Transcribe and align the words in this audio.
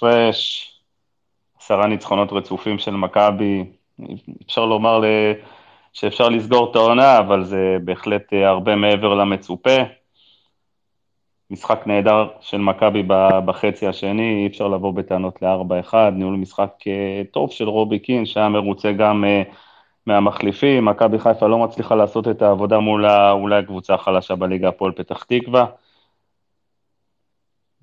הפרש, 0.00 0.72
עשרה 1.60 1.86
ניצחונות 1.86 2.32
רצופים 2.32 2.78
של 2.78 2.90
מכבי, 2.90 3.64
אפשר 4.46 4.64
לומר 4.64 5.02
שאפשר 5.92 6.28
לסגור 6.28 6.70
את 6.70 6.76
העונה, 6.76 7.18
אבל 7.18 7.44
זה 7.44 7.76
בהחלט 7.84 8.32
הרבה 8.32 8.76
מעבר 8.76 9.14
למצופה. 9.14 9.76
משחק 11.50 11.86
נהדר 11.86 12.28
של 12.40 12.58
מכבי 12.58 13.02
בחצי 13.44 13.86
השני, 13.86 14.42
אי 14.42 14.46
אפשר 14.46 14.68
לבוא 14.68 14.94
בטענות 14.94 15.42
ל-4-1, 15.42 15.94
ניהול 16.12 16.36
משחק 16.36 16.70
אה, 16.86 17.22
טוב 17.30 17.50
של 17.50 17.68
רובי 17.68 17.98
קין, 17.98 18.26
שהיה 18.26 18.48
מרוצה 18.48 18.92
גם 18.92 19.24
אה, 19.24 19.42
מהמחליפים, 20.06 20.84
מכבי 20.84 21.18
חיפה 21.18 21.46
לא 21.46 21.58
מצליחה 21.58 21.94
לעשות 21.94 22.28
את 22.28 22.42
העבודה 22.42 22.78
מול 22.78 23.06
אולי 23.06 23.58
הקבוצה 23.58 23.94
החלשה 23.94 24.34
בליגה 24.34 24.68
הפועל 24.68 24.92
פתח 24.92 25.22
תקווה. 25.22 25.66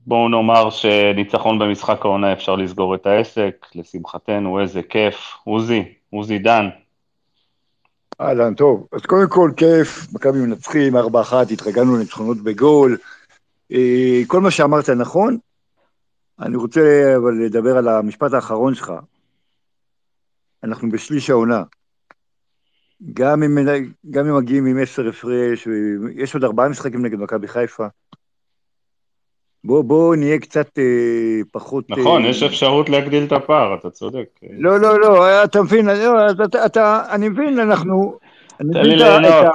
בואו 0.07 0.29
נאמר 0.29 0.69
שניצחון 0.69 1.59
במשחק 1.59 2.05
העונה 2.05 2.33
אפשר 2.33 2.55
לסגור 2.55 2.95
את 2.95 3.05
העסק, 3.05 3.65
לשמחתנו, 3.75 4.61
איזה 4.61 4.81
כיף. 4.81 5.15
עוזי, 5.43 5.83
עוזי 6.09 6.39
דן. 6.39 6.69
אהלן, 8.21 8.53
טוב. 8.53 8.87
אז 8.91 9.01
קודם 9.01 9.29
כל, 9.29 9.51
כיף, 9.57 10.13
מכבי 10.13 10.39
מנצחים, 10.39 10.95
4-1, 10.95 10.99
התרגלנו 11.53 11.95
לניצחונות 11.95 12.37
בגול. 12.37 12.97
אה, 13.71 14.21
כל 14.27 14.41
מה 14.41 14.51
שאמרת 14.51 14.89
נכון, 14.89 15.37
אני 16.39 16.55
רוצה 16.55 17.13
אבל 17.17 17.45
לדבר 17.45 17.77
על 17.77 17.87
המשפט 17.87 18.33
האחרון 18.33 18.75
שלך. 18.75 18.93
אנחנו 20.63 20.91
בשליש 20.91 21.29
העונה. 21.29 21.63
גם 23.13 23.43
אם, 23.43 23.57
גם 24.09 24.27
אם 24.27 24.37
מגיעים 24.37 24.65
עם 24.65 24.77
עשר 24.81 25.07
הפרש, 25.07 25.67
יש 26.15 26.33
עוד 26.33 26.43
ארבעה 26.43 26.69
משחקים 26.69 27.05
נגד 27.05 27.19
מכבי 27.19 27.47
חיפה. 27.47 27.87
בוא, 29.67 29.83
בוא 29.83 30.15
נהיה 30.15 30.39
קצת 30.39 30.79
אה, 30.79 30.83
פחות... 31.51 31.89
נכון, 31.89 32.25
אה... 32.25 32.29
יש 32.29 32.43
אפשרות 32.43 32.89
להגדיל 32.89 33.23
את 33.23 33.31
הפער, 33.31 33.75
אתה 33.75 33.89
צודק. 33.89 34.25
לא, 34.57 34.79
לא, 34.79 34.99
לא, 34.99 35.43
אתה 35.43 35.61
מבין, 35.61 35.85
לא, 35.85 36.31
אתה, 36.45 36.65
אתה, 36.65 37.01
אני 37.09 37.29
מבין, 37.29 37.59
אנחנו... 37.59 38.17
תן 38.57 38.65
לי 38.67 38.95
ליהנות. 38.95 39.45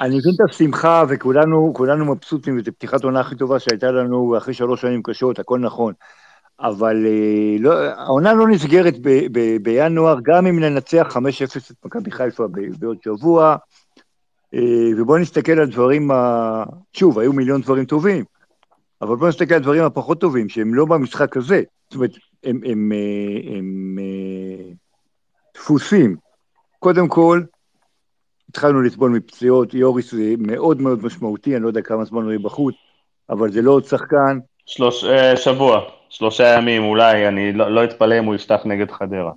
אני 0.00 0.16
מבין 0.16 0.32
את 0.34 0.50
השמחה, 0.50 1.04
וכולנו 1.08 1.72
מבסוטים, 2.14 2.58
וזו 2.58 2.72
פתיחת 2.72 3.04
עונה 3.04 3.20
הכי 3.20 3.36
טובה 3.36 3.58
שהייתה 3.58 3.90
לנו 3.90 4.38
אחרי 4.38 4.54
שלוש 4.54 4.80
שנים 4.80 5.02
קשות, 5.02 5.38
הכל 5.38 5.58
נכון. 5.58 5.92
אבל 6.60 7.06
אה, 7.06 7.56
לא, 7.60 7.72
העונה 7.80 8.34
לא 8.34 8.48
נסגרת 8.48 8.94
ב, 9.02 9.08
ב, 9.32 9.56
בינואר, 9.62 10.18
גם 10.22 10.46
אם 10.46 10.60
ננצח 10.60 11.16
5-0 11.16 11.20
את 11.70 11.84
מכבי 11.84 12.10
חיפה 12.10 12.44
בעוד 12.78 12.96
שבוע, 13.04 13.56
אה, 14.54 14.60
ובואו 14.96 15.18
נסתכל 15.18 15.52
על 15.52 15.66
דברים, 15.66 16.10
ה... 16.10 16.64
שוב, 16.92 17.18
היו 17.18 17.32
מיליון 17.32 17.60
דברים 17.60 17.84
טובים, 17.84 18.24
אבל 19.02 19.16
בואו 19.16 19.28
נסתכל 19.28 19.54
על 19.54 19.62
דברים 19.62 19.84
הפחות 19.84 20.20
טובים, 20.20 20.48
שהם 20.48 20.74
לא 20.74 20.84
במשחק 20.84 21.36
הזה, 21.36 21.62
זאת 21.88 21.94
אומרת, 21.94 22.10
הם, 22.44 22.60
הם, 22.64 22.92
אה, 22.92 23.56
הם, 23.56 23.56
הם 23.56 23.98
דפוסים. 25.54 26.16
קודם 26.78 27.08
כל, 27.08 27.42
התחלנו 28.48 28.82
לסבול 28.82 29.10
מפציעות, 29.10 29.74
יוריס 29.74 30.14
זה 30.14 30.34
מאוד 30.38 30.80
מאוד 30.80 31.04
משמעותי, 31.04 31.56
אני 31.56 31.62
לא 31.62 31.68
יודע 31.68 31.82
כמה 31.82 32.04
זמן 32.04 32.22
הוא 32.22 32.30
יהיה 32.30 32.38
בחוץ, 32.38 32.74
אבל 33.30 33.52
זה 33.52 33.62
לא 33.62 33.70
עוד 33.70 33.84
שחקן. 33.84 34.38
שלוש, 34.66 35.04
אה, 35.04 35.36
שבוע, 35.36 35.80
שלושה 36.08 36.54
ימים 36.58 36.84
אולי, 36.84 37.28
אני 37.28 37.52
לא, 37.52 37.74
לא 37.74 37.84
אתפלא 37.84 38.18
אם 38.18 38.24
הוא 38.24 38.34
יפתח 38.34 38.60
נגד 38.64 38.90
חדרה. 38.90 39.32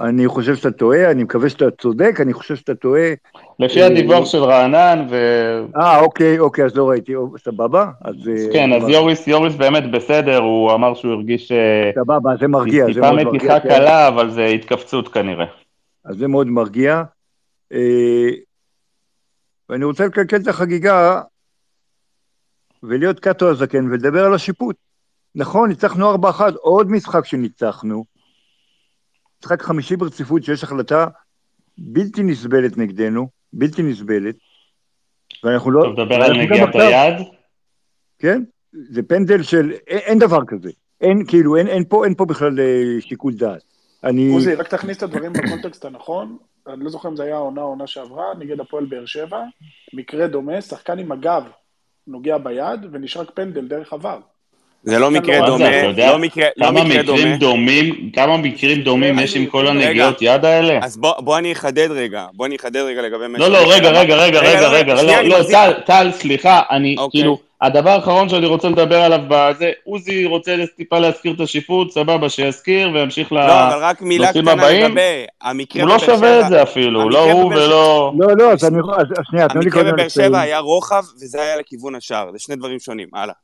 אני 0.00 0.28
חושב 0.28 0.56
שאתה 0.56 0.70
טועה, 0.70 1.10
אני 1.10 1.22
מקווה 1.22 1.48
שאתה 1.50 1.70
צודק, 1.70 2.20
אני 2.20 2.32
חושב 2.32 2.56
שאתה 2.56 2.74
טועה. 2.74 3.08
לפי 3.58 3.82
אה, 3.82 3.86
הדיווח 3.86 4.26
של 4.26 4.38
רענן 4.38 5.06
ו... 5.10 5.16
אה, 5.76 6.00
אוקיי, 6.00 6.38
אוקיי, 6.38 6.64
אז 6.64 6.76
לא 6.76 6.88
ראיתי, 6.88 7.12
סבבה? 7.38 7.90
אז... 8.00 8.14
אה, 8.28 8.52
כן, 8.52 8.72
אז 8.72 8.88
יוריס, 8.88 9.26
יוריס 9.26 9.54
באמת 9.54 9.90
בסדר, 9.90 10.38
הוא 10.38 10.72
אמר 10.72 10.94
שהוא 10.94 11.12
הרגיש... 11.12 11.52
סבבה, 11.94 12.30
זה 12.40 12.48
מרגיע, 12.48 12.86
זה 12.94 13.00
מאוד 13.00 13.12
מרגיע. 13.12 13.30
טיפה 13.30 13.36
מתיחה 13.36 13.60
כן. 13.60 13.68
קלה, 13.68 14.08
אבל 14.08 14.30
זה 14.30 14.44
התכווצות 14.44 15.08
כנראה. 15.08 15.46
אז 16.04 16.16
זה 16.16 16.28
מאוד 16.28 16.46
מרגיע. 16.46 17.02
אה, 17.72 18.28
ואני 19.68 19.84
רוצה 19.84 20.06
לקלקל 20.06 20.36
את 20.36 20.48
החגיגה 20.48 21.20
ולהיות 22.82 23.20
קאטו 23.20 23.50
הזקן 23.50 23.86
ולדבר 23.90 24.24
על 24.24 24.34
השיפוט. 24.34 24.76
נכון, 25.34 25.68
ניצחנו 25.68 26.14
4-1, 26.14 26.40
עוד 26.60 26.90
משחק 26.90 27.24
שניצחנו, 27.24 28.04
משחק 29.40 29.62
חמישי 29.62 29.96
ברציפות 29.96 30.44
שיש 30.44 30.64
החלטה 30.64 31.06
בלתי 31.78 32.22
נסבלת 32.22 32.78
נגדנו, 32.78 33.28
בלתי 33.52 33.82
נסבלת, 33.82 34.36
ואנחנו 35.44 35.70
לא... 35.70 35.80
אתה 35.80 36.02
מדבר 36.02 36.14
על 36.14 36.32
נגיעת 36.38 36.74
היד? 36.74 37.26
כן, 38.18 38.42
זה 38.72 39.02
פנדל 39.02 39.42
של... 39.42 39.72
אין, 39.86 39.98
אין 39.98 40.18
דבר 40.18 40.44
כזה. 40.46 40.70
אין, 41.00 41.26
כאילו, 41.26 41.56
אין, 41.56 41.68
אין, 41.68 41.84
פה, 41.84 42.04
אין 42.04 42.14
פה 42.14 42.24
בכלל 42.24 42.60
אה, 42.60 43.00
שיקול 43.00 43.34
דעת. 43.34 43.62
אני... 44.04 44.32
עוזי, 44.32 44.54
רק 44.54 44.68
תכניס 44.68 44.96
את 44.96 45.02
הדברים 45.02 45.32
בקונטקסט 45.32 45.84
הנכון. 45.84 46.36
אני 46.66 46.84
לא 46.84 46.90
זוכר 46.90 47.08
אם 47.08 47.16
זה 47.16 47.22
היה 47.22 47.34
העונה 47.34 47.62
או 47.62 47.66
עונה 47.66 47.86
שעברה, 47.86 48.24
נגד 48.38 48.60
הפועל 48.60 48.84
באר 48.84 49.06
שבע, 49.06 49.42
מקרה 49.92 50.26
דומה, 50.26 50.60
שחקן 50.60 50.98
עם 50.98 51.12
הגב 51.12 51.44
נוגע 52.06 52.38
ביד 52.38 52.80
ונשרק 52.92 53.30
פנדל 53.34 53.68
דרך 53.68 53.92
עבר. 53.92 54.20
זה 54.82 54.98
לא 54.98 55.10
מקרה 55.10 55.38
לא 55.38 55.46
דומה, 55.46 55.82
לא 55.96 56.18
מקרה, 56.18 56.48
לא 56.56 57.02
דומה. 57.02 57.36
דומים, 57.36 58.10
כמה 58.12 58.36
מקרים 58.36 58.82
דומים 58.82 59.18
יש 59.18 59.36
עם 59.36 59.46
כל 59.46 59.66
הנגיעות 59.66 60.18
יד 60.20 60.44
האלה? 60.44 60.78
אז 60.82 60.96
בוא 60.96 61.38
אני 61.38 61.52
אחדד 61.52 61.90
רגע, 61.90 62.26
בוא 62.34 62.46
אני 62.46 62.56
אחדד 62.56 62.80
רגע 62.80 63.02
לגבי... 63.02 63.24
לא, 63.38 63.48
לא, 63.48 63.58
רגע, 63.74 63.90
רגע, 63.90 64.16
רגע, 64.16 64.40
רגע, 64.40 64.68
רגע, 64.68 64.94
לא, 64.94 65.22
לא, 65.22 65.42
טל, 65.50 65.72
טל, 65.86 66.10
סליחה, 66.12 66.62
אני, 66.70 66.94
אוקיי. 66.98 67.20
כאילו, 67.20 67.38
הדבר 67.60 67.90
האחרון 67.90 68.28
שאני 68.28 68.46
רוצה 68.46 68.68
לדבר 68.68 69.02
עליו 69.02 69.20
בזה, 69.28 69.70
עוזי 69.84 70.24
רוצה 70.24 70.56
טיפה 70.76 70.98
להזכיר 70.98 71.32
את 71.32 71.40
השיפוט, 71.40 71.90
סבבה, 71.90 72.28
שיזכיר 72.28 72.90
וימשיך 72.94 73.32
לנושאים 73.32 73.50
הבאים. 73.50 73.68
לא, 73.68 73.74
אבל 73.76 73.84
רק 73.84 74.02
מילה 74.02 74.30
קטנה 74.30 74.54
לגבי 74.54 75.26
המקרה. 75.42 75.82
הוא 75.82 75.88
לא 75.88 75.98
שווה 75.98 76.40
את 76.40 76.48
זה 76.48 76.62
אפילו, 76.62 77.10
לא 77.10 77.32
הוא 77.32 77.44
ולא... 77.44 78.12
לא, 78.18 78.36
לא, 78.38 78.52
אז 78.52 78.64
אני... 78.64 78.78
שנייה, 79.30 79.48
תנו 79.48 79.60
לי 79.60 79.70
קודם... 79.70 79.86
המקרה 79.86 79.92
בבאר 79.92 80.08
שבע 80.08 80.40
היה 80.40 80.58
רוחב, 80.58 81.02
וזה 81.22 81.42
היה 81.42 81.56
לכיוון 81.56 81.94
השער, 81.94 82.32
זה 82.32 82.38
שני 82.38 82.56
דברים 82.56 82.80
שונים, 82.80 83.08
הלאה. 83.14 83.34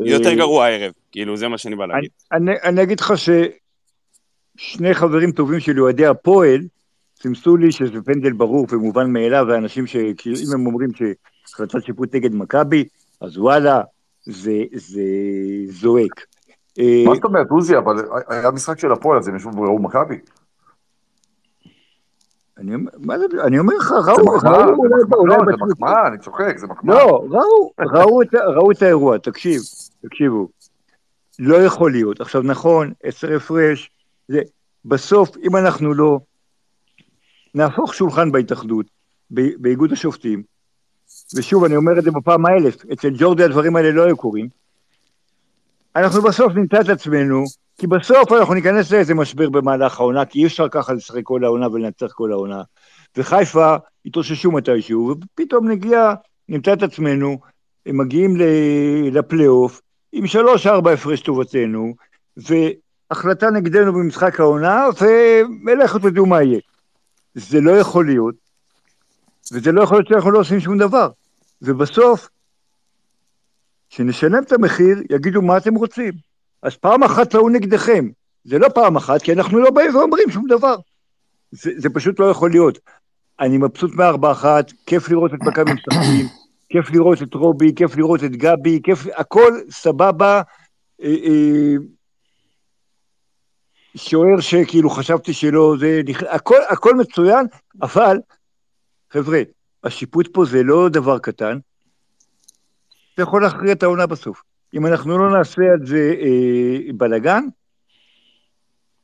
יותר 0.00 0.34
גרוע 0.34 0.66
הערב, 0.66 0.92
כאילו, 1.12 1.36
זה 1.36 1.48
מה 1.48 1.58
שאני 1.58 1.76
בא 1.76 1.86
להגיד. 1.86 2.10
אני 2.64 2.82
אגיד 2.82 3.00
לך 3.00 3.12
ששני 3.16 4.94
חברים 4.94 5.32
טובים 5.32 5.60
שלי, 5.60 5.80
אוהדי 5.80 6.06
הפועל, 6.06 6.60
סימסו 7.22 7.56
לי 7.56 7.72
שזה 7.72 8.02
פנדל 8.04 8.32
ברור 8.32 8.66
ומובן 8.70 9.12
מאליו, 9.12 9.46
ואנשים 9.48 9.86
שכאילו, 9.86 10.36
אם 10.36 10.54
הם 10.54 10.66
אומרים 10.66 10.90
שהחלטת 10.94 11.84
שיפוט 11.84 12.14
נגד 12.14 12.34
מכבי, 12.34 12.84
אז 13.20 13.38
וואלה, 13.38 13.80
זה, 14.22 14.62
זה 14.72 15.02
זועק. 15.68 16.24
אה, 16.78 17.04
מה 17.06 17.14
זאת 17.14 17.24
אומרת, 17.24 17.46
עוזי, 17.50 17.76
אבל 17.78 17.96
היה 18.28 18.50
משחק 18.50 18.78
של 18.78 18.92
הפועל, 18.92 19.18
אז 19.18 19.28
הם 19.28 19.36
ישבו 19.36 19.56
וראו 19.56 19.78
מכבי. 19.78 20.18
אני 22.60 23.58
אומר 23.58 23.74
לך, 23.76 23.92
ראו, 23.92 24.24
ראו, 24.26 25.44
זה 25.46 25.52
מחמאה, 25.68 26.06
אני 26.06 26.18
צוחק, 26.18 26.58
זה 26.58 26.66
מחמאה. 26.66 26.96
לא, 27.04 27.70
ראו 28.56 28.70
את 28.72 28.82
האירוע, 28.82 29.18
תקשיב, 29.18 29.60
תקשיבו. 30.02 30.48
לא 31.38 31.56
יכול 31.56 31.92
להיות. 31.92 32.20
עכשיו, 32.20 32.42
נכון, 32.42 32.92
עשר 33.02 33.36
הפרש, 33.36 33.90
בסוף, 34.84 35.36
אם 35.36 35.56
אנחנו 35.56 35.94
לא 35.94 36.18
נהפוך 37.54 37.94
שולחן 37.94 38.32
בהתאחדות, 38.32 38.86
באיגוד 39.30 39.92
השופטים, 39.92 40.42
ושוב, 41.36 41.64
אני 41.64 41.76
אומר 41.76 41.98
את 41.98 42.04
זה 42.04 42.10
בפעם 42.10 42.46
האלף, 42.46 42.84
אצל 42.92 43.10
ג'ורדי 43.18 43.44
הדברים 43.44 43.76
האלה 43.76 43.90
לא 43.90 44.04
היו 44.04 44.16
קורים, 44.16 44.48
אנחנו 45.96 46.22
בסוף 46.22 46.52
נמצא 46.54 46.80
את 46.80 46.88
עצמנו, 46.88 47.44
כי 47.80 47.86
בסוף 47.86 48.32
אנחנו 48.32 48.54
ניכנס 48.54 48.92
לאיזה 48.92 49.14
משבר 49.14 49.50
במהלך 49.50 50.00
העונה, 50.00 50.24
כי 50.24 50.38
אי 50.38 50.46
אפשר 50.46 50.68
ככה 50.68 50.92
לשחק 50.92 51.22
כל 51.22 51.44
העונה 51.44 51.68
ולנצח 51.68 52.12
כל 52.12 52.32
העונה. 52.32 52.62
וחיפה 53.16 53.76
התאוששו 54.06 54.52
מתישהו, 54.52 55.14
ופתאום 55.34 55.68
נגיע, 55.68 56.14
נמצא 56.48 56.72
את 56.72 56.82
עצמנו, 56.82 57.38
הם 57.86 57.98
מגיעים 57.98 58.36
לפלייאוף, 59.12 59.80
עם 60.12 60.26
שלוש-ארבע 60.26 60.92
הפרש 60.92 61.20
טובתנו, 61.20 61.94
והחלטה 62.36 63.50
נגדנו 63.50 63.92
במשחק 63.92 64.40
העונה, 64.40 64.84
ולכו 65.66 65.98
תדעו 65.98 66.26
מה 66.26 66.42
יהיה. 66.42 66.60
זה 67.34 67.60
לא 67.60 67.70
יכול 67.70 68.06
להיות, 68.06 68.34
וזה 69.52 69.72
לא 69.72 69.82
יכול 69.82 69.96
להיות 69.96 70.08
שאנחנו 70.08 70.30
לא 70.30 70.38
עושים 70.38 70.60
שום 70.60 70.78
דבר. 70.78 71.10
ובסוף, 71.62 72.28
כשנשלם 73.90 74.42
את 74.42 74.52
המחיר, 74.52 74.98
יגידו 75.10 75.42
מה 75.42 75.56
אתם 75.56 75.74
רוצים. 75.74 76.29
אז 76.62 76.76
פעם 76.76 77.02
אחת 77.02 77.34
ראו 77.34 77.48
נגדכם, 77.48 78.08
זה 78.44 78.58
לא 78.58 78.68
פעם 78.68 78.96
אחת, 78.96 79.22
כי 79.22 79.32
אנחנו 79.32 79.58
לא 79.58 79.70
באים 79.70 79.94
ואומרים 79.96 80.30
שום 80.30 80.44
דבר. 80.48 80.76
זה, 81.50 81.70
זה 81.76 81.88
פשוט 81.90 82.20
לא 82.20 82.30
יכול 82.30 82.50
להיות. 82.50 82.78
אני 83.40 83.58
מבסוט 83.58 83.94
מארבע 83.94 84.32
אחת, 84.32 84.72
כיף 84.86 85.08
לראות 85.08 85.34
את 85.34 85.38
מכבי 85.40 85.72
משחקים, 85.72 86.26
כיף 86.70 86.90
לראות 86.90 87.22
את 87.22 87.34
רובי, 87.34 87.74
כיף 87.76 87.96
לראות 87.96 88.24
את 88.24 88.36
גבי, 88.36 88.80
כיף, 88.82 89.06
הכל 89.16 89.52
סבבה. 89.70 90.42
אה, 91.02 91.14
אה, 91.24 91.74
שוער 93.96 94.40
שכאילו 94.40 94.90
חשבתי 94.90 95.32
שלא, 95.32 95.74
זה, 95.80 96.00
הכל, 96.30 96.58
הכל 96.68 96.94
מצוין, 96.94 97.46
אבל, 97.82 98.16
חבר'ה, 99.10 99.42
השיפוט 99.84 100.28
פה 100.32 100.44
זה 100.44 100.62
לא 100.62 100.88
דבר 100.88 101.18
קטן, 101.18 101.58
זה 103.16 103.22
יכול 103.22 103.42
להכריע 103.42 103.72
את 103.72 103.82
העונה 103.82 104.06
בסוף. 104.06 104.42
אם 104.74 104.86
אנחנו 104.86 105.18
לא 105.18 105.38
נעשה 105.38 105.62
על 105.72 105.86
זה 105.86 106.14
אה, 106.20 106.92
בלאגן, 106.94 107.44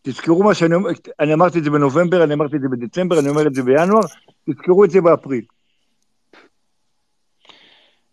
תזכרו 0.03 0.43
מה 0.43 0.55
שאני 0.55 0.75
אומר, 0.75 0.91
אני 1.21 1.35
אמרתי 1.35 1.59
את 1.59 1.65
זה 1.65 1.71
בנובמבר, 1.71 2.25
אני 2.25 2.35
אמרתי 2.35 2.57
את 2.57 2.61
זה 2.61 2.69
בדצמבר, 2.69 3.19
אני 3.19 3.29
אומר 3.29 3.47
את 3.47 3.55
זה 3.55 3.63
בינואר, 3.63 4.01
תזכרו 4.51 4.85
את 4.85 4.91
זה 4.91 5.01
באפריל. 5.01 5.45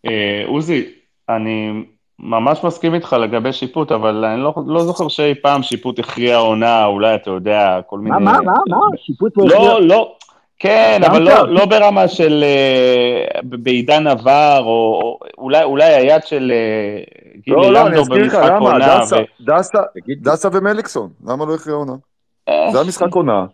אה, 0.06 0.42
עוזי, 0.46 0.92
אני 1.28 1.84
ממש 2.18 2.64
מסכים 2.64 2.94
איתך 2.94 3.12
לגבי 3.12 3.52
שיפוט, 3.52 3.92
אבל 3.92 4.24
אני 4.24 4.42
לא, 4.42 4.54
לא 4.66 4.84
זוכר 4.84 5.08
שאי 5.08 5.34
פעם 5.34 5.62
שיפוט 5.62 5.98
הכריע 5.98 6.36
עונה, 6.36 6.84
אולי 6.84 7.14
אתה 7.14 7.30
יודע, 7.30 7.80
כל 7.86 7.98
מיני... 7.98 8.10
מה, 8.10 8.18
מה, 8.18 8.40
מה, 8.40 8.52
מה? 8.68 8.76
שיפוט 8.96 9.36
לא 9.36 9.44
לא, 9.44 9.54
הכריע? 9.54 9.78
לא, 9.78 10.16
כן, 10.58 11.00
אבל 11.06 11.22
לא. 11.22 11.48
לא 11.48 11.64
ברמה 11.66 12.08
של 12.08 12.44
אה, 12.44 13.40
בעידן 13.42 14.06
עבר, 14.06 14.60
או 14.60 15.00
או 15.02 15.18
אולי, 15.38 15.62
אולי 15.62 15.94
היד 15.94 16.22
של 16.24 16.52
אה, 16.54 17.02
גילי 17.44 17.56
לא, 17.56 17.72
לא, 17.72 17.80
אני 17.80 17.88
לנדו 17.88 18.00
אזכיר 18.00 18.26
לך 18.26 18.34
במשחק 18.34 18.50
למה, 18.50 18.78
דסה, 18.78 19.16
דסה, 19.40 19.78
דסה 20.22 20.48
ומליקסון, 20.52 21.10
למה 21.26 21.44
לא 21.44 21.54
הכריע 21.54 21.76
עונה? 21.76 21.92
אה, 22.48 22.68
זה 22.72 22.78
היה 22.78 22.88
משחק 22.88 23.14
עונה, 23.14 23.46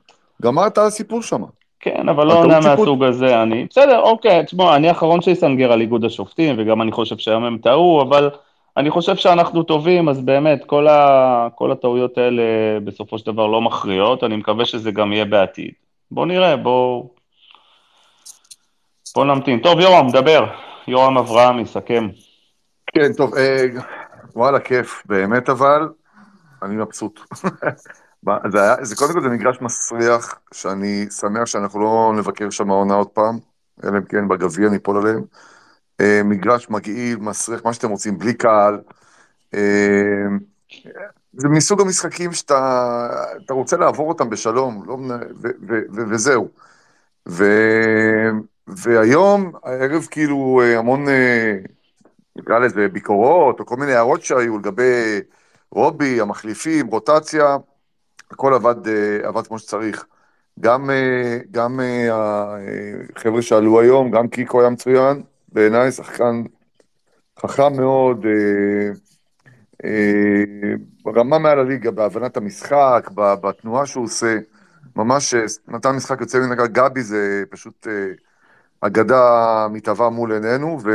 גמר 0.43 0.67
את 0.67 0.79
הסיפור 0.79 1.23
שם. 1.23 1.43
כן, 1.81 2.09
אבל 2.09 2.27
לא 2.27 2.33
עונה. 2.33 2.61
מהסוג 2.61 3.05
הזה, 3.05 3.43
אני... 3.43 3.67
בסדר, 3.71 4.01
אוקיי, 4.01 4.45
תשמע, 4.45 4.77
אני 4.77 4.89
האחרון 4.89 5.21
שיסנגר 5.21 5.73
על 5.73 5.81
איגוד 5.81 6.05
השופטים, 6.05 6.55
וגם 6.59 6.83
אני 6.83 6.93
חושב 6.93 7.19
שהיום 7.19 7.45
הם 7.45 7.59
טעו, 7.59 8.03
אבל 8.03 8.31
אני 8.77 8.91
חושב 8.91 9.17
שאנחנו 9.17 9.63
טובים, 9.63 10.09
אז 10.09 10.21
באמת, 10.21 10.65
כל, 10.65 10.89
ה... 10.89 11.49
כל 11.55 11.73
הטעויות 11.73 12.19
האלה 12.19 12.43
בסופו 12.85 13.19
של 13.19 13.27
דבר 13.27 13.47
לא 13.47 13.61
מכריעות, 13.61 14.25
אני 14.25 14.37
מקווה 14.37 14.65
שזה 14.65 14.91
גם 14.91 15.13
יהיה 15.13 15.25
בעתיד. 15.25 15.73
בוא 16.11 16.27
נראה, 16.27 16.57
בוא... 16.57 17.09
בוא 19.15 19.25
נמתין. 19.25 19.61
טוב, 19.61 19.81
יורם, 19.81 20.11
דבר. 20.13 20.47
יורם 20.89 21.19
אברהם 21.19 21.59
יסכם. 21.59 22.09
כן, 22.87 23.13
טוב, 23.13 23.35
אה, 23.35 23.67
וואלה, 24.35 24.61
כיף, 24.61 25.03
באמת 25.07 25.49
אבל, 25.49 25.89
אני 26.63 26.77
מבסוט. 26.77 27.21
זה, 28.53 28.63
היה, 28.63 28.85
זה 28.85 28.97
קודם 28.97 29.13
כל 29.13 29.23
זה 29.23 29.29
מגרש 29.29 29.61
מסריח, 29.61 30.39
שאני 30.55 31.07
שמח 31.11 31.47
שאנחנו 31.47 31.81
לא 31.81 32.13
נבקר 32.17 32.51
שם 32.51 32.71
העונה 32.71 32.95
עוד 32.95 33.09
פעם, 33.09 33.39
אלא 33.85 33.99
אם 33.99 34.05
כן 34.05 34.29
בגביע 34.29 34.69
ניפול 34.69 34.97
עליהם. 34.97 35.25
אה, 36.01 36.21
מגרש 36.25 36.71
מגעיל, 36.71 37.19
מסריח, 37.19 37.65
מה 37.65 37.73
שאתם 37.73 37.91
רוצים, 37.91 38.19
בלי 38.19 38.35
קהל. 38.35 38.81
אה, 39.55 39.61
זה 41.33 41.49
מסוג 41.49 41.81
המשחקים 41.81 42.33
שאתה 42.33 43.09
אתה 43.45 43.55
רוצה 43.55 43.77
לעבור 43.77 44.09
אותם 44.09 44.31
בשלום, 44.31 44.83
לא, 44.87 44.95
ו, 44.95 45.49
ו, 45.69 45.79
ו, 45.93 46.11
וזהו. 46.11 46.49
ו, 47.29 47.45
והיום, 48.67 49.53
הערב 49.65 50.07
כאילו 50.11 50.61
אה, 50.65 50.79
המון, 50.79 51.09
אה, 51.09 51.57
נקרא 52.37 52.59
לזה 52.59 52.89
ביקורות, 52.89 53.61
או 53.61 53.67
כל 53.67 53.77
מיני 53.77 53.93
הערות 53.93 54.23
שהיו 54.23 54.59
לגבי 54.59 55.21
רובי, 55.73 56.21
המחליפים, 56.21 56.87
רוטציה, 56.87 57.57
הכל 58.31 58.55
עבד, 58.55 58.89
אה, 58.89 59.29
עבד 59.29 59.47
כמו 59.47 59.59
שצריך. 59.59 60.07
גם, 60.61 60.91
גם 61.51 61.81
החבר'ה 63.17 63.43
שעלו 63.43 63.81
היום, 63.81 64.11
גם 64.11 64.29
קיקו 64.29 64.61
היה 64.61 64.71
מצוין, 64.71 65.23
בעיניי 65.53 65.93
שחקן 65.93 66.43
חכם 67.39 67.77
מאוד, 67.77 68.27
אה, 68.27 68.91
אה, 69.85 70.75
רמה 71.07 71.39
מעל 71.39 71.59
הליגה, 71.59 71.91
בהבנת 71.91 72.37
המשחק, 72.37 73.11
בתנועה 73.15 73.87
שהוא 73.87 74.05
עושה, 74.05 74.39
ממש 74.97 75.35
אה, 75.35 75.45
נתן 75.69 75.91
משחק 75.91 76.21
יוצא 76.21 76.39
מן 76.39 76.53
הכלל, 76.53 76.67
גבי 76.67 77.03
זה 77.03 77.43
פשוט 77.51 77.87
אה, 77.87 78.07
אגדה 78.81 79.67
מתהווה 79.71 80.11
מול 80.11 80.33
עינינו, 80.33 80.79
ו... 80.85 80.91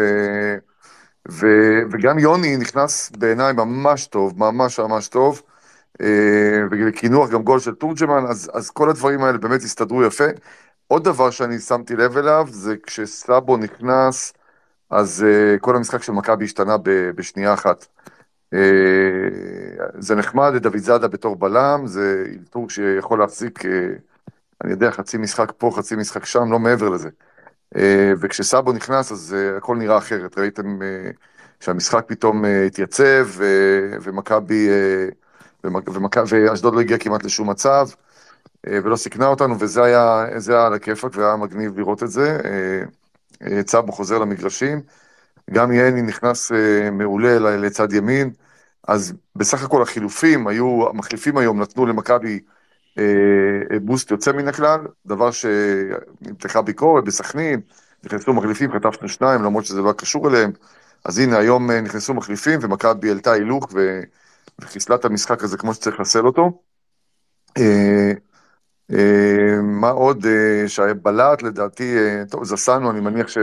ו... 1.32 1.48
וגם 1.92 2.20
יוני 2.20 2.58
נכנס 2.58 3.12
בעיניי 3.18 3.54
ממש 3.54 4.08
טוב, 4.08 4.40
ממש 4.40 4.80
ממש 4.80 5.08
טוב, 5.08 5.42
אה, 6.02 6.64
וקינוח 6.72 7.30
גם 7.30 7.44
גול 7.44 7.60
של 7.60 7.76
תורג'מן, 7.76 8.26
אז, 8.30 8.52
אז 8.54 8.70
כל 8.70 8.90
הדברים 8.90 9.24
האלה 9.24 9.38
באמת 9.38 9.62
הסתדרו 9.62 10.04
יפה. 10.04 10.24
עוד 10.88 11.04
דבר 11.04 11.30
שאני 11.32 11.60
שמתי 11.60 11.96
לב 11.96 12.18
אליו, 12.18 12.48
זה 12.52 12.76
כשסאבו 12.84 13.58
נכנס, 13.58 14.34
אז 14.90 15.26
כל 15.62 15.76
המשחק 15.76 16.04
של 16.04 16.12
מכבי 16.12 16.46
השתנה 16.46 16.76
בשנייה 17.16 17.54
אחת. 17.54 17.86
Uh, 18.56 18.58
זה 20.00 20.16
נחמד 20.16 20.52
לדוד 20.54 20.78
זאדה 20.78 21.08
בתור 21.08 21.36
בלם, 21.36 21.88
זה 21.88 22.26
אלתור 22.40 22.70
שיכול 22.70 23.20
להחזיק, 23.20 23.60
uh, 23.60 23.68
אני 24.64 24.72
יודע, 24.72 24.92
חצי 24.92 25.18
משחק 25.18 25.52
פה, 25.58 25.72
חצי 25.76 25.96
משחק 25.96 26.26
שם, 26.26 26.52
לא 26.52 26.60
מעבר 26.60 26.90
לזה. 26.90 27.10
Uh, 27.76 27.78
וכשסאבו 28.20 28.74
נכנס, 28.74 29.12
אז 29.12 29.36
הכל 29.58 29.78
נראה 29.78 29.98
אחרת. 29.98 30.38
ראיתם 30.38 30.80
שהמשחק 31.60 32.04
פתאום 32.08 32.46
התייצב, 32.68 33.28
ומכבי, 34.04 34.70
ומכ- 35.68 35.90
ומכ- 35.90 36.24
ואשדוד 36.28 36.76
לא 36.76 36.80
הגיע 36.80 36.98
כמעט 36.98 37.24
לשום 37.24 37.50
מצב, 37.50 37.88
ולא 38.68 38.96
סיכנה 38.96 39.28
אותנו, 39.28 39.60
וזה 39.60 39.84
היה, 39.84 40.26
היה 40.48 40.66
על 40.66 40.74
הכיפאק, 40.74 41.12
והיה 41.16 41.36
מגניב 41.36 41.80
לראות 41.80 42.04
את 42.04 42.10
זה. 42.10 42.40
צאבו 43.66 43.92
חוזר 43.92 44.20
למגרשים. 44.20 44.82
גם 45.52 45.72
יני 45.72 46.02
נכנס 46.02 46.52
אה, 46.52 46.92
מעולה 46.92 47.40
לצד 47.58 47.94
ימין, 47.94 48.32
אז 48.88 49.14
בסך 49.36 49.64
הכל 49.64 49.82
החילופים 49.82 50.48
היו, 50.48 50.90
המחליפים 50.90 51.38
היום 51.38 51.62
נתנו 51.62 51.86
למכבי 51.86 52.40
אה, 52.98 53.80
בוסט 53.82 54.12
יוצא 54.12 54.32
מן 54.32 54.48
הכלל, 54.48 54.80
דבר 55.06 55.32
שנמתחה 55.32 56.62
ביקורת 56.62 57.04
בסכנין, 57.04 57.62
נכנסו 58.04 58.34
מחליפים, 58.34 58.72
חטפנו 58.72 59.10
שניים, 59.10 59.44
למרות 59.44 59.66
שזה 59.66 59.82
לא 59.82 59.94
קשור 59.94 60.30
אליהם, 60.30 60.52
אז 61.06 61.20
הנה 61.20 61.38
היום 61.38 61.72
אה, 61.72 61.82
נכנסו 61.82 62.14
מחליפים 62.14 62.60
ומכבי 62.62 63.10
העלתה 63.10 63.32
הילוך 63.32 63.68
ו- 63.74 64.02
וחיסלה 64.60 64.96
את 64.96 65.06
המשחק 65.06 65.44
הזה 65.44 65.58
כמו 65.58 65.74
שצריך 65.74 66.00
לחסל 66.00 66.26
אותו. 66.26 66.62
אה, 67.58 68.12
אה, 68.94 69.62
מה 69.62 69.90
עוד 69.90 70.26
אה, 70.26 70.70
שהבלט 70.70 71.42
לדעתי, 71.42 71.98
אה, 71.98 72.24
טוב, 72.30 72.44
זסנו, 72.44 72.92
אני 72.92 73.00
מניח 73.00 73.28
ש... 73.28 73.38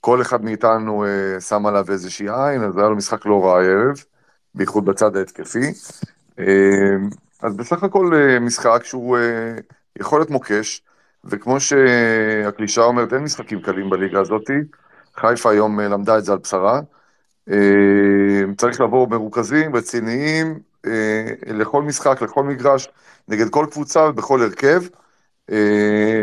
כל 0.00 0.22
אחד 0.22 0.44
מאיתנו 0.44 1.04
אה, 1.04 1.40
שם 1.40 1.66
עליו 1.66 1.86
איזושהי 1.90 2.26
עין, 2.28 2.64
אז 2.64 2.78
היה 2.78 2.88
לו 2.88 2.96
משחק 2.96 3.26
לא 3.26 3.44
רע 3.44 3.60
הערב, 3.60 4.04
בייחוד 4.54 4.84
בצד 4.84 5.16
ההתקפי. 5.16 5.72
אה, 6.38 6.96
אז 7.42 7.56
בסך 7.56 7.82
הכל 7.82 8.10
אה, 8.14 8.40
משחק 8.40 8.80
שהוא 8.84 9.18
אה, 9.18 9.54
יכול 10.00 10.20
להיות 10.20 10.30
מוקש, 10.30 10.82
וכמו 11.24 11.60
שהקלישאה 11.60 12.84
אומרת, 12.84 13.12
אין 13.12 13.22
משחקים 13.22 13.60
קלים 13.60 13.90
בליגה 13.90 14.20
הזאת. 14.20 14.50
חיפה 15.16 15.50
היום 15.50 15.80
למדה 15.80 16.18
את 16.18 16.24
זה 16.24 16.32
על 16.32 16.38
בשרה. 16.38 16.80
צריך 18.56 18.80
לבוא 18.80 19.08
מרוכזים, 19.08 19.76
רציניים, 19.76 20.58
לכל 21.46 21.82
משחק, 21.82 22.22
לכל 22.22 22.44
מגרש, 22.44 22.88
נגד 23.28 23.48
כל 23.48 23.66
קבוצה 23.70 24.00
ובכל 24.08 24.42
הרכב. 24.42 24.82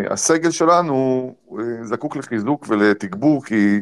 הסגל 0.10 0.52
שלנו 0.52 1.36
זקוק 1.84 2.16
לחיזוק 2.16 2.66
ולתגבור, 2.70 3.46
כי, 3.46 3.80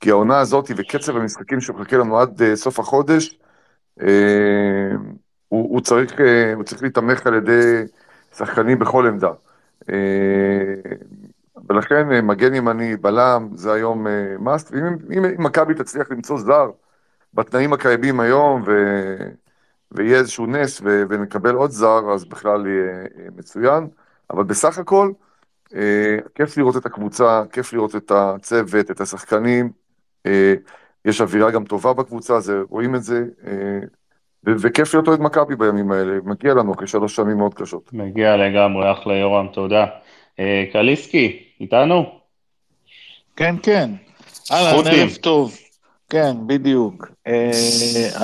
כי 0.00 0.10
העונה 0.10 0.38
הזאת 0.38 0.70
וקצב 0.76 1.16
המשחקים 1.16 1.60
שמחכה 1.60 1.96
לנו 1.96 2.20
עד 2.20 2.42
סוף 2.54 2.78
החודש, 2.78 3.38
הוא, 5.48 5.70
הוא, 5.72 5.80
צריך, 5.80 6.20
אה, 6.20 6.54
הוא 6.54 6.64
צריך 6.64 6.82
להתמך 6.82 7.26
על 7.26 7.34
ידי 7.34 7.82
שחקנים 8.36 8.78
בכל 8.78 9.06
עמדה. 9.06 9.30
אה, 9.90 9.94
ולכן 11.68 12.12
אה, 12.12 12.22
מגן 12.22 12.54
ימני, 12.54 12.96
בלם, 12.96 13.48
זה 13.54 13.72
היום 13.72 14.06
אה, 14.06 14.36
must, 14.36 14.68
ואם 14.72 14.84
אם- 14.86 15.24
אם 15.24 15.44
מכבי 15.44 15.74
תצליח 15.74 16.10
למצוא 16.10 16.38
זר 16.38 16.70
בתנאים 17.34 17.72
הקיימים 17.72 18.20
היום, 18.20 18.62
ו... 18.66 18.72
ויהיה 19.92 20.18
איזשהו 20.18 20.46
נס 20.46 20.80
ו- 20.84 21.02
ונקבל 21.10 21.54
עוד 21.54 21.70
זר, 21.70 22.12
אז 22.14 22.24
בכלל 22.24 22.66
יהיה 22.66 22.90
אה, 23.18 23.26
מצוין. 23.36 23.88
אבל 24.30 24.44
בסך 24.44 24.78
הכל, 24.78 25.12
אה, 25.74 26.18
כיף 26.34 26.56
לראות 26.56 26.76
את 26.76 26.86
הקבוצה, 26.86 27.42
כיף 27.52 27.72
לראות 27.72 27.96
את 27.96 28.12
הצוות, 28.14 28.90
את 28.90 29.00
השחקנים. 29.00 29.70
יש 31.04 31.20
אווירה 31.20 31.50
גם 31.50 31.64
טובה 31.64 31.92
בקבוצה, 31.92 32.40
זה, 32.40 32.60
רואים 32.70 32.94
את 32.94 33.02
זה. 33.02 33.24
אה, 33.46 33.52
ו- 34.46 34.54
וכיף 34.60 34.94
להיות 34.94 35.08
אוהד 35.08 35.20
מכבי 35.20 35.56
בימים 35.56 35.92
האלה, 35.92 36.12
מגיע 36.24 36.54
לנו 36.54 36.74
אחרי 36.74 36.86
שלוש 36.86 37.16
שנים 37.16 37.36
מאוד 37.36 37.54
קשות. 37.54 37.90
מגיע 37.92 38.36
לגמרי, 38.36 38.92
אחלה 38.92 39.14
יורם, 39.14 39.46
תודה. 39.52 39.86
אה, 40.38 40.64
קליסקי, 40.72 41.42
איתנו? 41.60 42.18
כן, 43.36 43.54
כן. 43.62 43.90
אהלן, 44.52 44.76
חות'ים. 44.76 44.92
ערב 44.92 45.14
טוב. 45.20 45.58
כן, 46.10 46.36
בדיוק. 46.46 47.06
אה, 47.26 47.50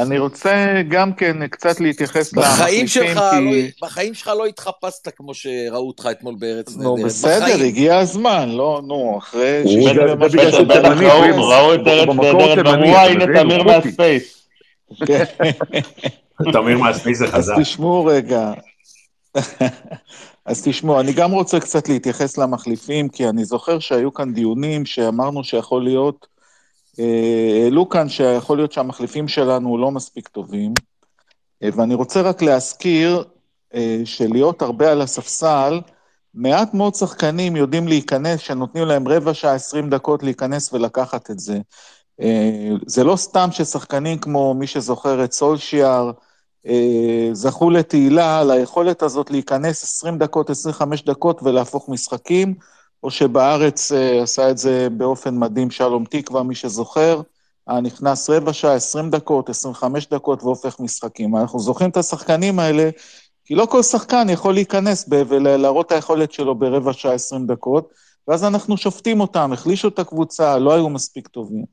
אני 0.02 0.18
רוצה 0.18 0.82
גם 0.88 1.12
כן 1.12 1.46
קצת 1.46 1.80
להתייחס 1.80 2.32
למחליפים, 2.32 2.86
שלך, 2.86 3.20
כי... 3.30 3.62
לא, 3.62 3.68
בחיים 3.82 4.14
שלך 4.14 4.28
לא 4.38 4.46
התחפשת 4.46 5.08
כמו 5.16 5.34
שראו 5.34 5.86
אותך 5.88 6.08
אתמול 6.10 6.34
בארץ 6.38 6.76
נו, 6.76 6.90
נהדרת. 6.96 7.06
בסדר, 7.06 7.44
בחיים. 7.44 7.64
הגיע 7.64 7.98
הזמן, 7.98 8.48
לא, 8.48 8.82
נו, 8.86 9.18
אחרי 9.18 9.62
זה- 9.64 9.90
בגלל 9.90 10.10
ראו, 11.38 11.74
את 11.74 11.80
ארץ 11.86 12.08
נהדרת, 12.08 12.66
"אה, 12.66 13.02
הנה? 13.10 13.24
תמיר 13.26 13.62
הוא 13.62 13.72
חותי." 13.72 13.86
מהספייס. 13.86 14.48
תמיר 16.52 16.78
מעצמי 16.78 17.14
זה 17.14 17.24
אז 17.24 17.30
חזק. 17.30 17.54
תשמעו 17.60 18.04
רגע. 18.04 18.52
אז 20.46 20.62
תשמעו, 20.64 21.00
אני 21.00 21.12
גם 21.12 21.32
רוצה 21.32 21.60
קצת 21.60 21.88
להתייחס 21.88 22.38
למחליפים, 22.38 23.08
כי 23.08 23.28
אני 23.28 23.44
זוכר 23.44 23.78
שהיו 23.78 24.14
כאן 24.14 24.34
דיונים 24.34 24.86
שאמרנו 24.86 25.44
שיכול 25.44 25.84
להיות 25.84 26.26
העלו 26.98 27.88
כאן 27.88 28.08
שיכול 28.08 28.58
להיות 28.58 28.72
שהמחליפים 28.72 29.28
שלנו 29.28 29.78
לא 29.78 29.90
מספיק 29.90 30.28
טובים, 30.28 30.72
אה, 31.62 31.68
ואני 31.76 31.94
רוצה 31.94 32.22
רק 32.22 32.42
להזכיר 32.42 33.24
אה, 33.74 34.00
שלהיות 34.04 34.62
הרבה 34.62 34.92
על 34.92 35.00
הספסל, 35.00 35.80
מעט 36.34 36.74
מאוד 36.74 36.94
שחקנים 36.94 37.56
יודעים 37.56 37.88
להיכנס, 37.88 38.40
שנותנים 38.40 38.84
להם 38.86 39.08
רבע 39.08 39.34
שעה, 39.34 39.54
עשרים 39.54 39.90
דקות 39.90 40.22
להיכנס 40.22 40.72
ולקחת 40.72 41.30
את 41.30 41.38
זה. 41.38 41.58
אה, 42.20 42.70
זה 42.86 43.04
לא 43.04 43.16
סתם 43.16 43.48
ששחקנים 43.52 44.18
כמו 44.18 44.54
מי 44.54 44.66
שזוכר 44.66 45.24
את 45.24 45.32
סולשיאר, 45.32 46.10
אה, 46.66 47.28
זכו 47.32 47.70
לתהילה 47.70 48.40
על 48.40 48.50
היכולת 48.50 49.02
הזאת 49.02 49.30
להיכנס 49.30 49.84
20 49.84 50.18
דקות, 50.18 50.50
25 50.50 51.04
דקות 51.04 51.42
ולהפוך 51.42 51.88
משחקים, 51.88 52.54
או 53.04 53.10
שבארץ 53.10 53.92
אה, 53.92 54.22
עשה 54.22 54.50
את 54.50 54.58
זה 54.58 54.88
באופן 54.96 55.38
מדהים 55.38 55.70
שלום 55.70 56.04
תקווה, 56.04 56.42
מי 56.42 56.54
שזוכר, 56.54 57.20
היה 57.66 57.80
נכנס 57.80 58.30
רבע 58.30 58.52
שעה, 58.52 58.74
20 58.74 59.10
דקות, 59.10 59.48
25 59.48 60.08
דקות 60.08 60.42
והופך 60.42 60.80
משחקים. 60.80 61.36
אנחנו 61.36 61.58
זוכרים 61.58 61.90
את 61.90 61.96
השחקנים 61.96 62.58
האלה, 62.58 62.90
כי 63.44 63.54
לא 63.54 63.66
כל 63.66 63.82
שחקן 63.82 64.26
יכול 64.30 64.54
להיכנס 64.54 65.08
ולהראות 65.10 65.86
את 65.86 65.92
היכולת 65.92 66.32
שלו 66.32 66.54
ברבע 66.54 66.92
שעה, 66.92 67.12
20 67.12 67.46
דקות, 67.46 67.88
ואז 68.28 68.44
אנחנו 68.44 68.76
שופטים 68.76 69.20
אותם, 69.20 69.52
החלישו 69.52 69.88
את 69.88 69.98
הקבוצה, 69.98 70.58
לא 70.58 70.72
היו 70.72 70.88
מספיק 70.88 71.28
טובים. 71.28 71.64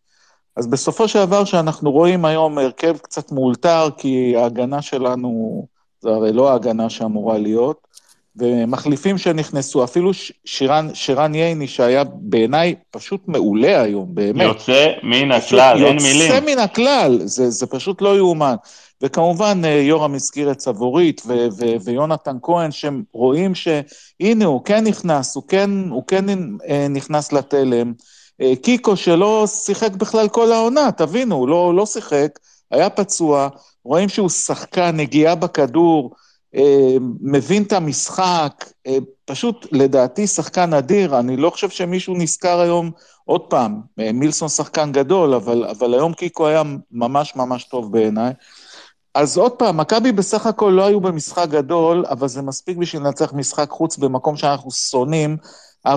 אז 0.56 0.68
בסופו 0.68 1.08
של 1.08 1.26
דבר, 1.26 1.46
שאנחנו 1.46 1.92
רואים 1.92 2.26
היום 2.26 2.58
הרכב 2.58 2.98
קצת 2.98 3.32
מאולתר, 3.32 3.90
כי 3.98 4.36
ההגנה 4.38 4.82
שלנו, 4.82 5.68
זה 6.02 6.10
הרי 6.10 6.34
לא 6.34 6.52
ההגנה 6.52 6.90
שאמורה 6.90 7.38
להיות, 7.38 7.88
ומחליפים 8.36 9.18
שנכנסו, 9.18 9.84
אפילו 9.84 10.12
שירן, 10.46 10.88
שירן 10.94 11.36
ייני, 11.36 11.68
שהיה 11.68 12.04
בעיניי 12.04 12.76
פשוט 12.92 13.22
מעולה 13.28 13.82
היום, 13.82 14.16
באמת. 14.16 14.42
יוצא 14.42 14.92
מן 15.04 15.32
הכלל, 15.32 15.86
אין 15.86 15.96
מילים. 15.96 16.32
יוצא 16.32 16.40
מן 16.46 16.60
הכלל, 16.60 17.20
זה, 17.24 17.50
זה 17.50 17.68
פשוט 17.68 18.02
לא 18.02 18.18
יאומן. 18.18 18.56
וכמובן, 19.02 19.62
אה, 19.66 19.70
יורם 19.70 20.16
הזכיר 20.16 20.52
את 20.52 20.60
סבורית 20.60 21.22
ו- 21.28 21.48
ו- 21.58 21.82
ויונתן 21.84 22.38
כהן, 22.42 22.72
שהם 22.72 23.04
רואים 23.14 23.56
שהנה, 23.56 24.46
הוא 24.46 24.66
כן 24.66 24.84
נכנס, 24.84 25.36
הוא 25.36 25.44
כן, 25.48 25.70
הוא 25.90 26.04
כן 26.08 26.26
אה, 26.70 26.88
נכנס 26.90 27.34
לתלם. 27.34 27.94
אה, 28.42 28.54
קיקו 28.62 28.96
שלא 28.96 29.48
שיחק 29.48 29.92
בכלל 29.92 30.28
כל 30.28 30.52
העונה, 30.52 30.92
תבינו, 30.92 31.36
הוא 31.36 31.48
לא, 31.48 31.74
לא 31.76 31.86
שיחק, 31.86 32.40
היה 32.72 32.90
פצוע, 32.90 33.48
רואים 33.84 34.10
שהוא 34.10 34.30
שחקן, 34.30 34.96
נגיעה 34.96 35.36
בכדור, 35.36 36.12
מבין 37.22 37.63
את 37.63 37.74
המשחק, 37.74 38.65
אה, 38.88 38.98
פשוט 39.25 39.67
לדעתי 39.72 40.27
שחקן 40.27 40.74
אדיר, 40.74 41.20
אני 41.20 41.38
לא 41.38 41.50
חושב 41.50 41.70
שמישהו 41.70 42.15
נזכר 42.17 42.60
היום, 42.60 42.91
עוד 43.25 43.41
פעם, 43.41 43.81
אה, 44.00 44.12
מילסון 44.12 44.50
שחקן 44.50 44.91
גדול, 44.91 45.34
אבל, 45.34 45.65
אבל 45.65 45.93
היום 45.93 46.13
קיקו 46.13 46.48
היה 46.48 46.63
ממש 46.91 47.36
ממש 47.36 47.63
טוב 47.63 47.91
בעיניי. 47.91 48.34
אז 49.15 49.38
עוד 49.38 49.51
פעם, 49.51 49.77
מכבי 49.77 50.12
בסך 50.12 50.46
הכל 50.46 50.74
לא 50.75 50.86
היו 50.86 51.01
במשחק 51.01 51.48
גדול, 51.50 52.05
אבל 52.10 52.27
זה 52.27 52.41
מספיק 52.41 52.77
בשביל 52.77 53.01
לנצח 53.01 53.34
משחק 53.34 53.70
חוץ 53.70 53.98
במקום 53.98 54.38
שאנחנו 54.38 54.72
שונאים 54.72 55.38
4-1. 55.88 55.89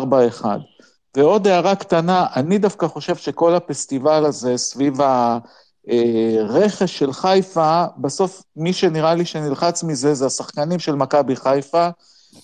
ועוד 1.16 1.46
הערה 1.46 1.76
קטנה, 1.76 2.26
אני 2.36 2.58
דווקא 2.58 2.86
חושב 2.86 3.16
שכל 3.16 3.54
הפסטיבל 3.54 4.26
הזה 4.26 4.56
סביב 4.56 4.94
הרכש 6.40 6.98
של 6.98 7.12
חיפה, 7.12 7.84
בסוף 7.98 8.42
מי 8.56 8.72
שנראה 8.72 9.14
לי 9.14 9.24
שנלחץ 9.24 9.82
מזה 9.82 10.14
זה 10.14 10.26
השחקנים 10.26 10.78
של 10.78 10.94
מכבי 10.94 11.36
חיפה. 11.36 11.88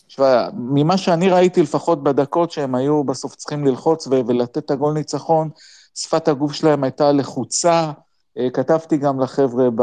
עכשיו, 0.07 0.51
ממה 0.55 0.97
שאני 0.97 1.29
ראיתי 1.29 1.63
לפחות 1.63 2.03
בדקות 2.03 2.51
שהם 2.51 2.75
היו 2.75 3.05
בסוף 3.05 3.35
צריכים 3.35 3.67
ללחוץ 3.67 4.07
ו- 4.07 4.21
ולתת 4.27 4.59
את 4.59 4.71
הגול 4.71 4.93
ניצחון, 4.95 5.51
שפת 5.95 6.29
הגוף 6.29 6.53
שלהם 6.53 6.85
הייתה 6.85 7.13
לחוצה. 7.13 7.93
אה, 8.39 8.51
כתבתי 8.51 8.97
גם 8.97 9.21
לחבר'ה 9.21 9.69
ב... 9.75 9.83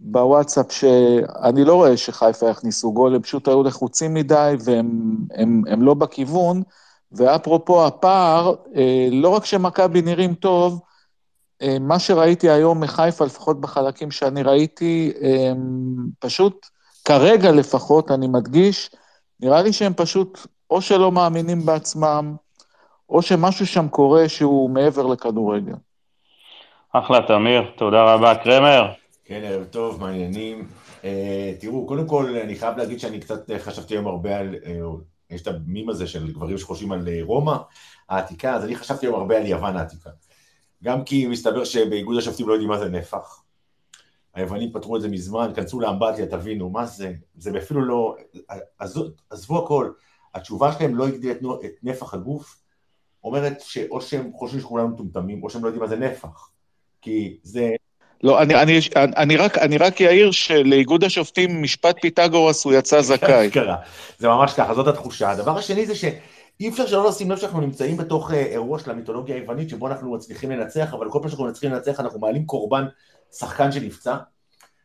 בוואטסאפ 0.00 0.72
שאני 0.72 1.64
לא 1.64 1.74
רואה 1.74 1.96
שחיפה 1.96 2.50
יכניסו 2.50 2.92
גול, 2.92 3.14
הם 3.14 3.22
פשוט 3.22 3.48
היו 3.48 3.62
לחוצים 3.62 4.14
מדי 4.14 4.54
והם 4.64 5.16
הם, 5.34 5.62
הם 5.68 5.82
לא 5.82 5.94
בכיוון. 5.94 6.62
ואפרופו 7.12 7.86
הפער, 7.86 8.54
אה, 8.76 9.08
לא 9.12 9.28
רק 9.28 9.44
שמכבי 9.44 10.02
נראים 10.02 10.34
טוב, 10.34 10.72
אה, 10.72 10.78
מה 11.80 11.98
שראיתי 11.98 12.50
היום 12.50 12.80
מחיפה, 12.80 13.24
לפחות 13.24 13.60
בחלקים 13.60 14.10
שאני 14.10 14.42
ראיתי, 14.42 15.12
אה, 15.22 15.52
פשוט, 16.18 16.66
כרגע 17.04 17.52
לפחות, 17.52 18.10
אני 18.10 18.26
מדגיש, 18.28 18.90
נראה 19.40 19.62
לי 19.62 19.72
שהם 19.72 19.92
פשוט 19.96 20.46
או 20.70 20.82
שלא 20.82 21.12
מאמינים 21.12 21.66
בעצמם, 21.66 22.36
או 23.10 23.22
שמשהו 23.22 23.66
שם 23.66 23.88
קורה 23.88 24.28
שהוא 24.28 24.70
מעבר 24.70 25.06
לכדורגל. 25.06 25.74
אחלה, 26.92 27.26
תמיר, 27.26 27.62
תודה 27.76 28.14
רבה. 28.14 28.34
קרמר, 28.34 28.92
כן, 29.24 29.40
ערב 29.44 29.64
טוב, 29.64 30.00
מעניינים. 30.00 30.68
אה, 31.04 31.52
תראו, 31.60 31.86
קודם 31.86 32.06
כל, 32.06 32.36
אני 32.44 32.54
חייב 32.54 32.76
להגיד 32.76 33.00
שאני 33.00 33.20
קצת 33.20 33.50
אה, 33.50 33.58
חשבתי 33.58 33.94
היום 33.94 34.06
הרבה 34.06 34.38
על... 34.38 34.54
אה, 34.66 34.80
יש 35.30 35.42
את 35.42 35.46
המים 35.46 35.88
הזה 35.88 36.06
של 36.06 36.32
גברים 36.32 36.58
שחושבים 36.58 36.92
על 36.92 37.08
אה, 37.08 37.18
רומא 37.22 37.56
העתיקה, 38.08 38.54
אז 38.54 38.64
אני 38.64 38.76
חשבתי 38.76 39.06
היום 39.06 39.14
הרבה 39.14 39.36
על 39.36 39.46
יוון 39.46 39.76
העתיקה. 39.76 40.10
גם 40.84 41.04
כי 41.04 41.26
מסתבר 41.26 41.64
שבאיגוד 41.64 42.18
השופטים 42.18 42.48
לא 42.48 42.52
יודעים 42.52 42.70
מה 42.70 42.78
זה 42.78 42.88
נפח. 42.88 43.42
היוונים 44.34 44.72
פתרו 44.72 44.96
את 44.96 45.02
זה 45.02 45.08
מזמן, 45.08 45.50
כנסו 45.54 45.80
לאמבטיה, 45.80 46.26
תבינו, 46.26 46.70
מה 46.70 46.86
זה? 46.86 47.12
זה 47.38 47.50
אפילו 47.58 47.80
לא... 47.80 48.16
עזבו, 48.78 49.04
עזבו 49.30 49.64
הכל. 49.64 49.90
התשובה 50.34 50.72
שלהם 50.72 50.96
לא 50.96 51.06
הגדילה 51.08 51.32
את, 51.32 51.40
את 51.64 51.72
נפח 51.82 52.14
הגוף, 52.14 52.56
אומרת 53.24 53.60
שאו 53.60 54.00
שהם 54.00 54.30
חושבים 54.34 54.60
שכולנו 54.60 54.88
מטומטמים, 54.88 55.42
או 55.42 55.50
שהם 55.50 55.62
לא 55.62 55.68
יודעים 55.68 55.82
מה 55.82 55.88
זה 55.88 55.96
נפח. 55.96 56.50
כי 57.02 57.36
זה... 57.42 57.70
לא, 58.22 58.42
אני, 58.42 58.62
אני, 58.62 58.80
אני, 58.96 59.36
רק, 59.36 59.58
אני 59.58 59.78
רק 59.78 60.02
אעיר 60.02 60.30
שלאיגוד 60.30 61.04
השופטים 61.04 61.62
משפט 61.62 61.96
פיתגורס 62.00 62.64
הוא 62.64 62.72
יצא 62.72 63.02
זכאי. 63.10 63.50
קרה. 63.50 63.76
זה 64.18 64.28
ממש 64.28 64.54
ככה, 64.54 64.74
זאת 64.74 64.86
התחושה. 64.86 65.30
הדבר 65.30 65.58
השני 65.58 65.86
זה 65.86 65.94
שאי 66.58 66.68
אפשר 66.68 66.86
שלא 66.86 67.08
לשים 67.08 67.30
לב 67.30 67.38
שאנחנו 67.38 67.60
נמצאים 67.60 67.96
בתוך 67.96 68.32
אה, 68.32 68.46
אירוע 68.46 68.78
של 68.78 68.90
המיתולוגיה 68.90 69.36
היוונית, 69.36 69.68
שבו 69.68 69.86
אנחנו 69.86 70.14
מצליחים 70.14 70.50
לנצח, 70.50 70.94
אבל 70.94 71.10
כל 71.10 71.18
פעם 71.22 71.28
שאנחנו 71.28 71.46
מצליחים 71.46 71.72
לנצח 71.72 72.00
אנחנו 72.00 72.20
מעלים 72.20 72.46
קורבן 72.46 72.84
שחקן 73.32 73.72
שנפצע. 73.72 74.16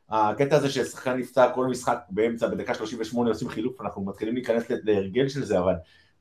הקטע 0.09 0.55
הזה 0.55 0.69
ששחקן 0.69 1.17
נפצע 1.17 1.49
כל 1.55 1.67
משחק 1.67 1.97
באמצע, 2.09 2.47
בדקה 2.47 2.73
38 2.73 3.29
עושים 3.29 3.49
חילוף, 3.49 3.81
אנחנו 3.81 4.05
מתחילים 4.05 4.33
להיכנס 4.33 4.63
להרגל 4.83 5.29
של 5.29 5.45
זה, 5.45 5.59
אבל 5.59 5.73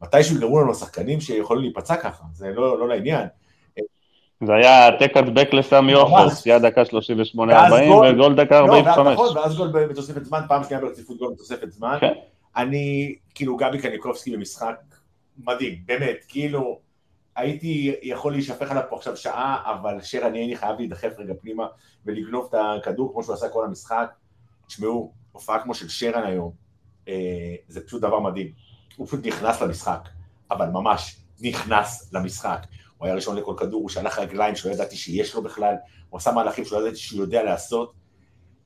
מתישהו 0.02 0.36
יגרמו 0.36 0.60
לנו 0.60 0.74
שחקנים 0.74 1.20
שיכולים 1.20 1.62
להיפצע 1.62 1.96
ככה, 1.96 2.24
זה 2.32 2.48
לא, 2.54 2.78
לא 2.78 2.88
לעניין. 2.88 3.26
זה 4.46 4.54
היה 4.54 4.84
העתק 4.84 5.16
הדבק 5.16 5.54
לסמי 5.54 5.92
עופר. 5.92 6.28
פציעה 6.28 6.58
דקה 6.58 6.82
38-40 6.82 6.86
ואז 7.36 7.72
גול. 7.88 8.06
וגול 8.08 8.34
דקה 8.34 8.60
לא, 8.60 8.72
ואז 8.72 8.86
45. 8.86 9.12
נכון, 9.12 9.36
ואז 9.36 9.56
גול 9.56 9.68
בתוספת 9.86 10.24
זמן, 10.24 10.40
פעם 10.48 10.64
שנייה 10.64 10.82
ברציפות 10.82 11.18
גול 11.18 11.32
בתוספת 11.32 11.72
זמן. 11.72 11.96
כן. 12.00 12.12
אני, 12.56 13.14
כאילו, 13.34 13.56
גבי 13.56 13.78
קניקובסקי 13.78 14.36
במשחק 14.36 14.74
מדהים, 15.38 15.82
באמת, 15.86 16.24
כאילו, 16.28 16.80
הייתי 17.36 17.94
יכול 18.02 18.32
להישפך 18.32 18.70
עליו 18.70 18.82
פה 18.88 18.96
עכשיו 18.96 19.16
שעה, 19.16 19.72
אבל 19.72 20.02
שרן 20.02 20.34
ייני 20.34 20.56
חייב 20.56 20.78
להידחף 20.78 21.12
רגע 21.18 21.34
פנימה 21.40 21.66
ולגנוב 22.06 22.48
את 22.48 22.54
הכדור 22.54 23.12
כמו 23.12 23.22
שהוא 23.22 23.34
עשה 23.34 23.48
כל 23.48 23.64
המשחק. 23.64 24.12
תשמעו, 24.66 25.12
הופעה 25.32 25.62
כמו 25.62 25.74
של 25.74 25.88
שרן 25.88 26.24
היום, 26.24 26.52
אה, 27.08 27.54
זה 27.68 27.86
פשוט 27.86 28.02
דבר 28.02 28.20
מדהים. 28.20 28.52
הוא 28.96 29.06
פשוט 29.06 29.26
נכנס 29.26 29.62
למשחק, 29.62 30.08
אבל 30.50 30.66
ממש 30.66 31.16
נכנס 31.40 32.12
למשחק. 32.12 32.66
הוא 32.98 33.06
היה 33.06 33.14
ראשון 33.14 33.36
לכל 33.36 33.54
כדור, 33.56 33.80
הוא 33.82 33.88
שלח 33.88 34.18
רגליים 34.18 34.56
שלא 34.56 34.70
ידעתי 34.70 34.96
שיש 34.96 35.34
לו 35.34 35.42
בכלל, 35.42 35.74
הוא 36.10 36.18
עשה 36.18 36.32
מהלכים 36.32 36.64
שלא 36.64 36.78
ידעתי 36.78 36.96
שהוא 36.96 37.20
יודע 37.20 37.42
לעשות. 37.42 37.92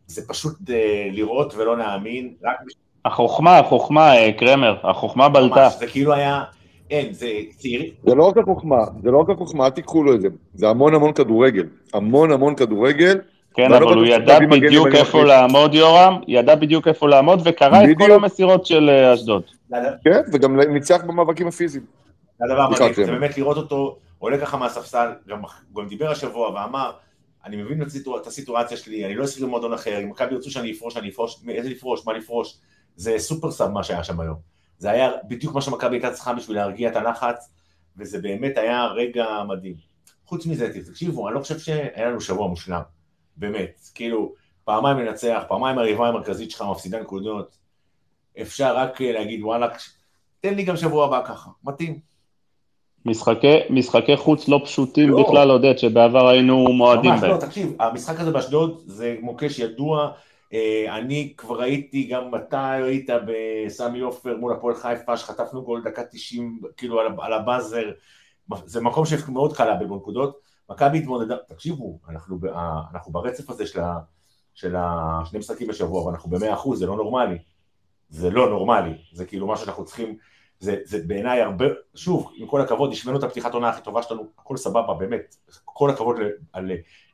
זה 0.07 0.29
פשוט 0.29 0.71
אה, 0.71 1.09
לראות 1.13 1.55
ולא 1.55 1.79
להאמין, 1.79 2.35
רק 2.43 2.57
החוכמה, 3.05 3.59
החוכמה, 3.59 4.17
אה, 4.17 4.33
קרמר, 4.33 4.91
החוכמה 4.91 5.29
בלטה. 5.29 5.65
ממש, 5.65 5.75
זה 5.79 5.87
כאילו 5.87 6.15
היה, 6.15 6.45
אין, 6.91 7.13
זה 7.13 7.29
צעירים, 7.57 7.91
זה 8.07 8.15
לא 8.15 8.29
רק 8.29 8.39
החוכמה, 8.39 8.85
זה 9.03 9.11
לא 9.11 9.19
רק 9.19 9.31
החוכמה, 9.31 9.65
אל 9.65 9.71
תיקחו 9.71 10.03
לו 10.03 10.15
את 10.15 10.21
זה. 10.21 10.29
זה 10.55 10.69
המון 10.69 10.95
המון 10.95 11.13
כדורגל. 11.13 11.67
המון 11.95 12.33
המון 12.33 12.55
כדורגל. 12.55 13.19
כן, 13.55 13.71
לא 13.71 13.77
אבל 13.77 13.97
הוא 13.97 14.07
ידע 14.07 14.39
בדיוק 14.51 14.89
איפה. 14.95 15.25
לעמוד, 15.25 15.75
יורם, 15.75 16.21
ידע 16.29 16.55
בדיוק 16.55 16.89
איפה 16.89 17.09
לעמוד, 17.09 17.41
וקרא 17.45 17.85
את 17.85 17.99
כל. 17.99 18.13
המסירות 18.13 18.67
של 18.67 18.91
אה, 18.91 19.15
אשדוד. 19.15 19.43
כן, 20.05 20.21
וגם 20.33 20.61
ניצח 20.61 21.05
במאבקים 21.07 21.47
הפיזיים. 21.49 21.85
זה 22.39 22.45
הדבר 22.45 22.67
סליחה, 22.69 22.91
מדהים, 22.91 23.07
זה. 23.07 23.13
באמת 23.13 23.39
לראות 23.39 23.57
אותו 23.57 23.97
עולה 24.19 24.39
ככה 24.39 24.57
מהספסל, 24.57 25.09
גם, 25.29 25.39
גם 25.77 25.89
דיבר 25.89 26.11
השבוע 26.11 26.51
ואמר, 26.51 26.91
אני 27.45 27.57
מבין 27.57 27.83
את 27.83 27.87
הסיטואציה, 27.87 28.23
את 28.23 28.27
הסיטואציה 28.27 28.77
שלי, 28.77 29.07
אני 29.07 29.15
לא 29.15 29.25
אשחק 29.25 29.43
במועדון 29.43 29.73
אחר, 29.73 30.03
אם 30.03 30.11
מכבי 30.11 30.35
ירצו 30.35 30.51
שאני 30.51 30.73
אפרוש, 30.73 30.97
אני 30.97 31.09
אפרוש, 31.09 31.43
איזה 31.49 31.69
לפרוש, 31.69 32.07
מה 32.07 32.13
לפרוש, 32.13 32.59
זה 32.97 33.19
סופר 33.19 33.51
סאב 33.51 33.71
מה 33.71 33.83
שהיה 33.83 34.05
שם 34.05 34.21
היום. 34.21 34.56
זה 34.79 34.91
היה 34.91 35.11
בדיוק 35.29 35.55
מה 35.55 35.61
שמכבי 35.61 35.97
הייתה 35.97 36.11
צריכה 36.11 36.33
בשביל 36.33 36.57
להרגיע 36.57 36.91
את 36.91 36.97
הלחץ, 36.97 37.51
וזה 37.97 38.19
באמת 38.19 38.59
היה 38.59 38.87
רגע 38.87 39.27
מדהים. 39.49 39.75
חוץ 40.27 40.47
מזה, 40.47 40.85
תקשיבו, 40.85 41.29
אני 41.29 41.35
לא 41.35 41.41
חושב 41.41 41.59
שהיה 41.59 42.11
לנו 42.11 42.21
שבוע 42.21 42.49
מושלם, 42.49 42.83
באמת, 43.37 43.81
כאילו, 43.95 44.33
פעמיים 44.65 44.99
לנצח, 44.99 45.43
פעמיים 45.49 45.79
הריבה 45.79 46.09
המרכזית 46.09 46.51
שלך 46.51 46.65
מפסידה 46.71 47.01
נקודות, 47.01 47.57
אפשר 48.41 48.77
רק 48.77 49.03
אה, 49.03 49.13
להגיד 49.13 49.43
וואלה, 49.43 49.69
תן 50.41 50.55
לי 50.55 50.63
גם 50.63 50.77
שבוע 50.77 51.07
הבא 51.07 51.23
ככה, 51.27 51.51
מתאים. 51.65 51.99
משחקי, 53.05 53.59
משחקי 53.71 54.17
חוץ 54.17 54.49
לא 54.49 54.61
פשוטים 54.65 55.09
לא. 55.09 55.23
בכלל, 55.23 55.51
עודד, 55.51 55.79
שבעבר 55.79 56.29
היינו 56.29 56.65
מועדים 56.73 57.11
ממש, 57.11 57.21
בהם. 57.21 57.31
לא, 57.31 57.37
תקשיב, 57.37 57.73
המשחק 57.81 58.21
הזה 58.21 58.31
באשדוד 58.31 58.83
זה 58.87 59.17
מוקש 59.21 59.59
ידוע, 59.59 60.11
אני 60.89 61.35
כבר 61.37 61.61
ראיתי 61.61 62.07
גם 62.07 62.35
אתה 62.35 62.73
היית 62.73 63.11
בסמי 63.27 64.01
עופר 64.01 64.37
מול 64.37 64.53
הפועל 64.53 64.75
חיפה, 64.75 65.17
שחטפנו 65.17 65.65
גול 65.65 65.83
דקה 65.85 66.03
90, 66.05 66.61
כאילו 66.77 67.01
על, 67.01 67.07
על 67.21 67.33
הבאזר, 67.33 67.91
זה 68.65 68.81
מקום 68.81 69.07
שמאוד 69.07 69.57
קל 69.57 69.65
לאבד 69.65 69.89
בנקודות, 69.89 70.41
מכבי 70.71 70.99
התמודדה, 70.99 71.37
תקשיבו, 71.49 71.99
אנחנו, 72.09 72.39
אנחנו 72.93 73.13
ברצף 73.13 73.51
הזה 73.51 73.67
של, 73.67 73.81
ה, 73.81 73.99
של 74.55 74.77
השני 74.79 75.39
משחקים 75.39 75.69
בשבוע, 75.69 76.05
ואנחנו 76.05 76.31
במאה 76.31 76.55
אחוז, 76.55 76.79
זה 76.79 76.87
לא 76.87 76.97
נורמלי, 76.97 77.39
זה 78.09 78.31
לא 78.31 78.49
נורמלי, 78.49 78.95
זה 79.13 79.25
כאילו 79.25 79.47
מה 79.47 79.57
שאנחנו 79.57 79.85
צריכים, 79.85 80.17
זה, 80.61 80.77
זה 80.85 80.99
בעיניי 81.07 81.43
הרבה, 81.43 81.65
שוב, 81.95 82.33
עם 82.37 82.47
כל 82.47 82.61
הכבוד, 82.61 82.93
השווינו 82.93 83.19
את 83.19 83.25
הפתיחת 83.25 83.55
עונה 83.55 83.69
הכי 83.69 83.83
טובה 83.83 84.03
שלנו, 84.03 84.27
הכל 84.39 84.57
סבבה, 84.57 84.95
באמת, 84.95 85.37
כל 85.65 85.91
הכבוד 85.91 86.17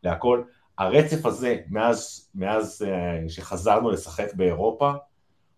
להכל, 0.02 0.42
הרצף 0.78 1.26
הזה, 1.26 1.56
מאז, 1.70 2.28
מאז 2.34 2.86
אה, 2.88 3.28
שחזרנו 3.28 3.90
לשחק 3.90 4.34
באירופה, 4.34 4.92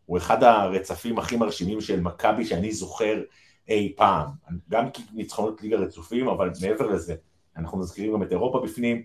הוא 0.06 0.18
אחד 0.18 0.42
הרצפים 0.42 1.18
הכי 1.18 1.37
מרשימים 1.37 1.80
של 1.80 2.00
מכבי 2.00 2.44
שאני 2.44 2.73
זוכר 2.73 3.21
אי 3.68 3.92
פעם. 3.97 4.26
גם 4.71 4.88
ניצחונות 5.12 5.62
ליגה 5.62 5.76
רצופים, 5.76 6.28
אבל 6.28 6.50
מעבר 6.62 6.87
לזה, 6.87 7.14
אנחנו 7.56 7.78
מזכירים 7.78 8.12
גם 8.12 8.23
את 8.23 8.33
אירופה 8.33 8.61
בפנים, 8.64 9.02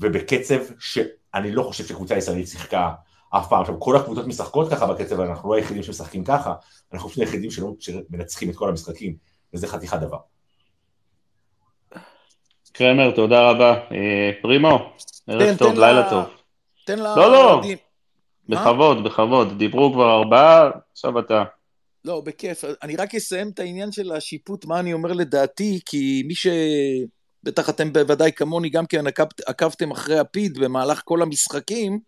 ובקצב 0.00 0.60
שאני 0.78 1.52
לא 1.52 1.62
חושב 1.62 1.84
שקבוצה 1.84 2.16
ישראלית 2.16 2.48
שיחקה 2.48 2.92
אף 3.30 3.48
פעם. 3.48 3.60
עכשיו, 3.60 3.80
כל 3.80 3.96
הקבוצות 3.96 4.26
משחקות 4.26 4.70
ככה 4.70 4.86
בקצב, 4.86 5.20
אנחנו 5.20 5.48
לא 5.48 5.54
היחידים 5.54 5.82
שמשחקים 5.82 6.24
ככה, 6.24 6.54
אנחנו 6.92 7.08
פשוט 7.08 7.20
היחידים 7.20 7.50
שלא, 7.50 7.72
שמנצחים 7.80 8.50
את 8.50 8.56
כל 8.56 8.68
המשחקים, 8.68 9.16
וזה 9.54 9.68
חתיכת 9.68 9.98
דבר. 9.98 10.18
קרמר, 12.72 13.10
תודה 13.10 13.50
רבה. 13.50 13.74
אה, 13.92 14.30
פרימו, 14.42 14.92
ערב 15.28 15.56
טוב, 15.58 15.72
לילה 15.72 15.92
לה- 15.92 16.10
טוב. 16.10 16.24
תן 16.86 16.98
לה... 16.98 17.16
לא, 17.16 17.32
לא. 17.32 17.60
בכבוד, 18.48 19.04
בכבוד. 19.04 19.58
דיברו 19.58 19.92
כבר 19.92 20.18
ארבעה, 20.18 20.70
עכשיו 20.92 21.18
אתה. 21.18 21.44
לא, 22.04 22.20
בכיף. 22.20 22.64
אני 22.82 22.96
רק 22.96 23.14
אסיים 23.14 23.48
את 23.48 23.58
העניין 23.58 23.92
של 23.92 24.12
השיפוט, 24.12 24.64
מה 24.64 24.80
אני 24.80 24.92
אומר 24.92 25.12
לדעתי, 25.12 25.80
כי 25.86 26.22
מי 26.26 26.34
ש... 26.34 26.46
בטח 27.42 27.68
אתם 27.68 27.92
בוודאי 27.92 28.32
כמוני, 28.32 28.70
גם 28.70 28.86
כן 28.86 29.06
עקב, 29.06 29.24
עקבתם 29.46 29.90
אחרי 29.90 30.18
הפיד 30.18 30.58
במהלך 30.58 31.02
כל 31.04 31.22
המשחקים, 31.22 31.98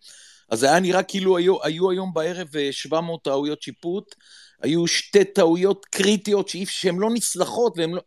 אז 0.50 0.62
היה 0.62 0.80
נראה 0.80 1.02
כאילו 1.02 1.36
היו, 1.36 1.64
היו 1.64 1.90
היום 1.90 2.14
בערב 2.14 2.48
אה, 2.56 2.68
700 2.72 3.22
טעויות 3.24 3.62
שיפוט, 3.62 4.14
היו 4.62 4.86
שתי 4.86 5.24
טעויות 5.24 5.86
קריטיות 5.86 6.48
שהן 6.48 6.96
לא 6.98 7.08
נסלחות 7.14 7.72
והן 7.76 7.90
לא... 7.90 8.00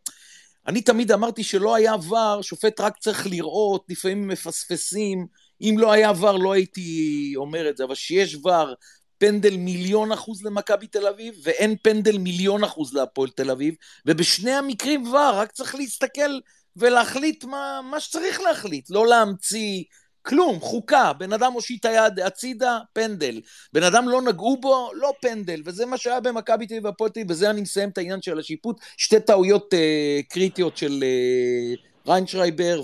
אני 0.68 0.82
תמיד 0.82 1.12
אמרתי 1.12 1.44
שלא 1.44 1.76
היה 1.76 1.96
ור, 2.10 2.42
שופט 2.42 2.80
רק 2.80 2.98
צריך 2.98 3.28
לראות, 3.28 3.86
לפעמים 3.90 4.28
מפספסים, 4.28 5.28
אם 5.62 5.76
לא 5.80 5.92
היה 5.92 6.12
ור 6.20 6.38
לא 6.38 6.52
הייתי 6.54 7.34
אומר 7.36 7.70
את 7.70 7.78
זה, 7.78 7.84
אבל 7.84 7.96
שיש 7.96 8.36
ור, 8.36 8.74
פנדל 9.18 9.58
מיליון 9.58 10.12
אחוז 10.12 10.46
למכבי 10.46 10.88
תל 10.88 11.08
אביב, 11.08 11.36
ואין 11.44 11.76
פנדל 11.84 12.18
מיליון 12.18 12.64
אחוז 12.64 12.94
להפועל 12.94 13.30
תל 13.30 13.52
אביב, 13.52 13.76
ובשני 14.06 14.52
המקרים 14.52 15.08
ור, 15.08 15.32
רק 15.34 15.52
צריך 15.52 15.76
להסתכל 15.76 16.40
ולהחליט 16.76 17.44
מה, 17.44 17.82
מה 17.84 18.00
שצריך 18.00 18.42
להחליט, 18.42 18.90
לא 18.90 19.08
להמציא 19.08 19.84
כלום, 20.22 20.60
חוקה, 20.60 21.14
בן 21.14 21.34
אדם 21.34 21.54
הושיט 21.54 21.86
היד 21.86 22.20
הצידה, 22.20 22.80
פנדל, 22.94 23.42
בן 23.74 23.84
אדם 23.84 24.10
לא 24.10 24.22
נגעו 24.22 24.58
בו, 24.58 24.90
לא 24.94 25.14
פנדל, 25.22 25.62
וזה 25.66 25.86
מה 25.86 25.98
שהיה 25.98 26.20
במכבי 26.20 26.68
תל 26.68 26.74
אביב 26.74 26.86
והפועל 26.86 27.10
תל 27.12 27.20
אביב, 27.20 27.30
בזה 27.30 27.50
אני 27.50 27.62
מסיים 27.62 27.90
את 27.90 27.98
העניין 27.98 28.22
של 28.22 28.40
השיפוט, 28.40 28.80
שתי 28.98 29.20
טעויות 29.20 29.74
אה, 29.74 30.20
קריטיות 30.30 30.78
של 30.78 31.04
אה, 31.04 31.76
ריינשרייבר 32.08 32.82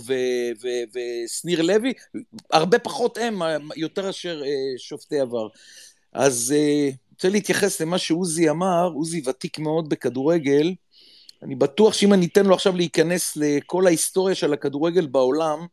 ושניר 0.94 1.62
לוי, 1.62 1.94
הרבה 2.52 2.80
פחות 2.80 3.18
הם, 3.18 3.42
יותר 3.76 4.10
מאשר 4.10 4.42
אה, 4.46 4.78
שופטי 4.78 5.20
עבר. 5.20 5.48
אז 6.14 6.56
אה, 6.58 6.90
רוצה 7.14 7.30
להתייחס 7.30 7.82
למה 7.82 7.98
שעוזי 7.98 8.50
אמר, 8.50 8.92
עוזי 8.96 9.22
ותיק 9.26 9.60
מאוד 9.60 9.90
בכדורגל, 9.90 10.74
אני 11.44 11.56
בטוח 11.56 11.94
שאם 11.94 12.14
אני 12.14 12.26
אתן 12.26 12.46
לו 12.46 12.54
עכשיו 12.54 12.76
להיכנס 12.76 13.38
לכל 13.38 13.88
ההיסטוריה 13.88 14.36
של 14.36 14.54
הכדורגל 14.54 15.08
בעולם, 15.08 15.66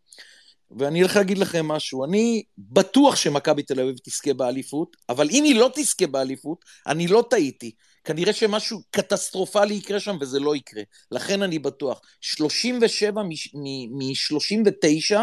ואני 0.78 1.00
הולך 1.00 1.16
להגיד 1.16 1.38
לכם 1.38 1.68
משהו, 1.68 2.04
אני 2.04 2.42
בטוח 2.58 3.16
שמכבי 3.16 3.62
תל 3.62 3.80
אביב 3.80 3.96
תזכה 4.04 4.34
באליפות, 4.34 4.96
אבל 5.08 5.28
אם 5.30 5.44
היא 5.44 5.56
לא 5.56 5.70
תזכה 5.74 6.06
באליפות, 6.06 6.64
אני 6.86 7.06
לא 7.06 7.24
טעיתי. 7.30 7.72
כנראה 8.04 8.32
שמשהו 8.32 8.82
קטסטרופלי 8.90 9.74
יקרה 9.74 10.00
שם 10.00 10.16
וזה 10.20 10.40
לא 10.40 10.56
יקרה. 10.56 10.82
לכן 11.10 11.42
אני 11.42 11.58
בטוח. 11.58 12.00
37 12.20 13.22
מ-39, 13.22 15.16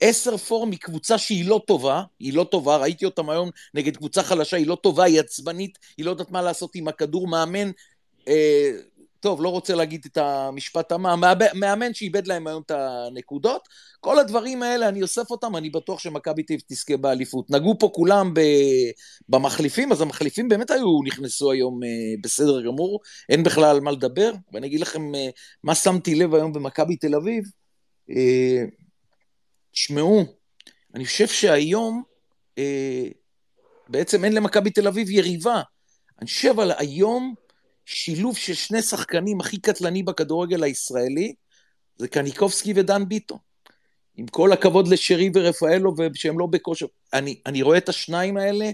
10 0.00 0.36
פור 0.36 0.66
מקבוצה 0.66 1.18
שהיא 1.18 1.44
לא 1.44 1.60
טובה, 1.66 2.02
היא 2.20 2.32
לא 2.32 2.44
טובה, 2.44 2.76
ראיתי 2.76 3.04
אותם 3.04 3.30
היום 3.30 3.50
נגד 3.74 3.96
קבוצה 3.96 4.22
חלשה, 4.22 4.56
היא 4.56 4.66
לא 4.66 4.74
טובה, 4.82 5.04
היא 5.04 5.20
עצבנית, 5.20 5.78
היא 5.96 6.06
לא 6.06 6.10
יודעת 6.10 6.30
מה 6.30 6.42
לעשות 6.42 6.74
עם 6.74 6.88
הכדור, 6.88 7.28
מאמן, 7.28 7.70
אה, 8.28 8.70
טוב, 9.20 9.42
לא 9.42 9.48
רוצה 9.48 9.74
להגיד 9.74 10.06
את 10.12 10.16
המשפט 10.16 10.92
המה, 10.92 11.14
מאמן 11.54 11.94
שאיבד 11.94 12.26
להם 12.26 12.46
היום 12.46 12.62
את 12.66 12.70
הנקודות, 12.70 13.68
כל 14.00 14.18
הדברים 14.18 14.62
האלה, 14.62 14.88
אני 14.88 15.02
אוסף 15.02 15.30
אותם, 15.30 15.56
אני 15.56 15.70
בטוח 15.70 15.98
שמכבי 15.98 16.42
אביב 16.42 16.60
תזכה 16.68 16.96
באליפות. 16.96 17.50
נגעו 17.50 17.78
פה 17.78 17.90
כולם. 17.94 18.34
במחליפים, 19.28 19.92
אז 19.92 20.00
המחליפים 20.00 20.48
באמת 20.48 20.70
היו, 20.70 21.02
נכנסו 21.06 21.52
היום 21.52 21.82
אה, 21.84 21.88
בסדר 22.22 22.62
גמור, 22.66 23.00
אין 23.28 23.42
בכלל 23.42 23.64
על 23.64 23.80
מה 23.80 23.90
לדבר, 23.90 24.32
ואני 24.52 24.66
אגיד 24.66 24.80
לכם 24.80 25.14
אה, 25.14 25.28
מה 25.64 25.74
שמתי 25.74 26.14
לב 26.14 26.34
היום 26.34 26.52
במכבי 26.52 26.96
תל 26.96 27.14
אביב. 27.14 27.44
אה, 28.10 28.64
תשמעו, 29.72 30.24
אני 30.94 31.04
חושב 31.04 31.26
שהיום 31.26 32.02
בעצם 33.88 34.24
אין 34.24 34.32
למכבי 34.32 34.70
תל 34.70 34.88
אביב 34.88 35.10
יריבה. 35.10 35.62
אני 36.20 36.26
חושב 36.26 36.60
על 36.60 36.72
היום 36.78 37.34
שילוב 37.90 38.36
של 38.36 38.54
שני 38.54 38.82
שחקנים 38.82 39.40
הכי 39.40 39.60
קטלני 39.60 40.02
בכדורגל 40.02 40.62
הישראלי, 40.62 41.34
זה 41.96 42.08
קניקובסקי 42.08 42.72
ודן 42.76 43.08
ביטון. 43.08 43.38
עם 44.16 44.26
כל 44.26 44.52
הכבוד 44.52 44.88
לשרי 44.88 45.30
ורפאלו, 45.34 45.94
שהם 46.14 46.38
לא 46.38 46.46
בכושר. 46.46 46.86
אני, 47.12 47.40
אני 47.46 47.62
רואה 47.62 47.78
את 47.78 47.88
השניים 47.88 48.36
האלה, 48.36 48.70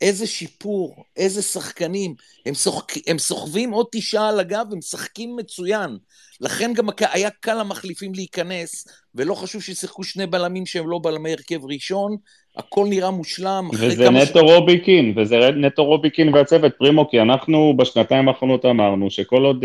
איזה 0.00 0.26
שיפור, 0.26 1.04
איזה 1.16 1.42
שחקנים. 1.42 2.14
הם, 2.46 2.54
שוח, 2.54 2.86
הם 3.06 3.18
סוחבים 3.18 3.70
עוד 3.70 3.86
תשעה 3.92 4.28
על 4.28 4.40
הגב 4.40 4.66
ומשחקים 4.70 5.36
מצוין. 5.36 5.98
לכן 6.40 6.72
גם 6.74 6.88
היה 7.00 7.30
קל 7.30 7.54
למחליפים 7.60 8.14
להיכנס, 8.14 8.86
ולא 9.14 9.34
חשוב 9.34 9.62
ששיחקו 9.62 10.04
שני 10.04 10.26
בלמים 10.26 10.66
שהם 10.66 10.90
לא 10.90 11.00
בלמי 11.02 11.32
הרכב 11.32 11.64
ראשון, 11.64 12.16
הכל 12.56 12.86
נראה 12.88 13.10
מושלם. 13.10 13.68
וזה 13.72 14.10
נטו 14.10 14.38
ש... 14.38 14.42
רוביקין, 14.42 15.12
וזה 15.16 15.50
נטו 15.56 15.84
רוביקין 15.84 16.34
והצוות, 16.34 16.72
פרימו, 16.78 17.10
כי 17.10 17.20
אנחנו 17.20 17.74
בשנתיים 17.76 18.28
האחרונות 18.28 18.64
אמרנו 18.64 19.10
שכל 19.10 19.44
עוד 19.44 19.64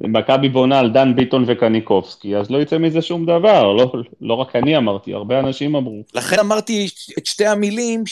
מכבי 0.00 0.48
בונה 0.48 0.78
על 0.78 0.90
דן 0.90 1.14
ביטון 1.16 1.44
וקניקובסקי, 1.46 2.36
אז 2.36 2.50
לא 2.50 2.62
יצא 2.62 2.78
מזה 2.78 3.02
שום 3.02 3.26
דבר, 3.26 3.72
לא, 3.72 3.92
לא 4.20 4.34
רק 4.34 4.56
אני 4.56 4.76
אמרתי, 4.76 5.14
הרבה 5.14 5.40
אנשים 5.40 5.76
אמרו. 5.76 6.02
לכן 6.14 6.38
אמרתי 6.38 6.88
את 7.18 7.26
שתי 7.26 7.46
המילים, 7.46 8.04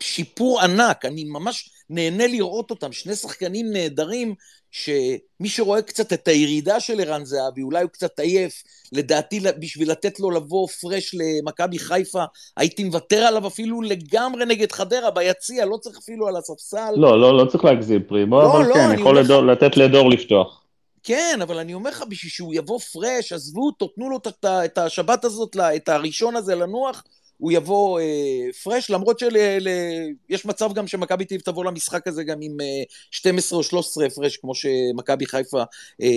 שיפור 0.00 0.60
ענק, 0.60 1.04
אני 1.04 1.24
ממש 1.24 1.70
נהנה 1.90 2.26
לראות 2.26 2.70
אותם, 2.70 2.92
שני 2.92 3.14
שחקנים 3.14 3.72
נהדרים, 3.72 4.34
שמי 4.70 5.48
שרואה 5.48 5.82
קצת 5.82 6.12
את 6.12 6.28
הירידה 6.28 6.80
של 6.80 7.00
ערן 7.00 7.24
זהבי, 7.24 7.62
אולי 7.62 7.82
הוא 7.82 7.90
קצת 7.90 8.20
עייף, 8.20 8.62
לדעתי 8.92 9.40
בשביל 9.58 9.90
לתת 9.90 10.20
לו 10.20 10.30
לבוא 10.30 10.68
פרש 10.68 11.14
למכבי 11.14 11.78
חיפה, 11.78 12.24
הייתי 12.56 12.84
מוותר 12.84 13.16
עליו 13.16 13.46
אפילו 13.46 13.82
לגמרי 13.82 14.44
נגד 14.44 14.72
חדרה 14.72 15.10
ביציע, 15.10 15.66
לא 15.66 15.76
צריך 15.76 15.98
אפילו 15.98 16.28
על 16.28 16.36
הספסל. 16.36 16.92
לא, 16.96 17.20
לא, 17.20 17.36
לא 17.36 17.44
צריך 17.44 17.64
להגזים 17.64 18.02
פרימו, 18.02 18.40
לא, 18.40 18.52
אבל 18.52 18.66
לא, 18.66 18.74
כן, 18.74 18.94
יכול 18.94 19.18
לדור, 19.18 19.42
לך... 19.42 19.62
לתת 19.62 19.76
לדור 19.76 20.10
לפתוח. 20.10 20.60
כן, 21.02 21.38
אבל 21.42 21.58
אני 21.58 21.74
אומר 21.74 21.90
לך, 21.90 22.04
בשביל 22.08 22.30
שהוא 22.30 22.54
יבוא 22.54 22.78
פרש, 22.78 23.32
עזבו 23.32 23.66
אותו, 23.66 23.86
תנו 23.86 24.10
לו 24.10 24.18
את 24.64 24.78
השבת 24.78 25.24
הזאת, 25.24 25.56
את 25.76 25.88
הראשון 25.88 26.36
הזה 26.36 26.54
לנוח, 26.54 27.04
הוא 27.44 27.52
יבוא 27.52 28.00
אה, 28.00 28.52
פרש, 28.62 28.90
למרות 28.90 29.18
שיש 29.18 30.46
מצב 30.46 30.72
גם 30.72 30.86
שמכבי 30.86 31.24
תל 31.24 31.34
אביב 31.34 31.40
תבוא 31.40 31.64
למשחק 31.64 32.06
הזה 32.06 32.24
גם 32.24 32.38
עם 32.40 32.60
אה, 32.60 32.82
12 33.10 33.58
או 33.58 33.62
13 33.62 34.06
הפרש, 34.06 34.36
כמו 34.36 34.54
שמכבי 34.54 35.26
חיפה 35.26 35.62
אה, 36.02 36.08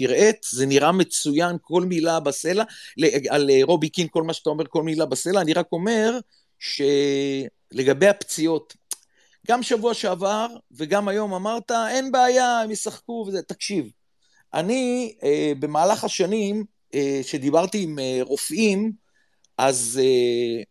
נראית. 0.00 0.46
זה 0.50 0.66
נראה 0.66 0.92
מצוין, 0.92 1.56
כל 1.62 1.84
מילה 1.84 2.20
בסלע. 2.20 2.64
על 3.28 3.50
אה, 3.50 3.58
רובי 3.62 3.88
קין, 3.88 4.06
כל 4.10 4.22
מה 4.22 4.32
שאתה 4.32 4.50
אומר, 4.50 4.64
כל 4.66 4.82
מילה 4.82 5.06
בסלע. 5.06 5.40
אני 5.40 5.52
רק 5.52 5.66
אומר 5.72 6.18
שלגבי 6.58 8.08
הפציעות, 8.08 8.76
גם 9.48 9.62
שבוע 9.62 9.94
שעבר 9.94 10.46
וגם 10.70 11.08
היום 11.08 11.34
אמרת, 11.34 11.70
אין 11.70 12.12
בעיה, 12.12 12.60
הם 12.60 12.70
ישחקו 12.70 13.24
וזה. 13.28 13.42
תקשיב, 13.42 13.90
אני 14.54 15.14
אה, 15.22 15.52
במהלך 15.58 16.04
השנים, 16.04 16.64
אה, 16.94 17.20
שדיברתי 17.22 17.82
עם 17.82 17.98
אה, 17.98 18.18
רופאים, 18.20 19.01
אז 19.58 20.00
uh, 20.02 20.64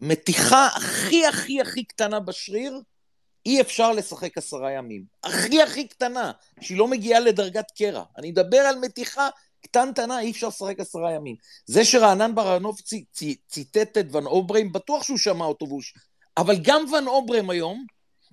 מתיחה 0.00 0.66
הכי 0.66 1.26
הכי 1.26 1.60
הכי 1.60 1.84
קטנה 1.84 2.20
בשריר, 2.20 2.80
אי 3.46 3.60
אפשר 3.60 3.92
לשחק 3.92 4.38
עשרה 4.38 4.72
ימים. 4.72 5.04
הכי 5.24 5.62
הכי 5.62 5.88
קטנה, 5.88 6.32
שהיא 6.60 6.78
לא 6.78 6.88
מגיעה 6.88 7.20
לדרגת 7.20 7.70
קרע. 7.70 8.04
אני 8.18 8.30
מדבר 8.30 8.58
על 8.58 8.78
מתיחה 8.78 9.28
קטנטנה, 9.62 10.20
אי 10.20 10.30
אפשר 10.30 10.48
לשחק 10.48 10.80
עשרה 10.80 11.12
ימים. 11.12 11.36
זה 11.66 11.84
שרענן 11.84 12.34
ברנוב 12.34 12.80
צי, 12.80 13.04
צי, 13.12 13.36
ציטט 13.48 13.98
את 13.98 14.14
ון 14.14 14.26
אוברהם, 14.26 14.72
בטוח 14.72 15.02
שהוא 15.02 15.18
שמע 15.18 15.44
אותו, 15.44 15.68
והוא... 15.68 15.82
אבל 16.36 16.56
גם 16.62 16.84
ון 16.92 17.06
אוברהם 17.06 17.50
היום, 17.50 17.84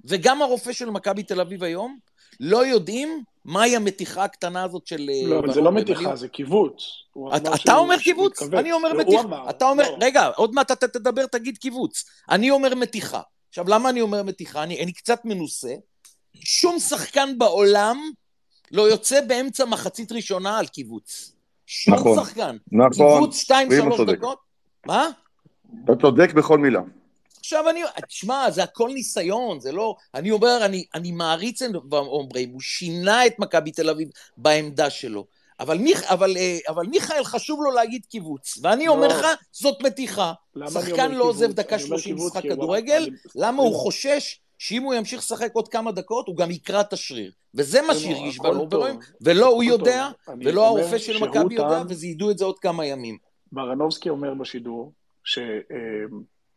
וגם 0.05 0.41
הרופא 0.41 0.73
של 0.73 0.89
מכבי 0.89 1.23
תל 1.23 1.41
אביב 1.41 1.63
היום, 1.63 1.99
לא 2.39 2.65
יודעים 2.65 3.23
מהי 3.45 3.75
המתיחה 3.75 4.23
הקטנה 4.23 4.63
הזאת 4.63 4.87
של... 4.87 5.09
אה, 5.09 5.27
לא, 5.27 5.39
אבל 5.39 5.53
זה 5.53 5.61
לא. 5.61 5.71
מתיחה, 5.71 6.15
זה 6.15 6.27
קיבוץ. 6.27 6.83
הוא 7.13 7.31
אתה, 7.35 7.75
אומר 7.75 7.97
קיבוץ. 7.97 8.41
אני 8.53 8.71
אומר 8.71 8.93
לא, 8.93 8.99
מתיחה. 8.99 9.49
אתה 9.49 9.69
אומר, 9.69 9.91
לא. 9.91 9.97
רגע, 10.01 10.27
עוד 10.35 10.53
מעט 10.53 10.71
אתה 10.71 10.87
תדבר, 10.87 11.25
תגיד 11.25 11.57
קיבוץ. 11.57 12.05
אני 12.29 12.51
אומר 12.51 12.75
מתיחה. 12.75 13.21
עכשיו, 13.49 13.65
למה 13.67 13.89
אני 13.89 14.01
אומר 14.01 14.23
מתיחה? 14.23 14.63
אני, 14.63 14.83
אני 14.83 14.93
קצת 14.93 15.25
מנוסה. 15.25 15.73
שום 16.33 16.79
שחקן 16.79 17.37
בעולם 17.37 17.97
לא 18.71 18.89
יוצא 18.89 19.21
באמצע 19.21 19.65
מחצית 19.65 20.11
ראשונה 20.11 20.57
על 20.59 20.67
קיבוץ. 20.67 21.31
שום 21.65 21.93
נכון, 21.93 22.19
שחקן. 22.19 22.57
נכון, 22.71 22.89
קיבוץ 22.91 23.37
שתיים, 23.37 23.69
רימו 23.69 23.83
שלוש 23.83 23.97
צודק. 23.97 24.17
דקות. 24.17 24.39
מה? 24.85 25.09
אתה 25.83 25.93
צודק 26.01 26.33
בכל 26.33 26.57
מילה. 26.57 26.81
עכשיו 27.45 27.69
אני, 27.69 27.81
תשמע, 28.07 28.51
זה 28.51 28.63
הכל 28.63 28.89
ניסיון, 28.93 29.59
זה 29.59 29.71
לא... 29.71 29.95
אני 30.13 30.31
אומר, 30.31 30.65
אני, 30.65 30.85
אני 30.95 31.11
מעריץ 31.11 31.61
את 31.61 31.69
אומבריים, 31.91 32.49
הוא 32.49 32.61
שינה 32.61 33.25
את 33.25 33.39
מכבי 33.39 33.71
תל 33.71 33.89
אביב 33.89 34.07
בעמדה 34.37 34.89
שלו. 34.89 35.25
אבל, 35.59 35.77
מיכ, 35.77 36.03
אבל, 36.03 36.37
אה, 36.37 36.57
אבל 36.67 36.85
מיכאל 36.85 37.23
חשוב 37.23 37.59
לו 37.63 37.71
להגיד 37.71 38.05
קיבוץ, 38.05 38.57
ואני 38.61 38.85
לא. 38.85 38.91
אומר 38.91 39.07
לך, 39.07 39.25
זאת 39.51 39.81
מתיחה. 39.81 40.33
אני 40.55 40.71
שחקן 40.71 41.11
לא 41.11 41.23
עוזב? 41.23 41.51
דקה 41.51 41.75
אני 41.75 41.83
אומר 41.83 41.97
30 41.97 42.15
קיבוץ 42.15 42.31
משחק 42.31 42.45
הוא- 42.45 42.51
כדורגל, 42.53 43.03
אני- 43.07 43.15
למה 43.35 43.61
הוא 43.61 43.67
רימו, 43.69 43.79
חושש 43.79 44.39
שאם 44.57 44.83
הוא 44.83 44.93
ימשיך 44.93 45.19
לשחק 45.19 45.49
עוד 45.53 45.67
כמה 45.67 45.91
דקות, 45.91 46.27
הוא 46.27 46.37
גם 46.37 46.51
יקרע 46.51 46.81
את 46.81 46.93
השריר. 46.93 47.31
וזה 47.53 47.81
מה 47.81 47.95
שהרגיש 47.95 48.37
טוב, 48.69 48.85
ולא 49.21 49.47
הוא 49.47 49.63
יודע. 49.63 50.09
אני 50.27 50.47
ולא 50.47 50.65
הרופא 50.67 50.97
של 50.97 51.23
מכבי 51.23 51.55
יודע, 51.55 51.81
וזה 51.89 52.07
ידעו 52.07 52.31
את 52.31 52.37
זה 52.37 52.45
עוד 52.45 52.59
כמה 52.59 52.85
ימים. 52.85 53.17
ברנובסקי 53.51 54.09
אומר 54.09 54.33
בשידור, 54.33 54.91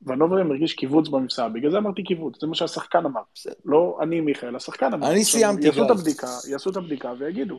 שוונוברם 0.04 0.50
הרגיש 0.50 0.74
קיבוץ 0.74 1.08
במבצע, 1.08 1.48
בגלל 1.48 1.70
זה 1.70 1.78
אמרתי 1.78 2.02
קיבוץ, 2.02 2.40
זה 2.40 2.46
מה 2.46 2.54
שהשחקן 2.54 3.04
אמר. 3.04 3.20
לא 3.64 3.98
אני 4.00 4.20
מיכאל, 4.20 4.56
השחקן 4.56 4.92
אמר. 4.92 5.10
אני 5.10 5.24
סיימתי, 5.24 5.66
יעשו 5.66 5.84
את. 5.84 5.90
הבדיקה, 5.90 6.26
יעשו 6.50 6.70
את 6.70 6.76
הבדיקה 6.76 7.12
ויגידו. 7.18 7.58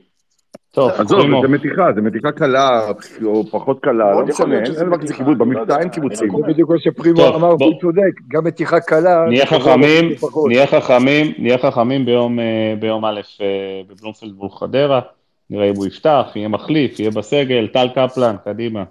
טוב, 0.72 0.90
עזוב, 0.92 1.22
זה 1.42 1.48
מתיחה, 1.48 1.84
זה 1.96 2.02
מתיחה 2.02 2.32
קלה 2.32 2.90
או 3.26 3.44
פחות 3.44 3.80
קלה, 3.82 4.12
לא 4.12 4.26
משנה, 4.26 4.56
אין 4.56 4.74
דבר 4.74 4.98
כזה 4.98 5.14
קיבוץ, 5.14 5.38
לא 5.40 5.46
במבצע 5.46 5.74
אין 5.74 5.82
אני 5.82 5.90
קיבוצים. 5.90 6.30
זה 6.38 6.48
בדיוק 6.48 6.70
מה 6.70 6.76
שפרימו 6.80 7.28
אמר. 7.28 7.56
והוא 7.60 7.82
צודק, 7.82 8.22
גם 8.28 8.44
מתיחה 8.44 8.80
קלה. 8.80 9.26
נהיה 9.26 9.46
חכמים. 9.46 10.12
נהיה 10.48 10.68
חכמים, 10.68 11.34
נהיה 11.38 11.58
חכמים 11.58 12.06
ביום, 12.06 12.40
אה, 12.40 12.74
ביום 12.80 13.06
א' 13.06 13.22
אה, 13.42 13.82
בבלומפילד 13.88 14.36
מול 14.36 14.50
חדרה, 14.50 15.02
נראה 15.50 15.70
אם 15.70 15.76
הוא 15.76 15.88
יפתח, 15.88 16.32
יהיה 16.36 16.48
מחליף, 16.48 17.00
יהיה 17.00 17.12
בסגל, 17.12 17.68
טל 17.68 17.88
קפלן, 17.96 18.36
קדימה. 18.46 18.84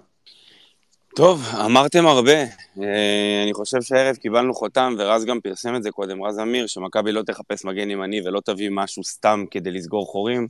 טוב, 1.19 1.43
אמרתם 1.65 2.07
הרבה. 2.07 2.37
אה, 2.81 3.43
אני 3.43 3.53
חושב 3.53 3.81
שהערב 3.81 4.15
קיבלנו 4.15 4.53
חותם, 4.53 4.95
ורז 4.99 5.25
גם 5.25 5.39
פרסם 5.39 5.75
את 5.75 5.83
זה 5.83 5.91
קודם, 5.91 6.23
רז 6.23 6.39
אמיר, 6.39 6.67
שמכבי 6.67 7.11
לא 7.11 7.21
תחפש 7.21 7.65
מגן 7.65 7.91
ימני 7.91 8.21
ולא 8.25 8.39
תביא 8.45 8.69
משהו 8.71 9.03
סתם 9.03 9.43
כדי 9.51 9.71
לסגור 9.71 10.05
חורים, 10.05 10.47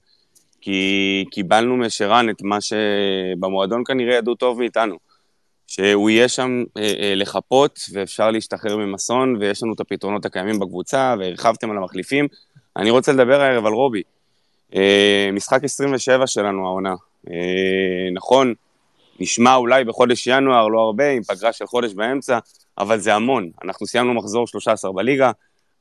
כי 0.61 1.25
קיבלנו 1.31 1.77
משרן 1.77 2.29
את 2.29 2.41
מה 2.41 2.57
שבמועדון 2.61 3.83
כנראה 3.85 4.15
ידעו 4.15 4.35
טוב 4.35 4.59
מאיתנו. 4.59 4.95
שהוא 5.67 6.09
יהיה 6.09 6.27
שם 6.27 6.63
אה, 6.77 6.93
אה, 6.99 7.15
לחפות, 7.15 7.79
ואפשר 7.93 8.31
להשתחרר 8.31 8.77
ממסון, 8.77 9.35
ויש 9.39 9.63
לנו 9.63 9.73
את 9.73 9.79
הפתרונות 9.79 10.25
הקיימים 10.25 10.59
בקבוצה, 10.59 11.15
והרחבתם 11.19 11.71
על 11.71 11.77
המחליפים. 11.77 12.27
אני 12.77 12.89
רוצה 12.89 13.11
לדבר 13.11 13.41
הערב 13.41 13.65
על 13.65 13.73
רובי. 13.73 14.03
משחק 15.33 15.63
27 15.63 16.27
שלנו 16.27 16.67
העונה. 16.67 16.95
נכון, 18.13 18.53
נשמע 19.19 19.55
אולי 19.55 19.83
בחודש 19.83 20.27
ינואר 20.27 20.67
לא 20.67 20.79
הרבה, 20.79 21.11
עם 21.11 21.23
פגרה 21.23 21.53
של 21.53 21.65
חודש 21.65 21.93
באמצע, 21.93 22.39
אבל 22.77 22.99
זה 22.99 23.15
המון. 23.15 23.49
אנחנו 23.63 23.87
סיימנו 23.87 24.13
מחזור 24.13 24.47
13 24.47 24.91
בליגה, 24.91 25.31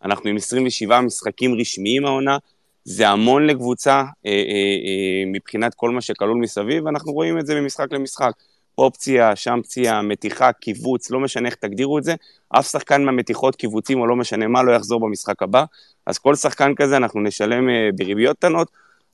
אנחנו 0.05 0.31
עם 0.31 0.37
27 0.37 1.01
משחקים 1.01 1.55
רשמיים 1.61 2.07
העונה, 2.07 2.39
זה 2.85 3.09
המון 3.09 3.47
לקבוצה 3.47 3.95
אה, 3.95 4.03
אה, 4.27 4.33
אה, 4.33 5.25
מבחינת 5.27 5.75
כל 5.75 5.91
מה 5.91 6.01
שכלול 6.01 6.39
מסביב, 6.39 6.87
ואנחנו 6.87 7.13
רואים 7.13 7.39
את 7.39 7.47
זה 7.47 7.61
ממשחק 7.61 7.93
למשחק. 7.93 8.33
פה 8.79 8.91
פציעה, 8.95 9.37
שם 9.37 9.61
פציעה, 9.63 10.03
מתיחה, 10.03 10.53
קיבוץ, 10.53 11.11
לא 11.11 11.21
משנה 11.21 11.49
איך 11.49 11.55
תגדירו 11.55 11.99
את 11.99 12.05
זה, 12.05 12.15
אף 12.49 12.71
שחקן 12.71 13.05
מהמתיחות, 13.05 13.57
קיבוצים 13.57 14.01
או 14.01 14.07
לא 14.07 14.17
משנה 14.17 14.47
מה, 14.47 14.63
לא 14.63 14.73
יחזור 14.73 15.01
במשחק 15.01 15.43
הבא. 15.43 15.65
אז 16.07 16.19
כל 16.19 16.35
שחקן 16.35 16.75
כזה 16.75 16.97
אנחנו 16.97 17.21
נשלם 17.21 17.69
אה, 17.69 17.89
בריביות 17.97 18.37
קטנות, 18.37 18.69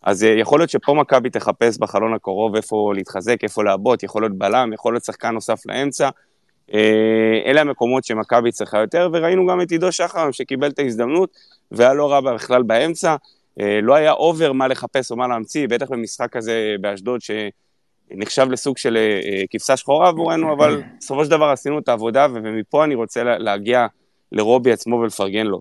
אז 0.05 0.25
אה, 0.25 0.29
יכול 0.29 0.61
להיות 0.61 0.71
שפה 0.71 0.95
מכבי 0.95 1.31
תחפש 1.31 1.79
בחלון 1.79 2.15
הקרוב 2.15 2.57
איפה 2.57 2.93
להתחזק, 2.95 3.37
איפה 3.45 3.65
לעבוד, 3.65 4.05
יכול 4.05 4.23
להיות 4.23 4.39
בלם, 4.39 4.73
יכול 4.73 4.95
להיות 4.95 5.05
שחקן 5.05 5.31
נוסף 5.31 5.67
לאמצע. 5.67 6.09
אה, 6.75 7.43
אלה 7.47 7.61
המקומות 7.61 8.05
שמכבי 8.05 8.53
צריכה 8.53 8.79
יותר, 8.79 9.09
וראינו 9.13 9.47
גם 9.47 9.61
את 9.61 9.71
עידו 9.71 9.93
שחר 9.93 10.31
שקיבל 10.31 10.69
את 10.69 10.79
ההזדמנות, 10.79 11.31
והיה 11.71 11.95
לא 11.95 12.13
רע 12.13 12.21
בכלל 12.21 12.63
באמצע. 12.63 13.17
אה, 13.61 13.81
לא 13.83 13.95
היה 13.95 14.13
over 14.13 14.53
מה 14.53 14.69
לחפש 14.69 15.11
או 15.11 15.17
מה 15.17 15.29
להמציא, 15.29 15.69
בטח 15.69 15.91
במשחק 15.91 16.33
כזה 16.33 16.75
באשדוד, 16.81 17.21
שנחשב 17.21 18.47
לסוג 18.51 18.79
של 18.79 18.99
כבשה 19.51 19.77
שחורה 19.77 20.09
עבורנו, 20.09 20.53
אבל 20.53 20.83
בסופו 21.01 21.25
של 21.25 21.31
דבר 21.31 21.47
עשינו 21.47 21.79
את 21.79 21.89
העבודה, 21.89 22.27
ומפה 22.33 22.85
אני 22.85 22.95
רוצה 22.95 23.25
לה- 23.25 23.39
להגיע 23.39 23.87
לרובי 24.33 24.73
עצמו 24.73 24.97
ולפרגן 24.97 25.47
לו. 25.47 25.61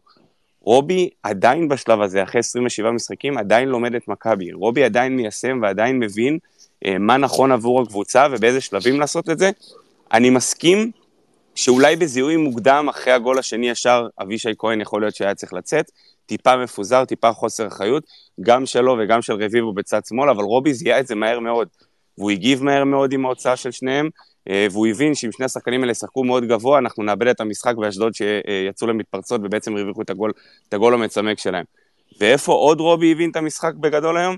רובי 0.64 1.10
עדיין 1.24 1.68
בשלב 1.68 2.02
הזה, 2.02 2.24
אחרי 2.24 2.40
27 2.40 2.92
משחקים, 2.92 3.38
עדיין 3.38 3.70
לומד 3.70 3.96
את 3.96 4.08
מכבי. 4.08 4.54
רובי 4.54 4.84
עדיין 4.84 5.16
מיישם 5.16 5.60
ועדיין 5.62 6.00
מבין 6.00 6.38
אה, 6.86 6.98
מה 6.98 7.18
נכון 7.18 7.52
עבור 7.52 7.82
הקבוצה 7.82 8.28
ובאיזה 8.32 8.62
שלבים 8.62 9.00
לעשות 9.00 9.30
את 9.30 9.40
זה. 9.40 9.52
אני 10.14 10.30
מסכים 10.30 10.92
שאולי 11.56 11.96
בזיהוי 11.96 12.38
מוקדם, 12.38 12.88
אחרי 12.90 13.14
הגול 13.14 13.40
השני 13.40 13.70
ישר, 13.70 14.08
אבישי 14.22 14.50
כהן 14.58 14.82
יכול 14.82 15.02
להיות 15.02 15.16
שהיה 15.16 15.36
צריך 15.36 15.54
לצאת. 15.54 15.92
טיפה 16.26 16.58
מפוזר, 16.58 17.06
טיפה 17.06 17.34
חוסר 17.34 17.68
אחריות, 17.68 18.04
גם 18.42 18.66
שלו 18.66 18.98
וגם 19.00 19.22
של 19.22 19.34
רביבו 19.34 19.74
בצד 19.74 20.06
שמאל, 20.06 20.30
אבל 20.30 20.44
רובי 20.44 20.74
זיהה 20.74 21.00
את 21.00 21.08
זה 21.08 21.16
מהר 21.16 21.40
מאוד. 21.40 21.68
והוא 22.18 22.32
הגיב 22.32 22.64
מהר 22.64 22.84
מאוד 22.84 23.14
עם 23.14 23.26
ההוצאה 23.26 23.56
של 23.56 23.72
שניהם, 23.72 24.10
אה, 24.50 24.68
והוא 24.72 24.88
הבין 24.88 25.16
שאם 25.16 25.32
שני 25.32 25.46
השחקנים 25.46 25.82
האלה 25.82 25.92
ישחקו 25.92 26.24
מאוד 26.24 26.46
גבוה, 26.46 26.80
אנחנו 26.80 27.04
נאבד 27.04 27.28
את 27.28 27.42
המשחק 27.42 27.76
באשדוד 27.76 28.14
שיצאו 28.14 28.88
למתפרצות 28.88 29.42
ובעצם 29.44 29.78
הרוויחו 29.78 30.02
את 30.02 30.10
הגול, 30.10 30.32
את 30.70 30.74
הגול 30.74 30.94
המצמק 30.94 31.40
שלהם. 31.40 31.66
ואיפה 32.20 32.52
עוד 32.52 32.80
רובי 32.80 33.12
הבין 33.12 33.32
את 33.32 33.36
המשחק 33.36 33.74
בגדול 33.74 34.18
היום? 34.18 34.38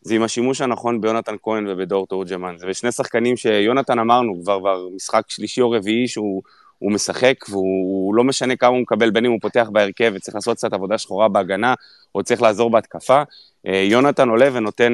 זה 0.00 0.14
עם 0.14 0.22
השימוש 0.22 0.60
הנכון 0.60 1.00
ביונתן 1.00 1.34
כהן 1.42 1.66
ובדור 1.68 2.06
תורג'מן. 2.06 2.54
זה 2.58 2.74
שני 2.74 2.92
שחקנים 2.92 3.36
שיונתן 3.36 3.98
אמרנו, 3.98 4.40
כבר, 4.42 4.58
כבר 4.60 4.88
משחק 4.94 5.22
שלישי 5.28 5.60
או 5.60 5.70
רביעי 5.70 6.08
שהוא 6.08 6.42
הוא 6.78 6.92
משחק, 6.92 7.34
והוא 7.48 8.14
לא 8.14 8.24
משנה 8.24 8.56
כמה 8.56 8.70
הוא 8.70 8.80
מקבל, 8.80 9.10
בין 9.10 9.24
אם 9.24 9.30
הוא 9.30 9.40
פותח 9.40 9.68
בהרכב 9.72 10.12
וצריך 10.14 10.34
לעשות 10.34 10.56
קצת 10.56 10.72
עבודה 10.72 10.98
שחורה 10.98 11.28
בהגנה, 11.28 11.74
או 12.14 12.22
צריך 12.22 12.42
לעזור 12.42 12.70
בהתקפה. 12.70 13.22
אה, 13.66 13.82
יונתן 13.90 14.28
עולה 14.28 14.48
ונותן, 14.52 14.92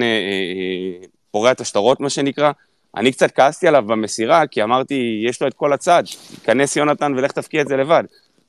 פורע 1.34 1.52
את 1.52 1.60
השטרות, 1.60 2.00
מה 2.00 2.10
שנקרא. 2.10 2.52
אני 2.96 3.12
קצת 3.12 3.30
כעסתי 3.30 3.68
עליו 3.68 3.82
במסירה, 3.86 4.46
כי 4.46 4.62
אמרתי, 4.62 5.22
יש 5.28 5.42
לו 5.42 5.48
את 5.48 5.54
כל 5.54 5.72
הצד, 5.72 6.02
כנס 6.44 6.76
יונתן 6.76 7.12
ולך 7.16 7.32
תפקיע 7.32 7.62
את 7.62 7.68
זה 7.68 7.76
לבד. 7.76 8.04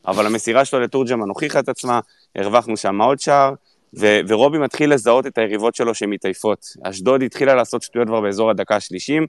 אבל 0.07 0.25
המסירה 0.25 0.65
שלו 0.65 0.79
לתורג'מן 0.79 1.29
הוכיחה 1.29 1.59
את 1.59 1.69
עצמה, 1.69 1.99
הרווחנו 2.35 2.77
שם 2.77 3.01
עוד 3.01 3.19
שער, 3.19 3.53
ו- 3.99 4.19
ורובי 4.27 4.57
מתחיל 4.57 4.93
לזהות 4.93 5.27
את 5.27 5.37
היריבות 5.37 5.75
שלו 5.75 5.95
שמתעייפות. 5.95 6.65
אשדוד 6.83 7.23
התחילה 7.23 7.55
לעשות 7.55 7.81
שטויות 7.81 8.07
כבר 8.07 8.21
באזור 8.21 8.49
הדקה 8.49 8.75
ה-30, 8.75 9.25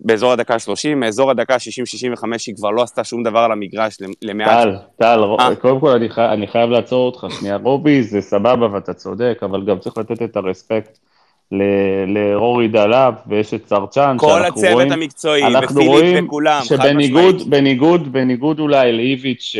באזור 0.00 0.32
הדקה 0.32 0.54
ה-30, 0.54 0.94
מאזור 0.96 1.30
הדקה 1.30 1.54
ה-60-65 1.54 2.24
היא 2.46 2.54
כבר 2.56 2.70
לא 2.70 2.82
עשתה 2.82 3.04
שום 3.04 3.22
דבר 3.22 3.38
על 3.38 3.52
המגרש 3.52 3.96
למעט. 4.22 4.48
טל, 4.48 4.76
טל, 4.96 5.20
אה. 5.40 5.56
קודם 5.56 5.80
כל 5.80 5.90
אני, 5.90 6.10
חי, 6.10 6.24
אני 6.32 6.46
חייב 6.46 6.70
לעצור 6.70 7.06
אותך 7.06 7.26
שנייה. 7.38 7.56
רובי 7.56 8.02
זה 8.02 8.20
סבבה 8.20 8.72
ואתה 8.72 8.94
צודק, 8.94 9.38
אבל 9.42 9.64
גם 9.64 9.78
צריך 9.78 9.98
לתת 9.98 10.22
את 10.22 10.36
ה 10.36 10.44
respect 10.44 10.98
לרורי 12.06 12.68
דלאפ 12.68 13.14
ויש 13.26 13.54
את 13.54 13.64
צרצ'אן, 13.64 14.16
כל 14.18 14.44
הצוות 14.44 14.72
רואים, 14.72 14.92
המקצועי, 14.92 15.42
ופיליפ 15.64 16.24
וכולם, 16.24 16.60
חד 16.60 16.64
שבניגוד. 16.64 17.50
בניגוד, 17.50 18.12
בניגוד 18.12 18.60
אולי 18.60 18.92
לאיביץ' 18.92 19.42
ש- 19.42 19.56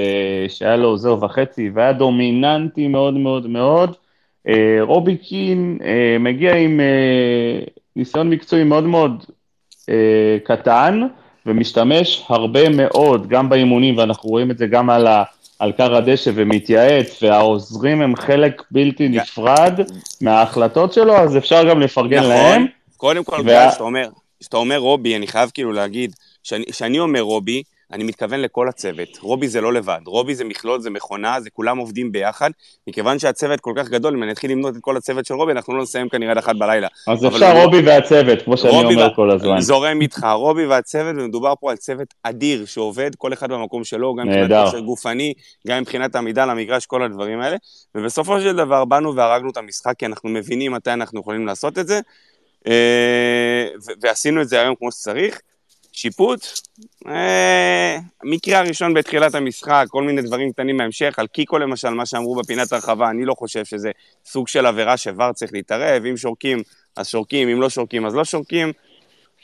שהיה 0.48 0.76
לו 0.76 0.88
עוזר 0.88 1.24
וחצי 1.24 1.70
והיה 1.74 1.92
דומיננטי 1.92 2.88
מאוד 2.88 3.14
מאוד 3.14 3.46
מאוד, 3.46 3.94
אה, 4.48 4.78
רובי 4.80 5.16
קין 5.16 5.78
אה, 5.84 6.16
מגיע 6.20 6.56
עם 6.56 6.80
אה, 6.80 7.64
ניסיון 7.96 8.30
מקצועי 8.30 8.64
מאוד 8.64 8.84
מאוד 8.84 9.24
קטן 10.44 11.02
ומשתמש 11.46 12.24
הרבה 12.28 12.68
מאוד, 12.68 13.28
גם 13.28 13.48
באימונים, 13.48 13.98
ואנחנו 13.98 14.30
רואים 14.30 14.50
את 14.50 14.58
זה 14.58 14.66
גם 14.66 14.90
על, 14.90 15.06
ה, 15.06 15.22
על 15.58 15.72
קר 15.72 15.94
הדשא 15.96 16.30
ומתייעץ, 16.34 17.22
והעוזרים 17.22 18.02
הם 18.02 18.16
חלק 18.16 18.62
בלתי 18.70 19.08
נפרד 19.08 19.80
מההחלטות 20.20 20.92
שלו, 20.92 21.16
אז 21.16 21.36
אפשר 21.36 21.68
גם 21.68 21.80
לפרגן 21.80 22.18
נכון. 22.18 22.30
להם. 22.30 22.66
קודם 22.96 23.24
כל, 23.24 23.42
וה- 23.44 23.70
שאתה 23.72 23.82
אומר, 23.84 24.08
שאתה 24.40 24.56
אומר 24.56 24.76
רובי, 24.78 25.16
אני 25.16 25.26
חייב 25.26 25.50
כאילו 25.54 25.72
להגיד, 25.72 26.12
שאני, 26.42 26.64
שאני 26.72 26.98
אומר 26.98 27.20
רובי, 27.20 27.62
אני 27.92 28.04
מתכוון 28.04 28.40
לכל 28.40 28.68
הצוות. 28.68 29.08
רובי 29.20 29.48
זה 29.48 29.60
לא 29.60 29.72
לבד, 29.72 29.98
רובי 30.06 30.34
זה 30.34 30.44
מכלול, 30.44 30.80
זה 30.80 30.90
מכונה, 30.90 31.40
זה 31.40 31.50
כולם 31.50 31.78
עובדים 31.78 32.12
ביחד. 32.12 32.50
מכיוון 32.88 33.18
שהצוות 33.18 33.60
כל 33.60 33.72
כך 33.76 33.88
גדול, 33.88 34.14
אם 34.16 34.22
אני 34.22 34.32
אתחיל 34.32 34.50
למנות 34.50 34.76
את 34.76 34.80
כל 34.80 34.96
הצוות 34.96 35.26
של 35.26 35.34
רובי, 35.34 35.52
אנחנו 35.52 35.76
לא 35.76 35.82
נסיים 35.82 36.08
כנראה 36.08 36.30
עד 36.30 36.38
אחת 36.38 36.56
בלילה. 36.56 36.88
אז 37.06 37.26
אפשר 37.26 37.50
אני- 37.50 37.64
רובי 37.64 37.80
והצוות, 37.86 38.42
כמו 38.42 38.56
שאני 38.56 38.72
אומר 38.84 38.98
וה- 38.98 39.14
כל 39.14 39.30
הזמן. 39.30 39.60
זורם 39.60 40.00
איתך, 40.00 40.26
רובי 40.34 40.66
והצוות, 40.66 41.14
ומדובר 41.18 41.52
פה 41.60 41.70
על 41.70 41.76
צוות 41.76 42.14
אדיר 42.22 42.64
שעובד, 42.66 43.14
כל 43.14 43.32
אחד 43.32 43.52
במקום 43.52 43.84
שלו, 43.84 44.14
גם 44.14 44.28
מבחינת. 44.28 44.64
כושר 44.66 44.80
גופני, 44.80 45.34
גם 45.68 45.80
מבחינת 45.80 46.16
עמידה 46.16 46.46
למגרש, 46.46 46.86
כל 46.86 47.02
הדברים 47.02 47.40
האלה. 47.40 47.56
ובסופו 47.94 48.40
של 48.40 48.56
דבר 48.56 48.84
באנו 48.84 49.14
והרגנו 49.16 49.50
את 49.50 49.56
המשחק, 49.56 49.94
כי 49.98 50.06
אנחנו 50.06 50.28
מבינים 50.28 50.72
מתי 50.72 50.92
אנחנו 50.92 51.20
יכולים 51.20 51.46
לעשות 51.46 51.78
את 51.78 51.86
זה, 51.88 52.00
אה, 52.66 52.72
ו- 53.86 53.92
ועשינו 54.00 54.42
את 54.42 54.48
זה 54.48 54.60
היום 54.60 54.74
כמו 54.78 54.92
שצריך. 54.92 55.40
שיפוט, 55.98 56.46
אה, 57.06 57.98
מקרה 58.24 58.58
הראשון 58.58 58.94
בתחילת 58.94 59.34
המשחק, 59.34 59.86
כל 59.88 60.02
מיני 60.02 60.22
דברים 60.22 60.52
קטנים 60.52 60.76
בהמשך, 60.76 61.14
על 61.18 61.26
קיקו 61.26 61.58
למשל, 61.58 61.88
מה 61.88 62.06
שאמרו 62.06 62.34
בפינת 62.34 62.72
הרחבה, 62.72 63.10
אני 63.10 63.24
לא 63.24 63.34
חושב 63.34 63.64
שזה 63.64 63.90
סוג 64.26 64.48
של 64.48 64.66
עבירה 64.66 64.96
שוואר 64.96 65.32
צריך 65.32 65.52
להתערב, 65.52 66.04
אם 66.04 66.16
שורקים 66.16 66.62
אז 66.96 67.08
שורקים, 67.08 67.48
אם 67.48 67.60
לא 67.60 67.70
שורקים 67.70 68.06
אז 68.06 68.14
לא 68.14 68.24
שורקים. 68.24 68.72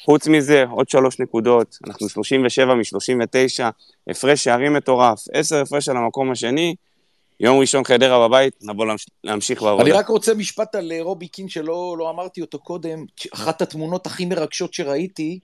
חוץ 0.05 0.29
מזה, 0.29 0.65
עוד 0.71 0.89
שלוש 0.89 1.21
נקודות, 1.21 1.79
אנחנו 1.87 2.09
37 2.09 2.75
מ-39, 2.75 3.65
הפרש 4.11 4.45
שערים 4.45 4.73
מטורף, 4.73 5.25
10 5.33 5.61
הפרש 5.61 5.89
על 5.89 5.97
המקום 5.97 6.31
השני, 6.31 6.75
יום 7.41 7.59
ראשון 7.59 7.85
חדרה 7.85 8.29
בבית, 8.29 8.55
נבוא 8.63 8.87
להמש- 8.87 9.09
להמשיך 9.25 9.63
בעבודה. 9.63 9.83
אני 9.83 9.93
רק 9.93 10.09
רוצה 10.09 10.35
משפט 10.35 10.75
על 10.75 10.93
אה, 10.93 11.03
רובי 11.03 11.29
קין 11.29 11.49
שלא 11.49 11.97
לא 11.99 12.11
אמרתי 12.11 12.41
אותו 12.41 12.59
קודם. 12.59 13.05
אחת 13.35 13.63
התמונות 13.63 14.07
הכי 14.07 14.25
מרגשות 14.25 14.75
שראיתי, 14.75 15.39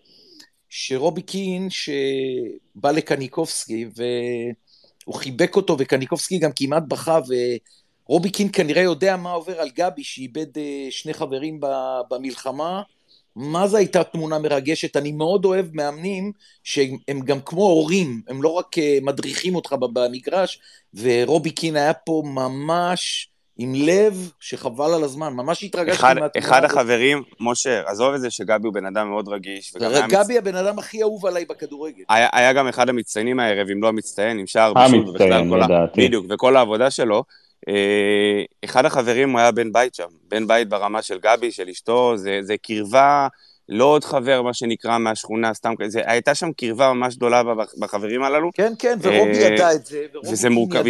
שרובי 0.70 1.22
קין 1.22 1.68
שבא 1.70 2.90
לקניקובסקי 2.90 3.86
והוא 3.96 5.14
חיבק 5.14 5.56
אותו 5.56 5.76
וקניקובסקי 5.78 6.38
גם 6.38 6.50
כמעט 6.56 6.82
בכה 6.88 7.18
ורובי 8.06 8.30
קין 8.30 8.48
כנראה 8.52 8.82
יודע 8.82 9.16
מה 9.16 9.32
עובר 9.32 9.60
על 9.60 9.70
גבי 9.70 10.04
שאיבד 10.04 10.58
אה, 10.58 10.86
שני 10.90 11.14
חברים 11.14 11.60
במלחמה. 12.10 12.82
מה 13.36 13.68
זו 13.68 13.76
הייתה 13.76 14.04
תמונה 14.04 14.38
מרגשת? 14.38 14.96
אני 14.96 15.12
מאוד 15.12 15.44
אוהב 15.44 15.66
מאמנים 15.72 16.32
שהם 16.64 16.96
הם 17.08 17.20
גם 17.20 17.40
כמו 17.40 17.62
הורים, 17.62 18.22
הם 18.28 18.42
לא 18.42 18.48
רק 18.48 18.78
אה, 18.78 18.98
מדריכים 19.02 19.54
אותך 19.54 19.72
במגרש, 19.72 20.60
ורובי 20.94 21.50
קין 21.50 21.76
היה 21.76 21.94
פה 21.94 22.22
ממש 22.24 23.30
עם 23.58 23.72
לב 23.74 24.30
שחבל 24.40 24.94
על 24.94 25.04
הזמן, 25.04 25.32
ממש 25.32 25.64
התרגשתי 25.64 25.92
אחד, 26.00 26.14
מהתמונה 26.18 26.46
אחד 26.46 26.64
הזאת. 26.64 26.70
החברים, 26.78 27.22
משה, 27.40 27.82
עזוב 27.86 28.14
את 28.14 28.20
זה 28.20 28.30
שגבי 28.30 28.66
הוא 28.66 28.74
בן 28.74 28.86
אדם 28.86 29.08
מאוד 29.08 29.28
רגיש. 29.28 29.74
גבי 30.08 30.38
הבן 30.38 30.56
אדם 30.56 30.78
הכי 30.78 31.02
אהוב 31.02 31.26
עליי 31.26 31.44
בכדורגל. 31.44 32.02
היה, 32.08 32.28
היה 32.32 32.52
גם 32.52 32.68
אחד 32.68 32.88
המצטיינים 32.88 33.40
הערב, 33.40 33.68
אם 33.72 33.82
לא 33.82 33.88
המצטיין, 33.88 34.38
עם 34.38 34.46
שער 34.46 34.72
בישול, 34.74 34.98
המצטיין, 34.98 35.08
ובכלל 35.08 35.48
כל 35.50 35.62
ה- 35.62 35.64
לדעתי. 35.66 36.06
בדיוק, 36.06 36.26
וכל 36.30 36.56
העבודה 36.56 36.90
שלו. 36.90 37.24
אה, 37.68 37.74
אחד 38.64 38.84
החברים 38.84 39.30
הוא 39.30 39.40
היה 39.40 39.50
בן 39.50 39.72
בית 39.72 39.94
שם, 39.94 40.04
בן 40.28 40.46
בית 40.46 40.68
ברמה 40.68 41.02
של 41.02 41.18
גבי, 41.18 41.52
של 41.52 41.68
אשתו, 41.68 42.12
זה, 42.16 42.38
זה 42.42 42.54
קרבה, 42.62 43.28
לא 43.68 43.84
עוד 43.84 44.04
חבר, 44.04 44.42
מה 44.42 44.54
שנקרא, 44.54 44.98
מהשכונה, 44.98 45.54
סתם 45.54 45.72
כזה, 45.78 46.00
הייתה 46.06 46.34
שם 46.34 46.52
קרבה 46.52 46.92
ממש 46.92 47.16
גדולה 47.16 47.42
בח- 47.42 47.74
בחברים 47.80 48.22
הללו. 48.22 48.50
כן, 48.54 48.72
כן, 48.78 48.98
ורובי 49.02 49.44
אה, 49.44 49.48
ידע 49.54 49.72
את 49.72 49.86
זה, 49.86 50.04
ורובי 50.14 50.28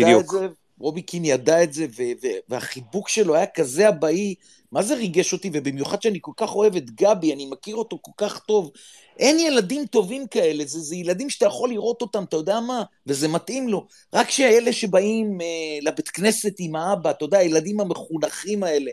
ידע. 0.01 0.21
את 0.21 0.29
זה, 0.29 0.49
רובי 0.81 1.03
קין 1.03 1.25
ידע 1.25 1.63
את 1.63 1.73
זה, 1.73 1.87
ו- 1.97 2.13
ו- 2.23 2.39
והחיבוק 2.49 3.09
שלו 3.09 3.35
היה 3.35 3.47
כזה 3.47 3.89
אבאי, 3.89 4.35
מה 4.73 4.83
זה 4.83 4.95
ריגש 4.95 5.33
אותי, 5.33 5.51
ובמיוחד 5.53 6.03
שאני 6.03 6.19
כל 6.21 6.33
כך 6.37 6.55
אוהב 6.55 6.77
את 6.77 6.91
גבי, 6.91 7.35
אני 7.35 7.47
מכיר 7.47 7.77
אותו 7.77 7.99
כל 8.03 8.13
כך 8.17 8.39
טוב. 8.39 8.71
אין 9.19 9.39
ילדים 9.39 9.87
טובים 9.87 10.27
כאלה, 10.27 10.65
זה, 10.65 10.81
זה 10.81 10.97
ילדים 10.97 11.31
שאתה 11.31 11.47
יכול 11.47 11.69
לראות 11.69 12.03
אותם, 12.03 12.25
אתה 12.25 12.37
יודע 12.37 12.61
מה? 12.61 12.83
וזה 13.07 13.29
מתאים 13.29 13.69
לו. 13.69 13.87
רק 14.15 14.31
שאלה 14.31 14.73
שבאים 14.73 15.41
אה, 15.41 15.47
לבית 15.83 16.09
כנסת 16.09 16.53
עם 16.59 16.77
האבא, 16.77 17.11
אתה 17.11 17.25
יודע, 17.25 17.39
הילדים 17.39 17.81
המחונכים 17.81 18.63
האלה. 18.63 18.91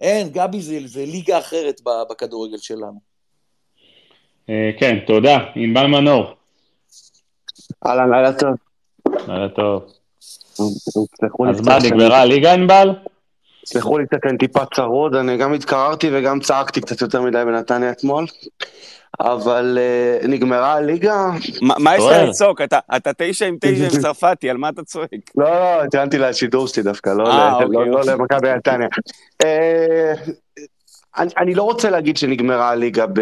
אין, 0.00 0.28
גבי 0.28 0.62
זה, 0.62 0.78
זה 0.84 1.06
ליגה 1.06 1.38
אחרת 1.38 1.80
בכדורגל 2.10 2.58
שלנו. 2.58 3.00
אה, 4.50 4.70
כן, 4.80 4.98
תודה. 5.06 5.38
ענבל 5.56 5.86
מנור. 5.86 6.24
אהלן, 7.86 8.10
לילה 8.10 8.32
טוב. 8.38 8.54
לילה 9.28 9.48
טוב. 9.48 9.93
אז 11.48 11.60
מה, 11.60 11.78
נגמרה 11.84 12.20
הליגה 12.20 12.52
ענבל? 12.52 12.90
תסלחו 13.64 13.98
לי 13.98 14.06
קצת, 14.06 14.18
אני 14.28 14.38
טיפה 14.38 14.60
צרוד, 14.74 15.14
אני 15.14 15.36
גם 15.36 15.52
התקררתי 15.54 16.10
וגם 16.12 16.40
צעקתי 16.40 16.80
קצת 16.80 17.00
יותר 17.00 17.22
מדי 17.22 17.42
בנתניה 17.46 17.90
אתמול, 17.90 18.26
אבל 19.20 19.78
אה, 19.80 20.26
נגמרה 20.28 20.72
הליגה? 20.72 21.30
מה, 21.62 21.74
מה 21.78 21.96
יש 21.96 22.02
לך. 22.04 22.28
לצעוק? 22.28 22.60
אתה, 22.60 22.78
אתה 22.96 23.10
תשע 23.18 23.46
עם 23.46 23.56
תשע 23.60 23.84
עם 23.84 24.02
צרפתי, 24.02 24.50
על 24.50 24.56
מה 24.56 24.68
אתה 24.68 24.82
צועק? 24.82 25.08
לא, 25.36 25.44
לא, 25.50 25.82
התכוונתי 25.84 26.18
לשידור 26.18 26.68
שלי 26.68 26.82
דווקא, 26.82 27.10
לא 27.10 27.26
אה, 27.26 27.52
אוקיי, 27.54 27.68
לא- 27.72 27.86
לא 27.86 27.98
אוקיי. 27.98 28.14
למכבי 28.14 28.54
נתניה. 28.54 28.88
אה, 29.44 30.12
אני, 31.18 31.30
אני 31.38 31.54
לא 31.54 31.62
רוצה 31.62 31.90
להגיד 31.90 32.16
שנגמרה 32.16 32.70
הליגה 32.70 33.06
ב- 33.06 33.20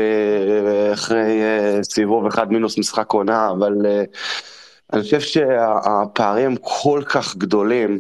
אחרי 0.93 1.41
סיבוב 1.83 2.27
אחד 2.27 2.53
מינוס 2.53 2.79
משחק 2.79 3.13
עונה, 3.13 3.51
אבל 3.51 3.73
אני 4.93 5.03
חושב 5.03 5.21
שהפערים 5.21 6.57
כל 6.61 7.03
כך 7.07 7.37
גדולים, 7.37 7.99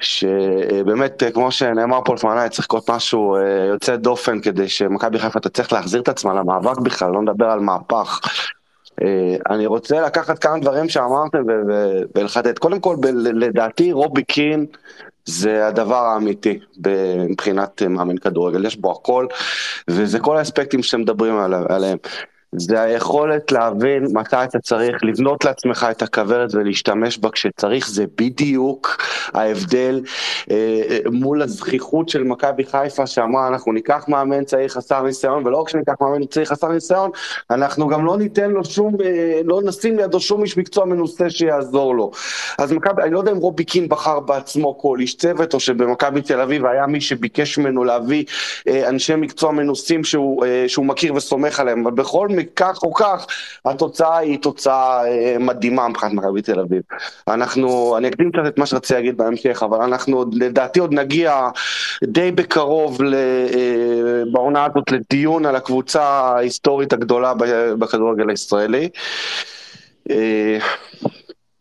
שבאמת, 0.00 1.22
כמו 1.34 1.50
שנאמר 1.50 2.00
פה 2.04 2.14
לפניי, 2.14 2.50
צריך 2.50 2.64
לקרות 2.64 2.90
משהו 2.90 3.36
אה, 3.36 3.40
יוצא 3.68 3.96
דופן 3.96 4.40
כדי 4.40 4.68
שמכבי 4.68 5.18
חיפה 5.18 5.40
תצליח 5.40 5.72
להחזיר 5.72 6.00
את 6.00 6.08
עצמה 6.08 6.34
למאבק 6.34 6.78
בכלל, 6.78 7.10
לא 7.10 7.22
נדבר 7.22 7.46
על 7.46 7.60
מהפך. 7.60 8.20
אה, 9.02 9.36
אני 9.50 9.66
רוצה 9.66 10.00
לקחת 10.00 10.38
כמה 10.38 10.58
דברים 10.58 10.88
שאמרתם 10.88 11.38
ולחדד. 12.14 12.58
קודם 12.58 12.80
כל, 12.80 12.96
לדעתי 13.34 13.92
רובי 13.92 14.24
קין 14.24 14.66
זה 15.24 15.66
הדבר 15.66 16.04
האמיתי 16.04 16.58
מבחינת 17.28 17.82
אה, 17.82 17.88
מאמן 17.88 18.18
כדורגל, 18.18 18.66
יש 18.66 18.76
בו 18.76 18.92
הכל, 18.92 19.26
וזה 19.90 20.18
כל 20.18 20.36
האספקטים 20.36 20.82
שאתם 20.82 21.00
מדברים 21.00 21.38
עליה- 21.38 21.62
עליהם. 21.68 21.98
זה 22.52 22.82
היכולת 22.82 23.52
להבין 23.52 24.06
מתי 24.12 24.36
אתה 24.44 24.58
צריך 24.58 25.04
לבנות 25.04 25.44
לעצמך 25.44 25.86
את 25.90 26.02
הכוורת 26.02 26.54
ולהשתמש 26.54 27.18
בה 27.18 27.30
כשצריך, 27.30 27.88
זה 27.88 28.04
בדיוק 28.18 29.02
ההבדל 29.34 30.00
אה, 30.50 30.56
אה, 30.90 30.98
מול 31.10 31.42
הזכיחות 31.42 32.08
של 32.08 32.24
מכבי 32.24 32.64
חיפה 32.64 33.06
שאמרה 33.06 33.48
אנחנו 33.48 33.72
ניקח 33.72 34.04
מאמן 34.08 34.44
צעיר 34.44 34.68
חסר 34.68 35.02
ניסיון 35.02 35.46
ולא 35.46 35.56
רק 35.56 35.68
שניקח 35.68 35.94
מאמן 36.00 36.26
צעיר 36.26 36.46
חסר 36.46 36.68
ניסיון, 36.68 37.10
אנחנו 37.50 37.88
גם 37.88 38.04
לא 38.04 38.16
ניתן 38.16 38.50
לו 38.50 38.64
שום, 38.64 38.96
אה, 39.04 39.40
לא 39.44 39.60
נשים 39.64 39.96
לידו 39.96 40.20
שום 40.20 40.42
איש 40.42 40.56
מקצוע 40.56 40.84
מנוסה 40.84 41.30
שיעזור 41.30 41.94
לו. 41.94 42.10
אז 42.58 42.72
מכבי, 42.72 43.02
אני 43.02 43.10
לא 43.10 43.18
יודע 43.18 43.32
אם 43.32 43.36
רובי 43.36 43.64
קין 43.64 43.88
בחר 43.88 44.20
בעצמו 44.20 44.78
כל 44.78 44.96
איש 45.00 45.16
צוות 45.16 45.54
או 45.54 45.60
שבמכבי 45.60 46.22
תל 46.22 46.40
אביב 46.40 46.66
היה 46.66 46.86
מי 46.86 47.00
שביקש 47.00 47.58
ממנו 47.58 47.84
להביא 47.84 48.24
אה, 48.68 48.88
אנשי 48.88 49.16
מקצוע 49.16 49.52
מנוסים 49.52 50.04
שהוא, 50.04 50.44
אה, 50.44 50.64
שהוא 50.68 50.86
מכיר 50.86 51.14
וסומך 51.14 51.60
עליהם, 51.60 51.86
אבל 51.86 51.94
בכל 51.94 52.28
כך 52.56 52.82
או 52.82 52.94
כך 52.94 53.26
התוצאה 53.64 54.18
היא 54.18 54.38
תוצאה 54.38 55.06
אה, 55.06 55.36
מדהימה 55.40 55.88
מבחינת 55.88 56.12
מכבי 56.12 56.42
תל 56.42 56.60
אביב. 56.60 56.82
אנחנו, 57.28 57.96
אני 57.96 58.08
אקדים 58.08 58.32
קצת 58.32 58.42
את 58.46 58.58
מה 58.58 58.66
שרציתי 58.66 58.94
להגיד 58.94 59.16
בהמשך, 59.16 59.62
אבל 59.62 59.82
אנחנו 59.82 60.24
לדעתי 60.32 60.80
עוד 60.80 60.94
נגיע 60.94 61.48
די 62.04 62.32
בקרוב 62.32 63.02
אה, 63.02 64.22
בעונה 64.32 64.64
הזאת 64.64 64.90
לדיון 64.90 65.46
על 65.46 65.56
הקבוצה 65.56 66.02
ההיסטורית 66.02 66.92
הגדולה 66.92 67.34
בכדורגל 67.78 68.30
הישראלי. 68.30 68.88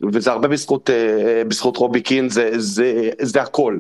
אה, 0.04 0.10
וזה 0.14 0.32
הרבה 0.32 0.48
בזכות, 0.48 0.90
אה, 0.90 1.44
בזכות 1.48 1.78
רובי 1.78 2.02
קין, 2.02 2.30
זה, 2.30 2.52
זה, 2.56 3.10
זה 3.22 3.42
הכל. 3.42 3.78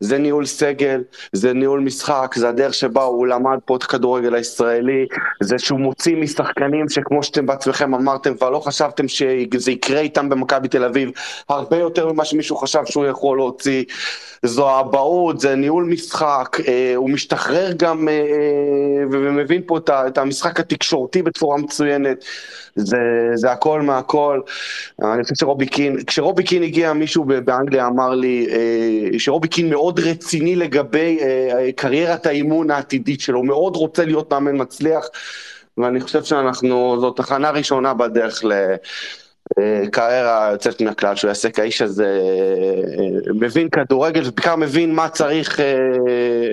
זה 0.00 0.18
ניהול 0.18 0.46
סגל, 0.46 1.02
זה 1.32 1.52
ניהול 1.52 1.80
משחק, 1.80 2.34
זה 2.36 2.48
הדרך 2.48 2.74
שבה 2.74 3.02
הוא 3.02 3.26
למד 3.26 3.58
פה 3.64 3.76
את 3.76 3.82
הכדורגל 3.82 4.34
הישראלי, 4.34 5.06
זה 5.42 5.58
שהוא 5.58 5.80
מוציא 5.80 6.16
משחקנים 6.16 6.88
שכמו 6.88 7.22
שאתם 7.22 7.46
בעצמכם 7.46 7.94
אמרתם, 7.94 8.36
כבר 8.36 8.50
לא 8.50 8.60
חשבתם 8.60 9.08
שזה 9.08 9.70
יקרה 9.70 10.00
איתם 10.00 10.28
במכבי 10.28 10.68
תל 10.68 10.84
אביב, 10.84 11.10
הרבה 11.48 11.76
יותר 11.76 12.12
ממה 12.12 12.24
שמישהו 12.24 12.56
חשב 12.56 12.80
שהוא 12.84 13.06
יכול 13.06 13.36
להוציא. 13.38 13.84
זו 14.42 14.70
האבהות, 14.70 15.40
זה 15.40 15.54
ניהול 15.54 15.84
משחק, 15.84 16.58
אה, 16.68 16.92
הוא 16.96 17.10
משתחרר 17.10 17.72
גם 17.76 18.08
אה, 18.08 18.12
אה, 18.12 19.06
ומבין 19.10 19.62
פה 19.66 19.78
את 19.88 20.18
המשחק 20.18 20.60
התקשורתי 20.60 21.22
בצורה 21.22 21.56
מצוינת. 21.56 22.24
זה, 22.78 23.30
זה 23.34 23.52
הכל 23.52 23.82
מהכל. 23.82 24.40
אני 25.02 25.22
חושב 25.22 25.34
שרובי 25.34 25.66
קין, 25.66 26.04
כשרובי 26.04 26.42
קין 26.42 26.62
הגיע, 26.62 26.92
מישהו 26.92 27.24
באנגליה 27.24 27.86
אמר 27.86 28.10
לי 28.14 28.46
אה, 28.50 29.18
שרובי 29.18 29.48
קין 29.48 29.70
מאוד 29.70 30.00
רציני 30.00 30.56
לגבי 30.56 31.18
אה, 31.20 31.72
קריירת 31.76 32.26
האימון 32.26 32.70
העתידית 32.70 33.20
שלו, 33.20 33.42
מאוד 33.42 33.76
רוצה 33.76 34.04
להיות 34.04 34.32
מאמן 34.32 34.60
מצליח, 34.62 35.04
ואני 35.78 36.00
חושב 36.00 36.24
שאנחנו, 36.24 37.00
זו 37.00 37.10
תחנה 37.10 37.50
ראשונה 37.50 37.94
בדרך 37.94 38.44
ל... 38.44 38.52
קריירה 39.90 40.48
יוצאת 40.52 40.80
מן 40.80 40.88
הכלל 40.88 41.16
שהוא 41.16 41.28
יעשה, 41.28 41.50
כי 41.50 41.60
האיש 41.60 41.82
הזה 41.82 42.04
אה, 42.06 43.32
מבין 43.34 43.68
כדורגל, 43.68 44.20
ובעיקר 44.26 44.56
מבין 44.56 44.94
מה 44.94 45.08
צריך, 45.08 45.60
אה, 45.60 45.64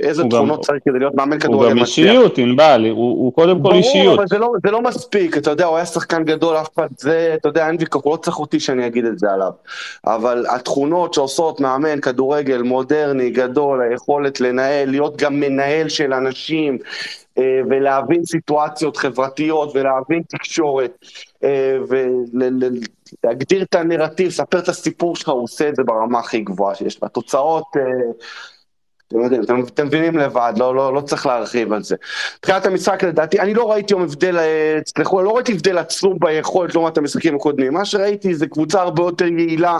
איזה 0.04 0.22
הוא 0.22 0.32
תכונות 0.32 0.58
גם- 0.60 0.64
צריך 0.64 0.80
כדי 0.86 1.00
להיות 1.00 1.16
מאמן 1.16 1.34
הוא 1.34 1.40
כדורגל 1.42 1.70
גם 1.70 1.76
מצליח. 1.80 1.88
אישיות, 2.10 2.38
ענבל, 2.38 2.86
הוא 2.90 2.98
הוא 2.98 3.34
קודם 3.34 3.56
כל 3.58 3.62
ברור, 3.64 3.76
אישיות. 3.76 4.18
אבל 4.20 4.28
זה 4.28 4.38
לא, 4.38 4.52
זה 4.66 4.72
לא 4.72 4.82
מספיק, 4.82 5.38
אתה 5.38 5.50
יודע, 5.50 5.66
הוא 5.66 5.76
היה 5.76 5.86
שחקן 5.86 6.24
גדול, 6.24 6.56
אף 6.58 6.68
אחד, 6.76 6.88
זה, 6.98 7.36
אתה 7.40 7.50
יודע, 7.50 7.68
אין 7.68 7.76
ויכוח, 7.80 8.04
הוא 8.04 8.12
לא 8.12 8.18
צריך 8.18 8.40
אותי 8.40 8.60
שאני 8.60 8.88
אגיד 8.88 9.06
את 9.06 9.20
זה 9.20 9.32
עליו. 9.32 9.52
אבל 10.06 10.46
התכונות 10.50 11.14
שעושות 11.14 11.60
מאמן 11.60 12.00
כדורגל 12.02 12.62
מודרני, 12.62 13.30
גדול, 13.30 13.82
היכולת 13.82 14.42
לנהל, 14.42 14.90
להיות 14.90 15.18
גם 15.18 15.40
מנהל 15.40 15.90
של 15.90 16.14
אנשים, 16.14 16.78
אה, 17.38 17.44
ולהבין 17.70 18.26
סיטואציות 18.26 18.98
חברתיות, 18.98 19.72
ולהבין 19.76 20.22
תקשורת, 20.30 20.92
אה, 21.44 21.78
ולהגדיר 23.24 23.64
את 23.64 23.76
הנרטיב, 23.76 24.28
לספר 24.28 24.60
את 24.60 24.70
הסיפור 24.70 25.16
שלך, 25.16 25.30
הוא 25.30 25.44
עושה 25.44 25.70
את 25.70 25.76
זה 25.76 25.84
ברמה 25.84 26.20
הכי 26.20 26.42
גבוהה 26.42 26.76
שיש. 26.76 27.00
והתוצאות... 27.02 27.66
אתם 29.08 29.20
יודעים, 29.20 29.44
אתם, 29.44 29.60
אתם 29.74 29.86
מבינים 29.88 30.18
לבד, 30.18 30.54
לא, 30.58 30.76
לא, 30.76 30.94
לא 30.94 31.02
צריך 31.02 31.26
להרחיב 31.26 31.74
על 31.74 31.84
זה. 31.84 31.96
מבחינת 32.38 32.66
המשחק 32.66 33.04
לדעתי, 33.04 33.40
אני 33.40 33.54
לא 33.54 33.72
ראיתי 33.72 33.94
יום 33.94 34.04
הבדל, 34.04 34.38
אה, 34.38 34.80
תסלחו, 34.86 35.22
לא 35.22 35.36
ראיתי 35.36 35.52
הבדל 35.52 35.78
עצום 35.78 36.18
ביכולת 36.20 36.76
לעומת 36.76 36.98
המשחקים 36.98 37.36
הקודמים. 37.36 37.74
מה 37.74 37.86
שראיתי 37.86 38.36
זה 38.36 38.48
קבוצה 38.48 38.82
הרבה 38.82 39.04
יותר 39.04 39.26
יעילה, 39.26 39.80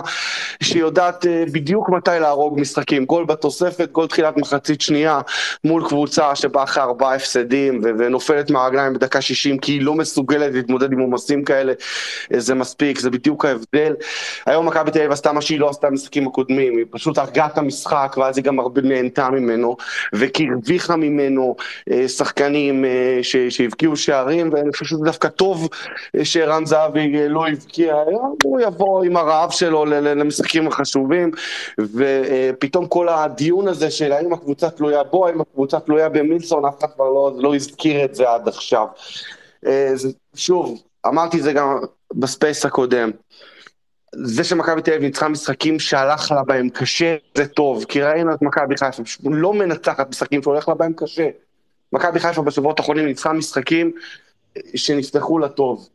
שיודעת 0.62 1.26
אה, 1.26 1.44
בדיוק 1.52 1.88
מתי 1.88 2.10
להרוג 2.20 2.60
משחקים. 2.60 3.04
גול 3.04 3.24
בתוספת, 3.24 3.92
גול 3.92 4.06
תחילת 4.06 4.36
מחצית 4.36 4.80
שנייה, 4.80 5.20
מול 5.64 5.88
קבוצה 5.88 6.34
שבאה 6.34 6.64
אחרי 6.64 6.82
ארבעה 6.82 7.14
הפסדים, 7.14 7.80
ו- 7.84 7.90
ונופלת 7.98 8.50
מהרגליים 8.50 8.92
בדקה 8.92 9.20
60, 9.20 9.58
כי 9.58 9.72
היא 9.72 9.82
לא 9.82 9.94
מסוגלת 9.94 10.54
להתמודד 10.54 10.92
עם 10.92 10.98
עומסים 10.98 11.44
כאלה, 11.44 11.72
אה, 12.34 12.40
זה 12.40 12.54
מספיק, 12.54 12.98
זה 12.98 13.10
בדיוק 13.10 13.44
ההבדל. 13.44 13.94
היום 14.46 14.66
מכבי 14.66 14.90
תל 14.90 14.98
אביב 14.98 15.12
עשתה 15.12 15.32
מה 15.32 15.40
שהיא 15.40 15.60
לא 15.60 15.70
עשתה 15.70 15.90
במשחקים 15.90 16.26
הקודמים, 16.26 16.76
היא 16.76 16.86
פשוט 16.90 17.18
הרגה 17.18 17.46
את 17.46 17.58
המשחק, 17.58 18.16
ואז 18.18 18.36
היא 18.36 18.44
גם 18.44 18.58
הרבה 18.58 18.82
נהנתה 19.18 19.36
ממנו, 19.36 19.76
וכי 20.12 20.46
הרוויחה 20.52 20.96
ממנו 20.96 21.56
אה, 21.90 22.08
שחקנים 22.08 22.84
אה, 22.84 23.18
שהבקיעו 23.50 23.96
שערים, 23.96 24.50
ואני 24.52 24.72
חושב 24.72 24.84
שזה 24.84 25.04
דווקא 25.04 25.28
טוב 25.28 25.68
אה, 26.16 26.24
שערן 26.24 26.66
זהבי 26.66 27.28
לא 27.28 27.48
הבקיע, 27.48 27.94
הוא 28.44 28.60
יבוא 28.60 29.04
עם 29.04 29.16
הרעב 29.16 29.50
שלו 29.50 29.84
למשחקים 29.84 30.68
החשובים, 30.68 31.30
ופתאום 31.78 32.86
כל 32.86 33.08
הדיון 33.08 33.68
הזה 33.68 33.90
של 33.90 34.12
האם 34.12 34.32
הקבוצה 34.32 34.70
תלויה 34.70 35.04
בו, 35.04 35.26
האם 35.26 35.40
הקבוצה 35.40 35.80
תלויה 35.80 36.08
במילסון, 36.08 36.64
אף 36.64 36.78
אחד 36.78 36.88
כבר 36.94 37.04
לא, 37.04 37.32
לא 37.38 37.54
הזכיר 37.54 38.04
את 38.04 38.14
זה 38.14 38.30
עד 38.30 38.48
עכשיו. 38.48 38.86
שוב, 40.34 40.82
אמרתי 41.06 41.40
זה 41.40 41.52
גם 41.52 41.78
ב 42.14 42.22
Space 42.22 42.64
הקודם. 42.64 43.10
זה 44.14 44.44
שמכבי 44.44 44.82
תל 44.82 44.90
אביב 44.90 45.02
ניצחה 45.02 45.28
משחקים 45.28 45.78
שהלך 45.78 46.32
לה 46.32 46.42
בהם 46.42 46.68
קשה, 46.68 47.16
זה 47.34 47.46
טוב, 47.46 47.84
כי 47.88 48.02
ראינו 48.02 48.34
את 48.34 48.42
מכבי 48.42 48.74
חיפה, 48.76 49.02
לא 49.24 49.54
מנצחת 49.54 50.08
משחקים 50.08 50.42
שהולך 50.42 50.68
לה 50.68 50.74
בהם 50.74 50.92
קשה. 50.96 51.28
מכבי 51.92 52.20
חיפה 52.20 52.42
בשבועות 52.42 52.78
האחרונים 52.80 53.06
ניצחה 53.06 53.32
משחקים 53.32 53.92
שנפתחו 54.76 55.38
לה 55.38 55.48
טוב. 55.48 55.88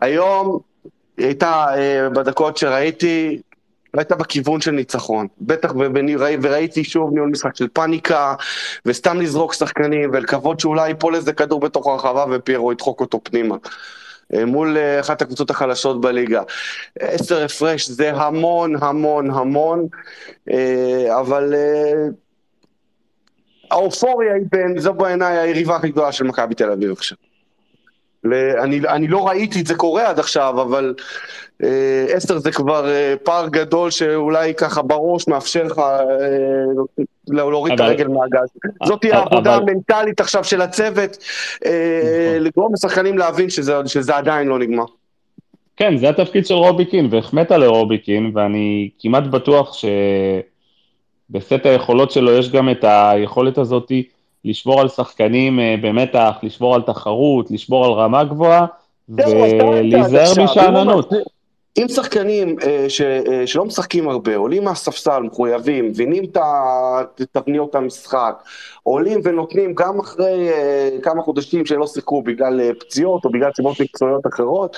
היום 0.00 0.58
היא 1.18 1.26
הייתה, 1.26 1.66
אה, 1.76 2.08
בדקות 2.10 2.56
שראיתי, 2.56 3.40
לא 3.94 4.00
הייתה 4.00 4.14
בכיוון 4.16 4.60
של 4.60 4.70
ניצחון. 4.70 5.26
בטח, 5.40 5.70
ובני- 5.74 6.16
ראי- 6.16 6.36
וראיתי 6.42 6.84
שוב 6.84 7.12
ניהול 7.12 7.28
משחק 7.28 7.56
של 7.56 7.68
פאניקה, 7.72 8.34
וסתם 8.86 9.20
לזרוק 9.20 9.52
שחקנים, 9.54 10.10
ולקוות 10.12 10.60
שאולי 10.60 10.88
ייפול 10.88 11.14
איזה 11.14 11.32
כדור 11.32 11.60
בתוך 11.60 11.86
הרחבה 11.86 12.24
ופיירו 12.30 12.72
ידחוק 12.72 13.00
אותו 13.00 13.20
פנימה. 13.24 13.56
אה, 14.34 14.44
מול 14.44 14.76
אה, 14.76 15.00
אחת 15.00 15.22
הקבוצות 15.22 15.50
החלשות 15.50 16.00
בליגה. 16.00 16.42
עשר 17.00 17.44
הפרש 17.44 17.88
זה 17.88 18.12
המון 18.12 18.74
המון 18.80 19.30
המון, 19.30 19.86
אה, 20.50 21.20
אבל 21.20 21.54
האופוריה 23.70 24.34
היא 24.34 24.42
בין, 24.52 24.78
זו 24.78 24.94
בעיניי 24.94 25.38
היריבה 25.38 25.76
הכי 25.76 25.88
גדולה 25.88 26.12
של 26.12 26.24
מכבי 26.24 26.54
תל 26.54 26.70
אביב 26.70 26.92
עכשיו. 26.92 27.18
אני, 28.62 28.80
אני 28.88 29.08
לא 29.08 29.28
ראיתי 29.28 29.60
את 29.60 29.66
זה 29.66 29.74
קורה 29.74 30.08
עד 30.08 30.18
עכשיו, 30.18 30.62
אבל 30.62 30.94
עשר 32.08 32.38
זה 32.38 32.52
כבר 32.52 32.86
פער 33.22 33.48
גדול 33.48 33.90
שאולי 33.90 34.54
ככה 34.54 34.82
בראש 34.82 35.28
מאפשר 35.28 35.62
לך 35.62 35.82
אה, 37.30 37.34
להוריד 37.34 37.72
את 37.74 37.80
אבל- 37.80 37.88
הרגל 37.88 38.08
מהגז. 38.08 38.48
זאת 38.86 39.00
תהיה 39.00 39.18
העבודה 39.18 39.56
אבל- 39.56 39.62
המנטלית 39.68 40.20
עכשיו 40.20 40.44
של 40.44 40.60
הצוות, 40.60 41.18
אה, 41.66 41.70
נכון. 42.32 42.44
לגרום 42.44 42.72
לשחקנים 42.74 43.18
להבין 43.18 43.50
שזה, 43.50 43.74
שזה 43.86 44.16
עדיין 44.16 44.48
לא 44.48 44.58
נגמר. 44.58 44.84
כן, 45.76 45.96
זה 45.96 46.08
התפקיד 46.08 46.46
של 46.46 46.54
רובי 46.54 46.84
קין, 46.84 47.08
והחמאת 47.10 47.50
לרובי 47.50 47.98
קין, 47.98 48.30
ואני 48.34 48.88
כמעט 48.98 49.24
בטוח 49.24 49.76
שבסט 51.30 51.66
היכולות 51.66 52.10
שלו 52.10 52.32
יש 52.32 52.50
גם 52.50 52.70
את 52.70 52.84
היכולת 52.88 53.58
הזאת 53.58 53.92
לשמור 54.44 54.80
על 54.80 54.88
שחקנים 54.88 55.60
אה, 55.60 55.74
במתח, 55.82 56.34
לשמור 56.42 56.74
על 56.74 56.82
תחרות, 56.82 57.50
לשמור 57.50 57.84
על 57.84 57.92
רמה 57.92 58.24
גבוהה, 58.24 58.66
את 59.14 59.24
ולהיזהר. 59.28 60.44
משאננות. 60.44 61.10
אם 61.78 61.88
שחקנים 61.88 62.56
אה, 62.62 62.84
ש, 62.88 63.00
אה, 63.00 63.46
שלא 63.46 63.64
משחקים 63.64 64.08
הרבה, 64.08 64.36
עולים 64.36 64.64
מהספסל, 64.64 65.22
מחויבים, 65.22 65.86
מבינים 65.86 66.24
את 66.24 66.38
תבניות 67.32 67.74
המשחק, 67.74 68.42
עולים 68.82 69.20
ונותנים 69.24 69.74
גם 69.74 70.00
אחרי 70.00 70.48
אה, 70.48 70.88
כמה 71.02 71.22
חודשים 71.22 71.66
שלא 71.66 71.86
שיחקו 71.86 72.22
בגלל 72.22 72.72
פציעות 72.74 73.24
או 73.24 73.30
בגלל 73.30 73.50
סיבות 73.56 73.80
מקצועיות 73.80 74.26
אחרות, 74.26 74.76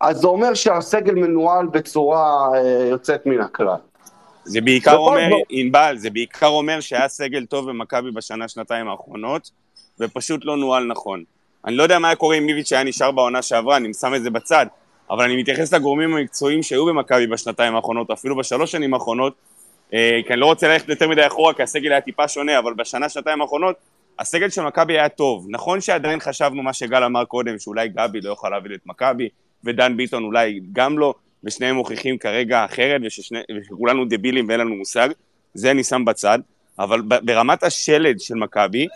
אז 0.00 0.16
זה 0.16 0.26
אומר 0.26 0.54
שהסגל 0.54 1.14
מנוהל 1.14 1.66
בצורה 1.66 2.48
יוצאת 2.90 3.26
מן 3.26 3.40
הכלל. 3.40 3.76
זה 4.44 4.60
בעיקר 4.60 4.96
אומר, 4.96 5.28
ענבל, 5.48 5.94
זה 5.96 6.10
בעיקר 6.10 6.46
אומר 6.46 6.80
שהיה 6.80 7.08
סגל 7.08 7.46
טוב 7.46 7.68
במכבי 7.68 8.10
בשנה, 8.10 8.48
שנתיים 8.48 8.88
האחרונות, 8.88 9.50
ופשוט 10.00 10.44
לא 10.44 10.56
נוהל 10.56 10.84
נכון. 10.84 11.24
אני 11.66 11.76
לא 11.76 11.82
יודע 11.82 11.98
מה 11.98 12.08
היה 12.08 12.16
קורה 12.16 12.36
אם 12.36 12.48
איביץ' 12.48 12.72
היה 12.72 12.84
נשאר 12.84 13.10
בעונה 13.10 13.42
שעברה, 13.42 13.76
אני 13.76 13.94
שם 13.94 14.14
את 14.14 14.22
זה 14.22 14.30
בצד, 14.30 14.66
אבל 15.10 15.24
אני 15.24 15.36
מתייחס 15.36 15.74
לגורמים 15.74 16.16
המקצועיים 16.16 16.62
שהיו 16.62 16.86
במכבי 16.86 17.26
בשנתיים 17.26 17.76
האחרונות, 17.76 18.10
אפילו 18.10 18.36
בשלוש 18.36 18.72
שנים 18.72 18.94
האחרונות, 18.94 19.34
אה, 19.94 20.20
כי 20.26 20.32
אני 20.32 20.40
לא 20.40 20.46
רוצה 20.46 20.68
ללכת 20.68 20.88
יותר 20.88 21.08
מדי 21.08 21.26
אחורה, 21.26 21.54
כי 21.54 21.62
הסגל 21.62 21.92
היה 21.92 22.00
טיפה 22.00 22.28
שונה, 22.28 22.58
אבל 22.58 22.74
בשנה, 22.74 23.08
שנתיים 23.08 23.42
האחרונות, 23.42 23.76
הסגל 24.18 24.50
של 24.50 24.62
מכבי 24.62 24.92
היה 24.92 25.08
טוב. 25.08 25.46
נכון 25.48 25.80
שעדיין 25.80 26.20
חשבנו 26.20 26.62
מה 26.62 26.72
שגל 26.72 27.04
אמר 27.04 27.24
קודם, 27.24 27.58
שאולי 27.58 27.88
גבי 27.88 28.20
לא 28.20 28.28
יוכל 28.28 28.48
להביא 28.48 28.74
את 28.74 28.80
מכבי, 28.86 29.28
ודן 29.64 29.96
ביטון 29.96 30.24
אולי 30.24 30.60
גם 30.72 30.98
לא, 30.98 31.14
ושניהם 31.44 31.76
מוכיחים 31.76 32.18
כרגע 32.18 32.64
אחרת, 32.64 33.00
ושכולנו 33.56 34.04
דבילים 34.04 34.48
ואין 34.48 34.60
לנו 34.60 34.74
מושג, 34.74 35.08
זה 35.54 35.70
אני 35.70 35.84
שם 35.84 36.04
בצד, 36.04 36.38
אבל 36.78 37.00
ברמת 37.00 37.62
השלד 37.62 38.20
של 38.20 38.34
מכבי, 38.34 38.86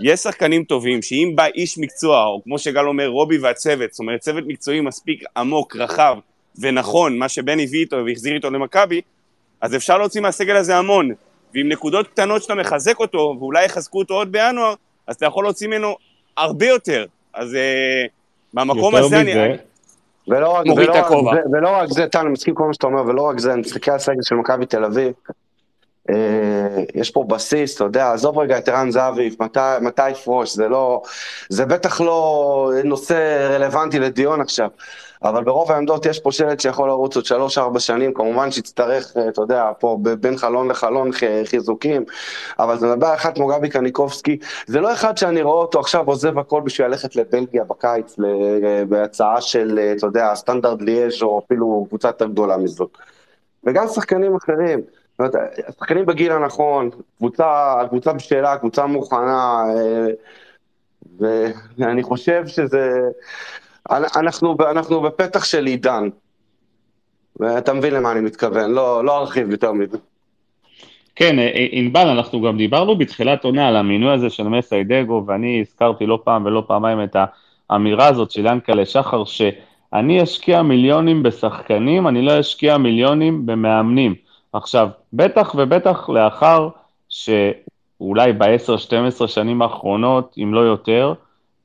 יש 0.00 0.20
שחקנים 0.20 0.64
טובים, 0.64 1.02
שאם 1.02 1.32
בא 1.34 1.46
איש 1.54 1.78
מקצוע, 1.78 2.24
או 2.24 2.40
כמו 2.44 2.58
שגל 2.58 2.86
אומר, 2.86 3.06
רובי 3.06 3.38
והצוות, 3.38 3.92
זאת 3.92 4.00
אומרת, 4.00 4.20
צוות 4.20 4.44
מקצועי 4.46 4.80
מספיק 4.80 5.22
עמוק, 5.36 5.76
רחב 5.76 6.16
ונכון, 6.58 7.18
מה 7.18 7.28
שבן 7.28 7.60
הביא 7.60 7.80
איתו 7.80 7.96
והחזיר 8.06 8.34
איתו 8.34 8.50
למכבי, 8.50 9.00
אז 9.60 9.74
אפשר 9.74 9.98
להוציא 9.98 10.20
מהסגל 10.20 10.56
הזה 10.56 10.76
המון. 10.76 11.10
ועם 11.54 11.68
נקודות 11.68 12.06
קטנות 12.06 12.42
שאתה 12.42 12.54
מחזק 12.54 13.00
אותו, 13.00 13.36
ואולי 13.38 13.64
יחזקו 13.64 13.98
אותו 13.98 14.14
עוד 14.14 14.32
בינואר, 14.32 14.74
אז 15.06 15.14
אתה 15.14 15.26
יכול 15.26 15.44
להוציא 15.44 15.68
ממנו 15.68 15.96
הרבה 16.36 16.66
יותר. 16.66 17.06
אז 17.34 17.54
אה, 17.54 18.04
במקום 18.54 18.94
הזה 18.94 19.20
אני... 19.20 19.30
מזה, 19.30 19.56
ולא 20.28 20.48
רק, 20.48 20.66
מוריד 20.66 20.88
ולא 20.88 20.98
רק 20.98 21.04
הכובע. 21.04 21.34
זה, 21.34 21.40
ולא 21.52 21.70
רק 21.70 21.88
זה, 21.88 22.06
טל, 22.06 22.18
אני 22.18 22.28
מסכים 22.28 22.54
כל 22.54 22.66
מה 22.66 22.74
שאתה 22.74 22.86
אומר, 22.86 23.02
ולא 23.06 23.22
רק 23.22 23.38
זה, 23.38 23.52
אני 23.52 23.60
מסתכל 23.60 23.90
על 23.90 23.96
הסגל 23.96 24.22
של 24.22 24.34
מכבי 24.34 24.66
תל 24.66 24.84
אביב. 24.84 25.12
אה, 26.10 26.84
יש 26.94 27.10
פה 27.10 27.24
בסיס, 27.28 27.76
אתה 27.76 27.84
יודע, 27.84 28.12
עזוב 28.12 28.38
רגע 28.38 28.58
את 28.58 28.68
ערן 28.68 28.90
זהבי, 28.90 29.36
מתי, 29.80 30.10
יפרוש, 30.10 30.54
זה 30.54 30.68
לא, 30.68 31.02
זה 31.48 31.66
בטח 31.66 32.00
לא 32.00 32.70
נושא 32.84 33.48
רלוונטי 33.50 33.98
לדיון 33.98 34.40
עכשיו, 34.40 34.68
אבל 35.22 35.44
ברוב 35.44 35.72
העמדות 35.72 36.06
יש 36.06 36.20
פה 36.20 36.32
שלט 36.32 36.60
שיכול 36.60 36.88
לרוץ 36.88 37.16
עוד 37.16 37.24
שלוש-ארבע 37.24 37.80
שנים, 37.80 38.14
כמובן 38.14 38.50
שיצטרך, 38.50 39.16
אה, 39.16 39.28
אתה 39.28 39.40
יודע, 39.40 39.70
פה 39.78 39.98
בין 40.20 40.36
חלון 40.36 40.68
לחלון 40.68 41.10
חיזוקים, 41.44 42.04
אבל 42.58 42.78
זה 42.78 42.86
מדבר 42.86 43.14
אחד 43.14 43.34
כמו 43.34 43.46
גבי 43.46 43.68
קניקובסקי, 43.68 44.38
זה 44.66 44.80
לא 44.80 44.92
אחד 44.92 45.16
שאני 45.16 45.42
רואה 45.42 45.56
אותו 45.56 45.80
עכשיו 45.80 46.06
עוזב 46.06 46.38
הכל 46.38 46.60
בשביל 46.64 46.86
ללכת 46.86 47.16
לבלגיה 47.16 47.64
בקיץ, 47.64 48.18
ל- 48.18 48.84
בהצעה 48.88 49.40
של, 49.40 49.78
אה, 49.82 49.92
אתה 49.92 50.06
יודע, 50.06 50.34
סטנדרט 50.34 50.82
ליאז' 50.82 51.22
או 51.22 51.42
אפילו 51.46 51.84
קבוצה 51.88 52.08
יותר 52.08 52.26
גדולה 52.26 52.56
מזאת. 52.56 52.90
וגם 53.64 53.88
שחקנים 53.88 54.36
אחרים. 54.36 54.80
השחקנים 55.68 56.06
בגיל 56.06 56.32
הנכון, 56.32 56.90
קבוצה, 57.18 57.74
קבוצה 57.88 58.12
בשלה, 58.12 58.58
קבוצה 58.58 58.86
מוכנה, 58.86 59.62
אה, 61.20 61.50
ואני 61.78 62.02
חושב 62.02 62.46
שזה... 62.46 63.00
אנחנו, 63.90 64.56
אנחנו 64.70 65.00
בפתח 65.00 65.44
של 65.44 65.66
עידן, 65.66 66.08
ואתה 67.40 67.72
מבין 67.72 67.94
למה 67.94 68.12
אני 68.12 68.20
מתכוון, 68.20 68.70
לא, 68.70 69.04
לא 69.04 69.18
ארחיב 69.18 69.50
יותר 69.50 69.72
מזה. 69.72 69.98
כן, 71.16 71.38
אה, 71.38 71.44
אה, 71.44 71.66
ענבל, 71.70 72.08
אנחנו 72.08 72.42
גם 72.42 72.56
דיברנו 72.56 72.98
בתחילת 72.98 73.44
עונה 73.44 73.68
על 73.68 73.76
המינוי 73.76 74.12
הזה 74.12 74.30
של 74.30 74.48
מסיידגו, 74.48 75.24
ואני 75.26 75.60
הזכרתי 75.60 76.06
לא 76.06 76.18
פעם 76.24 76.44
ולא 76.44 76.64
פעמיים 76.66 77.02
את 77.04 77.16
האמירה 77.70 78.06
הזאת 78.06 78.30
של 78.30 78.46
ינקלה 78.46 78.86
שחר, 78.86 79.22
אני 79.92 80.22
אשקיע 80.22 80.62
מיליונים 80.62 81.22
בשחקנים, 81.22 82.08
אני 82.08 82.22
לא 82.22 82.40
אשקיע 82.40 82.78
מיליונים 82.78 83.46
במאמנים. 83.46 84.23
עכשיו, 84.54 84.88
בטח 85.12 85.54
ובטח 85.58 86.08
לאחר 86.08 86.68
שאולי 87.08 88.32
ב-10-12 88.32 89.26
שנים 89.26 89.62
האחרונות, 89.62 90.34
אם 90.42 90.54
לא 90.54 90.60
יותר, 90.60 91.14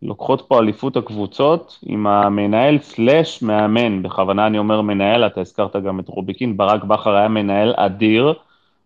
לוקחות 0.02 0.46
פה 0.48 0.60
אליפות 0.60 0.98
הקבוצות 0.98 1.80
עם 1.86 2.08
המנהל 2.08 2.80
סלאש 2.80 3.42
מאמן, 3.42 4.04
בכוונה 4.04 4.48
אני 4.48 4.58
אומר 4.58 4.82
מנהל, 4.82 5.26
אתה 5.26 5.42
הזכרת 5.42 5.76
גם 5.76 6.00
את 6.00 6.08
רוביקין, 6.08 6.58
ברק 6.58 6.84
בכר 6.84 7.16
היה 7.16 7.28
מנהל 7.28 7.74
אדיר, 7.78 8.34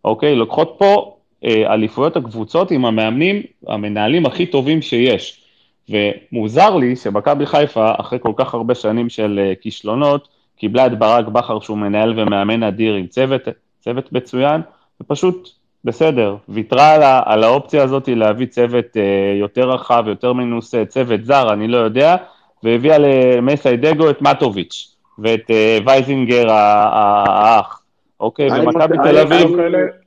אוקיי? 0.06 0.36
לוקחות 0.36 0.76
פה 0.78 1.16
אה, 1.46 1.74
אליפויות 1.74 2.18
הקבוצות 2.18 2.72
עם 2.72 2.86
המאמנים, 2.86 3.42
המנהלים 3.68 4.26
הכי 4.26 4.46
טובים 4.46 4.82
שיש. 4.82 5.44
ומוזר 5.90 6.76
לי 6.76 6.96
שמכבי 6.96 7.46
חיפה, 7.46 7.92
אחרי 7.98 8.20
כל 8.22 8.34
כך 8.36 8.54
הרבה 8.54 8.76
שנים 8.76 9.10
של 9.10 9.40
אה, 9.44 9.54
כישלונות, 9.62 10.28
קיבלה 10.58 10.86
את 10.86 11.00
ברק 11.00 11.28
בכר 11.28 11.60
שהוא 11.60 11.78
מנהל 11.78 12.20
ומאמן 12.20 12.64
אדיר 12.64 12.94
עם 12.94 13.08
צוות, 13.08 13.42
צוות 13.84 14.14
מצוין, 14.14 14.62
ופשוט 15.02 15.50
בסדר, 15.86 16.36
ויתרה 16.50 16.94
על, 16.94 17.02
על 17.26 17.44
האופציה 17.44 17.84
הזאת 17.84 18.08
להביא 18.08 18.46
צוות 18.46 18.98
אה, 18.98 19.38
יותר 19.40 19.70
רחב, 19.70 20.04
יותר 20.08 20.34
מנוסה, 20.34 20.84
צוות 20.88 21.26
זר, 21.26 21.54
אני 21.54 21.68
לא 21.68 21.78
יודע, 21.78 22.16
והביאה 22.64 22.98
למסיידגו 23.00 24.10
את 24.10 24.22
מטוביץ' 24.22 24.96
ואת 25.20 25.52
אה, 25.52 25.78
וייזינגר 25.86 26.52
האח. 26.52 27.80
אוקיי, 28.20 28.50
ומכבי 28.52 28.98
תל 29.04 29.18
אביב... 29.18 29.48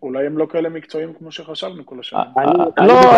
אולי 0.03 0.27
הם 0.27 0.39
לא 0.39 0.47
כאלה 0.51 0.69
מקצועיים 0.69 1.13
כמו 1.19 1.33
שחשבנו 1.33 1.87
כל 1.87 1.97
השנים. 2.01 2.23
לא, 2.79 3.17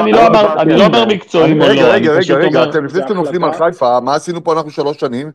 אני 0.59 0.77
לא 0.77 0.87
אומר 0.87 1.05
מקצועיים 1.07 1.63
או 1.63 1.67
לא. 1.67 1.73
רגע, 1.73 1.93
רגע, 1.93 2.13
רגע, 2.13 2.35
רגע, 2.35 2.65
אתם 2.65 2.85
לפני 2.85 3.01
שאתם 3.01 3.15
נופלים 3.15 3.45
על 3.45 3.53
חיפה, 3.53 4.01
מה 4.01 4.15
עשינו 4.15 4.45
פה 4.45 4.53
אנחנו 4.53 4.71
שלוש 4.71 4.97
שנים? 4.97 5.31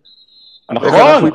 נכון, 0.72 1.30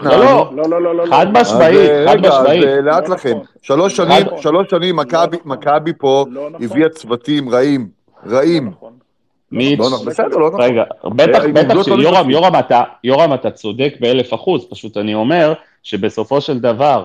לא, 0.53 0.95
לא, 0.95 1.07
חד 1.11 1.27
משמעית, 1.33 1.91
חד 2.09 2.17
משמעית. 2.17 2.65
רגע, 2.65 2.79
אז 2.79 2.85
לאט 2.85 3.09
לכם. 3.09 3.39
שלוש 3.63 3.97
שנים, 3.97 4.27
שלוש 4.37 4.67
שנים 4.71 4.97
מכבי 5.45 5.93
פה 5.99 6.25
הביאה 6.61 6.89
צוותים 6.89 7.49
רעים, 7.49 7.89
רעים. 8.27 8.73
מיץ', 9.53 9.81
לא 9.81 9.87
נכון. 9.87 10.61
רגע, 10.61 10.85
בטח, 11.05 11.43
בטח 11.53 11.83
שיורם, 11.83 12.31
יורם, 13.05 13.35
אתה 13.35 13.51
צודק 13.51 13.95
באלף 14.01 14.35
אחוז, 14.35 14.67
פשוט 14.71 14.97
אני 14.97 15.15
אומר 15.15 15.53
שבסופו 15.83 16.41
של 16.41 16.59
דבר, 16.59 17.05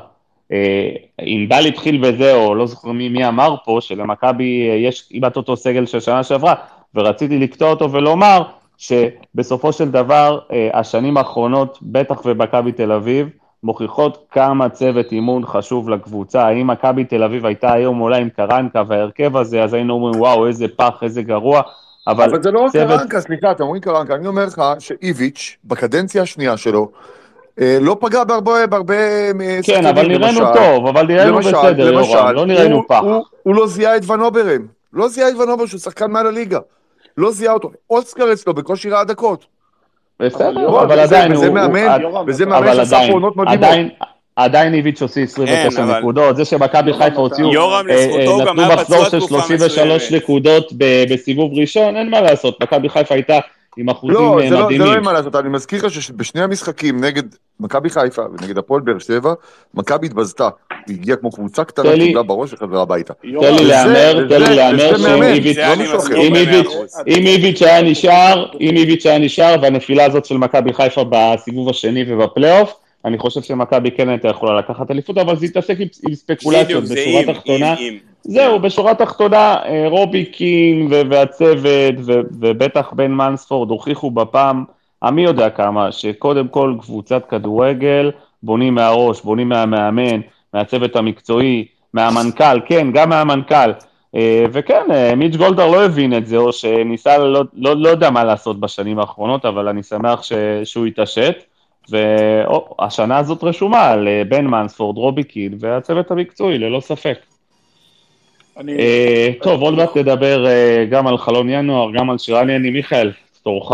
ענבל 1.22 1.66
התחיל 1.66 1.98
בזה, 1.98 2.34
או 2.34 2.56
לא 2.56 2.68
זוכר 2.68 2.92
מי, 2.92 3.10
מי 3.10 3.28
אמר 3.28 3.56
פה, 3.66 3.78
שלמכבי 3.82 4.70
יש 4.78 5.10
כמעט 5.12 5.38
אותו 5.38 5.58
סגל 5.58 5.86
של 5.86 6.00
שנה 6.00 6.24
שעברה, 6.24 6.54
ורציתי 6.96 7.40
לקטוע 7.40 7.70
אותו 7.70 7.92
ולומר 7.92 8.44
שבסופו 8.78 9.74
של 9.74 9.92
דבר 9.92 10.40
השנים 10.74 11.18
האחרונות, 11.18 11.80
בטח 11.82 12.22
ובמכבי 12.26 12.72
תל 12.72 12.92
אביב, 12.92 13.30
מוכיחות 13.64 14.26
כמה 14.32 14.70
צוות 14.70 15.12
אימון 15.12 15.46
חשוב 15.46 15.90
לקבוצה. 15.90 16.48
האם 16.48 16.68
מכבי 16.68 17.04
תל 17.04 17.24
אביב 17.24 17.46
הייתה 17.46 17.74
היום 17.74 18.02
אולי 18.02 18.22
עם 18.22 18.30
קרנקה 18.30 18.84
וההרכב 18.88 19.38
הזה, 19.38 19.64
אז 19.64 19.74
היינו 19.74 19.94
אומרים, 19.94 20.22
וואו, 20.22 20.48
איזה 20.48 20.66
פח, 20.76 21.00
איזה 21.02 21.22
גרוע. 21.22 21.62
אבל, 22.08 22.24
אבל 22.24 22.44
זה 22.44 22.52
לא 22.52 22.60
רק 22.60 22.72
צוות... 22.72 23.00
קרנקה, 23.00 23.22
סליחה, 23.22 23.52
אתם 23.52 23.64
אומרים 23.64 23.82
קרנקה, 23.82 24.16
אני 24.16 24.28
אומר 24.28 24.46
לך 24.46 24.62
שאיביץ', 24.80 25.58
בקדנציה 25.66 26.22
השנייה 26.22 26.58
שלו, 26.58 26.92
לא 27.58 27.98
פגע 28.00 28.24
בהרבה, 28.24 28.68
בהרבה 28.68 28.96
כן, 29.64 29.86
אבל 29.86 30.08
נראינו 30.08 30.54
טוב, 30.54 30.88
אבל 30.88 31.08
נראינו 31.08 31.38
בסדר, 31.38 31.94
יורם, 31.94 32.36
לא 32.36 32.46
נראינו 32.46 32.88
פח. 32.88 33.02
הוא 33.44 33.56
לא 33.56 33.68
זיהה 33.68 33.98
את 33.98 34.10
ונוברם, 34.10 34.62
לא 34.94 35.08
זיהה 35.08 35.30
את 35.30 35.36
ונוברם 35.36 35.68
שהוא 35.68 35.80
שחקן 35.80 36.12
מעל 36.12 36.28
הליגה. 36.28 36.60
לא 37.18 37.32
זיהה 37.32 37.54
אותו. 37.54 37.72
אוסקר 37.90 38.34
אצלו 38.34 38.54
בקושי 38.54 38.90
ראה 38.90 39.04
דקות. 39.04 39.46
בסדר, 40.20 40.82
אבל 40.82 41.00
עדיין 41.00 41.32
הוא... 41.32 41.40
וזה 41.40 41.50
מאמן, 41.50 42.04
וזה 42.28 42.46
מאמן 42.46 42.76
שעשה 42.76 43.00
פה 43.08 43.14
עונות 43.14 43.36
מדהימות. 43.36 43.92
עדיין 44.36 44.74
איביץ' 44.74 45.02
הוציא 45.02 45.24
29 45.24 45.86
כן, 45.86 45.98
נקודות, 45.98 46.36
זה 46.36 46.46
שמכבי 46.46 46.94
חיפה 46.94 47.22
הוציאו, 47.22 47.54
יורם 47.54 47.88
לזכותו 47.88 48.32
הוא 48.32 48.46
גם 48.46 48.60
היה 48.60 48.76
מחזור 48.76 49.06
של 49.06 49.20
תקופה 49.20 49.48
33 49.48 50.12
נקודות 50.12 50.74
בסיבוב 51.10 51.52
ראשון, 51.60 51.96
אין 51.96 52.10
מה 52.10 52.22
לעשות, 52.22 52.64
מכבי 52.64 52.90
חיפה 52.90 53.14
הייתה 53.14 53.40
עם 53.78 53.90
אחוזים 53.90 54.16
לא, 54.16 54.40
זה 54.44 54.44
לא, 54.44 54.50
זה 54.50 54.56
לא 54.56 54.66
מדהימים. 54.66 54.94
אין 54.94 55.04
מה 55.04 55.14
לעשות, 55.14 55.36
אני 55.36 55.50
מזכיר 55.50 55.86
לך 55.86 55.92
שבשני 55.92 56.42
המשחקים 56.42 57.04
נגד 57.04 57.24
מכבי 57.60 57.90
חיפה 57.90 58.22
ונגד 58.22 58.58
הפועל 58.58 58.82
באר 58.82 59.00
שבע, 59.00 59.34
מכבי 59.74 60.08
התבזתה. 60.08 60.50
היא 60.88 60.96
הגיעה 60.96 61.18
כמו 61.18 61.32
קבוצה 61.32 61.64
קטנה, 61.64 61.94
קיבלה 61.94 62.24
בראש 62.24 62.54
וחזרה 62.54 62.82
הביתה. 62.82 63.14
תן 63.14 63.56
לי 63.56 63.66
להמר, 63.66 64.28
תן 64.30 64.42
לי 64.42 64.56
להמר 64.56 64.98
שאם 64.98 65.16
איביץ' 67.26 67.62
היה 67.62 67.82
נשאר, 67.82 68.46
אם 68.62 68.78
איביץ' 68.78 69.06
היה 69.06 69.20
נשאר, 69.20 69.56
והנפילה 69.62 70.06
הזאת 70.06 70.26
של 70.26 70.38
מכבי 70.38 70.74
חיפה 70.74 71.06
בסיבוב 71.10 71.70
השני 71.70 72.06
ובפלייאוף, 72.08 72.74
אני 73.06 73.18
חושב 73.18 73.42
שמכבי 73.42 73.92
כן 73.92 74.10
הייתה 74.10 74.28
יכולה 74.28 74.60
לקחת 74.60 74.92
אליפות, 74.92 75.18
אבל 75.18 75.36
זה 75.36 75.46
התעסק 75.46 75.80
עם, 75.80 75.88
עם 76.08 76.16
ספקולציות, 76.16 76.84
בשורה 76.84 77.24
אם. 77.80 77.98
זהו, 78.24 78.60
בשורה 78.60 78.96
תחתונה, 78.96 79.56
אה, 79.66 79.86
רובי 79.88 80.26
קין 80.26 80.88
והצוות, 81.10 81.96
ו- 81.98 82.22
ובטח 82.40 82.94
בן 82.94 83.12
מנספורד 83.12 83.70
הוכיחו 83.70 84.12
בפעם, 84.12 84.64
המי 85.02 85.24
יודע 85.24 85.50
כמה, 85.50 85.92
שקודם 85.92 86.48
כל 86.48 86.76
קבוצת 86.82 87.26
כדורגל, 87.30 88.12
בונים 88.44 88.76
מהראש, 88.76 89.22
בונים 89.22 89.50
מהמאמן, 89.50 90.22
מהצוות 90.54 90.96
המקצועי, 90.96 91.66
מהמנכ"ל, 91.94 92.60
כן, 92.66 92.88
גם 92.94 93.10
מהמנכ"ל. 93.10 93.72
אה, 94.16 94.46
וכן, 94.52 94.92
אה, 94.92 95.16
מיץ' 95.16 95.36
גולדהר 95.36 95.72
לא 95.72 95.86
הבין 95.86 96.18
את 96.18 96.26
זה, 96.28 96.38
או 96.38 96.54
שניסה, 96.54 97.18
לא, 97.18 97.44
לא, 97.54 97.76
לא 97.76 97.90
יודע 97.90 98.10
מה 98.10 98.24
לעשות 98.24 98.60
בשנים 98.60 99.00
האחרונות, 99.00 99.46
אבל 99.46 99.68
אני 99.68 99.84
שמח 99.84 100.24
ש, 100.24 100.34
שהוא 100.64 100.86
התעשת. 100.86 101.36
והשנה 101.90 103.18
הזאת 103.18 103.44
רשומה 103.44 103.92
על 103.92 104.08
אה, 104.08 104.24
בן 104.30 104.46
מנספורד, 104.46 104.98
רובי 104.98 105.24
קין 105.24 105.58
והצוות 105.60 106.12
המקצועי, 106.12 106.58
ללא 106.58 106.80
ספק. 106.80 107.20
אני... 108.58 108.78
אה, 108.78 109.30
טוב, 109.42 109.62
עוד 109.62 109.74
מעט 109.74 109.98
נדבר 109.98 110.48
אה, 110.48 110.86
גם 110.90 111.08
על 111.08 111.18
חלון 111.18 111.50
ינואר, 111.50 111.92
גם 111.94 112.10
על 112.10 112.18
שירן 112.18 112.50
יני. 112.50 112.70
מיכאל, 112.70 113.12
תורך. 113.44 113.72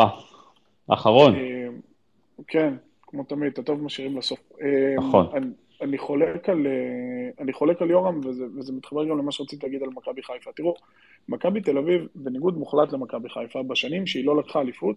אחרון. 0.88 1.36
אה, 1.36 1.68
כן, 2.48 2.74
כמו 3.02 3.24
תמיד, 3.24 3.52
את 3.52 3.60
הטוב 3.60 3.84
משאירים 3.84 4.18
לסוף. 4.18 4.40
אה, 4.62 4.96
נכון. 4.98 5.28
אני, 5.34 5.46
אני 5.82 5.98
חולק 5.98 6.50
על, 6.50 6.68
אה, 6.68 7.44
אני 7.44 7.54
חולק 7.54 7.82
על 7.82 7.90
יורם, 7.90 8.20
וזה, 8.24 8.46
וזה 8.58 8.74
מתחבר 8.74 9.06
גם 9.06 9.18
למה 9.18 9.32
שרציתי 9.32 9.66
להגיד 9.66 9.84
על 9.84 9.90
מכבי 9.90 10.24
חיפה. 10.24 10.52
תראו, 10.56 10.76
מכבי 11.30 11.62
תל 11.62 11.78
אביב, 11.78 12.08
בניגוד 12.16 12.58
מוחלט 12.58 12.94
למכבי 12.94 13.30
חיפה, 13.30 13.64
בשנים 13.64 14.08
שהיא 14.08 14.26
לא 14.26 14.38
לקחה 14.38 14.62
אליפות, 14.62 14.96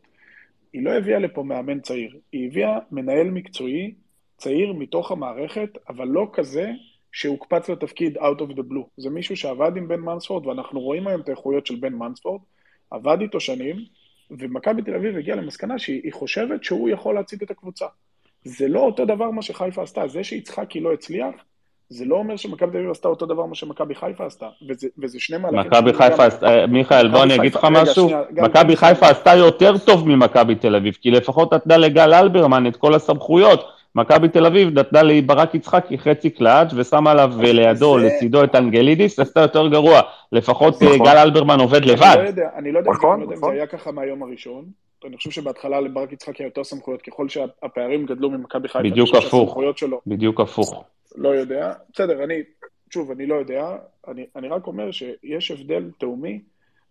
היא 0.73 0.83
לא 0.85 0.91
הביאה 0.91 1.19
לפה 1.19 1.43
מאמן 1.43 1.81
צעיר. 1.81 2.19
היא 2.33 2.47
הביאה 2.47 2.79
מנהל 2.91 3.31
מקצועי 3.31 3.95
צעיר 4.37 4.73
מתוך 4.73 5.13
המערכת, 5.13 5.71
אבל 5.89 6.09
לא 6.09 6.31
כזה 6.33 6.71
שהוקפץ 7.13 7.71
לתפקיד 7.71 8.19
out 8.19 8.41
of 8.41 8.53
the 8.53 8.63
blue. 8.71 8.87
זה 8.97 9.11
מישהו 9.11 9.37
שעבד 9.37 9.77
עם 9.77 9.89
בן 9.89 10.01
מנספורד, 10.01 10.47
ואנחנו 10.47 10.81
רואים 10.81 11.07
היום 11.07 11.21
את 11.21 11.29
האיכויות 11.29 11.67
של 11.67 11.77
בן 11.77 11.93
מנספורד, 11.93 12.41
עבד 12.91 13.21
איתו 13.21 13.41
שנים, 13.41 13.77
ומכבי 14.31 14.83
תל 14.83 14.95
אביב 14.95 15.17
הגיעה 15.17 15.37
למסקנה 15.37 15.79
שהיא 15.79 16.13
חושבת 16.13 16.65
שהוא 16.65 16.89
יכול 16.89 17.15
להצית 17.15 17.43
את 17.43 17.51
הקבוצה. 17.51 17.87
זה 18.45 18.69
לא 18.69 18.81
אותו 18.81 19.05
דבר 19.05 19.31
מה 19.31 19.43
שחיפה 19.43 19.83
עשתה. 19.83 20.09
זה 20.09 20.25
שיצחקי 20.25 20.81
לא 20.81 20.93
הצליח, 20.93 21.35
זה 21.93 22.05
לא 22.05 22.17
אומר 22.17 22.37
שמכבי 22.37 22.71
תל 22.71 22.77
אביב 22.79 22.91
עשתה 22.91 23.09
אותו 23.09 23.27
דבר 23.27 23.47
מה 23.47 23.55
שמכבי 23.55 23.95
חיפה 23.95 24.27
עשתה. 24.27 24.47
וזה, 24.69 24.89
וזה 24.99 25.21
שני 25.21 25.37
מהלכים... 25.39 25.61
מכבי 25.73 25.93
חיפה, 25.93 26.17
גם- 26.17 26.27
עשתה- 26.27 26.67
מיכאל, 26.69 27.09
בוא 27.09 27.23
אני 27.23 27.35
אגיד 27.35 27.55
לך 27.55 27.67
משהו. 27.71 28.09
מכבי 28.33 28.77
חיפה 28.77 29.07
עשתה 29.09 29.35
יותר 29.35 29.79
טוב 29.79 30.09
ממכבי 30.09 30.55
תל 30.55 30.77
אביב, 30.77 30.95
כי 31.01 31.11
לפחות 31.11 31.55
נתנה 31.55 31.77
לגל 31.77 32.15
אלברמן 32.15 32.67
את 32.67 32.77
כל 32.77 32.95
הסמכויות. 32.95 33.65
מכבי 33.95 34.29
תל 34.29 34.47
אביב 34.47 34.79
נתנה 34.79 35.03
לברק 35.03 35.55
יצחקי 35.55 35.99
חצי 35.99 36.31
קלאץ' 36.31 36.69
ושמה 36.75 37.11
עליו 37.11 37.33
לידו, 37.43 38.01
זה- 38.01 38.07
לצידו 38.07 38.45
את 38.45 38.55
אנגלידיס, 38.55 39.19
עשתה 39.19 39.41
יותר 39.41 39.69
גרוע. 39.69 40.01
לפחות 40.33 40.83
נכון. 40.83 41.01
אה, 41.07 41.13
גל 41.13 41.19
אלברמן 41.19 41.61
עובד 41.61 41.85
לבד. 41.85 42.03
אני 42.03 42.23
לא 42.23 42.29
יודע, 42.29 42.49
אני 42.57 42.73
לא 42.73 42.79
יודע, 42.79 42.91
נכון, 42.91 43.11
אני 43.11 43.21
לא 43.21 43.25
יודע 43.25 43.35
אם 43.35 43.39
נכון. 43.39 43.51
זה 43.51 43.57
היה 43.57 43.67
ככה 43.67 43.93
מהיום 43.93 44.23
הראשון. 44.23 44.65
אני 45.07 45.17
חושב 45.17 45.31
שבהתחלה 45.31 45.81
לברק 45.81 46.13
יצחקי 46.13 46.43
היה 46.43 46.47
יותר 46.47 46.65
סמכויות, 46.65 47.03
ככל 47.03 47.29
שהפערים 47.29 48.07
גדלו 48.07 48.31
ממכבי 48.31 48.69
חיפה. 48.69 48.83
בדיוק 48.83 49.09
הפוך. 49.15 49.59
בדיוק 50.07 50.41
הפוך. 50.41 50.85
לא 51.17 51.29
יודע. 51.29 51.73
בסדר, 51.93 52.25
אני, 52.25 52.43
שוב, 52.91 53.11
אני 53.11 53.27
לא 53.27 53.35
יודע. 53.35 53.77
אני, 54.09 54.27
אני 54.37 54.49
רק 54.49 54.67
אומר 54.67 54.91
שיש 54.91 55.51
הבדל 55.51 55.91
תהומי 55.99 56.41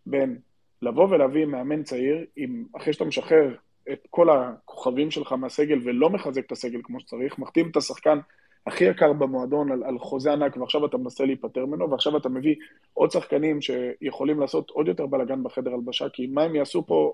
בין 0.05 0.38
לבוא 0.82 1.07
ולהביא 1.09 1.45
מאמן 1.45 1.84
צעיר, 1.84 2.26
עם, 2.36 2.65
אחרי 2.78 2.93
שאתה 2.93 3.05
משחרר 3.05 3.55
את 3.91 4.07
כל 4.09 4.30
הכוכבים 4.30 5.11
שלך 5.11 5.32
מהסגל 5.32 5.80
ולא 5.84 6.09
מחזק 6.09 6.45
את 6.45 6.51
הסגל 6.51 6.80
כמו 6.84 6.99
שצריך, 6.99 7.39
מחתים 7.39 7.69
את 7.69 7.78
השחקן 7.78 8.19
הכי 8.67 8.84
יקר 8.84 9.13
במועדון 9.13 9.72
על, 9.72 9.84
על 9.84 9.99
חוזה 9.99 10.34
ענק, 10.34 10.57
ועכשיו 10.57 10.86
אתה 10.86 10.97
מנסה 10.97 11.26
להיפטר 11.26 11.65
ממנו, 11.65 11.91
ועכשיו 11.91 12.17
אתה 12.17 12.30
מביא 12.30 12.55
עוד 12.93 13.11
שחקנים 13.11 13.61
שיכולים 13.61 14.39
לעשות 14.39 14.69
עוד 14.69 14.88
יותר 14.88 15.05
בלאגן 15.05 15.43
בחדר 15.43 15.74
הלבשה, 15.74 16.09
כי 16.09 16.28
מה 16.28 16.43
הם 16.43 16.55
יעשו 16.55 16.86
פה 16.86 17.13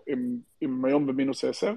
אם 0.62 0.86
היום 0.86 1.08
במינוס 1.08 1.46
10? 1.46 1.74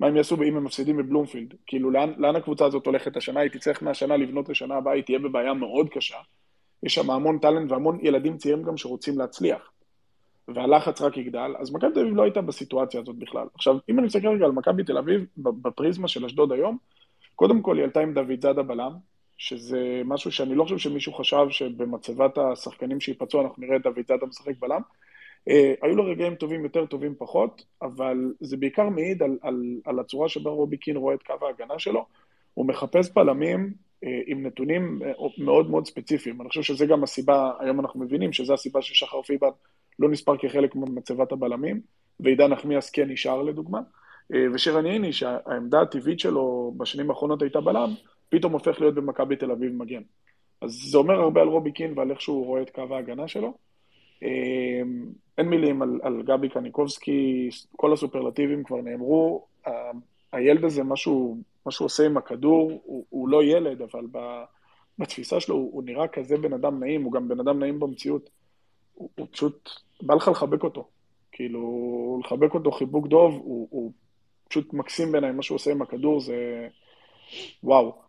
מה 0.00 0.06
הם 0.06 0.16
יעשו 0.16 0.36
אם 0.42 0.56
הם 0.56 0.64
מפסידים 0.64 0.96
בבלומפילד? 0.96 1.54
כאילו, 1.66 1.90
לאן, 1.90 2.12
לאן 2.16 2.36
הקבוצה 2.36 2.66
הזאת 2.66 2.86
הולכת 2.86 3.16
השנה? 3.16 3.40
היא 3.40 3.50
תצטרך 3.50 3.82
מהשנה 3.82 4.16
לבנות 4.16 4.48
לשנה 4.48 4.76
הבאה, 4.76 4.94
היא 4.94 5.02
תהיה 5.02 5.18
בבעיה 5.18 5.54
מאוד 5.54 5.88
קשה. 5.88 6.16
יש 6.82 6.94
שם 6.94 7.10
המון 7.10 7.38
טאלנט 7.38 7.72
והמון 7.72 7.98
ילדים 8.02 8.36
צעירים 8.36 8.62
גם 8.62 8.76
שרוצים 8.76 9.18
להצליח. 9.18 9.70
והלחץ 10.48 11.02
רק 11.02 11.16
יגדל, 11.16 11.54
אז 11.58 11.72
מכבי 11.72 11.92
תל 11.94 12.00
אביב 12.00 12.14
לא 12.14 12.22
הייתה 12.22 12.40
בסיטואציה 12.40 13.00
הזאת 13.00 13.16
בכלל. 13.16 13.46
עכשיו, 13.54 13.76
אם 13.88 13.98
אני 13.98 14.06
מסתכל 14.06 14.28
רגע 14.28 14.44
על 14.44 14.52
מכבי 14.52 14.84
תל 14.84 14.98
אביב, 14.98 15.24
בפריזמה 15.36 16.08
של 16.08 16.24
אשדוד 16.24 16.52
היום, 16.52 16.78
קודם 17.36 17.62
כל 17.62 17.76
היא 17.76 17.84
עלתה 17.84 18.00
עם 18.00 18.14
דוד 18.14 18.40
זאדה 18.40 18.62
בלם, 18.62 18.92
שזה 19.38 20.02
משהו 20.04 20.32
שאני 20.32 20.54
לא 20.54 20.64
חושב 20.64 20.78
שמישהו 20.78 21.12
חשב 21.12 21.46
שבמצבת 21.50 22.38
השחקנים 22.38 23.00
שייפצעו 23.00 23.42
אנחנו 23.42 23.62
נראה 23.62 23.76
את 23.76 23.82
דוד 23.82 24.06
זאדה 24.08 24.26
משחק 24.26 24.54
בלם. 24.58 24.80
אה, 25.48 25.74
היו 25.82 25.96
לו 25.96 26.04
רגעים 26.04 26.34
טובים 26.34 26.64
יותר, 26.64 26.86
טובים 26.86 27.14
פחות, 27.18 27.64
אבל 27.82 28.32
זה 28.40 28.56
בעיקר 28.56 28.88
מעיד 28.88 29.22
על, 29.22 29.38
על, 29.42 29.80
על 29.84 29.98
הצורה 29.98 30.28
שבה 30.28 30.50
רובי 30.50 30.76
קין 30.76 30.96
רואה 30.96 31.14
את 31.14 31.22
קו 31.22 31.34
ההגנה 31.42 31.78
שלו. 31.78 32.06
הוא 32.54 32.66
מחפש 32.66 33.10
בלמים 33.14 33.72
אה, 34.04 34.20
עם 34.26 34.46
נתונים 34.46 35.00
אה, 35.04 35.12
מאוד 35.38 35.70
מאוד 35.70 35.86
ספציפיים. 35.86 36.40
אני 36.40 36.48
חושב 36.48 36.62
שזה 36.62 36.86
גם 36.86 37.02
הסיבה, 37.02 37.52
היום 37.58 37.80
אנחנו 37.80 38.00
מבינים 38.00 38.32
שזו 38.32 38.54
הסיבה 38.54 38.82
ששחר 38.82 39.22
פיבן 39.22 39.48
לא 39.98 40.08
נספר 40.08 40.36
כחלק 40.36 40.74
ממצבת 40.74 41.32
הבלמים, 41.32 41.80
ועידן 42.20 42.52
נחמיאס 42.52 42.90
כן 42.90 43.08
נשאר 43.10 43.42
לדוגמה. 43.42 43.80
ושרן 44.54 44.86
ייני, 44.86 45.12
שהעמדה 45.12 45.80
הטבעית 45.80 46.20
שלו 46.20 46.74
בשנים 46.76 47.10
האחרונות 47.10 47.42
הייתה 47.42 47.60
בלם, 47.60 47.90
פתאום 48.28 48.52
הופך 48.52 48.80
להיות 48.80 48.94
במכבי 48.94 49.36
תל 49.36 49.50
אביב 49.50 49.72
מגן. 49.72 50.02
אז 50.60 50.70
זה 50.90 50.98
אומר 50.98 51.14
הרבה 51.14 51.40
על 51.40 51.48
רובי 51.48 51.72
קין 51.72 51.98
ועל 51.98 52.10
איך 52.10 52.20
שהוא 52.20 52.46
רואה 52.46 52.62
את 52.62 52.70
קו 52.70 52.86
ההגנה 52.90 53.28
שלו. 53.28 53.54
אין 55.38 55.48
מילים 55.48 55.82
על, 55.82 56.00
על 56.02 56.22
גבי 56.22 56.48
קניקובסקי, 56.48 57.48
כל 57.76 57.92
הסופרלטיבים 57.92 58.64
כבר 58.64 58.80
נאמרו. 58.80 59.46
הילד 60.32 60.64
הזה, 60.64 60.84
משהו 60.84 61.36
מה 61.66 61.72
שהוא 61.72 61.86
עושה 61.86 62.06
עם 62.06 62.16
הכדור, 62.16 62.80
הוא, 62.84 63.04
הוא 63.08 63.28
לא 63.28 63.44
ילד, 63.44 63.82
אבל 63.82 64.06
בתפיסה 64.98 65.40
שלו 65.40 65.54
הוא, 65.54 65.70
הוא 65.72 65.82
נראה 65.82 66.08
כזה 66.08 66.36
בן 66.36 66.52
אדם 66.52 66.80
נעים, 66.80 67.02
הוא 67.02 67.12
גם 67.12 67.28
בן 67.28 67.40
אדם 67.40 67.58
נעים 67.58 67.80
במציאות. 67.80 68.30
הוא, 68.94 69.10
הוא 69.14 69.26
פשוט, 69.30 69.70
בא 70.02 70.14
לך 70.14 70.28
לחבק 70.28 70.62
אותו. 70.64 70.88
כאילו, 71.32 72.20
לחבק 72.24 72.54
אותו 72.54 72.72
חיבוק 72.72 73.06
דוב, 73.06 73.34
הוא, 73.34 73.68
הוא 73.70 73.92
פשוט 74.48 74.72
מקסים 74.72 75.12
בעיניי, 75.12 75.32
מה 75.32 75.42
שהוא 75.42 75.56
עושה 75.56 75.70
עם 75.70 75.82
הכדור 75.82 76.20
זה 76.20 76.68
וואו. 77.62 78.02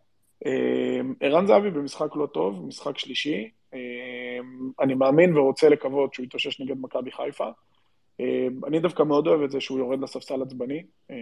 אמ, 0.46 1.14
ערן 1.20 1.46
זהבי 1.46 1.70
במשחק 1.70 2.16
לא 2.16 2.26
טוב, 2.26 2.66
משחק 2.66 2.98
שלישי. 2.98 3.50
אמ, 3.74 4.70
אני 4.80 4.94
מאמין 4.94 5.36
ורוצה 5.36 5.68
לקוות 5.68 6.14
שהוא 6.14 6.24
יתאושש 6.24 6.60
נגד 6.60 6.76
מכבי 6.80 7.10
חיפה. 7.12 7.46
אה, 8.20 8.46
אני 8.66 8.80
דווקא 8.80 9.02
מאוד 9.02 9.26
אוהב 9.26 9.42
את 9.42 9.50
זה 9.50 9.60
שהוא 9.60 9.78
יורד 9.78 10.00
לספסל 10.00 10.42
עצבני. 10.42 10.82
אה, 11.10 11.16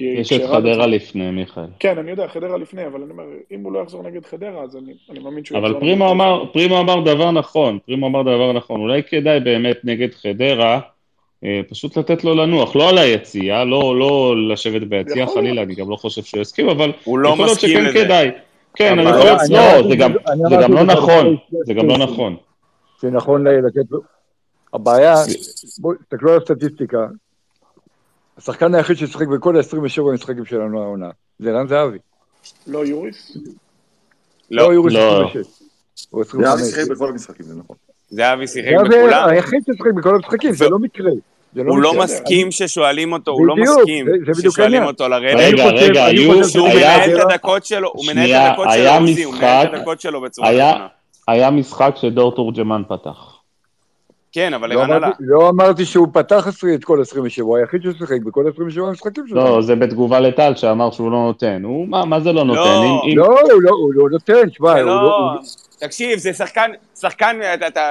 יש 0.00 0.32
את 0.32 0.40
חדרה 0.50 0.86
לפני, 0.86 1.30
מיכאל. 1.30 1.66
כן, 1.78 1.98
אני 1.98 2.10
יודע, 2.10 2.28
חדרה 2.28 2.58
לפני, 2.58 2.86
אבל 2.86 3.02
אני 3.02 3.10
אומר, 3.10 3.24
אם 3.52 3.64
הוא 3.64 3.72
לא 3.72 3.78
יחזור 3.78 4.02
נגד 4.02 4.26
חדרה, 4.26 4.62
אז 4.62 4.76
אני, 4.76 4.92
אני 5.10 5.18
מאמין 5.18 5.44
שהוא 5.44 5.58
יחזור... 5.58 5.70
אבל 5.70 5.80
פרימו 5.80 6.10
אמר, 6.10 6.44
פרימו 6.52 6.80
אמר 6.80 7.00
דבר 7.00 7.30
נכון, 7.30 7.78
פרימו 7.86 8.06
אמר 8.06 8.22
דבר 8.22 8.52
נכון. 8.52 8.80
אולי 8.80 9.02
כדאי 9.02 9.40
באמת 9.40 9.76
נגד 9.84 10.14
חדרה, 10.14 10.80
אה, 11.44 11.60
פשוט 11.68 11.96
לתת 11.96 12.24
לו 12.24 12.34
לנוח, 12.34 12.76
לא 12.76 12.88
על 12.88 12.98
היציאה, 12.98 13.64
לא, 13.64 13.98
לא 13.98 14.34
לשבת 14.48 14.82
ביציאה, 14.82 15.26
חלילה, 15.26 15.62
אני 15.62 15.74
גם 15.74 15.90
לא 15.90 15.96
חושב 15.96 16.22
שהוא 16.22 16.40
יסכים, 16.40 16.68
אבל 16.68 16.92
הוא 17.04 17.18
לא 17.18 17.36
מסכים 17.36 17.84
לזה. 17.84 18.04
כדאי. 18.04 18.30
כן, 18.74 18.98
אני 18.98 19.12
חושב, 19.12 19.54
לא, 19.54 19.88
זה 19.88 19.96
גם 19.96 20.72
לא 20.72 20.82
נכון, 20.84 21.36
זה 21.66 21.74
גם 21.74 21.86
לא 21.86 21.98
נכון. 21.98 22.36
זה 23.00 23.10
נכון 23.10 23.46
לתת 23.46 23.90
הבעיה, 24.72 25.14
בואו, 25.78 25.94
תסתכלו 25.94 26.32
על 26.32 26.38
הסטטיסטיקה, 26.38 27.06
השחקן 28.38 28.74
היחיד 28.74 28.96
ששיחק 28.96 29.26
בכל 29.26 29.56
ה-27 29.56 30.02
המשחקים 30.10 30.44
שלנו 30.44 30.82
העונה, 30.82 31.10
זה 31.38 31.52
רן 31.52 31.68
זהבי. 31.68 31.98
לא 32.66 32.86
יוריס? 32.86 33.36
לא, 34.50 34.66
לא 34.66 34.72
יוריס 34.72 34.96
26. 34.96 35.36
זהבי 36.40 36.64
שיחק 36.64 36.90
בכל 36.90 37.08
המשחקים, 37.08 37.46
זה 37.46 37.54
נכון. 37.54 37.76
זהבי 38.10 38.46
שיחק 38.46 38.72
בכולם. 38.84 39.10
זהבי 39.10 39.36
היחיד 39.36 39.62
ששיחק 39.62 39.92
בכל 39.96 40.14
המשחקים, 40.14 40.52
זה 40.52 40.68
לא 40.68 40.78
מקרה. 40.78 41.10
לא 41.54 41.72
הוא 41.72 41.78
לא 41.78 41.94
מסכים 41.94 42.50
ששואלים 42.50 43.12
אותו, 43.12 43.30
הוא 43.30 43.46
לא 43.46 43.56
מסכים 43.56 44.06
ששואלים 44.42 44.82
אותו 44.82 45.08
לרדת. 45.08 45.36
רגע, 45.36 45.66
רגע, 45.66 46.04
היו... 46.04 46.32
הוא 46.32 46.68
מנהל 46.68 47.16
את 47.16 47.24
הדקות 47.24 47.64
שלו, 47.64 47.90
הוא 47.94 48.06
מנהל 48.06 48.30
את 48.30 48.50
הדקות 48.50 48.68
שלו, 48.72 49.24
הוא 49.24 49.34
מנהל 49.34 49.66
את 49.66 49.74
הדקות 49.74 50.00
שלו 50.00 50.20
בצורה 50.20 50.50
נכונה. 50.50 50.86
היה 51.28 51.50
משחק 51.50 51.94
שדור 51.96 52.34
תורג'מן 52.34 52.82
פתח. 52.88 53.36
כן, 54.32 54.54
אבל 54.54 54.72
ערן 54.72 54.90
עלה. 54.90 55.10
לא 55.20 55.48
אמרתי 55.48 55.84
שהוא 55.84 56.08
פתח 56.12 56.48
את 56.74 56.84
כל 56.84 57.00
27, 57.00 57.46
הוא 57.46 57.56
היחיד 57.56 57.82
ששיחק 57.82 58.22
בכל 58.26 58.44
27 58.48 58.88
המשחקים 58.88 59.26
שלו. 59.28 59.44
לא, 59.44 59.62
זה 59.62 59.76
בתגובה 59.76 60.20
לטל 60.20 60.54
שאמר 60.54 60.90
שהוא 60.90 61.10
לא 61.10 61.18
נותן. 61.18 61.64
הוא, 61.64 61.88
מה 61.88 62.20
זה 62.20 62.32
לא 62.32 62.44
נותן? 62.44 62.60
לא, 63.16 63.38
לא, 63.62 63.70
הוא 63.70 63.92
לא 63.94 64.10
נותן, 64.10 64.48
תשמע, 64.48 64.82
לא... 64.82 65.34
תקשיב, 65.80 66.18
זה 66.18 66.32
שחקן, 66.32 66.70
שחקן, 67.00 67.40
אתה, 67.66 67.90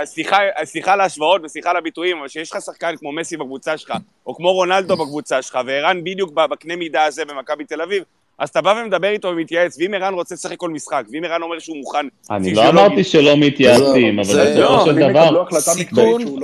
סליחה 0.66 0.94
על 0.94 1.02
ההשוואות 1.02 1.42
וסליחה 1.44 1.70
על 1.70 1.78
הביטויים, 1.78 2.18
אבל 2.18 2.28
שיש 2.28 2.52
לך 2.52 2.62
שחקן 2.62 2.96
כמו 3.00 3.12
מסי 3.12 3.38
בקבוצה 3.38 3.78
שלך, 3.78 3.94
או 4.28 4.36
כמו 4.36 4.54
רונלדו 4.54 4.98
בקבוצה 4.98 5.42
שלך, 5.42 5.60
וערן 5.66 6.04
בדיוק 6.04 6.34
בקנה 6.34 6.76
מידה 6.76 7.06
הזה 7.06 7.26
במכבי 7.26 7.64
תל 7.64 7.82
אביב, 7.82 8.04
אז 8.40 8.50
אתה 8.50 8.62
בא 8.62 8.74
ומדבר 8.84 9.08
איתו 9.08 9.28
ומתייעץ, 9.28 9.78
ואם 9.80 9.94
ערן 9.94 10.14
רוצה 10.14 10.36
לשחק 10.36 10.58
כל 10.58 10.70
משחק, 10.70 11.04
ואם 11.12 11.24
ערן 11.24 11.42
אומר 11.42 11.60
שהוא 11.60 11.78
מוכן... 11.78 12.06
אני 12.32 12.54
לא 12.54 12.70
אמרתי 12.70 13.04
שלא 13.04 13.38
מתייעצים, 13.38 14.20
אבל 14.20 14.54
בסופו 14.54 14.86
של 14.86 14.96
דבר... 15.10 15.46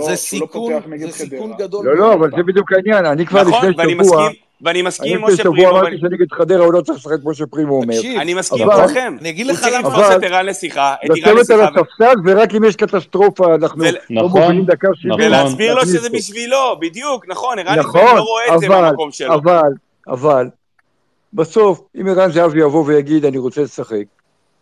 זה 0.05 0.15
סיכון 0.15 1.53
גדול. 1.57 1.85
לא, 1.85 1.95
לא, 1.95 2.13
אבל 2.13 2.29
זה 2.37 2.43
בדיוק 2.43 2.71
העניין, 2.71 3.05
אני 3.05 3.25
כבר 3.25 3.41
נכון, 3.41 3.69
לפני 3.69 3.93
שבוע... 4.05 4.29
ואני 4.61 4.81
מסכים 4.81 5.17
עם 5.17 5.25
משה 5.25 5.43
פרימו. 5.43 5.57
אני 5.57 5.63
לפני 5.63 5.67
שבוע 5.67 5.79
אמרתי 5.79 5.97
שנגד 5.97 6.31
חדרה 6.31 6.65
הוא 6.65 6.73
לא 6.73 6.81
צריך 6.81 6.97
לשחק 6.97 7.21
כמו 7.21 7.33
שפרימו 7.33 7.75
אומר. 7.75 7.95
אני 8.17 8.33
מסכים 8.33 8.69
עם 8.69 8.81
כולכם. 8.81 9.17
אני 9.21 9.29
אגיד 9.29 9.47
לך 9.47 9.67
למה. 9.71 9.87
הוא 9.87 9.95
צריך 9.95 10.09
לתפוס 10.09 10.17
את 10.17 10.23
ערן 10.23 10.45
לשיחה, 10.45 10.95
את 11.05 11.09
ערן 11.09 11.37
לשיחה. 11.37 11.55
לשבת 11.55 11.59
על 11.59 11.61
הספסל, 11.61 12.13
ורק 12.25 12.55
אם 12.55 12.63
יש 12.63 12.75
קטסטרופה, 12.75 13.55
אנחנו 13.55 13.83
לא 14.09 14.29
מובילים 14.29 14.65
דקה 14.65 14.87
שבעים. 14.95 15.19
ולהסביר 15.19 15.75
לו 15.75 15.81
שזה 15.81 16.09
בשבילו, 16.09 16.77
בדיוק, 16.81 17.25
נכון, 17.27 17.59
ערן 17.59 17.77
לא 17.77 18.21
רואה 18.21 18.55
את 18.55 18.59
זה 18.59 18.69
מהמקום 18.69 19.11
שלו. 19.11 19.33
אבל, 19.33 19.71
אבל, 20.07 20.47
בסוף, 21.33 21.81
אם 22.01 22.07
ערן 22.07 22.31
זהבי 22.31 22.59
יבוא 22.59 22.83
ויגיד, 22.85 23.25
אני 23.25 23.37
רוצה 23.37 23.61
לשחק, 23.61 24.03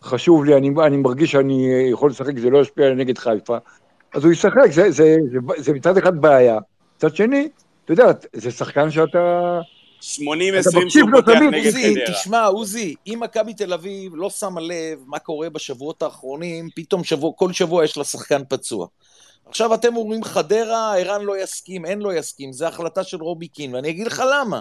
חשוב 0.04 0.46
לי, 0.46 0.58
אני, 0.58 0.72
אני 0.86 0.98
מרגיש 0.98 1.32
שאני 1.32 1.68
יכול 1.92 2.10
לשחק, 2.10 2.40
זה 2.40 2.50
לא 2.50 2.58
ישפיע 2.58 2.90
נגד 2.90 3.18
חיפה, 3.18 3.58
אז 4.14 4.24
הוא 4.24 4.32
ישחק, 4.32 4.72
זה, 4.72 4.92
זה, 4.92 5.16
זה, 5.32 5.38
זה 5.58 5.74
מצד 5.74 5.98
אחד 5.98 6.22
בעיה. 6.22 6.58
מצד 6.98 7.16
שני, 7.16 7.48
אתה 7.86 7.94
יודע, 7.94 8.06
זה 8.34 8.52
שחקן 8.52 8.92
שאתה... 8.92 9.60
80-20 10.04 10.90
שהוא 10.90 11.10
פותח 11.12 11.40
נגד 11.52 11.72
חדרה. 11.72 12.14
תשמע, 12.14 12.46
עוזי, 12.46 12.96
אם 13.08 13.20
מכבי 13.24 13.54
תל 13.54 13.74
אביב 13.74 14.12
לא 14.16 14.30
שמה 14.30 14.62
לב 14.62 15.04
מה 15.06 15.20
קורה 15.20 15.50
בשבועות 15.50 16.02
האחרונים, 16.02 16.70
פתאום 16.76 17.04
שבוע, 17.04 17.32
כל 17.36 17.54
שבוע 17.54 17.86
יש 17.86 17.98
לה 17.98 18.04
שחקן 18.04 18.42
פצוע. 18.50 18.88
עכשיו 19.46 19.74
אתם 19.74 19.96
אומרים 19.96 20.24
חדרה, 20.24 20.98
ערן 20.98 21.22
לא 21.22 21.38
יסכים, 21.38 21.86
אין 21.86 22.00
לא 22.00 22.14
יסכים, 22.14 22.54
זו 22.54 22.66
החלטה 22.66 23.04
של 23.04 23.18
רובי 23.24 23.48
קין, 23.48 23.76
ואני 23.76 23.90
אגיד 23.90 24.08
לך 24.08 24.24
למה. 24.32 24.60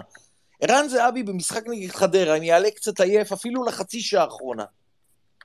ערן 0.61 0.87
זהבי 0.87 1.23
במשחק 1.23 1.63
נגד 1.67 1.91
חדרה, 1.91 2.35
אם 2.35 2.43
יעלה 2.43 2.71
קצת 2.71 3.01
עייף, 3.01 3.31
אפילו 3.31 3.63
לחצי 3.63 4.01
שעה 4.01 4.23
האחרונה, 4.23 4.63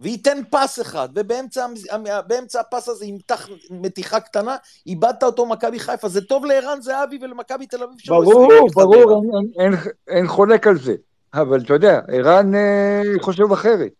וייתן 0.00 0.38
פס 0.50 0.80
אחד, 0.80 1.08
ובאמצע 1.14 2.60
הפס 2.60 2.88
הזה 2.88 3.06
ימתח 3.06 3.48
מתיחה 3.70 4.20
קטנה, 4.20 4.56
איבדת 4.86 5.22
אותו 5.22 5.46
מכבי 5.46 5.78
חיפה. 5.78 6.08
זה 6.08 6.20
טוב 6.20 6.44
לערן 6.44 6.80
זהבי 6.80 7.18
ולמכבי 7.22 7.66
תל 7.66 7.82
אביב 7.82 7.96
ברור, 8.06 8.68
ברור, 8.74 9.22
אין, 9.38 9.50
אין, 9.58 9.74
אין 10.08 10.28
חולק 10.28 10.66
על 10.66 10.78
זה. 10.78 10.94
אבל 11.34 11.60
אתה 11.60 11.74
יודע, 11.74 12.00
ערן 12.08 12.54
אה, 12.54 13.02
חושב 13.20 13.52
אחרת. 13.52 13.92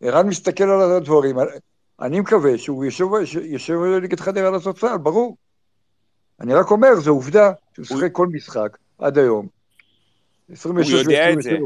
ערן 0.00 0.26
מסתכל 0.26 0.64
על 0.64 0.92
הדברים. 0.92 1.36
אני 2.00 2.20
מקווה 2.20 2.58
שהוא 2.58 2.84
יושב 3.42 3.74
נגד 4.02 4.20
חדרה 4.20 4.48
על 4.48 4.54
הספסל, 4.54 4.98
ברור. 4.98 5.36
אני 6.40 6.54
רק 6.54 6.70
אומר, 6.70 6.94
זו 6.94 7.10
עובדה 7.10 7.52
שהוא 7.74 7.86
שיחק 7.86 8.12
כל 8.12 8.26
משחק 8.26 8.78
עד 8.98 9.18
היום. 9.18 9.61
הוא 10.64 10.82
יודע 10.90 11.32
את 11.32 11.42
זה. 11.42 11.56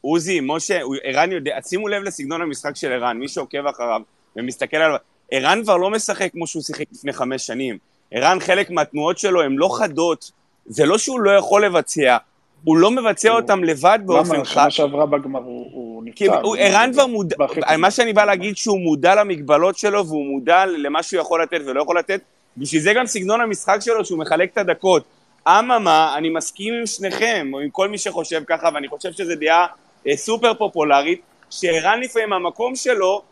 עוזי, 0.00 0.40
משה, 0.42 0.80
ערן 1.02 1.32
יודע, 1.32 1.58
שימו 1.66 1.88
לב 1.88 2.02
לסגנון 2.02 2.42
המשחק 2.42 2.76
של 2.76 2.92
ערן, 2.92 3.18
מי 3.18 3.28
שעוקב 3.28 3.66
אחריו 3.66 4.00
ומסתכל 4.36 4.76
עליו, 4.76 4.96
ערן 5.30 5.62
כבר 5.62 5.76
לא 5.76 5.90
משחק 5.90 6.32
כמו 6.32 6.46
שהוא 6.46 6.62
שיחק 6.62 6.84
לפני 6.92 7.12
חמש 7.12 7.46
שנים. 7.46 7.78
ערן, 8.10 8.40
חלק 8.40 8.70
מהתנועות 8.70 9.18
שלו 9.18 9.42
הן 9.42 9.52
לא 9.52 9.68
חדות, 9.78 10.30
זה 10.66 10.86
לא 10.86 10.98
שהוא 10.98 11.20
לא 11.20 11.30
יכול 11.30 11.64
לבצע, 11.64 12.16
הוא 12.64 12.76
לא 12.76 12.90
מבצע 12.90 13.30
אותם 13.30 13.64
לבד 13.64 13.98
באופן 14.06 14.28
חד. 14.28 14.34
למה? 14.34 14.44
שנה 14.44 14.70
שעברה 14.70 15.06
בגמר 15.06 15.40
הוא 15.40 16.02
נפצע. 16.04 16.40
ערן 16.58 16.90
כבר 16.92 17.06
מודע, 17.06 17.36
מה 17.78 17.90
שאני 17.90 18.12
בא 18.12 18.24
להגיד 18.24 18.56
שהוא 18.56 18.80
מודע 18.80 19.14
למגבלות 19.14 19.78
שלו 19.78 20.06
והוא 20.06 20.26
מודע 20.26 20.66
למה 20.66 21.02
שהוא 21.02 21.20
יכול 21.20 21.42
לתת 21.42 21.60
ולא 21.66 21.82
יכול 21.82 21.98
לתת, 21.98 22.20
בשביל 22.56 22.82
זה 22.82 22.92
גם 22.94 23.06
סגנון 23.06 23.40
המשחק 23.40 23.78
שלו 23.80 24.04
שהוא 24.04 24.18
מחלק 24.18 24.52
את 24.52 24.58
הדקות. 24.58 25.04
אממה, 25.48 26.14
אני 26.16 26.30
מסכים 26.30 26.74
עם 26.74 26.86
שניכם, 26.86 27.50
או 27.52 27.60
עם 27.60 27.70
כל 27.70 27.88
מי 27.88 27.98
שחושב 27.98 28.42
ככה, 28.46 28.68
ואני 28.74 28.88
חושב 28.88 29.12
שזו 29.12 29.34
דעה 29.40 29.66
אה, 30.06 30.16
סופר 30.16 30.54
פופולרית, 30.54 31.20
שערן 31.50 32.00
לפעמים 32.00 32.32
המקום 32.32 32.76
שלו 32.76 33.22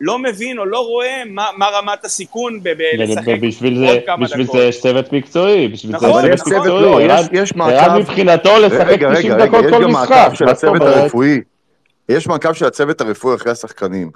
לא 0.00 0.18
מבין 0.18 0.58
או 0.58 0.64
לא 0.64 0.78
רואה 0.78 1.22
מה, 1.26 1.46
מה 1.56 1.66
רמת 1.72 2.04
הסיכון 2.04 2.62
בלשחק 2.62 3.28
עוד 3.86 3.98
כמה 4.06 4.16
בשביל 4.16 4.46
זה 4.46 4.58
יש 4.58 4.80
צוות 4.80 5.12
מקצועי, 5.12 5.68
בשביל 5.68 5.96
נכון, 5.96 6.22
זה 6.22 6.28
יש 6.28 6.40
צוות 6.40 6.62
מקצועי. 6.62 7.08
לא, 7.08 7.14
יש, 7.14 7.26
יש 7.32 7.56
מעקב... 7.56 7.98
מבחינתו 7.98 8.58
לשחק 8.58 8.98
90 9.16 9.32
דקות 9.32 9.64
כל 9.70 9.86
משחק. 9.86 9.86
יש 9.86 9.86
גם 9.86 9.92
מעקב 9.92 10.34
של 10.34 10.48
הצוות 10.48 10.82
הרפואי. 10.82 11.40
יש 12.08 12.26
מעקב 12.26 12.52
של 12.52 12.64
הצוות 12.64 13.00
הרפואי 13.00 13.34
אחרי 13.34 13.52
השחקנים. 13.52 14.10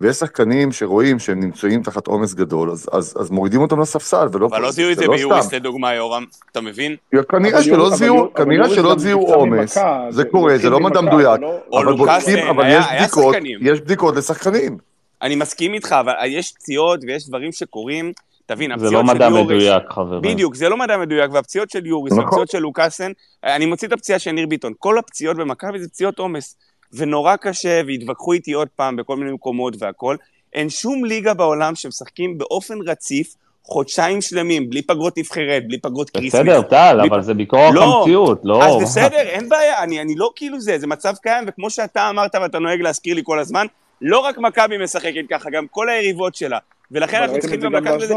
ויש 0.00 0.16
שחקנים 0.16 0.72
שרואים 0.72 1.18
שהם 1.18 1.40
נמצאים 1.40 1.82
תחת 1.82 2.06
עומס 2.06 2.34
גדול, 2.34 2.70
אז, 2.70 2.88
אז, 2.92 3.14
אז 3.20 3.30
מורידים 3.30 3.60
אותם 3.60 3.80
לספסל, 3.80 4.26
ולא... 4.32 4.46
אבל 4.46 4.60
לא 4.62 4.70
זיהו 4.70 4.90
את 4.92 4.96
זה 4.96 5.08
ביוריס 5.08 5.52
לדוגמה, 5.52 5.94
יורם, 5.94 6.24
אתה 6.52 6.60
מבין? 6.60 6.96
כנראה 7.28 7.62
שלא 7.62 7.90
זיהו, 7.90 8.34
כנראה 8.34 8.68
שלא 8.70 8.98
זיהו 8.98 9.34
עומס, 9.34 9.74
זה 9.74 9.80
זה- 10.10 10.24
קורה, 10.24 10.58
זה 10.58 10.70
לא 10.70 10.80
מדע 10.80 11.00
מדויק, 11.00 11.40
לא- 11.40 11.58
אבל 11.72 11.84
לוקאסן, 11.84 12.30
בודקים, 12.32 12.48
אבל 12.48 12.64
היה- 12.64 12.78
יש 12.78 12.84
היה 12.90 13.00
בדיקות. 13.02 13.36
יש 13.60 13.80
בדיקות 13.80 14.16
לשחקנים. 14.16 14.78
אני 15.22 15.34
מסכים 15.36 15.74
איתך, 15.74 15.92
אבל 16.00 16.12
יש 16.26 16.52
פציעות 16.52 17.00
ויש 17.06 17.28
דברים 17.28 17.52
שקורים, 17.52 18.12
תבין, 18.46 18.70
זה 18.70 18.74
הפציעות 18.74 18.92
לא 19.06 19.12
של 19.12 19.14
מדע 19.14 19.24
יוריס... 19.24 19.44
מדויק, 19.46 19.82
חברים. 19.90 20.22
בדיוק, 20.22 20.54
זה 20.54 20.68
לא 20.68 20.76
מדע 20.76 20.96
מדויק, 20.96 21.30
והפציעות 21.32 21.70
של 21.70 21.86
יוריס, 21.86 22.12
נכון. 22.12 22.24
והפציעות 22.24 22.48
של 22.50 22.58
לוקאסן, 22.58 23.12
אני 23.44 23.66
מוציא 23.66 23.88
את 23.88 23.92
הפציעה 23.92 24.18
של 24.18 24.30
ניר 24.32 24.46
ביטון, 24.46 24.72
כל 24.78 24.98
הפציעות 24.98 25.36
במכבי 25.36 25.78
זה 25.78 25.88
פציעות 25.88 26.18
עומס, 26.18 26.56
ונורא 26.96 27.36
קשה, 27.36 27.80
והתווכחו 27.86 28.32
איתי 28.32 28.52
עוד 28.52 28.68
פעם 28.76 28.96
בכל 28.96 29.16
מיני 29.16 29.32
מקומות 29.32 29.74
והכל. 29.78 30.16
אין 30.52 30.70
שום 30.70 31.04
ליגה 31.04 31.34
בעולם 31.34 31.74
שמשחקים 31.74 32.38
באופן 32.38 32.78
רציף 32.86 33.34
חודשיים 33.66 34.20
שלמים, 34.20 34.70
בלי 34.70 34.82
פגרות 34.82 35.18
נבחרת, 35.18 35.68
בלי 35.68 35.78
פגרות 35.78 36.10
Christmas. 36.10 36.40
בסדר, 36.40 36.62
טל, 36.62 36.96
בלי 36.98 37.08
אבל 37.08 37.22
זה 37.22 37.34
ביקורת 37.34 37.74
לא. 37.74 37.98
המציאות, 37.98 38.40
לא... 38.44 38.64
אז 38.64 38.82
בסדר, 38.82 39.18
אין 39.18 39.48
בעיה, 39.48 39.82
אני, 39.82 40.00
אני 40.00 40.14
לא 40.16 40.30
כאילו 40.36 40.60
זה, 40.60 40.78
זה 40.78 40.86
מצב 40.86 41.14
קיים, 41.22 41.44
וכמו 41.46 41.70
שאתה 41.70 42.10
אמרת 42.10 42.34
ואתה 42.34 42.58
נוהג 42.58 42.80
להזכיר 42.80 43.14
לי 43.14 43.22
כל 43.24 43.38
הזמן, 43.38 43.66
לא 44.00 44.18
רק 44.18 44.38
מכבי 44.38 44.78
משחקת 44.84 45.22
ככה, 45.30 45.50
גם 45.50 45.66
כל 45.70 45.88
היריבות 45.88 46.34
שלה. 46.34 46.58
ולכן 46.90 47.22
אנחנו 47.22 47.38
צריכים 47.38 47.60
גם 47.60 47.74
לקחת 47.74 48.02
את 48.02 48.08
זה... 48.08 48.14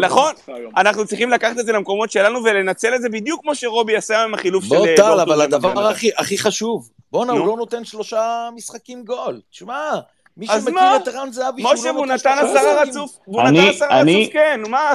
נכון. 0.00 0.32
אנחנו 0.76 1.06
צריכים 1.06 1.30
לקחת 1.30 1.58
את 1.58 1.66
זה 1.66 1.72
למקומות 1.72 2.10
שלנו 2.10 2.44
ולנצל 2.44 2.94
את 2.94 3.02
זה 3.02 3.08
בדיוק 3.08 3.42
כמו 3.42 3.54
שרובי 3.54 3.96
עשה 3.96 4.24
עם 4.24 4.34
החילוף 4.34 4.64
של... 4.64 4.76
בוא 4.76 4.86
אה, 4.86 4.96
טל, 4.96 5.20
אבל 5.20 5.40
הדבר 5.40 5.88
הכי 6.16 6.38
חשוב, 6.38 6.88
בואנה. 7.12 7.32
הוא 7.32 7.46
לא 7.46 7.56
נותן 7.56 7.84
שלושה 7.84 8.22
משחקים 8.56 9.04
גול. 9.04 9.40
תשמע, 9.50 9.90
מי 10.36 10.46
שמכיר? 10.46 10.72
את 11.02 11.08
ערן 11.08 11.32
זהבי, 11.32 11.62
משה, 11.62 11.76
שהוא 11.76 12.06
לא 12.06 12.14
נתן 12.14 12.16
שלושה 12.40 12.42
עשרה 12.60 12.72
משחקים. 12.74 12.90
רצוף, 12.90 13.18
והוא 13.28 13.42
אני- 13.42 13.58
נתן 13.60 13.68
עשרה 13.70 14.00
אני- 14.00 14.22
רצוף, 14.22 14.32
כן, 14.32 14.60
מה? 14.70 14.92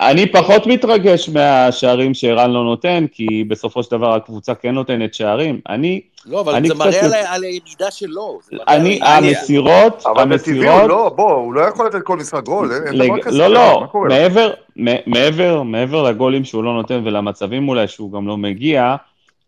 אני, 0.00 0.26
פחות 0.32 0.66
מתרגש 0.66 1.28
מהשערים 1.28 2.14
שערן 2.14 2.50
לא 2.50 2.64
נותן, 2.64 3.06
כי 3.12 3.44
בסופו 3.48 3.82
של 3.82 3.90
דבר 3.90 4.14
הקבוצה 4.14 4.54
כן 4.54 4.70
נותנת 4.74 5.14
שערים. 5.14 5.60
אני, 5.68 6.00
לא, 6.26 6.40
אבל 6.40 6.66
זה 6.68 6.74
מראה 6.74 7.34
על 7.34 7.42
הירידה 7.44 7.90
שלו. 7.90 8.38
אני, 8.68 8.98
על- 9.02 9.18
אני- 9.18 9.28
המסירות, 9.36 10.02
אבל 10.06 10.38
זה 10.38 10.44
טבעי, 10.44 10.58
הוא 10.58 10.66
המסירות, 10.70 10.88
לא, 10.88 11.08
בוא, 11.08 11.32
הוא 11.32 11.54
לא 11.54 11.60
יכול 11.60 11.86
לתת 11.86 12.02
כל 12.04 12.16
משחק 12.16 12.42
גול, 12.44 12.70
אין. 12.72 12.98
דבר 13.06 13.20
כזה. 13.22 13.38
לא, 13.38 13.48
לא? 13.48 13.86
מעבר, 14.08 14.50
מעבר, 15.06 15.62
מעבר 15.62 16.02
לגולים 16.02 16.44
שהוא 16.44 16.64
לא 16.64 16.72
נותן 16.74 17.00
ולמצבים 17.04 17.68
אולי 17.68 17.88
שהוא 17.88 18.12
גם 18.12 18.28
לא 18.28 18.36
מגיע, 18.36 18.96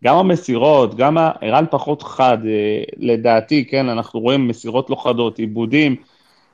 גם 0.05 0.17
המסירות, 0.17 0.95
גם 0.95 1.19
ערן 1.41 1.65
פחות 1.71 2.03
חד, 2.03 2.39
אה, 2.47 2.83
לדעתי, 2.97 3.65
כן, 3.65 3.89
אנחנו 3.89 4.21
רואים 4.21 4.49
מסירות 4.49 4.91
לא 4.91 4.97
חדות, 4.97 5.39
עיבודים. 5.39 5.97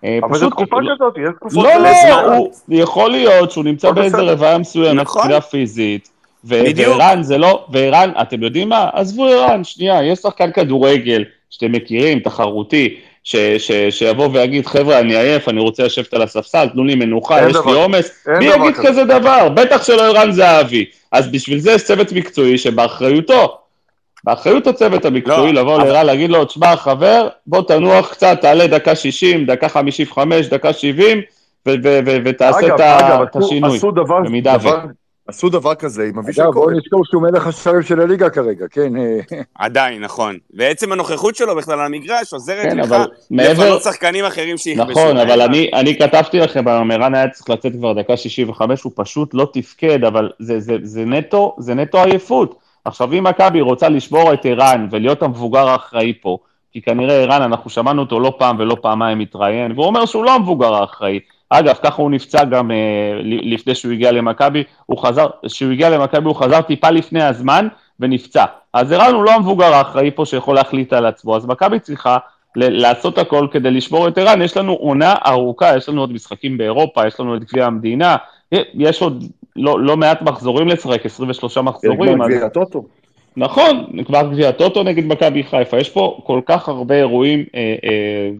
אה, 0.04 0.18
אבל 0.22 0.38
זו 0.38 0.50
תקופה 0.50 0.76
כזאת, 0.94 1.14
יש 1.16 1.34
תקופות... 1.36 1.64
לא. 1.64 1.78
לא, 1.78 2.36
הוא, 2.36 2.48
יכול 2.68 3.10
להיות 3.10 3.50
שהוא 3.50 3.64
נמצא 3.64 3.88
הכל 3.88 4.00
באיזה. 4.00 4.22
רבעיה 4.22 4.58
מסוימת, 4.58 5.00
נכון. 5.00 5.40
פיזית. 5.40 6.10
וערן 6.44 7.22
זה 7.22 7.38
לא, 7.38 7.64
וערן, 7.68 8.10
אתם 8.22 8.42
יודעים 8.42 8.68
מה? 8.68 8.88
עזבו 8.92 9.24
ערן, 9.24 9.64
שנייה, 9.64 10.04
יש 10.04 10.18
שחקן 10.18 10.52
כדורגל 10.52 11.24
שאתם 11.50 11.72
מכירים, 11.72 12.18
תחרותי, 12.18 12.96
ש- 13.24 13.36
ש- 13.36 13.72
שיבוא 13.90 14.28
ויגיד, 14.32 14.66
חבר'ה, 14.66 14.98
אני 15.00 15.16
עייף, 15.16 15.48
אני 15.48 15.60
רוצה 15.60 15.84
לשבת 15.84 16.14
על 16.14 16.22
הספסל, 16.22 16.68
תנו 16.68 16.84
לי 16.84 16.94
מנוחה, 16.94 17.38
יש 17.40 17.46
לי 17.46 17.52
דבר- 17.52 17.74
עומס. 17.76 18.26
אין 18.28 18.38
מי 18.38 18.44
יגיד 18.44 18.74
כזה. 18.74 18.88
כזה 18.88 19.04
דבר? 19.04 19.48
בטח 19.48 19.84
שלא 19.84 20.02
ערן 20.06 20.32
זהבי. 20.32 20.84
אז 21.12 21.28
בשביל 21.32 21.58
זה 21.58 21.72
יש 21.72 21.84
צוות 21.84 22.12
מקצועי 22.12 22.58
שבאחריותו, 22.58 23.58
באחריות 24.24 24.66
הצוות 24.66 25.04
המקצועי 25.04 25.52
לא, 25.52 25.60
לבוא 25.62 25.76
אבל- 25.76 25.84
לערן, 25.84 26.06
להגיד 26.06 26.30
לו, 26.30 26.44
תשמע, 26.44 26.76
חבר, 26.76 27.28
בוא 27.46 27.62
תנוח 27.62 28.10
קצת, 28.12 28.38
תעלה 28.40 28.66
דקה 28.66 28.94
60, 28.94 29.46
דקה 29.46 29.68
55, 29.68 30.46
דקה 30.46 30.72
70, 30.72 31.18
ו- 31.68 31.70
ו- 31.84 31.98
ו- 32.06 32.16
ותעשה 32.24 32.74
את 32.74 32.80
ה- 32.80 32.98
אגב, 32.98 33.26
עשו- 33.34 33.46
השינוי. 33.46 33.78
דבר, 33.94 34.20
דבר, 34.58 34.78
עשו 35.28 35.48
דבר 35.48 35.74
כזה 35.74 36.08
עם 36.08 36.18
אבישי 36.18 36.42
אגב, 36.42 36.50
בואו 36.50 36.66
כהן. 36.66 36.76
נזכור 36.76 37.04
שהוא 37.04 37.22
מלך 37.22 37.46
השערים 37.46 37.82
של 37.82 38.00
הליגה 38.00 38.30
כרגע, 38.30 38.66
כן. 38.70 38.92
עדיין, 39.54 40.02
נכון. 40.02 40.36
ועצם 40.54 40.92
הנוכחות 40.92 41.36
שלו 41.36 41.56
בכלל 41.56 41.80
על 41.80 41.86
המגרש 41.86 42.32
עוזרת 42.32 42.62
כן, 42.62 42.76
לך 42.78 42.92
אבל 42.92 43.06
מעבר- 43.30 43.52
לפנות 43.64 43.82
שחקנים 43.82 44.24
אחרים 44.24 44.56
שיכבשו. 44.58 44.90
נכון, 44.90 45.16
אבל. 45.16 45.40
אני, 45.40 45.70
אני 45.74 45.98
כתבתי 45.98 46.38
לכם, 46.38 46.68
ערן 46.68 47.14
היה 47.14 47.28
צריך 47.28 47.50
לצאת 47.50 47.72
כבר 47.72 47.92
דקה 47.92 48.16
65, 48.16 48.82
הוא 48.82 48.92
פשוט 48.96 49.34
לא 49.34 49.48
תפקד, 49.52 50.04
אבל 50.04 50.30
זה, 50.38 50.60
זה, 50.60 50.76
זה, 50.82 51.04
נטו, 51.04 51.56
זה 51.58 51.74
נטו 51.74 52.02
עייפות. 52.04 52.54
עכשיו, 52.84 53.12
אם 53.12 53.24
מכבי 53.24 53.60
רוצה 53.60 53.88
לשבור 53.88 54.32
את 54.32 54.46
ערן 54.46 54.88
ולהיות 54.90 55.22
המבוגר 55.22 55.68
האחראי 55.68 56.12
פה, 56.22 56.38
כי 56.72 56.82
כנראה 56.82 57.14
ערן, 57.14 57.42
אנחנו 57.42 57.70
שמענו 57.70 58.02
אותו 58.02 58.20
לא 58.20 58.34
פעם 58.38 58.56
ולא 58.58 58.76
פעמיים 58.82 59.18
מתראיין, 59.18 59.72
והוא 59.72 59.86
אומר 59.86 60.06
שהוא 60.06 60.24
לא 60.24 60.34
המבוגר 60.34 60.74
האחראי. 60.74 61.20
אגב, 61.50 61.74
ככה 61.82 62.02
הוא 62.02 62.10
נפצע 62.10 62.44
גם 62.44 62.70
אה, 62.70 62.76
לפני 63.22 63.74
שהוא 63.74 63.92
הגיע 63.92 64.12
למכבי, 64.12 64.62
הוא 64.86 64.98
חזר, 64.98 65.26
כשהוא 65.46 65.72
הגיע 65.72 65.90
למכבי 65.90 66.24
הוא 66.24 66.36
חזר 66.36 66.60
טיפה 66.60 66.90
לפני 66.90 67.22
הזמן 67.22 67.68
ונפצע. 68.00 68.44
אז 68.72 68.92
ערן 68.92 69.14
הוא 69.14 69.24
לא 69.24 69.30
המבוגר 69.30 69.74
האחראי 69.74 70.10
פה 70.10 70.24
שיכול 70.24 70.54
להחליט 70.54 70.92
על 70.92 71.06
עצמו, 71.06 71.36
אז 71.36 71.46
מכבי 71.46 71.78
צריכה 71.78 72.16
לעשות 72.56 73.18
הכל 73.18 73.46
כדי 73.50 73.70
לשבור 73.70 74.08
את 74.08 74.18
ערן, 74.18 74.42
יש 74.42 74.56
לנו 74.56 74.72
עונה 74.72 75.14
ארוכה, 75.26 75.76
יש 75.76 75.88
לנו 75.88 76.00
עוד 76.00 76.12
משחקים 76.12 76.58
באירופה, 76.58 77.06
יש 77.06 77.20
לנו 77.20 77.36
את 77.36 77.44
גביע 77.44 77.66
המדינה, 77.66 78.16
יש 78.74 79.02
עוד 79.02 79.24
לא, 79.56 79.80
לא 79.80 79.96
מעט 79.96 80.22
מחזורים 80.22 80.68
לשחק, 80.68 81.06
23 81.06 81.58
מחזורים, 81.58 82.22
אז... 82.22 82.28
גביע 82.28 82.46
הטוטו. 82.46 82.84
נכון, 83.36 83.86
כבר 84.04 84.22
גביע 84.22 84.48
הטוטו 84.48 84.82
נגד 84.82 85.06
מכבי 85.06 85.44
חיפה, 85.44 85.78
יש 85.78 85.90
פה 85.90 86.20
כל 86.24 86.40
כך 86.46 86.68
הרבה 86.68 86.94
אירועים 86.94 87.44
אה, 87.54 87.74
אה, 87.84 88.30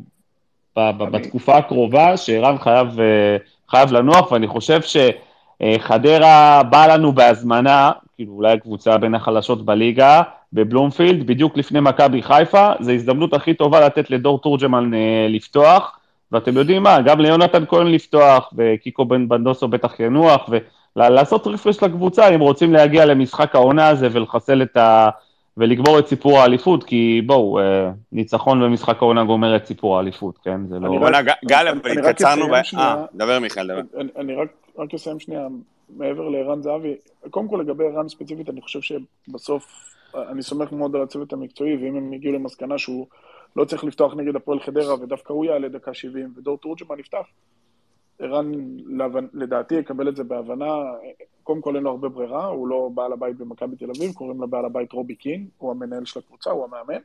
אני- 0.79 1.11
בתקופה 1.11 1.57
הקרובה, 1.57 2.17
שערן 2.17 2.59
חייב, 2.59 3.01
אה, 3.01 3.37
חייב 3.71 3.93
לנוח, 3.93 4.33
ואני 4.33 4.47
חושב 4.47 4.81
שחדרה 5.63 6.63
באה 6.71 6.87
לנו 6.89 7.13
בהזמנה, 7.13 7.93
כאילו 8.17 8.33
אולי 8.33 8.53
הקבוצה 8.53 8.99
בין 8.99 9.15
החלשות 9.15 9.65
בליגה, 9.65 10.23
בבלומפילד, 10.53 11.27
בדיוק 11.27 11.57
לפני 11.57 11.81
מכבי 11.81 12.23
חיפה, 12.23 12.73
זו 12.81 12.91
הזדמנות 12.93 13.35
הכי 13.35 13.55
טובה 13.55 13.81
לתת 13.87 14.11
לדור 14.11 14.39
תורג'מן 14.41 14.95
אה, 14.95 15.27
לפתוח, 15.29 15.99
ואתם 16.33 16.57
יודעים 16.57 16.83
מה, 16.83 17.01
גם 17.01 17.21
ליונתן 17.21 17.65
כהן 17.69 17.87
לפתוח, 17.87 18.53
וקיקו 18.57 19.05
בן 19.05 19.29
בנדוסו 19.29 19.69
בטח 19.69 20.01
ינוח, 20.01 20.49
ולעשות 20.97 21.47
רפרש 21.47 21.83
לקבוצה, 21.83 22.29
אם 22.29 22.41
רוצים 22.41 22.73
להגיע 22.73 23.05
למשחק 23.05 23.55
העונה 23.55 23.89
הזה 23.89 24.09
ולחסל 24.13 24.63
את 24.63 24.77
ה... 24.77 25.09
ולגמור 25.57 25.99
את 25.99 26.07
סיפור 26.07 26.39
האליפות, 26.39 26.85
כי 26.85 27.23
בואו, 27.27 27.59
אה, 27.59 27.91
ניצחון 28.13 28.63
במשחק 28.63 28.97
העונה 29.03 29.25
גומר 29.25 29.57
את 29.57 29.67
סיפור 29.67 29.97
האליפות, 29.97 30.39
כן? 30.39 30.67
זה 30.67 30.79
לא... 30.79 31.21
ג- 31.23 31.47
גל, 31.47 31.69
אבל 31.69 31.91
רק 31.91 31.99
התקצרנו 31.99 32.47
ב... 32.49 32.55
אה, 32.79 33.05
דבר 33.15 33.39
מיכאל, 33.39 33.67
דבר. 33.67 34.01
אני, 34.01 34.09
אני 34.17 34.35
רק, 34.35 34.49
רק 34.79 34.95
אסיים 34.95 35.21
שנייה, 35.21 35.47
מעבר 35.97 36.29
לערן 36.29 36.63
זהבי, 36.63 36.95
קודם 37.31 37.49
כל 37.49 37.57
לגבי 37.57 37.85
ערן 37.85 38.09
ספציפית, 38.09 38.51
אני 38.51 38.61
חושב 38.61 38.81
שבסוף, 38.81 39.95
אני 40.15 40.43
סומך 40.43 40.73
מאוד 40.73 40.97
על 40.97 41.03
הצוות 41.03 41.33
המקצועי, 41.33 41.77
ואם 41.77 41.97
הם 41.97 42.13
הגיעו 42.13 42.35
למסקנה 42.35 42.79
שהוא 42.79 43.07
לא 43.57 43.65
צריך 43.65 43.85
לפתוח 43.85 44.15
נגד 44.15 44.37
הפועל 44.37 44.61
חדרה, 44.61 44.95
ודווקא 44.95 45.33
הוא 45.33 45.45
יעלה 45.45 45.69
דקה 45.69 45.95
70, 45.95 46.33
ודור 46.37 46.59
תורג'מן 46.59 46.99
יפתח, 47.01 47.27
ערן, 48.19 48.53
לדעתי, 49.35 49.75
יקבל 49.75 50.09
את 50.09 50.17
זה 50.17 50.25
בהבנה, 50.25 50.75
קודם 51.45 51.61
כל 51.61 51.77
אין 51.77 51.85
לו 51.85 51.91
הרבה 51.91 52.09
ברירה, 52.09 52.47
הוא 52.47 52.69
לא 52.69 52.91
בעל 52.95 53.13
הבית 53.13 53.37
במכבי 53.37 53.77
תל 53.77 53.91
אביב, 53.97 54.13
קוראים 54.13 54.41
לו 54.41 54.49
בעל 54.49 54.65
הבית 54.65 54.93
רובי 54.93 55.15
קין, 55.15 55.47
הוא 55.59 55.71
המנהל 55.71 56.05
של 56.05 56.21
הקבוצה, 56.21 56.51
הוא 56.51 56.65
המאמן. 56.65 57.01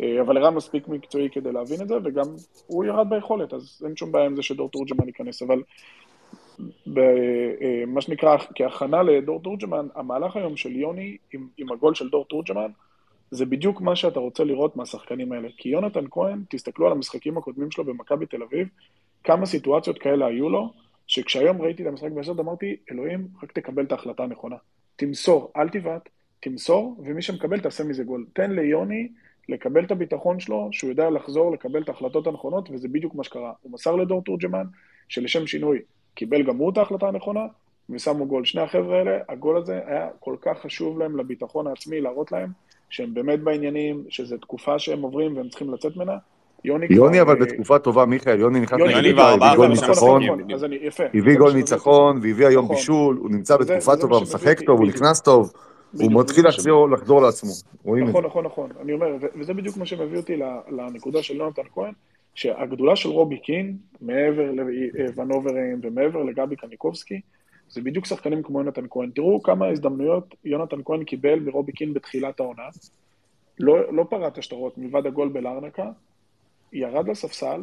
אה, 0.00 0.20
אבל 0.20 0.38
ערן 0.38 0.54
מספיק 0.54 0.88
מקצועי 0.88 1.30
כדי 1.30 1.52
להבין 1.52 1.82
את 1.82 1.88
זה, 1.88 1.94
וגם 2.04 2.24
הוא 2.66 2.84
ירד 2.84 3.10
ביכולת, 3.10 3.52
אז 3.54 3.82
אין 3.84 3.96
שום 3.96 4.12
בעיה 4.12 4.26
עם 4.26 4.36
זה 4.36 4.42
שדור 4.42 4.70
תורג'מן 4.70 5.06
ייכנס. 5.06 5.42
אבל 5.42 5.62
במה 6.86 8.00
שנקרא, 8.00 8.36
כהכנה 8.54 9.02
לדור 9.02 9.40
תורג'מן, 9.42 9.86
המהלך 9.94 10.36
היום 10.36 10.56
של 10.56 10.76
יוני 10.76 11.16
עם, 11.32 11.48
עם 11.56 11.72
הגול 11.72 11.94
של 11.94 12.08
דור 12.08 12.24
תורג'מן, 12.24 12.70
זה 13.30 13.46
בדיוק 13.46 13.80
מה 13.80 13.96
שאתה 13.96 14.20
רוצה 14.20 14.44
לראות 14.44 14.76
מהשחקנים 14.76 15.32
האלה. 15.32 15.48
כי 15.56 15.68
יונתן 15.68 16.04
כהן, 16.10 16.42
תסתכלו 16.50 16.86
על 16.86 16.92
המשחקים 16.92 17.38
הקודמים 17.38 17.70
שלו 17.70 17.84
במכבי 17.84 18.26
תל 18.26 18.42
אביב, 18.42 18.68
כמה 19.24 19.46
סיטואציות 19.46 19.98
כאלה 19.98 20.26
היו 20.26 20.48
לו, 20.48 20.72
שכשהיום 21.06 21.62
ראיתי 21.62 21.82
את 21.82 21.88
המשחק 21.88 22.10
באשדוד 22.10 22.40
אמרתי, 22.40 22.76
אלוהים, 22.92 23.28
רק 23.42 23.52
תקבל 23.52 23.84
את 23.84 23.92
ההחלטה 23.92 24.22
הנכונה. 24.22 24.56
תמסור, 24.96 25.52
אל 25.56 25.68
תבעט, 25.68 26.08
תמסור, 26.40 26.96
ומי 27.04 27.22
שמקבל 27.22 27.60
תעשה 27.60 27.84
מזה 27.84 28.04
גול. 28.04 28.26
תן 28.32 28.50
ליוני 28.50 29.08
לקבל 29.48 29.84
את 29.84 29.90
הביטחון 29.90 30.40
שלו, 30.40 30.68
שהוא 30.72 30.90
יודע 30.90 31.10
לחזור, 31.10 31.52
לקבל 31.52 31.82
את 31.82 31.88
ההחלטות 31.88 32.26
הנכונות, 32.26 32.68
וזה 32.70 32.88
בדיוק 32.88 33.14
מה 33.14 33.24
שקרה. 33.24 33.52
הוא 33.62 33.72
מסר 33.72 33.96
לדור 33.96 34.22
תורג'מן, 34.22 34.64
שלשם 35.08 35.46
שינוי 35.46 35.78
קיבל 36.14 36.42
גם 36.42 36.56
הוא 36.56 36.72
את 36.72 36.78
ההחלטה 36.78 37.08
הנכונה, 37.08 37.46
ושמו 37.90 38.26
גול. 38.26 38.44
שני 38.44 38.60
החבר'ה 38.60 38.98
האלה, 38.98 39.18
הגול 39.28 39.56
הזה 39.56 39.80
היה 39.86 40.08
כל 40.20 40.36
כך 40.40 40.58
חשוב 40.58 40.98
להם 40.98 41.16
לביטחון 41.16 41.66
העצמי, 41.66 42.00
להראות 42.00 42.32
להם 42.32 42.50
שהם 42.90 43.14
באמת 43.14 43.40
בעניינים, 43.40 44.04
שזו 44.08 44.36
תקופה 44.36 44.78
שהם 44.78 45.02
עוברים 45.02 45.36
והם 45.36 45.48
צריכים 45.48 45.74
לצאת 45.74 45.96
ממנה. 45.96 46.18
יוני 46.64 46.86
יוני 46.90 47.20
אבל 47.20 47.34
אה, 47.34 47.40
בתקופה 47.40 47.78
טובה, 47.78 48.06
מיכאל, 48.06 48.40
יוני 48.40 48.60
נכנס 48.60 48.80
יוני 48.80 48.94
נגד 48.94 49.04
יוני 49.04 49.12
בית"ר, 49.12 49.36
כבר 49.36 49.46
הביא 49.46 49.56
גול 49.56 49.72
נכון, 49.72 49.88
ניצחון, 49.88 50.22
נכון, 50.24 50.40
נכון. 50.40 50.50
הביא 51.14 51.32
זה 51.32 51.38
גול 51.38 51.52
ניצחון, 51.52 52.18
והביא 52.22 52.46
היום 52.46 52.64
נכון. 52.64 52.76
בישול, 52.76 53.16
הוא 53.16 53.30
נמצא 53.30 53.56
בתקופה 53.56 53.92
וזה 53.92 54.00
טובה, 54.00 54.16
הוא 54.16 54.22
משחק 54.22 54.60
טוב, 54.60 54.78
הוא. 54.78 54.88
נכנס 54.88 55.20
טוב, 55.20 55.52
הוא 55.92 56.20
מתחיל 56.20 56.46
לחזור 56.92 57.22
לעצמו, 57.22 57.50
רואים 57.84 58.02
את 58.02 58.12
זה. 58.12 58.12
נכון, 58.12 58.24
נכון, 58.24 58.44
נכון. 58.44 58.70
אני 58.82 58.92
אומר, 58.92 59.06
וזה 59.40 59.54
בדיוק 59.54 59.76
מה 59.76 59.86
שמביא 59.86 60.16
אותי 60.18 60.36
לנקודה 60.70 61.22
של 61.22 61.36
יונתן 61.36 61.62
כהן. 61.74 61.92
שהגדולה 62.36 62.96
של 62.96 63.08
רובי 63.08 63.38
קין, 63.38 63.76
מעבר 64.00 64.50
לוונוברים 64.94 65.80
ומעבר 65.82 66.22
לגבי 66.22 66.56
קניקובסקי, 66.56 67.20
זה 67.68 67.80
בדיוק 67.80 68.06
שחקנים 68.06 68.42
כמו 68.42 68.60
יונתן 68.60 68.84
כהן. 68.90 69.10
תראו 69.10 69.42
כמה 69.42 69.68
הזדמנויות 69.68 70.34
יונתן 70.44 70.76
כהן 70.84 71.04
קיבל 71.04 71.38
מרובי 71.40 71.72
קין 71.72 71.94
בתחילת 71.94 72.40
העונה. 72.40 72.62
לא, 73.60 73.92
לא 73.92 74.04
פרט 74.10 74.38
השטרות 74.38 74.78
מלבד 74.78 75.06
הגול 75.06 75.28
בלארנקה, 75.28 75.90
ירד 76.76 77.08
לספסל, 77.08 77.60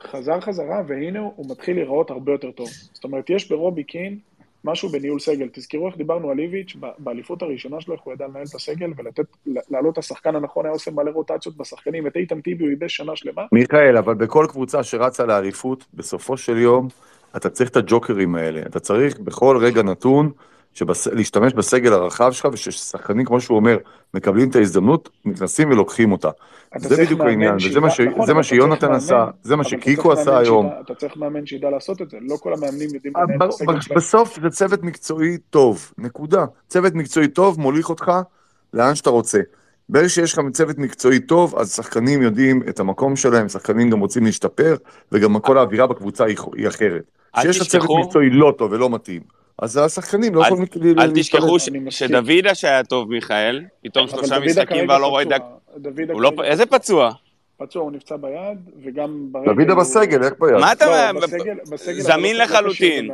חזר 0.00 0.40
חזרה, 0.40 0.82
והנה 0.86 1.18
הוא 1.18 1.50
מתחיל 1.50 1.76
להיראות 1.76 2.10
הרבה 2.10 2.32
יותר 2.32 2.50
טוב. 2.50 2.68
זאת 2.92 3.04
אומרת, 3.04 3.30
יש 3.30 3.48
ברובי 3.48 3.84
קין 3.84 4.18
משהו 4.64 4.88
בניהול 4.88 5.20
סגל. 5.20 5.48
תזכרו 5.52 5.88
איך 5.88 5.96
דיברנו 5.96 6.30
על 6.30 6.38
איביץ', 6.38 6.76
באליפות 6.98 7.42
הראשונה 7.42 7.80
שלו, 7.80 7.94
איך 7.94 8.02
הוא 8.02 8.12
ידע 8.12 8.26
לנהל 8.26 8.44
את 8.50 8.54
הסגל 8.54 8.92
ולתת, 8.96 9.24
לעלות 9.46 9.92
את 9.92 9.98
השחקן 9.98 10.36
הנכון, 10.36 10.66
היה 10.66 10.72
עושה 10.72 10.90
מלא 10.90 11.10
רוטציות 11.10 11.56
בשחקנים. 11.56 12.06
את 12.06 12.16
איתן 12.16 12.40
טיבי 12.40 12.64
הוא 12.64 12.70
ייבש 12.70 12.96
שנה 12.96 13.16
שלמה. 13.16 13.42
מיכאל, 13.52 13.96
אבל 13.96 14.14
בכל 14.14 14.46
קבוצה 14.48 14.82
שרצה 14.82 15.26
לאליפות, 15.26 15.84
בסופו 15.94 16.36
של 16.36 16.58
יום, 16.58 16.88
אתה 17.36 17.50
צריך 17.50 17.70
את 17.70 17.76
הג'וקרים 17.76 18.34
האלה. 18.34 18.62
אתה 18.62 18.80
צריך 18.80 19.18
בכל 19.18 19.58
רגע 19.60 19.82
נתון 19.82 20.30
שבס... 20.74 21.06
להשתמש 21.06 21.52
בסגל 21.52 21.92
הרחב 21.92 22.32
שלך, 22.32 22.48
וששחקנים, 22.52 23.24
כמו 23.24 23.40
שהוא 23.40 23.56
אומר, 23.56 23.78
מקבלים 24.14 24.50
את 24.50 24.56
ההזדמנות, 24.56 25.08
נכנסים 25.24 25.70
ולוקחים 25.70 26.12
אותה. 26.12 26.30
זה 26.76 27.04
בדיוק 27.04 27.20
העניין, 27.20 27.56
וזה 27.56 27.80
מה, 27.80 27.90
ש... 27.90 28.00
נכון, 28.00 28.26
זה 28.26 28.34
מה 28.34 28.42
שיונתן 28.42 28.92
עשה, 28.92 29.26
זה 29.42 29.56
מה 29.56 29.64
שקיקו 29.64 30.12
עשה 30.12 30.38
היום. 30.38 30.66
שידע, 30.66 30.80
אתה 30.80 30.94
צריך 30.94 31.16
מאמן 31.16 31.46
שידע 31.46 31.70
לעשות 31.70 32.02
את 32.02 32.10
זה, 32.10 32.16
לא 32.20 32.36
כל 32.36 32.52
המאמנים 32.52 32.88
יודעים 32.94 33.14
לנהל 33.16 33.48
את 33.48 33.54
הסגל 33.54 33.80
שלהם. 33.80 33.98
בסוף 33.98 34.38
זה 34.42 34.50
צוות 34.50 34.82
מקצועי 34.82 35.38
טוב, 35.50 35.92
נקודה. 35.98 36.44
צוות 36.68 36.94
מקצועי 36.94 37.28
טוב 37.28 37.60
מוליך 37.60 37.90
אותך 37.90 38.12
לאן 38.74 38.94
שאתה 38.94 39.10
רוצה. 39.10 39.40
ברגע 39.88 40.08
שיש 40.08 40.32
לך 40.32 40.40
צוות 40.52 40.78
מקצועי 40.78 41.20
טוב, 41.20 41.54
אז 41.56 41.74
שחקנים 41.74 42.22
יודעים 42.22 42.62
את 42.68 42.80
המקום 42.80 43.16
שלהם, 43.16 43.48
שחקנים 43.48 43.90
גם 43.90 44.00
רוצים 44.00 44.24
להשתפר, 44.24 44.76
וגם 45.12 45.40
כל 45.40 45.58
האווירה 45.58 45.86
בקבוצה 45.86 46.24
היא 46.56 46.68
אחרת. 46.68 47.10
כשיש 47.36 47.60
לך 47.60 47.66
צוות 47.66 47.88
מקצועי 48.04 48.30
לא 48.30 48.54
טוב 48.58 48.72
ולא 48.72 48.90
מתאים, 48.90 49.22
אז 49.58 49.76
השחקנים 49.76 50.34
לא 50.34 50.42
יכולים 50.42 50.62
להתפלט. 50.62 50.98
אל 50.98 51.12
תשכחו 51.14 51.56
שדוידש 51.90 52.64
היה 52.64 52.84
טוב, 52.84 53.10
מיכאל, 53.10 53.64
פתאום 53.84 54.08
שלושה 54.08 54.38
משחקים 54.40 54.88
ולא 54.88 55.06
רואה 55.06 55.24
דק... 55.24 55.42
איזה 56.44 56.66
פצוע? 56.66 57.12
פצוע, 57.56 57.82
הוא 57.82 57.92
נפצע 57.92 58.16
ביד, 58.16 58.58
וגם 58.84 59.26
ברגל... 59.32 59.54
דוידה 59.54 59.74
בסגל, 59.74 60.22
איך 60.24 60.32
ביד? 60.40 60.54
מה 60.54 60.72
אתה 60.72 61.10
אומר? 61.10 61.26
זמין 61.98 62.36
לחלוטין. 62.36 63.10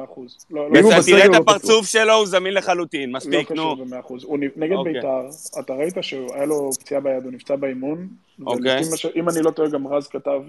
תראה 1.06 1.26
את 1.26 1.34
הפרצוף 1.34 1.86
שלו, 1.86 2.14
הוא 2.14 2.26
זמין 2.26 2.54
לחלוטין, 2.54 3.12
מספיק, 3.12 3.50
נו. 3.50 3.76
הוא 4.22 4.38
נגד 4.56 4.76
בית"ר, 4.84 5.28
אתה 5.60 5.74
ראית 5.74 5.94
שהיה 6.00 6.44
לו 6.46 6.70
פציעה 6.80 7.00
ביד, 7.00 7.24
הוא 7.24 7.32
נפצע 7.32 7.56
באימון. 7.56 8.08
אוקיי. 8.46 8.80
אם 9.16 9.28
אני 9.28 9.42
לא 9.42 9.50
טועה, 9.50 9.68
גם 9.68 9.86
רז 9.86 10.08
כתב 10.08 10.40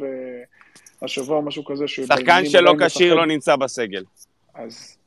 השבוע 1.02 1.42
משהו 1.42 1.66
כזה, 1.66 1.88
שחקן 1.88 2.46
שלא 2.46 2.74
כשיר 2.86 3.14
לא 3.14 3.26
נמצא 3.26 3.56
בסגל. 3.56 4.04
אז... 4.56 4.98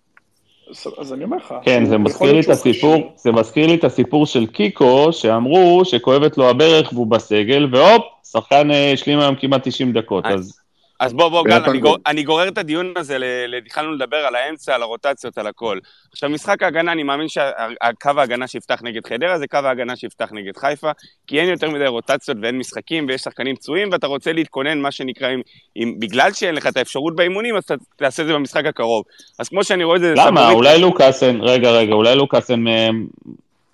אז 0.98 1.12
אני 1.12 1.24
אומר 1.24 1.36
לך. 1.36 1.54
כן, 1.62 1.84
זה 1.84 1.98
מזכיר 1.98 2.32
לי 2.32 2.40
את 2.40 2.48
הסיפור, 2.48 3.12
זה 3.16 3.32
מזכיר 3.32 3.66
לי 3.66 3.74
את 3.74 3.84
הסיפור 3.84 4.26
של 4.26 4.46
קיקו, 4.46 5.12
שאמרו 5.12 5.84
שכואבת 5.84 6.38
לו 6.38 6.50
הברך 6.50 6.92
והוא 6.92 7.06
בסגל, 7.06 7.68
והופ, 7.72 8.02
שחקן 8.30 8.68
השלים 8.94 9.18
היום 9.18 9.34
כמעט 9.34 9.68
90 9.68 9.92
דקות, 9.92 10.26
אז... 10.26 10.63
אז 11.00 11.12
בוא, 11.12 11.28
בוא, 11.28 11.44
גל, 11.44 11.62
אני, 11.66 11.78
גור, 11.78 11.96
אני 12.06 12.22
גורר 12.22 12.48
את 12.48 12.58
הדיון 12.58 12.92
הזה, 12.96 13.16
התחלנו 13.66 13.92
לדבר 13.92 14.16
על 14.16 14.34
האמצע, 14.34 14.74
על 14.74 14.82
הרוטציות, 14.82 15.38
על 15.38 15.46
הכל. 15.46 15.78
עכשיו, 16.12 16.30
משחק 16.30 16.62
ההגנה, 16.62 16.92
אני 16.92 17.02
מאמין 17.02 17.28
שהקו 17.28 18.10
ההגנה 18.16 18.48
שיפתח 18.48 18.80
נגד 18.82 19.06
חדרה 19.06 19.38
זה 19.38 19.46
קו 19.46 19.58
ההגנה 19.64 19.96
שיפתח 19.96 20.28
נגד 20.32 20.56
חיפה, 20.56 20.90
כי 21.26 21.40
אין 21.40 21.48
יותר 21.48 21.70
מדי 21.70 21.86
רוטציות 21.86 22.38
ואין 22.42 22.58
משחקים 22.58 23.06
ויש 23.08 23.20
שחקנים 23.20 23.56
פצועים, 23.56 23.88
ואתה 23.92 24.06
רוצה 24.06 24.32
להתכונן, 24.32 24.80
מה 24.80 24.90
שנקרא, 24.90 25.28
עם, 25.28 25.40
עם, 25.74 25.98
בגלל 25.98 26.32
שאין 26.32 26.54
לך 26.54 26.66
את 26.66 26.76
האפשרות 26.76 27.16
באימונים, 27.16 27.56
אז 27.56 27.64
אתה 27.64 27.74
תעשה 27.96 28.22
את 28.22 28.26
זה 28.26 28.34
במשחק 28.34 28.66
הקרוב. 28.66 29.04
אז 29.38 29.48
כמו 29.48 29.64
שאני 29.64 29.84
רואה 29.84 29.96
את 29.96 30.00
זה... 30.00 30.14
למה? 30.16 30.50
אולי 30.50 30.78
לוקאסן, 30.78 31.40
רגע, 31.40 31.70
רגע, 31.70 31.92
אולי 31.92 32.16
לוקאסן 32.16 32.64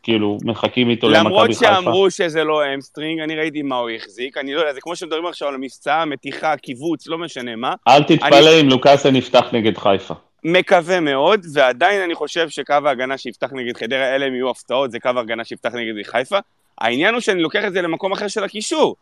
כאילו, 0.02 0.38
מחכים 0.44 0.90
איתו 0.90 1.08
למכבי 1.08 1.54
חיפה. 1.54 1.66
למרות 1.66 1.84
שאמרו 1.84 2.10
שזה 2.10 2.44
לא 2.44 2.74
hamstring, 2.74 3.20
אני 3.20 3.36
ראיתי 3.36 3.62
מה 3.62 3.76
הוא 3.76 3.90
החזיק, 3.90 4.36
אני 4.36 4.54
לא 4.54 4.60
יודע, 4.60 4.72
זה 4.72 4.80
כמו 4.80 4.96
שמדברים 4.96 5.26
עכשיו 5.26 5.48
על 5.48 5.54
המבצע, 5.54 6.04
מתיחה, 6.04 6.56
קיבוץ, 6.56 7.06
לא 7.06 7.18
משנה 7.18 7.56
מה. 7.56 7.74
אל 7.88 8.02
תתפלא 8.02 8.38
אני... 8.38 8.60
אם 8.60 8.68
לוקאסן 8.68 9.16
יפתח 9.16 9.44
נגד 9.52 9.78
חיפה. 9.78 10.14
מקווה 10.44 11.00
מאוד, 11.00 11.46
ועדיין 11.52 12.02
אני 12.02 12.14
חושב 12.14 12.48
שקו 12.48 12.74
ההגנה 12.84 13.18
שיפתח 13.18 13.52
נגד 13.52 13.76
חדרה, 13.76 14.14
אלה 14.14 14.26
הם 14.26 14.34
יהיו 14.34 14.50
הפתעות, 14.50 14.90
זה 14.90 15.00
קו 15.00 15.10
ההגנה 15.16 15.44
שיפתח 15.44 15.74
נגד 15.74 16.02
חיפה. 16.06 16.38
העניין 16.78 17.14
הוא 17.14 17.20
שאני 17.20 17.42
לוקח 17.42 17.64
את 17.66 17.72
זה 17.72 17.82
למקום 17.82 18.12
אחר 18.12 18.28
של 18.28 18.44
הקישור. 18.44 18.96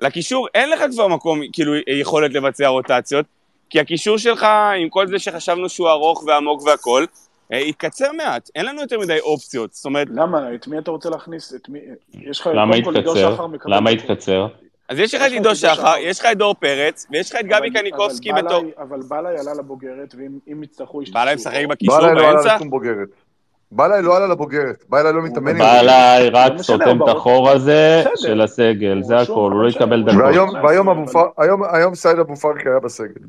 לקישור 0.00 0.48
אין 0.54 0.70
לך 0.70 0.84
כבר 0.92 1.08
מקום, 1.08 1.40
כאילו, 1.52 1.72
יכולת 1.86 2.34
לבצע 2.34 2.68
רוטציות, 2.68 3.26
כי 3.70 3.80
הקישור 3.80 4.18
שלך, 4.18 4.46
עם 4.82 4.88
כל 4.88 5.06
זה 5.06 5.18
שחשבנו 5.18 5.68
שהוא 5.68 5.88
ארוך 5.88 6.24
ועמוק 6.26 6.62
והכול, 6.62 7.06
יתקצר 7.50 8.12
מעט, 8.12 8.50
אין 8.54 8.66
לנו 8.66 8.80
יותר 8.80 8.98
מדי 8.98 9.18
אופציות, 9.20 9.72
זאת 9.72 9.84
אומרת... 9.84 10.08
למה? 10.10 10.54
את 10.54 10.68
מי 10.68 10.78
אתה 10.78 10.90
רוצה 10.90 11.10
להכניס? 11.10 11.54
את 11.54 11.68
מי... 11.68 11.78
יש 12.14 12.40
לך... 12.40 12.46
למה 12.54 12.76
יתקצר? 12.76 13.36
למה 13.66 13.90
יתקצר? 13.90 14.46
אז 14.88 14.98
יש 14.98 15.14
לך 15.14 15.22
את 15.26 15.32
עידו 15.32 15.54
שחר, 15.54 15.94
יש 16.00 16.20
לך 16.20 16.26
את 16.32 16.38
דור 16.38 16.54
פרץ, 16.54 17.06
ויש 17.10 17.30
לך 17.30 17.40
את 17.40 17.46
גבי 17.46 17.70
קניקובסקי 17.70 18.32
בתור... 18.32 18.64
אבל 18.78 19.00
בלעי 19.08 19.38
עלה 19.38 19.54
לבוגרת, 19.54 20.14
ואם 20.18 20.62
יצטרכו... 20.62 21.00
בלעי 21.12 21.34
משחק 21.34 21.64
בקישור 21.68 22.00
באמצע? 22.00 22.14
בלעי 22.14 22.24
לא 22.24 22.40
עלה 22.40 22.56
לשום 22.56 22.70
בוגרת. 22.70 23.08
בלעי 23.72 24.02
לא 24.02 24.16
עלה 24.16 24.26
לבוגרת, 24.26 24.84
בלעי 24.88 25.12
לא 25.12 25.22
מתאמן 25.22 25.50
עם 25.50 25.58
בלעי 25.58 26.30
רק 26.30 26.52
סותם 26.58 27.02
את 27.02 27.08
החור 27.08 27.50
הזה 27.50 28.04
של 28.16 28.40
הסגל, 28.40 29.02
זה 29.02 29.16
הכל, 29.16 29.32
הוא 29.32 29.62
לא 29.62 29.68
יקבל 29.68 30.02
דקות. 30.02 30.54
והיום 31.38 31.94
סייד 31.94 32.18
אבו 32.18 32.36
פרחי 32.36 32.66
היה 32.66 32.80
בסגל. 32.80 33.24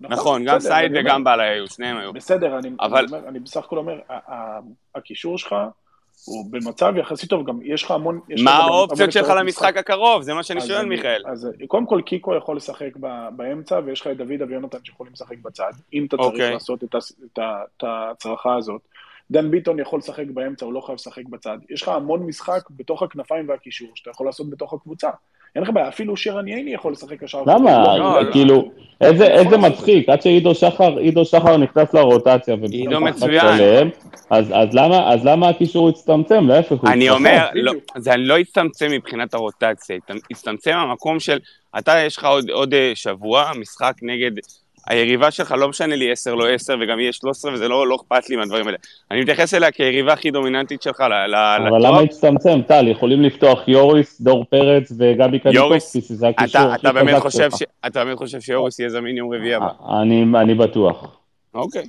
נכון, 0.00 0.18
נכון 0.18 0.44
גם 0.44 0.60
סייד 0.60 0.92
וגם 0.94 1.24
בלעי 1.24 1.48
היו, 1.48 1.68
שניהם 1.68 1.96
היו. 1.96 2.12
בסדר, 2.12 2.58
אני, 2.58 2.70
אבל... 2.80 2.98
אני, 2.98 3.06
אומר, 3.06 3.28
אני 3.28 3.38
בסך 3.38 3.64
הכל 3.64 3.78
אומר, 3.78 3.98
הקישור 4.94 5.38
שלך 5.38 5.54
הוא 6.24 6.52
במצב 6.52 6.92
יחסית 6.96 7.30
טוב, 7.30 7.46
גם 7.46 7.58
יש 7.62 7.82
לך 7.82 7.90
המון... 7.90 8.20
יש 8.28 8.42
מה 8.42 8.50
האופציות 8.50 9.12
שלך 9.12 9.28
למשחק 9.28 9.76
הקרוב? 9.76 10.22
זה 10.22 10.34
מה 10.34 10.42
שאני 10.42 10.60
שואל, 10.60 10.86
מיכאל. 10.86 11.22
אז 11.26 11.48
קודם 11.66 11.86
כל 11.86 12.00
קיקו 12.06 12.34
יכול 12.34 12.56
לשחק 12.56 12.96
באמצע, 13.36 13.80
ויש 13.84 14.00
לך 14.00 14.06
את 14.06 14.16
דוד 14.16 14.42
אביונתן 14.42 14.78
שיכולים 14.84 15.12
לשחק 15.12 15.38
בצד, 15.42 15.72
אם 15.92 16.06
אתה 16.08 16.16
צריך 16.16 16.28
אוקיי. 16.28 16.52
לעשות 16.52 16.84
את 17.38 17.82
ההצרחה 17.82 18.56
הזאת. 18.56 18.80
דן 19.30 19.50
ביטון 19.50 19.78
יכול 19.78 19.98
לשחק 19.98 20.26
באמצע, 20.26 20.66
הוא 20.66 20.72
לא 20.72 20.80
חייב 20.80 20.94
לשחק 20.94 21.24
בצד. 21.24 21.58
יש 21.70 21.82
לך 21.82 21.88
המון 21.88 22.26
משחק 22.26 22.62
בתוך 22.70 23.02
הכנפיים 23.02 23.48
והקישור, 23.48 23.88
שאתה 23.94 24.10
יכול 24.10 24.26
לעשות 24.26 24.50
בתוך 24.50 24.72
הקבוצה. 24.72 25.10
אין 25.56 25.62
לך 25.62 25.70
בעיה, 25.70 25.88
אפילו 25.88 26.16
שרן 26.16 26.48
ייני 26.48 26.74
יכול 26.74 26.92
לשחק 26.92 27.24
קשר. 27.24 27.42
למה? 27.46 28.18
כאילו, 28.32 28.70
איזה 29.00 29.56
מצחיק, 29.56 30.08
עד 30.08 30.22
שעידו 30.22 30.54
שחר, 30.54 30.98
עידו 30.98 31.24
שחר 31.24 31.56
נכנס 31.56 31.94
לרוטציה. 31.94 32.56
עידו 32.70 33.00
מצוין. 33.00 33.90
אז 34.30 34.74
למה 35.24 35.48
הקישור 35.48 35.88
הצטמצם? 35.88 36.48
להפך, 36.48 36.72
הוא 36.80 36.90
אני 36.90 37.10
אומר, 37.10 37.46
זה 37.96 38.16
לא 38.16 38.38
הצטמצם 38.38 38.90
מבחינת 38.90 39.34
הרוטציה, 39.34 39.96
הצטמצם 40.30 40.76
המקום 40.76 41.20
של, 41.20 41.38
אתה 41.78 41.92
יש 42.06 42.16
לך 42.16 42.28
עוד 42.52 42.74
שבוע, 42.94 43.50
משחק 43.60 43.94
נגד 44.02 44.30
היריבה 44.86 45.30
שלך, 45.30 45.54
לא 45.58 45.68
משנה 45.68 45.96
לי 45.96 46.12
10, 46.12 46.34
לא 46.34 46.48
10, 46.48 46.76
וגם 46.80 47.00
יהיה 47.00 47.12
13, 47.12 47.52
וזה 47.52 47.68
לא, 47.68 47.86
לא 47.86 47.96
אכפת 47.96 48.30
לי 48.30 48.36
מהדברים 48.36 48.66
האלה. 48.66 48.78
אני 49.10 49.20
מתייחס 49.20 49.54
אליה 49.54 49.70
כיריבה 49.70 50.12
הכי 50.12 50.30
דומיננטית 50.30 50.82
שלך 50.82 51.00
לטופ. 51.00 51.68
אבל 51.68 51.86
למה 51.86 52.00
הצטמצם, 52.00 52.60
טל? 52.66 52.88
יכולים 52.88 53.22
לפתוח 53.22 53.68
יוריס, 53.68 54.20
דור 54.20 54.44
פרץ 54.50 54.92
וגבי 54.98 55.38
קניקובסקי, 55.38 56.00
שזה 56.00 56.28
הקישור 56.28 56.60
הכי 56.60 56.88
חזק 56.88 57.30
שלך. 57.30 57.62
אתה 57.86 58.04
באמת 58.04 58.18
חושב 58.18 58.40
שיוריס 58.40 58.78
יהיה 58.78 58.90
זמין 58.90 59.16
יום 59.16 59.34
רביעי 59.34 59.54
הבא? 59.54 59.68
אני, 60.00 60.24
אני 60.34 60.54
בטוח. 60.54 61.16
אוקיי. 61.54 61.82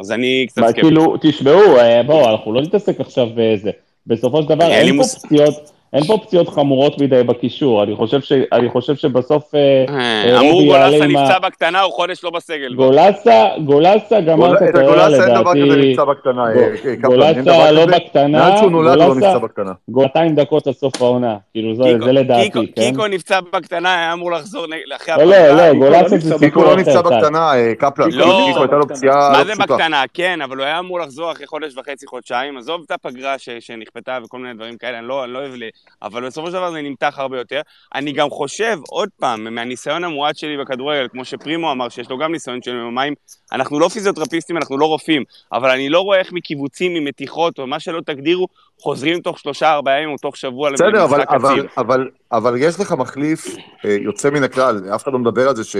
אז 0.00 0.12
אני 0.12 0.46
קצת. 0.48 0.62
כאילו, 0.74 1.16
תשמעו, 1.20 1.78
אה, 1.78 2.02
בואו, 2.02 2.30
אנחנו 2.30 2.52
לא 2.52 2.62
נתעסק 2.62 3.00
עכשיו 3.00 3.26
בזה. 3.34 3.70
בסופו 4.06 4.42
של 4.42 4.48
דבר, 4.48 4.70
אין 4.70 4.96
פה 4.96 5.02
פציעות... 5.02 5.73
אין 5.94 6.04
פה 6.04 6.18
פציעות 6.22 6.48
חמורות 6.48 7.00
מדי 7.00 7.22
בקישור, 7.22 7.82
אני 7.82 7.96
חושב, 7.96 8.20
ש, 8.20 8.32
אני 8.52 8.70
חושב 8.70 8.96
שבסוף 8.96 9.54
אה, 9.54 9.84
אה, 9.88 10.40
אמרו 10.40 10.64
גולסה 10.64 11.06
נפצע 11.06 11.38
בקטנה, 11.38 11.80
הוא 11.80 11.92
חודש 11.92 12.24
לא 12.24 12.30
בסגל. 12.30 12.74
גולסה, 12.74 13.48
גולסה 13.64 14.20
גמר 14.20 14.56
את 14.56 14.62
הקריירה 14.62 15.08
לדעתי. 15.08 15.30
אין 15.30 15.40
דבר 15.40 15.52
כזה 15.52 15.76
נפצע 15.76 16.04
בקטנה, 16.04 16.44
אה, 16.44 16.94
גולסה 17.00 17.70
לא 17.72 17.86
בקטנה, 17.86 18.38
מאז 18.38 18.58
שהוא 18.58 18.70
נולד 18.70 19.00
הוא 19.00 19.08
לא 19.08 19.14
נפצע 19.14 19.38
בקטנה. 19.38 19.72
200 19.88 20.34
דקות 20.34 20.66
לסוף 20.66 21.02
העונה, 21.02 21.36
כאילו 21.52 21.74
זה 21.74 22.12
לדעתי, 22.12 22.50
כן? 22.50 22.66
קיקו 22.66 23.06
נפצע 23.06 23.40
בקטנה, 23.52 23.94
היה 23.94 24.12
אמור 24.12 24.32
לחזור 24.32 24.66
אחרי 24.96 25.14
הפגרה. 25.14 25.52
לא, 25.52 25.68
לא, 25.68 25.74
גולסה 25.74 26.08
זה 26.08 26.20
סיפור 26.20 26.36
אחר. 26.36 26.46
קיקו 26.46 26.64
לא 26.64 26.76
נפצע 26.76 27.02
בקטנה, 27.02 27.52
קפלן, 27.78 28.10
לא, 28.10 28.44
קיקו 28.46 28.60
הייתה 28.60 28.76
לו 28.76 28.88
פציעה 28.88 29.16
לא 29.16 29.34
פשוטה. 29.34 29.38
מה 29.38 29.44
זה 29.44 29.62
בקטנה? 29.62 30.02
כן, 30.14 30.40
אבל 30.42 30.56
הוא 30.56 30.64
היה 30.64 30.78
אמור 30.78 31.00
לחזור 31.00 31.32
אחרי 31.32 31.46
חודש 31.46 31.76
וחצי, 31.76 32.06
חודשיים, 32.06 32.56
עזוב 32.56 32.82
את 32.86 32.90
הפגרה 32.90 33.34
שנכפתה 33.60 34.18
וכל 34.24 34.38
מיני 34.38 34.54
דברים 34.54 34.76
כאלה, 34.76 34.98
אני 34.98 35.08
לא 35.08 35.38
אוהב 35.38 35.54
אבל 36.02 36.26
בסופו 36.26 36.46
של 36.46 36.52
דבר 36.52 36.70
זה 36.70 36.82
נמתח 36.82 37.14
הרבה 37.18 37.38
יותר. 37.38 37.60
אני 37.94 38.12
גם 38.12 38.30
חושב, 38.30 38.78
עוד 38.88 39.08
פעם, 39.20 39.54
מהניסיון 39.54 40.04
המועט 40.04 40.36
שלי 40.36 40.56
בכדורגל, 40.56 41.08
כמו 41.12 41.24
שפרימו 41.24 41.72
אמר, 41.72 41.88
שיש 41.88 42.10
לו 42.10 42.18
גם 42.18 42.32
ניסיון 42.32 42.62
של 42.62 42.74
מים, 42.74 43.14
אנחנו 43.52 43.80
לא 43.80 43.88
פיזיותרפיסטים, 43.88 44.56
אנחנו 44.56 44.78
לא 44.78 44.86
רופאים, 44.86 45.22
אבל 45.52 45.70
אני 45.70 45.88
לא 45.88 46.00
רואה 46.00 46.18
איך 46.18 46.32
מקיבוצים, 46.32 46.94
ממתיחות, 46.94 47.58
או 47.58 47.66
מה 47.66 47.80
שלא 47.80 48.00
תגדירו, 48.00 48.46
חוזרים 48.80 49.20
תוך 49.20 49.38
שלושה, 49.38 49.72
ארבעה 49.72 49.96
ימים 49.98 50.10
או 50.10 50.16
תוך 50.16 50.36
שבוע 50.36 50.72
בסדר, 50.72 51.04
אבל, 51.04 51.18
למשחק 51.18 51.34
אבל, 51.34 51.52
אציל. 51.52 51.66
אבל, 51.78 52.08
אבל 52.32 52.54
יש 52.58 52.80
לך 52.80 52.92
מחליף 52.92 53.46
אה, 53.84 53.96
יוצא 54.00 54.30
מן 54.30 54.42
הכלל, 54.42 54.80
אף 54.94 55.02
אחד 55.02 55.12
לא 55.12 55.18
מדבר 55.18 55.48
על 55.48 55.56
זה 55.56 55.64
ש, 55.64 55.76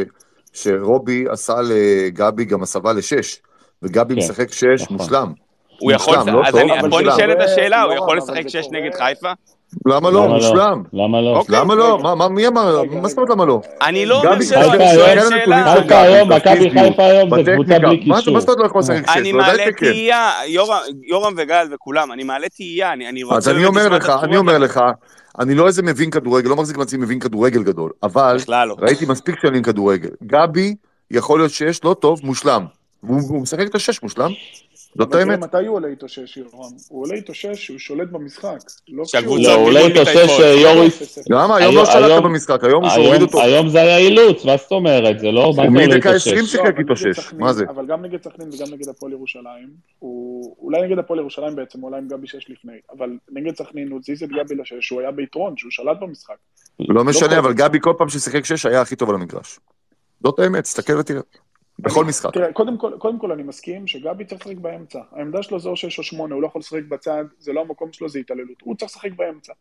שרובי 0.53 1.25
עשה 1.29 1.55
לגבי 1.63 2.45
גם 2.45 2.63
הסבה 2.63 2.93
לשש, 2.93 3.41
וגבי 3.83 4.15
כן, 4.15 4.21
משחק 4.21 4.53
שש 4.53 4.83
נכון. 4.83 4.97
מושלם. 4.97 5.33
הוא 5.81 5.93
יכול, 5.93 6.19
מושלם, 6.19 6.35
לא 6.35 6.43
אז 6.47 6.53
טוב, 6.53 6.61
אני, 6.61 6.73
אבל 6.81 6.91
פה 6.91 6.97
מושלם. 6.97 7.09
נשאלת 7.09 7.41
השאלה, 7.41 7.83
הוא 7.83 7.93
יכול 7.93 8.19
אבל 8.21 8.35
לשחק 8.35 8.49
שש. 8.49 8.67
נגד 8.71 8.95
חיפה? 8.95 9.33
למה 9.87 10.11
לא? 10.11 10.25
למה 10.25 10.35
מושלם. 10.35 10.83
למה 10.93 11.21
לא? 11.21 11.37
אוקיי. 11.37 11.57
למה 11.59 11.75
לא? 11.75 11.99
מה, 12.03 12.15
מה, 12.15 12.29
מי 12.29 12.47
אמר? 12.47 12.81
רגע, 12.81 13.01
מה 13.01 13.09
זאת 13.09 13.19
אומרת. 13.19 13.31
למה 13.31 13.45
לא? 13.45 13.61
אני 13.83 14.07
לא 14.07 14.23
אומר 14.23 14.43
שלא, 14.43 14.73
אני 14.75 14.85
שואל 14.95 15.19
שאלה. 15.31 15.75
חיפה 15.81 16.01
היום, 16.01 16.33
מכבי 16.33 16.71
חיפה 16.71 17.03
היום 17.05 17.45
זה 17.45 17.53
קבוצה. 17.55 17.79
בלי 17.79 18.05
מה 18.07 18.17
קישור. 18.17 18.35
מה 18.35 18.41
זאת 18.41 18.49
אומרת 18.49 18.61
לא 18.61 18.67
יכול 18.67 18.81
לשחק 18.81 19.07
שש? 19.11 19.17
אני 19.17 19.31
הוא 19.31 19.41
מעלה. 19.41 19.65
תהייה, 19.79 20.31
יורם- 21.09 21.35
וגל 21.37 21.67
וכולם, 21.75 22.13
אני 22.13 22.25
מעלה 22.25 22.49
תהייה, 22.49 22.93
אני 22.93 23.23
רוצה... 23.23 23.37
אז 23.37 23.49
אני 23.49 23.65
אומר 23.65 23.89
לך, 23.89 24.13
אני 24.23 24.37
אומר. 24.37 24.59
לך, 24.59 24.81
אני 25.39 25.55
לא 25.55 25.67
איזה 25.67 25.83
מבין 25.83 26.11
כדורגל, 26.11 26.49
לא 26.49 26.57
מחזיק 26.57 26.77
מעצמי 26.77 26.99
מבין 27.05 27.19
כדורגל 27.21 27.63
גדול, 27.63 27.91
אבל 28.03 28.37
לא. 28.49 28.77
ראיתי 28.79 29.07
מספיק 29.07 29.35
שנים 29.43 29.63
כדורגל. 29.63 30.09
גבי 30.23 30.75
יכול 31.11 31.39
להיות 31.41 31.51
שש, 31.51 31.85
לא 31.85 31.95
טוב, 32.01 32.21
מושלם. 32.25 32.65
והוא 33.03 33.43
משחק 33.43 33.67
את 33.67 33.75
השש 33.75 34.03
מושלם. 34.03 34.31
זאת 34.99 35.15
האמת. 35.15 35.39
מתי 35.39 35.67
הוא 35.67 35.77
עולה 35.77 35.89
איתו 35.89 36.09
שש, 36.09 36.37
יורם? 36.37 36.71
הוא 36.89 37.03
עולה 37.03 37.15
איתו 37.15 37.35
שש, 37.35 37.65
שהוא 37.65 37.79
שולט 37.79 38.09
במשחק. 38.09 38.59
לא 38.89 39.05
לא, 39.27 39.55
הוא 39.55 39.67
עולה 39.67 39.81
איתו. 39.81 40.07
שש 40.07 40.39
יוריס. 40.63 41.19
למה? 41.31 41.57
היום 41.57 41.75
לא 41.75 41.85
שלטת 41.85 42.23
במשחק, 42.25 42.65
היום 42.65 42.85
הוא 42.85 42.93
היום- 42.93 43.05
שהוריד 43.05 43.23
אותו. 43.23 43.43
היום 43.43 43.69
זה 43.69 43.81
היה 43.81 43.99
אילוץ, 43.99 44.45
מה 44.45 44.57
זאת 44.57 44.73
אומרת? 44.73 45.19
זה 45.19 45.31
לא... 45.31 45.45
הוא 45.45 45.71
מדקה 45.71 45.95
איתו 45.97 46.09
20 46.09 46.45
שש? 46.45 46.53
שיחק 46.53 46.65
לא, 46.75 46.79
איתו 46.79 46.97
שש. 46.97 47.33
מה 47.33 47.53
זה? 47.53 47.65
אבל 47.69 47.87
גם 47.87 48.05
נגד 48.05 48.23
סכנין 48.25 48.49
וגם 48.49 48.67
נגד 48.75 48.89
הפועל 48.89 49.13
ירושלים. 49.13 49.69
אולי 50.59 50.83
נגד 50.87 50.99
הפועל 50.99 51.21
ירושלים 51.21 51.57
בעצם, 51.57 51.85
עלה 51.85 51.97
עם 51.99 52.09
גבי 52.09 52.27
שש 52.27 52.51
לפני, 52.51 52.77
אבל 52.97 53.11
נגד 53.33 53.57
סכנין 53.57 53.89
הוא 53.91 53.99
הזיז 54.03 54.23
את 54.23 54.29
גבי 54.29 54.55
לשש, 54.55 54.91
הוא 54.91 55.01
היה 55.01 55.11
ביתרון, 55.11 55.57
שהוא 55.57 55.71
שלט 55.71 55.97
במשחק. 56.01 56.35
לא 56.89 57.05
משנה, 57.05 57.39
אבל 57.39 57.53
גבי 57.53 57.79
כל 57.81 57.93
פעם 57.99 58.09
ששיחק 58.09 58.45
שש 58.45 58.67
היה 58.67 58.81
הכי 58.81 58.97
טוב 58.97 59.09
על 59.11 59.15
המגרש. 59.15 59.59
זאת 60.23 60.39
האמת, 60.39 60.63
תסתכל 60.63 60.99
ותראה. 60.99 61.21
בכל 61.79 62.05
משחק. 62.05 62.35
תראה, 62.35 62.53
קודם 62.53 62.77
כל, 62.79 62.93
קודם 62.99 63.19
כל 63.19 63.33
אני 63.33 63.43
מסכים 63.43 63.87
שגבי 63.87 64.25
צריך 64.25 64.41
לשחק 64.41 64.57
באמצע. 64.57 64.99
העמדה 65.13 65.43
שלו 65.43 65.61
זה 65.61 65.69
או 65.69 65.77
שש 65.77 65.99
או 65.99 66.03
שמונה, 66.03 66.35
הוא 66.35 66.43
לא 66.43 66.47
יכול 66.47 66.59
לשחק 66.59 66.83
בצד, 66.89 67.25
זה 67.39 67.53
לא 67.53 67.61
המקום 67.61 67.93
שלו, 67.93 68.09
זה 68.09 68.19
התעללות. 68.19 68.57
הוא 68.63 68.77
צריך 68.77 68.91
לשחק 68.91 69.11
באמצע. 69.17 69.53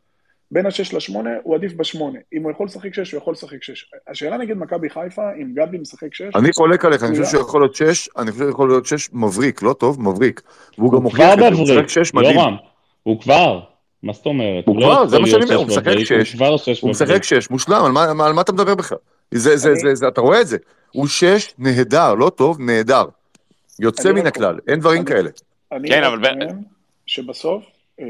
בין 0.52 0.66
השש 0.66 0.94
לשמונה, 0.94 1.30
הוא 1.44 1.56
עדיף 1.56 1.74
בשמונה. 1.74 2.20
אם 2.34 2.44
הוא 2.44 2.52
יכול 2.52 2.66
לשחק 2.66 2.94
שש, 2.94 3.12
הוא 3.12 3.18
יכול 3.18 3.34
לשחק 3.34 3.64
שש. 3.64 3.92
השאלה 4.08 4.38
נגד 4.38 4.58
מכבי 4.58 4.90
חיפה, 4.90 5.22
אם 5.42 5.54
גבי 5.54 5.78
משחק 5.78 6.14
שש, 6.14 6.36
אני 6.36 6.54
חולק 6.54 6.86
עליך, 6.86 7.04
אני 7.04 7.12
חושב 7.12 7.24
מצוין. 7.24 7.44
שיכול 7.44 7.62
להיות 7.62 7.76
שש, 7.76 8.10
אני 8.18 8.32
חושב 8.32 8.46
שיכול 8.48 8.70
להיות 8.70 8.86
שש 8.86 9.10
מבריק, 9.14 9.62
לא 9.62 9.74
טוב, 9.74 10.02
מבריק. 10.02 10.42
והוא 10.78 10.92
גם 10.94 11.04
מוכיח 11.04 11.26
כבר 11.26 11.34
את 11.34 11.40
זה, 11.40 11.46
הוא 11.46 11.64
מבריק, 11.64 11.86
משחק 11.86 12.04
שש 12.04 12.14
מדהים. 12.14 12.36
יורם. 12.36 12.56
הוא 13.04 13.22
כבר. 13.22 13.60
מה 14.04 14.14
זאת 14.14 14.26
אומרת? 14.26 14.68
הוא 14.68 14.80
לא 14.80 14.86
כבר, 14.86 14.94
יכול 14.94 15.08
זה 15.08 15.20
מה 15.20 15.28
שאני 15.28 15.44
אומר, 15.44 15.56
הוא 15.56 15.66
משחק 15.66 15.88
מבריק, 15.88 16.06
שש. 16.06 16.36
הוא 16.82 16.92
משחק 16.92 17.06
מבריק. 17.08 17.24
שש, 17.24 17.50
מושלם, 17.50 17.86
על 17.86 17.92
מה, 17.92 18.26
על 18.26 18.34
מה 18.34 18.42
אתה 18.42 18.54
מדבר 18.54 18.76
בכלל? 18.76 18.98
זה, 19.40 19.58
זה, 19.58 19.70
אני- 19.72 19.80
זה, 19.80 19.96
זה, 19.96 20.08
אתה 20.08 20.22
רואה 20.22 20.42
את 20.42 20.48
זה. 20.48 20.58
הוא 20.92 21.08
שש, 21.08 21.54
נהדר, 21.60 22.14
לא 22.14 22.30
טוב, 22.30 22.58
נהדר. 22.62 23.04
יוצא 23.80 24.12
מן 24.12 24.28
הכלל, 24.28 24.60
אין 24.68 24.80
דברים 24.80 24.98
אני- 25.02 25.06
כאלה. 25.06 25.30
אני 25.72 25.90
כן, 25.90 26.04
אבל 26.04 26.22
שבסוף, 27.06 27.64
אה, 28.00 28.06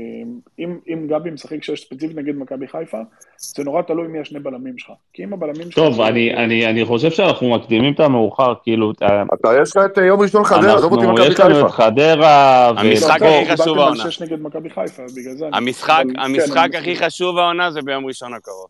אם, 0.59 0.78
אם 0.88 1.07
גבי 1.09 1.32
משחק 1.32 1.63
שש 1.63 1.82
ספציפית 1.86 2.17
נגד 2.17 2.36
מכבי 2.36 2.67
חיפה, 2.67 2.97
זה 3.38 3.63
נורא 3.63 3.82
תלוי 3.82 4.07
מי 4.07 4.19
השני 4.19 4.39
בלמים 4.39 4.78
שלך. 4.78 4.91
כי 5.13 5.24
אם 5.24 5.34
הבלמים 5.34 5.61
שלך... 5.71 5.76
טוב, 5.76 6.01
אני, 6.01 6.34
אני, 6.34 6.69
אני 6.69 6.86
חושב 6.86 7.11
שאנחנו 7.11 7.49
מקדימים 7.55 7.93
את 7.93 7.99
המאוחר, 7.99 8.53
כאילו, 8.63 8.91
אתה- 8.91 9.24
אתה, 9.34 9.49
יש 9.61 9.78
לך 9.78 9.84
את 9.86 9.97
אה, 9.99 10.03
יום 10.05 10.21
ראשון 10.21 10.43
חדרה, 10.43 10.74
עזוב 10.76 10.91
אותי 10.91 11.03
אנחנו, 11.05 11.15
מכבי 11.17 11.34
יש 11.34 11.39
לנו 11.39 11.49
את 11.59 11.71
חיפה. 11.71 11.84
חדרה, 11.84 12.67
המשחק 12.69 13.17
ובוא, 13.21 13.41
הכי 13.41 13.57
חשוב 13.57 13.78
העונה. 13.80 14.11
שש 14.11 14.21
נגד 14.21 14.41
מכבי 14.41 14.69
חיפה, 14.69 15.03
בגלל 15.15 15.36
זה... 15.38 15.47
אני- 15.47 15.57
המשחק, 15.57 15.89
אבל 16.05 16.13
כן, 16.13 16.19
המשחק 16.19 16.57
אני 16.74 16.78
הכי. 16.78 16.95
חשוב 17.05 17.38
העונה 17.38 17.71
זה 17.71 17.82
ביום 17.82 18.05
ראשון 18.05 18.34
הקרוב. 18.34 18.65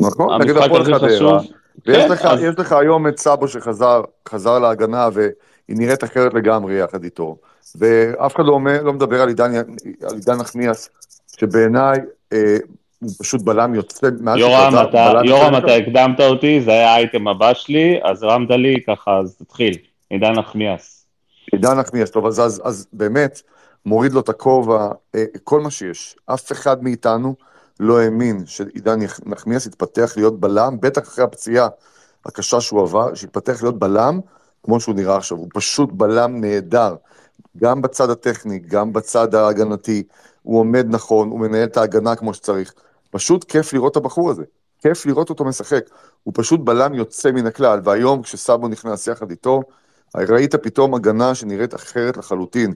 נכון, 0.00 0.42
נגד 0.42 0.56
הפועל 0.56 0.84
חדרה. 0.84 1.38
חשוב. 1.80 1.94
ויש 1.94 2.04
כן, 2.04 2.12
לך, 2.12 2.24
אז- 2.24 2.42
יש 2.42 2.54
לך 2.58 2.72
היום 2.72 3.08
את 3.08 3.18
סאבו 3.18 3.48
שחזר 3.48 4.02
חזר 4.28 4.58
להגנה 4.58 5.08
והיא 5.12 5.26
נראית 5.68 6.04
אחרת 6.04 6.34
לגמרי 6.34 6.74
יחד 6.74 7.04
איתו. 7.04 7.36
ואף 7.76 8.34
אחד 8.36 8.44
לא, 8.46 8.52
אומר, 8.52 8.82
לא 8.82 8.92
מדבר 8.92 9.22
על 9.22 9.28
עידן, 9.28 9.54
על 10.08 10.14
עידן 10.14 10.34
נחמיאס, 10.34 10.90
שבעיניי 11.40 11.98
אה, 12.32 12.56
הוא 13.00 13.10
פשוט 13.18 13.42
בלם 13.42 13.74
יוצא, 13.74 14.08
מאז 14.20 14.38
יורם, 14.38 14.72
אתה, 14.88 15.12
בלם 15.12 15.24
יורם, 15.24 15.56
אתה 15.56 15.74
הקדמת 15.74 16.20
אותי, 16.20 16.60
זה 16.60 16.70
היה 16.70 16.94
האייטם 16.94 17.28
הבא 17.28 17.54
שלי, 17.54 18.00
אז 18.04 18.22
הרמת 18.22 18.50
לי, 18.50 18.76
ככה, 18.86 19.18
אז 19.18 19.36
תתחיל. 19.36 19.76
עידן 20.10 20.32
נחמיאס. 20.32 21.06
עידן 21.52 21.78
נחמיאס, 21.78 22.10
טוב, 22.10 22.26
אז, 22.26 22.40
אז, 22.40 22.62
אז 22.64 22.86
באמת, 22.92 23.42
מוריד 23.86 24.12
לו 24.12 24.20
את 24.20 24.28
הכובע, 24.28 24.88
אה, 25.14 25.24
כל 25.44 25.60
מה 25.60 25.70
שיש. 25.70 26.16
אף 26.26 26.52
אחד 26.52 26.82
מאיתנו 26.82 27.34
לא 27.80 28.00
האמין 28.00 28.46
שעידן 28.46 28.98
נחמיאס 29.26 29.66
יתפתח 29.66 30.12
להיות 30.16 30.40
בלם, 30.40 30.80
בטח 30.80 31.02
אחרי 31.02 31.24
הפציעה 31.24 31.68
הקשה 32.26 32.60
שהוא 32.60 32.82
עבר, 32.82 33.14
שיתפתח 33.14 33.62
להיות 33.62 33.78
בלם 33.78 34.20
כמו 34.62 34.80
שהוא 34.80 34.94
נראה 34.94 35.16
עכשיו. 35.16 35.38
הוא 35.38 35.48
פשוט 35.54 35.90
בלם 35.92 36.40
נהדר, 36.40 36.94
גם 37.56 37.82
בצד 37.82 38.10
הטכני, 38.10 38.58
גם 38.58 38.92
בצד 38.92 39.34
ההגנתי. 39.34 40.02
הוא 40.42 40.60
עומד 40.60 40.86
נכון, 40.88 41.30
הוא 41.30 41.40
מנהל 41.40 41.64
את 41.64 41.76
ההגנה 41.76 42.16
כמו 42.16 42.34
שצריך. 42.34 42.74
פשוט 43.10 43.44
כיף 43.44 43.72
לראות 43.72 43.92
את 43.92 43.96
הבחור 43.96 44.30
הזה. 44.30 44.42
כיף 44.82 45.06
לראות 45.06 45.30
אותו 45.30 45.44
משחק. 45.44 45.84
הוא 46.22 46.34
פשוט 46.36 46.60
בלם 46.60 46.94
יוצא 46.94 47.30
מן 47.30 47.46
הכלל, 47.46 47.80
והיום 47.84 48.22
כשסאבו 48.22 48.68
נכנס 48.68 49.06
יחד 49.06 49.30
איתו, 49.30 49.62
ראית 50.14 50.54
פתאום 50.54 50.94
הגנה 50.94 51.34
שנראית 51.34 51.74
אחרת 51.74 52.16
לחלוטין. 52.16 52.74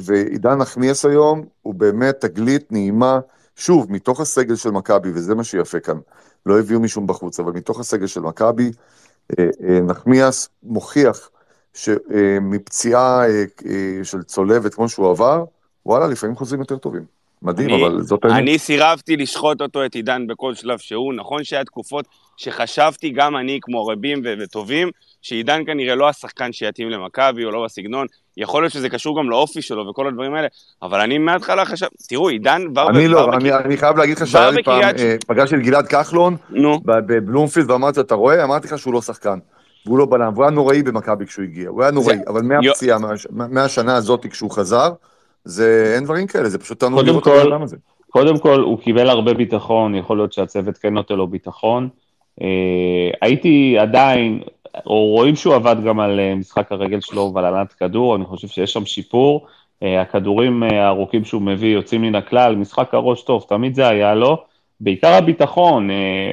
ועידן 0.00 0.54
נחמיאס 0.58 1.04
היום 1.04 1.44
הוא 1.62 1.74
באמת 1.74 2.20
תגלית 2.20 2.72
נעימה, 2.72 3.20
שוב, 3.56 3.92
מתוך 3.92 4.20
הסגל 4.20 4.56
של 4.56 4.70
מכבי, 4.70 5.08
וזה 5.14 5.34
מה 5.34 5.44
שיפה 5.44 5.80
כאן. 5.80 5.96
לא 6.46 6.58
הביאו 6.58 6.80
מישהו 6.80 7.06
בחוץ, 7.06 7.40
אבל 7.40 7.52
מתוך 7.52 7.80
הסגל 7.80 8.06
של 8.06 8.20
מכבי, 8.20 8.70
אה, 9.38 9.44
אה, 9.68 9.80
נחמיאס 9.80 10.48
מוכיח 10.62 11.30
שמפציעה 11.74 13.22
של 14.02 14.22
צולבת 14.22 14.74
כמו 14.74 14.88
שהוא 14.88 15.10
עבר, 15.10 15.44
וואלה, 15.86 16.06
לפעמים 16.06 16.36
חוזרים 16.36 16.60
יותר 16.60 16.76
טובים. 16.76 17.16
מדהים, 17.42 17.68
אני- 17.68 17.86
אבל 17.86 18.02
זאת 18.02 18.24
האמת. 18.24 18.36
אני 18.36 18.58
סירבתי 18.58 19.16
לשחוט 19.16 19.60
אותו, 19.60 19.86
את 19.86 19.94
עידן, 19.94 20.26
בכל 20.26 20.54
שלב 20.54 20.78
שהוא. 20.78 21.14
נכון 21.14 21.44
שהיה 21.44 21.64
תקופות 21.64 22.04
שחשבתי, 22.36 23.10
גם 23.10 23.36
אני, 23.36 23.58
כמו 23.62 23.86
רבים 23.86 24.22
וטובים, 24.40 24.90
שעידן 25.26 25.62
כנראה 25.66 25.94
לא 25.94 26.08
השחקן 26.08 26.52
שיתאים 26.52 26.90
למכבי, 26.90 27.44
או 27.44 27.50
לא 27.50 27.64
בסגנון. 27.64 28.06
יכול 28.36 28.62
להיות 28.62 28.72
שזה 28.72 28.88
קשור 28.88 29.18
גם 29.18 29.30
לאופי 29.30 29.62
שלו 29.62 29.88
וכל 29.88 30.06
הדברים 30.06 30.34
האלה, 30.34 30.48
אבל 30.82 31.00
אני 31.00 31.18
מההתחלה 31.18 31.64
חשבתי, 31.64 31.96
תראו, 32.08 32.28
עידן 32.28 32.62
בר... 32.72 32.90
אני 32.90 33.08
לא, 33.08 33.32
אני, 33.34 33.52
אני 33.52 33.76
חייב 33.76 33.96
להגיד 33.96 34.16
לך 34.16 34.26
שהיה 34.26 34.50
לי 34.50 34.62
פעם, 34.62 34.82
אה, 34.82 35.16
פגשתי 35.26 35.56
את 35.56 35.60
גלעד 35.60 35.86
כחלון 35.86 36.36
בבלומפילד 36.84 37.70
ואמרתי 37.70 37.98
לו, 37.98 38.04
אתה 38.04 38.14
רואה? 38.14 38.44
אמרתי 38.44 38.66
לך 38.66 38.78
שהוא 38.78 38.94
לא 38.94 39.02
שחקן. 39.02 39.38
והוא 39.86 39.98
לא 39.98 40.06
בלם, 40.10 40.32
והוא 40.34 40.44
היה 40.44 40.50
נוראי 40.50 40.82
במכבי 40.82 41.26
כשהוא 41.26 41.44
הגיע, 41.44 41.68
הוא 41.68 41.82
היה 41.82 41.90
נוראי, 41.90 42.16
אבל 42.26 42.42
מהפציעה, 42.42 42.98
מהש- 42.98 43.26
מהשנה 43.30 43.96
הזאת 43.96 44.26
כשהוא 44.26 44.50
חזר, 44.50 44.90
זה 45.44 45.92
אין 45.96 46.04
דברים 46.04 46.26
כאלה, 46.26 46.48
זה 46.48 46.58
פשוט 46.58 46.80
תענוג 46.80 46.98
קודם 47.00 47.08
לראות 47.08 47.28
את 47.28 47.46
אדם 47.52 47.62
הזה. 47.62 47.76
קודם 48.10 48.38
כל, 48.38 48.60
הוא 48.60 48.78
קיבל 48.78 49.08
הרבה 49.08 49.34
ביטחון, 49.34 49.94
יכול 49.94 50.16
להיות 50.16 50.32
שהצוות 50.32 50.78
כן 50.78 50.94
נותן 50.94 51.14
לו 51.14 51.26
ביטחון. 51.26 51.88
אה, 52.42 52.46
הייתי 53.22 53.78
עדיין, 53.78 54.40
רואים 54.84 55.36
שהוא 55.36 55.54
עבד 55.54 55.76
גם 55.86 56.00
על 56.00 56.20
אה, 56.20 56.34
משחק 56.34 56.72
הרגל 56.72 57.00
שלו 57.00 57.32
ועל 57.34 57.44
הנעת 57.44 57.72
כדור, 57.72 58.16
אני 58.16 58.24
חושב 58.24 58.48
שיש 58.48 58.72
שם 58.72 58.86
שיפור. 58.86 59.46
אה, 59.82 60.00
הכדורים 60.00 60.62
אה, 60.62 60.84
הארוכים 60.84 61.24
שהוא 61.24 61.42
מביא 61.42 61.74
יוצאים 61.74 62.02
מן 62.02 62.14
הכלל, 62.14 62.56
משחק 62.56 62.94
הראש 62.94 63.22
טוב, 63.22 63.44
תמיד 63.48 63.74
זה 63.74 63.88
היה 63.88 64.14
לו. 64.14 64.44
בעיקר 64.80 65.12
הביטחון, 65.12 65.88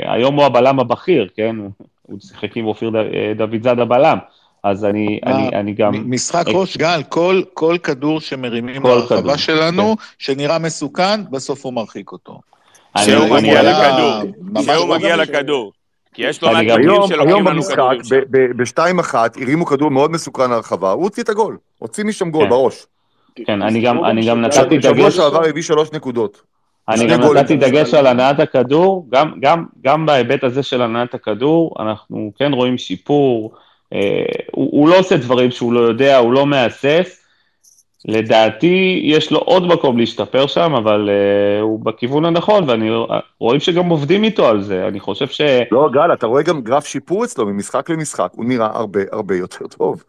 היום 0.05 0.35
הוא 0.35 0.45
הבלם 0.45 0.79
הבכיר, 0.79 1.27
כן? 1.35 1.55
הוא 2.01 2.19
שיחק 2.19 2.57
עם 2.57 2.65
אופיר 2.65 2.91
דוד 3.37 3.63
זאדה 3.63 3.85
בלם. 3.85 4.17
אז 4.63 4.85
אני, 4.85 5.19
מה? 5.25 5.31
אני, 5.31 5.49
אני 5.55 5.73
גם... 5.73 5.93
משחק 6.05 6.45
ראש, 6.47 6.77
גל, 6.77 7.03
כל, 7.09 7.41
כל 7.53 7.77
כדור 7.83 8.19
שמרימים 8.21 8.81
כל 8.81 8.87
לרחבה 8.87 9.37
שלנו, 9.37 9.95
שנראה 10.17 10.59
מסוכן, 10.59 11.21
בסוף 11.31 11.65
הוא 11.65 11.73
מרחיק 11.73 12.11
אותו. 12.11 12.39
כשהוא 12.97 13.29
מגיע 13.29 13.63
לכדור, 13.63 14.33
כשהוא 14.61 14.89
לא 14.89 14.95
מגיע 14.95 15.15
לכדור. 15.15 15.71
כי 16.13 16.21
יש 16.25 16.41
לו 16.43 16.51
מעט 16.51 16.63
מקרים 16.63 16.89
היום, 16.89 17.07
שלוקחים 17.07 17.27
היום 17.27 17.47
לנו 17.47 17.55
במשחק, 17.55 17.73
כדורים 17.75 18.03
שם. 18.03 18.15
בשתיים 18.57 18.99
אחת, 18.99 19.37
הרימו 19.37 19.65
כדור 19.65 19.91
מאוד 19.91 20.11
מסוכן 20.11 20.51
לרחבה, 20.51 20.91
הוא 20.91 21.03
הוציא 21.03 21.23
את 21.23 21.29
הגול, 21.29 21.57
הוציא 21.79 22.03
משם 22.03 22.29
גול 22.31 22.43
כן. 22.43 22.49
בראש. 22.49 22.85
כן, 23.45 23.61
אני 23.61 23.81
גם- 23.81 24.05
אני 24.05 24.27
גם 24.27 24.47
תזכרו 24.49 24.63
נתתי 24.65 24.81
שגל- 24.81 24.91
בשבוע 24.93 25.09
דגש- 25.09 25.15
שעבר 25.15 25.45
הביא 25.45 25.61
שלוש 25.63 25.91
נקודות. 25.91 26.41
אני 26.89 27.07
גם 27.07 27.21
נתתי 27.21 27.55
במשחק. 27.55 27.69
דגש 27.71 27.93
על 27.93 28.07
הנעת 28.07 28.39
הכדור, 28.39 29.07
גם, 29.09 29.31
גם, 29.39 29.65
גם 29.83 30.05
בהיבט 30.05 30.43
הזה 30.43 30.63
של 30.63 30.81
הנעת 30.81 31.13
הכדור, 31.13 31.75
אנחנו 31.79 32.31
כן 32.39 32.53
רואים 32.53 32.77
שיפור, 32.77 33.53
אה, 33.93 33.99
הוא, 34.51 34.69
הוא 34.71 34.89
לא 34.89 34.99
עושה 34.99 35.17
דברים 35.17 35.51
שהוא 35.51 35.73
לא 35.73 35.79
יודע, 35.79 36.17
הוא 36.17 36.33
לא 36.33 36.45
מהסס, 36.45 37.22
לדעתי, 38.05 39.01
יש 39.03 39.31
לו 39.31 39.39
עוד 39.39 39.67
מקום 39.67 39.97
להשתפר 39.97 40.47
שם, 40.47 40.73
אבל 40.75 41.09
uh, 41.09 41.61
הוא 41.61 41.79
בכיוון 41.79 42.25
הנכון, 42.25 42.69
ואני 42.69 42.89
רואים 43.39 43.59
שגם 43.59 43.89
עובדים 43.89 44.23
איתו 44.23 44.47
על 44.47 44.61
זה. 44.61 44.87
אני 44.87 44.99
חושב 44.99 45.27
ש... 45.27 45.41
לא, 45.71 45.89
גל, 45.93 46.13
אתה 46.13 46.27
רואה 46.27 46.43
גם 46.43 46.61
גרף 46.61 46.85
שיפור 46.85 47.23
אצלו 47.23 47.45
ממשחק 47.45 47.89
למשחק, 47.89 48.31
הוא 48.35 48.45
נראה 48.45 48.69
הרבה 48.73 48.99
הרבה 49.11 49.35
יותר 49.35 49.67
טוב. 49.67 50.03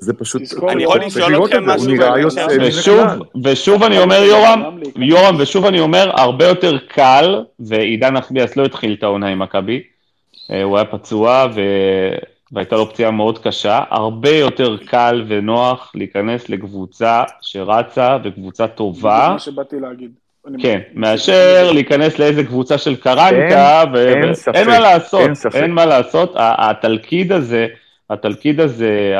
זה 0.00 0.12
פשוט... 0.14 0.42
תזכור, 0.42 0.72
אני 0.72 0.82
יורם, 0.82 1.02
יכול 1.02 1.22
לשאול 1.22 1.44
אתכם 1.44 1.66
משהו 1.66 1.92
ושוב. 2.60 3.04
ושוב 3.44 3.82
אני 3.82 3.98
אומר, 3.98 4.22
יורם, 4.22 4.78
יורם, 4.96 5.36
ושוב 5.38 5.64
אני 5.64 5.80
אומר, 5.80 6.10
הרבה 6.14 6.44
יותר 6.44 6.78
קל, 6.78 7.44
ועידן 7.60 8.12
נחמיאס 8.12 8.56
לא 8.56 8.64
התחיל 8.64 8.94
את 8.98 9.02
העונה 9.02 9.28
עם 9.28 9.38
מכבי, 9.38 9.82
אה, 10.50 10.62
הוא 10.62 10.76
היה 10.76 10.84
פצוע 10.84 11.46
ו... 11.54 11.60
והייתה 12.54 12.76
לו 12.76 12.88
פציעה 12.90 13.10
מאוד 13.10 13.38
קשה, 13.38 13.80
הרבה 13.90 14.30
יותר 14.30 14.76
קל 14.76 15.24
ונוח 15.28 15.92
להיכנס 15.94 16.48
לקבוצה 16.48 17.22
שרצה 17.40 18.16
וקבוצה 18.24 18.66
טובה, 18.66 19.24
זה 19.26 19.32
מה 19.32 19.38
שבאתי 19.38 19.80
להגיד. 19.80 20.10
כן. 20.58 20.80
מאשר 20.94 21.70
להיכנס 21.72 22.18
לאיזה 22.18 22.44
קבוצה 22.44 22.78
של 22.78 22.96
קרנקה, 22.96 23.80
אין- 23.82 23.88
ו- 23.94 24.08
אין 24.08 24.30
ו- 24.30 24.34
ספק, 24.34 24.54
אין 24.54 24.66
מה 24.66 24.78
לעשות, 24.78 25.30
אין 25.54 25.70
מה 25.70 25.86
לעשות, 25.86 26.32
התלכיד 26.36 27.32
הזה, 27.32 27.66
התלכיד 28.10 28.60
הזה, 28.60 29.14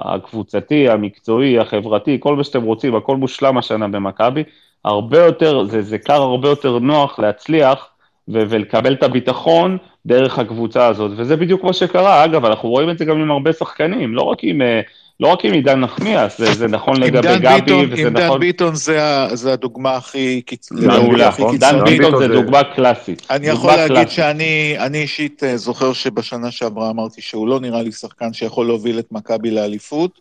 הקבוצתי, 0.00 0.88
המקצועי, 0.88 1.58
החברתי, 1.58 2.16
כל 2.20 2.36
מה 2.36 2.44
שאתם 2.44 2.62
רוצים, 2.62 2.94
הכל 2.94 3.16
מושלם 3.16 3.58
השנה 3.58 3.88
במכבי, 3.88 4.42
הרבה 4.84 5.18
יותר, 5.18 5.64
זה, 5.64 5.82
זה 5.82 5.98
קר 5.98 6.22
הרבה 6.22 6.48
יותר 6.48 6.78
נוח 6.78 7.18
להצליח 7.18 7.88
ו- 8.28 8.42
ולקבל 8.48 8.92
את 8.92 9.02
הביטחון 9.02 9.76
דרך 10.06 10.38
הקבוצה 10.38 10.86
הזאת, 10.86 11.10
וזה 11.16 11.36
בדיוק 11.36 11.64
מה 11.64 11.72
שקרה, 11.72 12.24
אגב, 12.24 12.44
אנחנו 12.44 12.68
רואים 12.68 12.90
את 12.90 12.98
זה 12.98 13.04
גם 13.04 13.20
עם 13.20 13.30
הרבה 13.30 13.52
שחקנים, 13.52 14.14
לא 14.14 14.22
רק 14.22 14.38
עם, 14.42 14.62
אה, 14.62 14.80
לא 15.20 15.28
רק 15.28 15.44
עם 15.44 15.52
עידן 15.52 15.80
נחמיאס, 15.80 16.38
זה, 16.38 16.54
זה 16.54 16.68
נכון 16.68 16.96
עם 16.96 17.02
לגבי 17.02 17.20
דן 17.28 17.38
גבי, 17.38 17.60
ביטון, 17.60 17.86
וזה 17.92 18.02
עם 18.06 18.14
דן 18.14 18.26
נכון... 18.26 18.40
ביטון 18.40 18.74
זה 18.74 18.98
זה 19.32 19.52
הדוגמה 19.52 19.96
הכי 19.96 20.42
קיצ- 20.50 20.68
לדעתי 20.70 21.02
מעולה, 21.02 21.28
נכון. 21.28 21.56
דן 21.58 21.68
קיצונית. 21.70 21.98
ביטון 22.00 22.18
זה 22.18 22.28
זה- 22.28 22.34
דוגמה 22.34 22.64
קלאסית. 22.64 23.26
אני 23.30 23.50
דוגמה 23.50 23.72
יכול 23.72 23.94
להגיד. 23.94 24.08
שאני 24.08 24.74
אני 24.78 24.98
אישית 25.02 25.44
אה, 25.44 25.56
זוכר 25.56 25.92
שבשנה 25.92 26.50
שעברה 26.50 26.90
אמרתי 26.90 27.20
שהוא 27.20 27.48
לא 27.48 27.60
נראה 27.60 27.82
לי 27.82 27.92
שחקן 27.92 28.32
שיכול 28.32 28.66
להוביל 28.66 28.98
את 28.98 29.06
מכבי 29.12 29.50
לאליפות, 29.50 30.20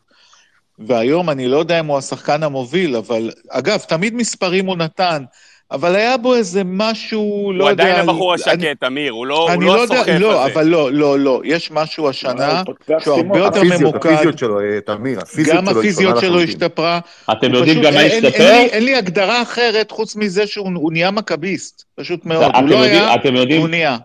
והיום 0.79 1.29
אני 1.29 1.47
לא 1.47 1.57
יודע 1.57 1.79
אם 1.79 1.85
הוא 1.85 1.97
השחקן 1.97 2.43
המוביל, 2.43 2.95
אבל 2.95 3.31
אגב, 3.49 3.79
תמיד 3.79 4.15
מספרים 4.15 4.65
הוא 4.65 4.77
נתן, 4.77 5.23
אבל 5.71 5.95
היה 5.95 6.17
בו 6.17 6.35
איזה 6.35 6.61
משהו, 6.65 7.51
לא 7.55 7.63
הוא 7.63 7.69
יודע... 7.71 7.83
עדיין 7.83 8.09
הבחור 8.09 8.33
אני- 8.33 8.41
השקט, 8.41 8.83
אמיר, 8.87 9.11
הוא 9.11 9.25
לא 9.25 9.37
הוא 9.41 9.49
אני 9.49 9.65
לא 9.65 9.75
לא 9.75 9.81
יודע, 9.81 9.95
הסוחף 9.95 10.11
לא, 10.19 10.41
הזה. 10.43 10.53
אבל 10.53 10.67
לא, 10.67 10.91
לא, 10.93 11.19
לא, 11.19 11.41
יש 11.45 11.71
משהו 11.71 12.09
השנה 12.09 12.57
הוא 12.59 12.65
פותח 12.65 13.03
שהוא 13.03 13.15
הרבה. 13.17 13.37
יותר 13.39 13.59
הפיזיות, 13.59 13.81
ממוקד, 13.81 14.09
הפיזיות 14.09 14.37
שלו, 14.37 14.59
אה, 14.59 14.81
תמיר, 14.85 15.19
הפיזיות 15.19 15.57
גם 15.57 15.65
שלו 15.65 15.71
היא 15.73 15.79
הפיזיות 15.79 16.19
שלו. 16.21 16.41
השתפרה. 16.41 16.99
אתם 17.31 17.47
הוא 17.49 17.57
יודעים 17.57 17.81
גם 17.81 17.93
מה 17.93 18.01
אין- 18.01 18.11
אין- 18.11 18.25
השתפר? 18.25 18.43
אין 18.43 18.61
לי- 18.65 18.69
אין 18.71 18.83
לי 18.83 18.95
הגדרה 18.95 19.41
אחרת 19.41 19.91
חוץ 19.91 20.15
מזה 20.15 20.47
שהוא 20.47 20.69
הוא 20.75 20.91
נהיה 20.91 21.11
מכביסט, 21.11 21.83
פשוט 21.95 22.25
מאוד. 22.25 22.43
אתם 22.43 22.59
הוא 22.61 22.69
לא 22.69 22.75
יודעים- 22.75 23.03
היה, 23.03 23.15
אתם 23.15 23.35
יודעים- 23.35 23.61
הוא 23.61 23.69
נהיה. 23.69 23.97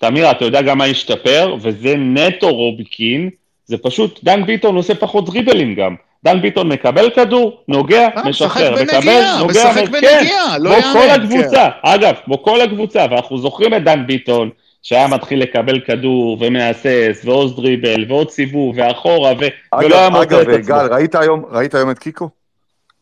תמיר, 0.00 0.30
אתה 0.30 0.44
יודע 0.44 0.62
גם 0.62 0.78
מה 0.78 0.84
השתפר, 0.84 1.56
וזה 1.62 1.94
נטו 1.96 2.48
רוביקין, 2.54 3.30
זה 3.66 3.76
פשוט, 3.78 4.20
דן 4.24 4.46
ביטון 4.46 4.76
עושה 4.76 4.94
פחות 4.94 5.26
דריבלים 5.26 5.74
גם. 5.74 5.94
דן 6.24 6.42
ביטון 6.42 6.68
מקבל 6.68 7.10
כדור, 7.10 7.62
נוגע, 7.68 8.08
אה, 8.16 8.28
משחרר, 8.28 8.72
משחק 8.72 8.82
מקבל, 8.82 9.00
בנגיעה, 9.00 9.38
נוגע, 9.38 9.70
משחק 9.70 9.84
כן, 9.84 9.92
בנגיעה, 9.92 10.58
לא 10.58 10.80
כמו 10.80 10.92
כל 10.92 10.98
יאמן, 10.98 11.22
הקבוצה, 11.22 11.68
אגב, 11.82 12.14
כמו 12.24 12.42
כל 12.42 12.60
הקבוצה, 12.60 13.06
ואנחנו 13.10 13.38
זוכרים 13.38 13.74
את 13.74 13.84
דן 13.84 14.06
ביטון, 14.06 14.50
שהיה 14.82 15.06
מתחיל 15.06 15.42
לקבל 15.42 15.80
כדור 15.80 16.36
ומהסס, 16.40 17.22
ועוד 17.24 17.56
דריבל, 17.56 18.04
ועוד 18.08 18.30
סיבוב, 18.30 18.74
ואחורה, 18.78 19.32
ו... 19.32 19.44
ולא 19.80 19.96
היה 19.96 20.06
אגב, 20.06 20.16
מוצא 20.16 20.40
אגב, 20.40 20.48
את 20.50 20.60
עצמו. 20.60 20.74
גל, 20.74 20.94
ראית 20.94 21.14
היום, 21.14 21.44
ראית 21.50 21.74
היום 21.74 21.90
את 21.90 21.98
קיקו? 21.98 22.28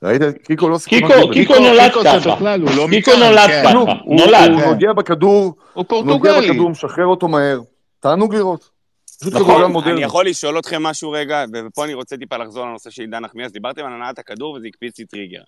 ראית? 0.02 0.22
קיקו 0.44 0.68
לא 0.68 0.78
סיכון 0.78 1.00
קיקו. 1.08 1.30
קיקו 1.30 1.54
נולד 1.58 1.92
ככה. 2.04 2.34
לא 2.76 2.86
קיקו 2.90 3.10
נולד 3.16 3.46
כן. 3.46 3.62
ככה, 3.64 3.72
נולד. 3.72 4.50
הוא 4.50 4.60
כן. 4.60 4.68
נוגע 4.68 4.92
בכדור, 4.92 5.54
הוא 5.72 5.84
נוגע. 6.04 6.40
בכדור, 6.40 6.70
משחרר 6.70 7.06
אותו 7.06 7.28
מהר. 7.28 7.60
תענוג 8.00 8.34
לראות. 8.34 8.78
פשוט 9.20 9.32
נכון, 9.34 9.44
כדורגל 9.44 9.64
אני 9.64 9.72
מודרני. 9.72 10.02
יכול 10.02 10.26
לשאול 10.26 10.58
אתכם 10.58 10.82
משהו 10.82 11.10
רגע, 11.10 11.44
ופה 11.54 11.84
אני 11.84 11.94
רוצה 11.94 12.16
טיפה 12.16 12.36
לחזור 12.36 12.66
לנושא 12.66 12.90
של 12.90 13.02
עידן 13.02 13.18
נחמיאס. 13.18 13.52
דיברתם 13.52 13.84
על 13.86 13.92
הנעת 13.92 14.18
הכדור 14.18 14.52
וזה 14.54 14.66
הקפיץ 14.68 14.98
לי 14.98 15.04
טריגר. 15.04 15.40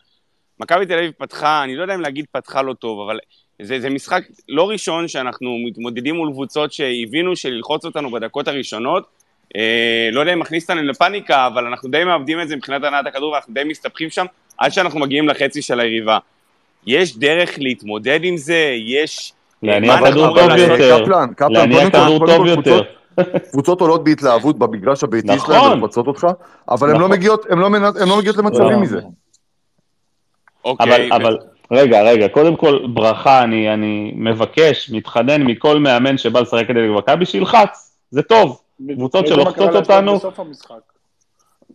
מכבי 0.61 0.87
תל 0.87 0.93
אביב 0.99 1.13
פתחה, 1.19 1.65
אני 1.65 1.77
לא 1.77 1.83
יודע 1.83 1.95
אם 1.95 2.01
להגיד 2.01 2.25
פתחה 2.33 2.63
לא 2.63 2.75
טוב, 2.75 3.01
אבל 3.01 3.19
זה, 3.63 3.81
זה 3.81 3.91
משחק 3.91 4.23
לא 4.49 4.69
ראשון 4.71 5.09
שאנחנו 5.09 5.57
מתמודדים 5.67 6.15
מול 6.15 6.33
קבוצות 6.33 6.73
שהבינו 6.73 7.37
שללחוץ 7.37 7.85
אותנו 7.85 8.11
בדקות 8.11 8.49
הראשונות. 8.49 9.05
אה, 9.57 10.09
לא 10.13 10.21
יודע 10.21 10.33
אם 10.33 10.39
מכניס 10.39 10.71
אותנו 10.71 10.83
לפאניקה, 10.83 11.47
אבל 11.47 11.67
אנחנו 11.67 11.91
די 11.91 12.05
מאבדים 12.05 12.41
את 12.41 12.49
זה 12.49 12.57
מבחינת 12.57 12.85
הנעת 12.85 13.07
הכדור 13.07 13.33
ואנחנו 13.33 13.55
די 13.55 13.65
מסתבכים 13.65 14.11
שם 14.11 14.27
עד 14.59 14.73
שאנחנו 14.73 15.01
מגיעים 15.01 15.29
לחצי 15.29 15.63
של 15.63 15.81
היריבה. 15.81 16.19
יש 16.87 17.17
דרך 17.17 17.51
להתמודד 17.59 18.21
עם 18.23 18.37
זה? 18.37 18.75
יש... 18.85 19.33
להניע 19.63 19.93
מה 19.93 19.99
אנחנו 19.99 20.13
כדור 20.13 20.37
טוב? 20.39 20.59
יותר. 20.59 21.03
קפלן, 21.05 21.35
קפלן, 21.37 21.53
להניע 21.53 21.79
קודם 21.79 21.91
כל- 21.91 21.99
כדור 21.99 22.19
קודם 22.19 22.37
טוב 22.37 22.45
כל 22.45 22.49
יותר. 22.49 22.83
קבוצות- 23.53 23.81
עולות 23.81 24.05
בהתלהבות 24.05 24.59
במגרש 24.59 25.05
הביתי 25.05 25.35
נכון. 25.35 25.55
שלהם 25.57 25.83
ולפצות 25.83 26.07
אותך, 26.07 26.27
אבל 26.69 26.89
הן 26.89 26.95
לא 26.95 26.99
נכון. 27.01 27.11
מגיעות- 27.11 27.47
הן 27.51 27.59
לא 27.59 27.67
הן 27.67 28.09
לא 28.09 28.19
מגיעות. 28.19 28.37
למצבים 28.37 28.81
מזה. 28.81 29.01
אוקיי. 30.65 30.87
אבל, 30.87 31.23
אבל, 31.23 31.39
רגע, 31.73 32.03
רגע, 32.03 32.29
קודם 32.29 32.57
כל, 32.57 32.79
ברכה, 32.95 33.43
אני, 33.43 33.75
אני 33.75 34.13
מבקש, 34.15 34.91
מתחנן 34.91 35.43
מכל 35.43 35.79
מאמן 35.79 36.19
שבא 36.19 36.41
לשחק 36.41 36.69
כדי 36.69 36.89
מכבי, 36.99 37.27
שילחץ, 37.27 37.97
זה 38.11 38.23
טוב. 38.23 38.61
קבוצות 38.95 39.27
שלוחצות 39.27 39.75
אותנו-. 39.75 40.21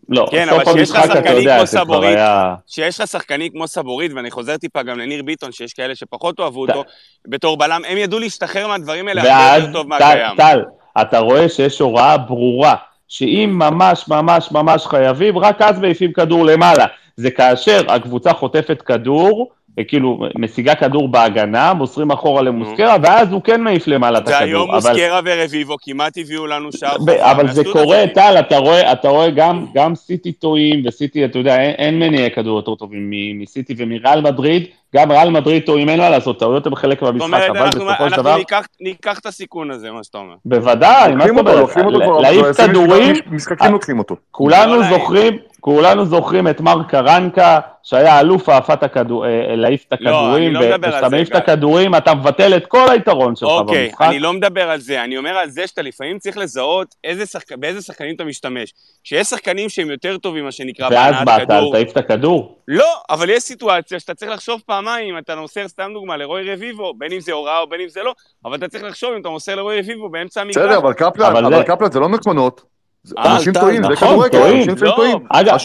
לא, 0.10 0.28
כן, 0.32 0.48
סוף 0.50 0.62
אבל 0.68 0.74
שיש 0.78 0.90
לך 0.90 0.96
המשחק, 0.96 1.12
אתה 1.12 1.20
שחקנים 1.20 1.38
יודע, 1.38 1.58
כמו 1.58 1.66
זה 1.66 1.78
כבר 1.78 1.84
סבורית, 1.86 2.16
היה... 2.16 2.56
שיש 2.68 3.02
לך 3.02 3.08
שחקנים 3.08 3.52
כמו 3.52 3.68
סבורית, 3.68 4.12
ואני 4.16 4.32
חוזר 4.32 4.58
טיפה 4.58 4.84
גם 4.84 5.00
לניר 5.00 5.24
ביטון, 5.24 5.52
שיש 5.52 5.74
כאלה 5.74 5.96
שפחות 5.96 6.40
אוהבו 6.40 6.62
אותו, 6.62 6.84
בתור 7.28 7.58
בלם, 7.58 7.82
הם 7.88 7.98
ידעו 7.98 8.20
להשתחרר 8.20 8.68
מהדברים 8.68 9.08
האלה 9.08 9.22
הרבה 9.22 9.58
יותר 9.58 9.74
טוב 9.74 9.84
טל, 9.84 9.90
מהקיים. 9.90 10.38
טל, 10.38 10.62
אתה 11.02 11.20
רואה 11.20 11.50
שיש 11.50 11.80
הוראה 11.80 12.18
ברורה, 12.18 12.76
שאם 13.08 13.56
ממש 13.56 14.08
ממש 14.08 14.52
ממש 14.52 14.86
חייבים, 14.86 15.38
רק 15.38 15.62
אז 15.62 15.80
מעיפים 15.80 16.14
כדור 16.14 16.46
למעלה. 16.46 16.86
זה 17.18 17.32
כאשר 17.32 17.82
הקבוצה 17.88 18.34
חוטפת 18.34 18.82
כדור, 18.82 19.52
כאילו 19.88 20.20
משיגה 20.38 20.76
כדור 20.76 21.08
בהגנה, 21.10 21.74
מוסרים 21.74 22.12
אחורה 22.12 22.42
למוסקרה, 22.42 22.96
ואז 23.04 23.32
הוא 23.32 23.42
כן 23.42 23.62
מעיף 23.62 23.88
למעלה 23.88 24.18
את 24.18 24.24
הכדור. 24.24 24.40
והיום 24.42 24.72
אבל- 24.72 24.76
מוסקרה 24.92 25.20
ורביבו 25.26 25.76
כמעט 25.82 26.18
הביאו 26.18 26.48
לנו 26.48 26.70
שער 26.72 26.98
ב-. 27.06 27.10
אבל 27.10 27.52
זה 27.52 27.64
קורה. 27.74 28.04
טל, 28.14 28.36
אתה 28.40 28.58
רואה, 28.58 28.92
אתה 28.92 29.10
רואה 29.10 29.30
גם, 29.30 29.66
גם 29.74 29.96
סיטי 29.96 30.32
טועים, 30.32 30.84
וסיטי, 30.88 31.26
אתה 31.26 31.40
יודע, 31.40 31.58
אין, 31.62 31.72
אין 31.78 32.00
מניעי 32.00 32.32
כדור 32.32 32.56
יותר 32.58 32.76
טובים 32.76 33.10
מ- 33.10 33.42
מסיטי 33.42 33.74
ומריאל 33.78 34.22
מדריד, 34.22 34.64
גם 34.96 35.12
ריאל 35.12 35.30
מדריד 35.30 35.64
טועים, 35.66 35.90
אין 35.90 36.00
מה 36.00 36.10
לעשות, 36.10 36.40
טעויות 36.40 36.68
הם 36.68 36.76
חלק 36.76 37.00
זאת 37.00 37.04
מהמשחק, 37.20 37.28
אומרת, 37.28 37.50
אבל 37.50 37.60
אנחנו- 37.60 37.80
בסופו 37.86 37.96
של 37.98 38.04
אנחנו 38.04 38.22
דבר, 38.24 38.38
ניקח- 38.38 38.68
ניקח 38.82 39.20
את 39.20 39.26
הסיכון 39.26 39.72
הזה, 39.72 39.92
מה 39.92 40.04
שאתה 40.04 40.18
אומר. 40.18 40.34
בוודאי, 40.46 41.16
מה 41.16 41.28
זאת 41.28 41.38
אומרת, 41.38 42.22
להעיף 42.22 42.46
כדורים, 42.62 43.16
משחקים 43.32 43.72
לוקחים 43.72 44.00
אותו. 44.00 44.16
כולנו. 44.32 44.84
זוכרים, 44.90 45.38
כולנו 45.66 46.06
זוכרים 46.06 46.48
את 46.48 46.62
מר 46.62 46.84
קרנקה, 46.84 47.60
שהיה 47.84 48.20
אלוף 48.20 48.50
העפת 48.50 48.84
הכדור, 48.84 49.26
אה, 49.26 49.56
להעיף 49.56 49.86
את 49.94 50.02
לא, 50.02 50.10
הכדורים, 50.10 50.54
לא 50.54 50.60
על 50.60 50.74
וכשאתה 50.82 51.10
מעיף 51.10 51.30
את. 51.30 51.36
הכדורים, 51.36 51.96
אתה 51.96 52.14
מבטל 52.14 52.58
את 52.58 52.66
כל 52.68 52.90
היתרון 52.92 53.36
שלך 53.36 53.50
אוקיי, 53.50 53.86
במשחק. 53.86 54.02
אני 54.02 54.20
לא 54.20 54.34
מדבר 54.34 54.70
על 54.70 54.80
זה, 54.80 55.04
אני 55.04 55.18
אומר 55.18 55.30
על 55.30 55.50
זה 55.50 55.68
שאתה 55.68 55.82
לפעמים 55.82 56.20
צריך 56.20 56.38
לזהות 56.38 56.96
איזה 57.04 57.26
שחק... 57.26 57.52
באיזה 57.52 57.82
שחקנים 57.82 58.16
אתה 58.16 58.24
משתמש. 58.24 58.74
שיש 59.04 59.28
שחקנים 59.28 59.70
שהם 59.70 59.92
יותר 59.92 60.18
טובים, 60.18 60.46
מה 60.46 60.52
שנקרא, 60.52 60.90
ואז 60.92 61.16
בהנעת 61.16 61.26
באת, 61.26 61.48
כדור. 61.48 61.74
תעיף 61.74 61.92
את 61.92 61.98
הכדור. 61.98 62.58
לא, 62.68 62.94
אבל 63.10 63.30
יש 63.30 63.44
סיטואציה 63.44 64.00
שאתה 64.00 64.14
צריך 64.14 64.32
לחשוב 64.32 64.62
פעמיים, 64.66 65.14
אם 65.16 65.18
אתה 65.18 65.36
מוסר 65.36 65.68
סתם 65.68 65.92
דוגמה 65.94 66.18
לרוי 66.18 66.54
רביבו, 66.54 66.94
בין 66.98 67.12
אם 67.12 67.20
זה 67.20 67.32
הוראה 67.34 67.60
או 67.60 67.70
בין 67.70 67.82
אם 67.82 67.90
זה 67.90 68.04
לא, 68.04 68.14
אבל 68.46 68.56
אתה 68.56 68.68
צריך 68.68 68.84
לחשוב 68.84 69.10
אם 69.16 69.22
אתה 69.22 69.30
מוסר 69.30 69.56
לרוי 69.56 69.80
רביבו 69.80 70.10
באמצע 70.10 70.42
המגרש. 70.42 70.58
בסדר, 70.58 70.78
אבל 70.78 70.94
קפלן, 70.94 71.26
אבל 71.26 71.46
אבל 71.46 71.58
זה- 71.58 71.64
קפלן 71.64 71.92
זה 71.92 72.00
לא 72.00 72.10
מכונות. 72.10 72.75
זה- 73.06 73.16
אה, 73.18 73.36
אנשים 73.36 73.54
טל, 73.54 73.60
טועים, 73.60 73.84
זה 73.84 73.90
נכון, 73.90 74.08
כדורגל. 74.30 74.38
אנשים 74.38 74.62
לפעמים 74.62 74.84
לא. 74.92 74.96
טועים. 74.96 75.18
אגב, 75.30 75.58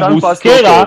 לא 0.00 0.08
בוסקרה. 0.08 0.84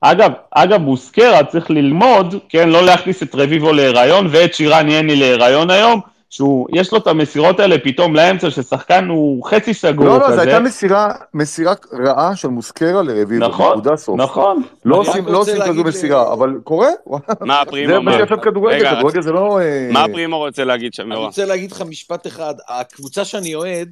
אגב, 0.00 0.30
אגב, 0.50 0.82
בוסקרה 0.84 1.44
צריך 1.44 1.70
ללמוד, 1.70 2.34
כן, 2.48 2.68
לא 2.68 2.82
להכניס 2.82 3.22
את 3.22 3.34
רביבו 3.34 3.72
להיריון 3.72 4.26
ואת 4.30 4.54
שירן 4.54 4.88
יני 4.88 5.16
להיריון 5.16 5.70
היום, 5.70 6.00
שהוא, 6.30 6.66
יש 6.72 6.92
לו 6.92 6.98
את 6.98 7.06
המסירות 7.06 7.60
האלה 7.60 7.76
פתאום 7.84 8.16
לאמצע, 8.16 8.50
ששחקן 8.50 9.08
הוא 9.08 9.44
חצי 9.44 9.74
סגור 9.74 10.06
לא, 10.06 10.18
לא, 10.18 10.26
כזה. 10.26 10.34
זו 10.34 10.40
הייתה 10.40 10.60
מסירה, 10.60 11.12
מסירה 11.34 11.74
רעה 12.06 12.36
של 12.36 12.48
מוסקרה 12.48 13.02
לרביבו, 13.02 13.46
נכון, 13.48 13.72
נקודה 13.78 13.96
סוף. 13.96 14.20
נכון. 14.20 14.62
לא 14.84 14.96
עושים 14.96 15.26
לא 15.26 15.38
עושים 15.38 15.62
כזו 15.62 15.84
מסירה, 15.84 16.32
אבל 16.32 16.54
קורה, 16.64 16.88
וואלה. 17.06 17.24
מה 17.40 17.60
הפרימו 17.60 17.92
זה 17.92 18.00
מה? 18.00 18.12
שיפה 18.12 18.36
בכדורגל, 18.36 18.76
רגע, 18.76 18.94
כדורגל 18.96 19.22
זה 19.22 19.32
לא... 19.32 19.60
אה, 19.60 19.88
מה 19.92 20.04
הפרימו 20.04 20.38
רוצה 20.38 20.64
להגיד 20.64 20.94
שם, 20.94 21.12
אני? 21.12 21.20
רוצה 21.20 21.44
להגיד 21.44 21.72
לך 21.72 21.82
משפט 21.88 22.26
אחד, 22.26 22.54
הקבוצה 22.68 23.24
שאני 23.24 23.54
אוהד, 23.54 23.88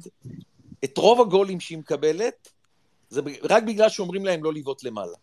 את 0.83 0.97
רוב 0.97 1.21
הגולים 1.21 1.59
שהיא 1.59 1.77
מקבלת, 1.77 2.49
זה 3.09 3.21
רק 3.49 3.63
בגלל 3.63 3.89
שאומרים 3.89 4.25
להם 4.25 4.43
לא 4.43 4.53
לבעוט 4.53 4.83
למעלה. 4.83 5.15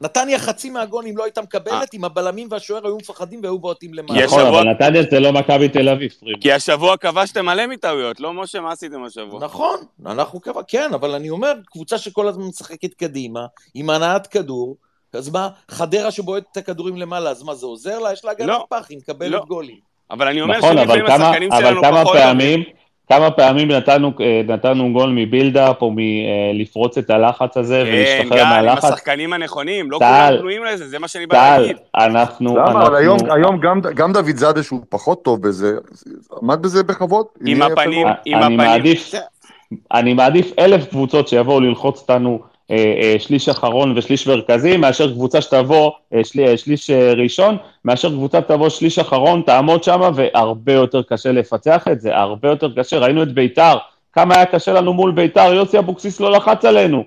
נתניה 0.00 0.38
חצי 0.38 0.70
מהגולים 0.70 1.16
לא 1.16 1.24
הייתה 1.24 1.42
מקבלת 1.42 1.94
אם 1.94 2.04
הבלמים 2.04 2.48
והשוער 2.50 2.86
היו 2.86 2.96
מפחדים 2.96 3.40
והיו 3.42 3.58
בועטים 3.58 3.94
למעלה. 3.94 4.24
נכון, 4.24 4.46
אבל 4.46 4.62
נתניה 4.62 5.02
זה 5.10 5.20
לא 5.20 5.32
מכבי 5.32 5.68
תל 5.68 5.88
אביב. 5.88 6.10
כי 6.40 6.52
השבוע 6.52 6.96
כבשתם 6.96 7.46
מלא 7.46 7.66
מטעויות, 7.66 8.20
לא 8.20 8.32
משה, 8.32 8.60
מה 8.60 8.72
עשיתם 8.72 9.04
השבוע? 9.04 9.40
נכון, 9.44 9.76
אנחנו 10.06 10.40
קבע, 10.40 10.62
כן, 10.68 10.90
אבל 10.94 11.14
אני 11.14 11.30
אומר, 11.30 11.52
קבוצה 11.66 11.98
שכל 11.98 12.28
הזמן 12.28 12.44
משחקת 12.44 12.94
קדימה, 12.94 13.46
עם 13.74 13.90
הנעת 13.90 14.26
כדור, 14.26 14.76
אז 15.12 15.28
מה, 15.28 15.48
חדרה 15.68 16.10
שבועטת 16.10 16.46
את 16.52 16.56
הכדורים 16.56 16.96
למעלה, 16.96 17.30
אז 17.30 17.42
מה, 17.42 17.54
זה 17.54 17.66
עוזר 17.66 17.98
לה? 17.98 18.12
יש 18.12 18.24
לה 18.24 18.30
הגנת 18.30 18.48
לא. 18.48 18.66
פח, 18.68 18.86
היא 18.88 18.98
מקבלת 18.98 19.30
לא. 19.32 19.44
גולים. 19.48 19.78
אבל 20.10 20.28
אני 20.28 20.40
אומר 20.40 20.58
נכון, 20.58 20.78
אבל 20.78 20.86
שלפעמים 20.86 21.06
כמה, 21.06 21.28
השחקנים 21.28 21.52
אבל 21.52 21.62
שלנו 21.62 21.82
כמה 21.82 22.02
פחות... 22.04 22.16
פעמים, 22.16 22.64
כמה 23.10 23.30
פעמים 23.30 23.70
נתנו, 23.70 24.12
אה, 24.20 24.40
נתנו 24.48 24.92
גול 24.92 25.10
מבילדאפ 25.10 25.82
או 25.82 25.92
מלפרוץ 25.94 26.98
את 26.98 27.10
הלחץ 27.10 27.56
הזה 27.56 27.82
כן, 27.86 27.92
ולהשתחרר 27.92 28.38
גל, 28.38 28.44
עם 28.44 28.48
מהלחץ. 28.48 28.84
השחקנים 28.84 29.32
הנכונים, 29.32 29.90
לא 29.90 29.98
טל, 29.98 30.04
כולם 30.04 30.38
פנויים 30.40 30.64
לזה, 30.64 30.88
זה 30.88 30.98
מה 30.98 31.08
שאני 31.08 31.26
בא 31.26 31.34
טל, 31.34 31.58
להגיד. 31.58 31.76
אנחנו, 31.96 32.56
למה? 32.56 32.70
אבל 32.70 32.80
אנחנו, 32.80 32.96
היום, 32.96 33.18
היום 33.30 33.60
גם, 33.60 33.80
גם 33.94 34.12
דוד 34.12 34.36
זאדה, 34.36 34.62
שהוא 34.62 34.80
פחות 34.88 35.24
טוב 35.24 35.42
בזה, 35.42 35.76
עמד 36.42 36.62
בזה 36.62 36.82
בכבוד. 36.82 37.26
עם 37.46 37.62
הפנים. 37.62 38.06
עם 38.24 38.36
אני 38.38 38.44
הפנים. 38.44 38.56
מעדיף, 38.56 39.12
אני 39.92 40.14
מעדיף 40.14 40.52
אלף 40.58 40.88
קבוצות 40.90 41.28
שיבואו 41.28 41.60
ללחוץ 41.60 42.00
אותנו 42.00 42.40
שליש 43.18 43.48
אחרון 43.48 43.98
ושליש 43.98 44.26
מרכזי, 44.26 44.76
מאשר 44.76 45.12
קבוצה 45.12 45.40
שתבוא 45.40 45.90
אה, 46.14 46.24
שלי, 46.24 46.48
אה, 46.48 46.56
שליש 46.56 46.90
אה, 46.90 47.12
ראשון, 47.12 47.56
מאשר 47.84 48.10
קבוצה 48.10 48.40
תבוא 48.40 48.68
שליש 48.68 48.98
אחרון, 48.98 49.42
תעמוד 49.46 49.84
שם, 49.84 50.00
והרבה 50.14 50.72
יותר 50.72 51.02
קשה 51.02 51.32
לפצח 51.32 51.84
את 51.92 52.00
זה, 52.00 52.16
הרבה 52.16 52.48
יותר 52.48 52.68
קשה. 52.76 52.98
ראינו 52.98 53.22
את 53.22 53.32
ביתר, 53.34 53.76
כמה 54.12 54.34
היה 54.34 54.44
קשה 54.44 54.72
לנו 54.72 54.92
מול 54.92 55.10
ביתר, 55.10 55.52
יוסי 55.54 55.78
אבוקסיס 55.78 56.20
לא 56.20 56.30
לחץ 56.32 56.64
עלינו. 56.64 57.04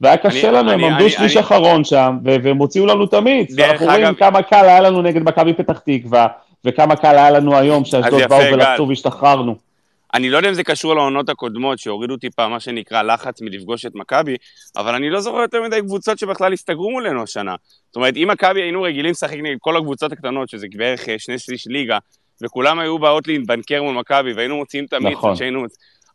והיה 0.00 0.16
קשה 0.16 0.48
אני- 0.48 0.56
לנו, 0.56 0.70
הם 0.70 0.78
אני- 0.78 0.86
עמדו 0.86 1.04
אני- 1.04 1.10
שליש 1.10 1.36
אני- 1.36 1.40
אחרון 1.44 1.84
שם, 1.84 2.18
והם 2.24 2.56
הוציאו 2.58 2.86
לנו 2.86 3.04
את 3.04 3.14
המיץ. 3.14 3.54
ואנחנו 3.56 3.86
רואים 3.86 4.04
אגב- 4.04 4.14
כמה 4.14 4.42
קל 4.42 4.64
היה 4.64 4.80
לנו 4.80 5.02
נגד 5.02 5.22
מכבי 5.22 5.52
פתח 5.52 5.78
תקווה, 5.78 6.26
וכמה 6.64 6.96
קל 6.96 7.16
היה 7.18 7.30
לנו 7.30 7.56
היום 7.56 7.84
שאשדוד 7.84 8.22
באו. 8.28 8.38
ולחצו 8.52 8.88
והשתחררנו. 8.88 9.54
אני 10.14 10.30
לא 10.30 10.36
יודע 10.36 10.48
אם 10.48 10.54
זה 10.54 10.64
קשור 10.64 10.94
לעונות 10.94 11.28
הקודמות, 11.28 11.78
שהורידו 11.78 12.16
טיפה 12.16 12.48
מה 12.48 12.60
שנקרא 12.60 13.02
לחץ 13.02 13.40
מלפגוש 13.42 13.86
את 13.86 13.92
מכבי, 13.94 14.36
אבל 14.76 14.94
אני 14.94 15.10
לא 15.10 15.20
זוכר 15.20 15.38
יותר 15.38 15.62
מדי 15.62 15.80
קבוצות 15.80 16.18
שבכלל 16.18 16.52
הסתגרו 16.52 16.90
מולנו 16.90 17.22
השנה. 17.22 17.54
זאת 17.86 17.96
אומרת, 17.96 18.16
אם 18.16 18.28
מכבי 18.30 18.62
היינו 18.62 18.82
רגילים 18.82 19.10
לשחק 19.10 19.36
נגד 19.36 19.56
כל 19.60 19.76
הקבוצות 19.76 20.12
הקטנות, 20.12 20.48
שזה 20.48 20.66
בערך 20.76 21.08
אה, 21.08 21.18
שני 21.18 21.38
שליש 21.38 21.66
ליגה, 21.66 21.98
וכולם 22.42 22.78
היו 22.78 22.98
באות 22.98 23.28
להתבנקר 23.28 23.82
מול 23.82 23.94
מכבי, 23.94 24.32
והיינו 24.32 24.56
מוציאים 24.56 24.84
את 24.84 24.92
המיץ, 24.92 25.12
נכון. 25.12 25.36
שהיינו... 25.36 25.64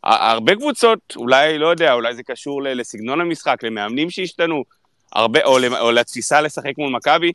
הרבה 0.04 0.54
קבוצות, 0.54 0.98
אולי, 1.16 1.58
לא 1.58 1.66
יודע, 1.66 1.92
אולי 1.92 2.14
זה 2.14 2.22
קשור 2.22 2.62
לסגנון 2.62 3.20
המשחק, 3.20 3.62
למאמנים 3.62 4.10
שהשתנו, 4.10 4.64
הרבה, 5.12 5.40
או, 5.44 5.58
או 5.80 5.92
לתפיסה 5.92 6.40
לשחק 6.40 6.72
מול 6.78 6.90
מכבי, 6.92 7.32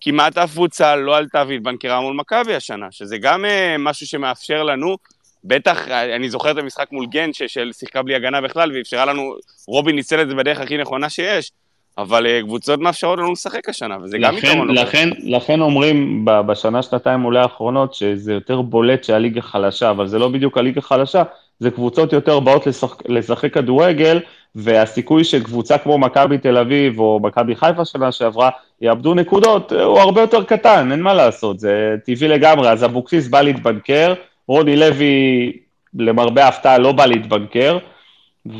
כמעט 0.00 0.38
אף 0.38 0.52
קבוצה 0.52 0.96
לא 0.96 1.16
עלתה 1.16 1.44
והתבנקרה 1.48 2.00
מול 2.00 2.16
מכבי 2.16 2.54
השנה, 2.54 2.86
שזה 2.90 3.18
גם 3.18 3.44
אה, 3.44 3.76
משהו 3.78 4.06
שמאפשר 4.06 4.62
לנו, 4.62 4.96
בטח, 5.44 5.88
אני 5.88 6.28
זוכר 6.28 6.50
את 6.50 6.58
המשחק 6.58 6.86
מול 6.92 7.06
גן, 7.06 7.30
של 7.32 7.72
שיחקה 7.72 8.02
בלי 8.02 8.14
הגנה 8.14 8.40
בכלל, 8.40 8.76
ואפשרה 8.76 9.04
לנו, 9.04 9.34
רובין 9.68 9.96
ניצל 9.96 10.22
את 10.22 10.28
זה 10.28 10.34
בדרך 10.34 10.60
הכי 10.60 10.76
נכונה 10.76 11.10
שיש, 11.10 11.52
אבל 11.98 12.26
אה, 12.26 12.40
קבוצות 12.42 12.80
מאפשרות 12.80 13.18
לנו 13.18 13.32
לשחק 13.32 13.68
השנה, 13.68 13.96
וזה 14.02 14.18
גם 14.18 14.36
לכן, 14.36 14.46
יתרון. 14.46 14.68
לא 14.68 14.72
קטן. 14.72 14.82
לכן, 14.82 15.08
לכן 15.22 15.60
אומרים 15.60 16.24
בשנה, 16.24 16.82
שנתיים 16.82 17.24
אולי 17.24 17.40
האחרונות 17.40 17.94
שזה 17.94 18.32
יותר 18.32 18.60
בולט 18.62 19.04
שהליגה 19.04 19.40
חלשה, 19.40 19.90
אבל 19.90 20.06
זה 20.06 20.18
לא 20.18 20.28
בדיוק 20.28 20.58
הליגה 20.58 20.80
חלשה, 20.80 21.22
זה 21.60 21.70
קבוצות 21.70 22.12
יותר 22.12 22.40
באות 22.40 22.66
לשחק, 22.66 23.08
לשחק 23.08 23.54
כדורגל, 23.54 24.20
והסיכוי 24.54 25.24
שקבוצה 25.24 25.78
כמו 25.78 25.98
מכבי 25.98 26.38
תל 26.38 26.56
אביב 26.58 26.98
או 26.98 27.20
מכבי 27.22 27.56
חיפה 27.56 27.84
שנה 27.84 28.12
שעברה 28.12 28.50
יאבדו 28.80 29.14
נקודות 29.14 29.72
אה, 29.72 29.82
הוא 29.82 29.98
הרבה 29.98 30.20
יותר 30.20 30.44
קטן, 30.44 30.92
אין 30.92 31.02
מה 31.02 31.14
לעשות, 31.14 31.60
זה 31.60 31.96
טבעי 32.04 32.28
לגמרי. 32.28 32.70
אז 32.70 32.84
אבוקסיס 32.84 33.28
בא 33.28 33.40
להתבנקר, 33.40 34.14
רוני 34.48 34.76
לוי 34.76 35.52
למרבה 35.94 36.44
ההפתעה 36.44 36.78
לא 36.78 36.92
בא 36.92 37.06
להתבנקר, 37.06 37.78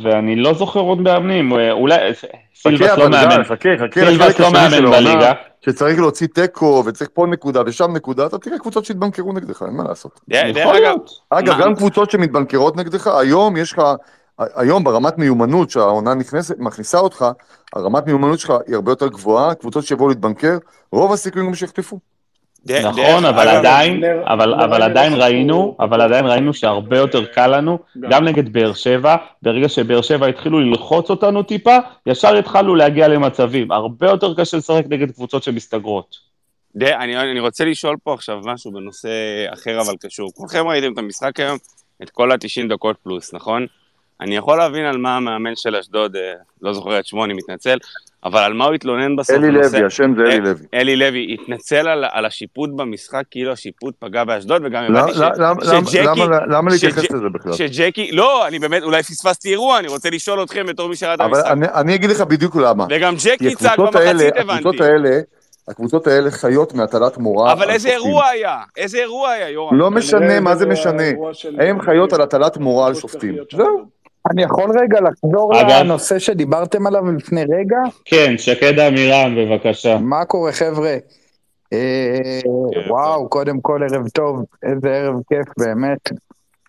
ואני 0.03 0.35
לא 0.35 0.53
זוכר 0.53 0.79
עוד 0.79 1.01
מאמנים, 1.01 1.51
אולי 1.71 1.95
סילבס 2.55 2.97
לא 2.97 3.09
מאמן, 3.09 3.43
סילבס 3.93 4.39
לא 4.39 4.51
מאמן 4.51 4.91
בליגה. 4.91 5.31
שצריך 5.65 5.99
להוציא 5.99 6.27
תיקו, 6.27 6.83
וצריך 6.85 7.09
פה 7.13 7.25
נקודה 7.25 7.61
ושם 7.65 7.91
נקודה, 7.93 8.25
אתה 8.25 8.37
תראה 8.37 8.59
קבוצות 8.59 8.85
שהתבנקרו 8.85 9.33
נגדך, 9.33 9.63
אין 9.67 9.73
מה 9.73 9.83
לעשות. 9.83 10.19
אגב, 10.31 10.71
להיות. 10.73 11.11
אגב, 11.29 11.57
מה- 11.57 11.63
גם 11.65 11.75
קבוצות 11.75 12.11
שמתבנקרות 12.11 12.77
נגדך, 12.77 13.07
היום 13.07 13.57
יש 13.57 13.73
לך, 13.73 13.81
היום 14.39 14.83
ברמת 14.83 15.17
מיומנות 15.17 15.69
שהעונה 15.69 16.13
נכנסת, 16.13 16.55
מכניסה 16.59 16.97
אותך, 16.99 17.25
הרמת 17.73 18.07
מיומנות 18.07 18.39
שלך 18.39 18.53
היא 18.67 18.75
הרבה 18.75 18.91
יותר 18.91 19.07
גבוהה, 19.07 19.53
קבוצות 19.53 19.83
שיבואו 19.85 20.09
להתבנקר, 20.09 20.57
רוב 20.91 21.13
הסיכויים 21.13 21.47
גם 21.47 21.55
שיחטפו. 21.55 21.99
נכון, 22.65 23.25
אבל 23.25 23.47
עדיין, 23.47 24.03
אבל, 24.25 24.81
עדיין 24.81 25.13
ראינו, 25.13 25.75
אבל 25.79 26.01
עדיין 26.01 26.25
ראינו 26.25 26.53
שהרבה 26.53 26.97
יותר 26.97 27.25
קל 27.25 27.57
לנו, 27.57 27.79
גם. 28.09 28.23
נגד 28.23 28.53
באר 28.53 28.73
שבע, 28.73 29.15
ברגע 29.41 29.69
שבאר 29.69 30.01
שבע 30.01 30.27
התחילו 30.27 30.59
ללחוץ 30.59 31.09
אותנו 31.09 31.43
טיפה, 31.43 31.77
ישר 32.05 32.35
התחלנו 32.35 32.75
להגיע 32.75 33.07
למצבים. 33.07 33.71
הרבה 33.71 34.07
יותר 34.07 34.33
קשה 34.33 34.57
לשחק 34.57 34.83
נגד 34.89 35.11
קבוצות 35.11 35.43
שמסתגרות. 35.43 36.15
אני, 36.81 37.17
אני 37.17 37.39
רוצה 37.39 37.65
לשאול 37.65 37.97
פה 38.03 38.13
עכשיו 38.13 38.39
משהו 38.43 38.71
בנושא 38.71 39.09
אחר 39.53 39.81
אבל 39.81 39.93
קשור. 39.99 40.31
כולכם 40.33 40.67
ראיתם 40.67 40.93
את 40.93 40.97
המשחק 40.97 41.39
היום, 41.39 41.57
את 42.03 42.09
כל 42.09 42.31
ה-90 42.31 42.69
דקות 42.69 42.97
פלוס, 43.03 43.33
נכון? 43.33 43.65
אני 44.21 44.35
יכול 44.35 44.57
להבין 44.57 44.85
על 44.85 44.97
מה 44.97 45.17
המאמן 45.17 45.55
של 45.55 45.75
אשדוד, 45.75 46.15
אה, 46.15 46.33
לא 46.61 46.73
זוכר 46.73 46.99
את 46.99 47.05
שמו, 47.05 47.25
אני 47.25 47.33
מתנצל, 47.33 47.77
אבל 48.25 48.39
על 48.43 48.53
מה 48.53 48.65
הוא 48.65 48.73
התלונן 48.73 49.15
בסוף? 49.15 49.35
אלי 49.35 49.51
לוי, 49.51 49.83
השם 49.85 50.13
זה 50.15 50.21
אלי 50.21 50.33
אה, 50.33 50.39
לוי. 50.39 50.65
אלי 50.73 50.95
לוי 50.95 51.33
התנצל 51.41 51.87
על, 51.87 52.05
על 52.11 52.25
השיפוט 52.25 52.69
במשחק, 52.75 53.23
כאילו 53.31 53.51
השיפוט 53.51 53.95
פגע 53.99 54.23
באשדוד, 54.23 54.61
וגם 54.65 54.83
למה- 54.83 54.99
הבנתי 54.99 55.13
ש, 55.13 55.17
למה- 55.17 55.53
למה- 55.73 55.85
שג'קי, 55.91 56.03
למה- 56.05 56.39
למה 56.49 56.71
להתייחס 56.71 57.03
שג'- 57.03 57.13
לזה 57.15 57.25
בכלל? 57.33 57.53
שג'קי, 57.53 58.11
לא, 58.11 58.47
אני 58.47 58.59
באמת, 58.59 58.83
אולי 58.83 59.03
פספסתי 59.03 59.49
אירוע, 59.49 59.79
אני 59.79 59.87
רוצה 59.87 60.09
לשאול 60.09 60.43
אתכם 60.43 60.65
בתור 60.65 60.89
מי 60.89 60.95
שראה 60.95 61.13
את 61.13 61.21
אבל 61.21 61.29
המשחק. 61.35 61.51
אני- 61.51 61.67
אני 61.73 61.95
אגיד 61.95 62.09
לך 62.09 62.21
בדיוק 62.21 62.55
למה. 62.55 62.85
וגם 62.89 63.15
ג'קי 63.25 63.55
צעק 63.55 63.71
הקבוצות 63.71 63.95
האלה, 63.95 64.11
במחצית, 64.11 64.37
הקבוצות 64.37 64.75
הבנתי. 64.75 64.83
האלה, 64.83 65.19
הקבוצות 65.67 66.07
האלה 66.07 66.31
חיות 66.31 66.73
מהטלת 66.73 67.17
מורא. 67.17 67.51
אבל 67.51 67.69
איזה 67.69 67.89
שופטים. 67.89 68.05
אירוע 68.07 68.25
היה? 68.25 68.57
איזה 68.77 68.97
אירוע 68.97 69.29
היה, 69.29 69.49
יורם? 69.49 69.75
לא 69.75 69.91
משנה, 69.91 70.39
מה 70.39 70.55
זה 70.55 70.65
משנה? 70.65 71.03
הם 71.59 71.81
חיות 71.81 72.13
על 72.13 72.21
הטלת 72.21 72.57
מורא 72.57 72.87
על 72.87 72.93
שופטים. 72.95 73.35
זהו. 73.55 73.98
אני 74.31 74.43
יכול 74.43 74.79
רגע 74.79 74.99
לחזור 75.01 75.61
אגב- 75.61 75.69
לנושא 75.69 76.19
שדיברתם 76.19 76.87
עליו 76.87 77.11
לפני 77.11 77.41
רגע? 77.41 77.77
כן, 78.05 78.33
שקד 78.37 78.79
עמירם, 78.79 79.35
בבקשה. 79.37 79.97
מה 79.97 80.25
קורה 80.25 80.51
חבר'ה? 80.51 80.95
אה, 81.73 82.39
וואו, 82.89 83.29
קודם 83.29 83.61
כל 83.61 83.81
ערב 83.83 84.07
טוב, 84.09 84.43
איזה 84.63 84.89
ערב 84.89 85.15
כיף 85.29 85.47
באמת. 85.57 86.09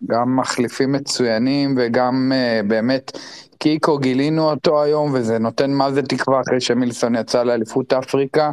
גם 0.07 0.35
מחליפים 0.39 0.91
מצוינים 0.91 1.75
וגם 1.77 2.31
אה, 2.35 2.61
באמת 2.67 3.11
קיקו 3.59 3.97
גילינו 3.97 4.49
אותו 4.49 4.83
היום 4.83 5.11
וזה 5.13 5.39
נותן 5.39 5.71
מה 5.71 5.91
זה 5.91 6.01
תקווה 6.01 6.41
אחרי 6.41 6.61
שמילסון 6.61 7.15
יצא 7.15 7.43
לאליפות 7.43 7.93
אפריקה. 7.93 8.51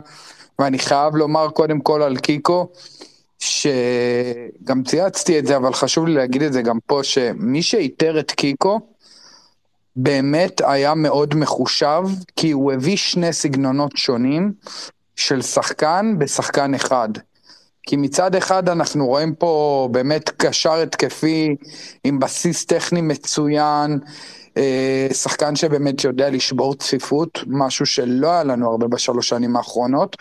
ואני 0.58 0.78
חייב 0.78 1.14
לומר 1.16 1.48
קודם 1.50 1.80
כל 1.80 2.02
על 2.02 2.16
קיקו, 2.16 2.68
שגם 3.38 4.82
צייצתי 4.84 5.38
את 5.38 5.46
זה 5.46 5.56
אבל 5.56 5.72
חשוב 5.72 6.06
לי 6.06 6.14
להגיד 6.14 6.42
את 6.42 6.52
זה 6.52 6.62
גם 6.62 6.78
פה, 6.86 7.00
שמי 7.02 7.62
שאיתר 7.62 8.20
את 8.20 8.30
קיקו 8.30 8.80
באמת 9.96 10.60
היה 10.64 10.94
מאוד 10.94 11.34
מחושב, 11.34 12.02
כי 12.36 12.50
הוא 12.50 12.72
הביא 12.72 12.96
שני 12.96 13.32
סגנונות 13.32 13.96
שונים 13.96 14.52
של 15.16 15.42
שחקן 15.42 16.14
בשחקן 16.18 16.74
אחד. 16.74 17.08
כי 17.82 17.96
מצד 17.96 18.34
אחד 18.34 18.68
אנחנו 18.68 19.06
רואים 19.06 19.34
פה 19.34 19.88
באמת 19.92 20.30
קשר 20.36 20.72
התקפי 20.72 21.56
עם 22.04 22.18
בסיס 22.18 22.64
טכני 22.64 23.00
מצוין, 23.00 23.98
אה, 24.56 25.08
שחקן 25.12 25.56
שבאמת 25.56 26.04
יודע 26.04 26.30
לשבור 26.30 26.74
צפיפות, 26.74 27.38
משהו 27.46 27.86
שלא 27.86 28.30
היה 28.30 28.44
לנו 28.44 28.70
הרבה 28.70 28.86
בשלוש 28.86 29.28
שנים 29.28 29.56
האחרונות. 29.56 30.16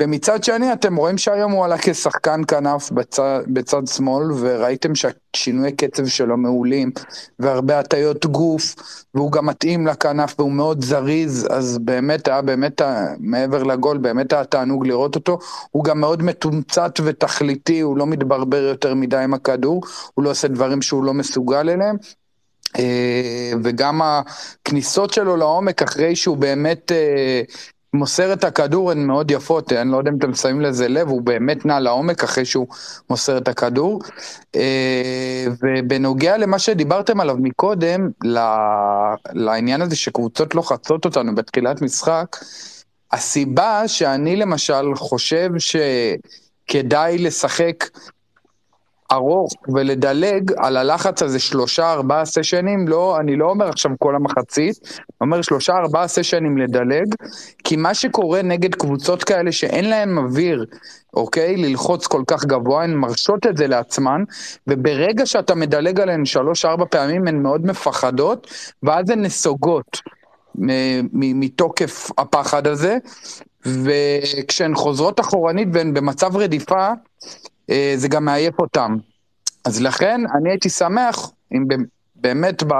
ומצד 0.00 0.44
שני 0.44 0.72
אתם 0.72 0.96
רואים 0.96 1.18
שהיום 1.18 1.52
הוא 1.52 1.64
עלה 1.64 1.76
כשחקן 1.78 2.40
כנף 2.48 2.90
בצד, 2.90 3.40
בצד 3.46 3.86
שמאל 3.86 4.32
וראיתם 4.40 4.92
שהשינוי 4.94 5.72
קצב 5.72 6.06
שלו 6.06 6.36
מעולים 6.36 6.90
והרבה 7.38 7.78
הטיות 7.78 8.26
גוף 8.26 8.74
והוא 9.14 9.32
גם 9.32 9.46
מתאים 9.46 9.86
לכנף 9.86 10.34
והוא 10.38 10.52
מאוד 10.52 10.84
זריז 10.84 11.48
אז 11.50 11.78
באמת 11.78 12.28
היה 12.28 12.42
באמת 12.42 12.80
ה- 12.80 13.06
מעבר 13.18 13.62
לגול 13.62 13.98
באמת 13.98 14.32
היה 14.32 14.44
תענוג 14.44 14.86
לראות 14.86 15.14
אותו. 15.14 15.38
הוא 15.70 15.84
גם 15.84 16.00
מאוד 16.00 16.22
מתומצת 16.22 16.92
ותכליתי 17.04 17.80
הוא 17.80 17.96
לא 17.96 18.06
מתברבר 18.06 18.62
יותר 18.62 18.94
מדי 18.94 19.16
עם 19.16 19.34
הכדור 19.34 19.82
הוא 20.14 20.24
לא 20.24 20.30
עושה 20.30 20.48
דברים 20.48 20.82
שהוא 20.82 21.04
לא 21.04 21.14
מסוגל 21.14 21.68
אליהם. 21.70 21.96
אה, 22.78 23.52
וגם 23.64 24.00
הכניסות 24.02 25.12
שלו 25.12 25.36
לעומק 25.36 25.82
אחרי 25.82 26.16
שהוא 26.16 26.36
באמת 26.36 26.92
אה, 26.92 27.42
מוסר 27.96 28.32
את 28.32 28.44
הכדור 28.44 28.90
הן 28.90 29.06
מאוד 29.06 29.30
יפות, 29.30 29.72
אני 29.72 29.92
לא 29.92 29.96
יודע 29.96 30.10
אם 30.10 30.16
אתם 30.18 30.34
שמים 30.34 30.60
לזה 30.60 30.88
לב, 30.88 31.08
הוא 31.08 31.22
באמת 31.22 31.66
נע 31.66 31.80
לעומק 31.80 32.24
אחרי 32.24 32.44
שהוא 32.44 32.66
מוסר 33.10 33.38
את 33.38 33.48
הכדור. 33.48 34.00
אה, 34.56 35.44
ובנוגע 35.62 36.36
למה 36.36 36.58
שדיברתם 36.58 37.20
עליו 37.20 37.36
מקודם, 37.38 38.08
לעניין 39.32 39.82
הזה 39.82 39.96
שקבוצות 39.96 40.54
לוחצות 40.54 41.04
אותנו 41.04 41.34
בתחילת 41.34 41.82
משחק, 41.82 42.36
הסיבה 43.12 43.88
שאני 43.88 44.36
למשל 44.36 44.94
חושב 44.94 45.50
שכדאי 45.58 47.18
לשחק 47.18 47.84
ארוך 49.12 49.52
ולדלג 49.68 50.52
על 50.56 50.76
הלחץ 50.76 51.22
הזה 51.22 51.38
שלושה 51.38 51.92
ארבעה 51.92 52.24
סשנים, 52.24 52.88
לא, 52.88 53.20
אני 53.20 53.36
לא 53.36 53.50
אומר 53.50 53.68
עכשיו 53.68 53.90
כל 53.98 54.16
המחצית, 54.16 54.76
אני 54.84 55.00
אומר 55.20 55.42
שלושה 55.42 55.72
ארבעה 55.76 56.08
סשנים 56.08 56.58
לדלג, 56.58 57.14
כי 57.64 57.76
מה 57.76 57.94
שקורה 57.94 58.42
נגד 58.42 58.74
קבוצות 58.74 59.24
כאלה 59.24 59.52
שאין 59.52 59.90
להן 59.90 60.18
אוויר, 60.18 60.64
אוקיי, 61.14 61.56
ללחוץ 61.56 62.06
כל 62.06 62.22
כך 62.26 62.44
גבוה, 62.44 62.84
הן 62.84 62.94
מרשות 62.94 63.46
את 63.46 63.56
זה 63.56 63.66
לעצמן, 63.66 64.22
וברגע 64.66 65.26
שאתה 65.26 65.54
מדלג 65.54 66.00
עליהן 66.00 66.24
שלוש 66.24 66.64
ארבע 66.64 66.84
פעמים 66.90 67.28
הן 67.28 67.42
מאוד 67.42 67.66
מפחדות, 67.66 68.46
ואז 68.82 69.10
הן 69.10 69.22
נסוגות. 69.22 70.00
מתוקף 71.12 72.10
הפחד 72.18 72.66
הזה, 72.66 72.98
וכשהן 73.66 74.74
חוזרות 74.74 75.20
אחורנית 75.20 75.68
והן 75.72 75.94
במצב 75.94 76.36
רדיפה, 76.36 76.88
אה, 76.88 76.94
זה 77.96 78.08
גם 78.08 78.24
מעייף 78.24 78.58
אותם. 78.58 78.96
אז 79.64 79.82
לכן 79.82 80.20
אני 80.34 80.50
הייתי 80.50 80.68
שמח 80.68 81.30
אם 81.52 81.64
באמת 82.16 82.62
ב... 82.62 82.72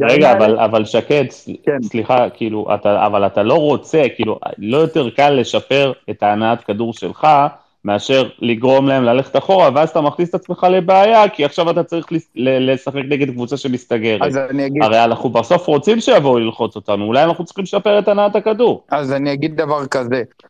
רגע, 0.00 0.32
אבל, 0.32 0.58
אבל 0.58 0.84
שקד, 0.84 1.24
כן. 1.64 1.82
סליחה, 1.82 2.30
כאילו, 2.30 2.74
אתה, 2.74 3.06
אבל 3.06 3.26
אתה 3.26 3.42
לא 3.42 3.54
רוצה, 3.54 4.02
כאילו, 4.16 4.38
לא 4.58 4.76
יותר 4.76 5.10
קל 5.10 5.30
לשפר 5.30 5.92
את 6.10 6.22
ההנעת 6.22 6.64
כדור 6.64 6.92
שלך, 6.92 7.26
מאשר 7.84 8.28
לגרום 8.38 8.88
להם 8.88 9.04
ללכת 9.04 9.36
אחורה, 9.36 9.70
ואז 9.74 9.88
אתה 9.88 10.00
מכניס 10.00 10.28
את 10.28 10.34
עצמך 10.34 10.66
לבעיה, 10.70 11.28
כי 11.28 11.44
עכשיו 11.44 11.70
אתה 11.70 11.84
צריך 11.84 12.06
לשחק 12.36 13.02
נגד 13.08 13.30
קבוצה 13.30 13.56
שמסתגרת. 13.56 14.22
אז 14.22 14.36
אני 14.36 14.66
אגיד... 14.66 14.82
הרי 14.82 15.04
אנחנו 15.04 15.28
בסוף 15.28 15.66
רוצים 15.66 16.00
שיבואו 16.00 16.38
ללחוץ 16.38 16.76
אותנו, 16.76 17.04
אולי 17.04 17.24
אנחנו 17.24 17.44
צריכים 17.44 17.64
לשפר 17.64 17.98
את 17.98 18.08
הנעת 18.08 18.36
הכדור. 18.36 18.84
אז 18.90 19.12
אני 19.12 19.32
אגיד 19.32 19.56
דבר 19.56 19.86
כזה, 19.86 20.16
אה, 20.16 20.49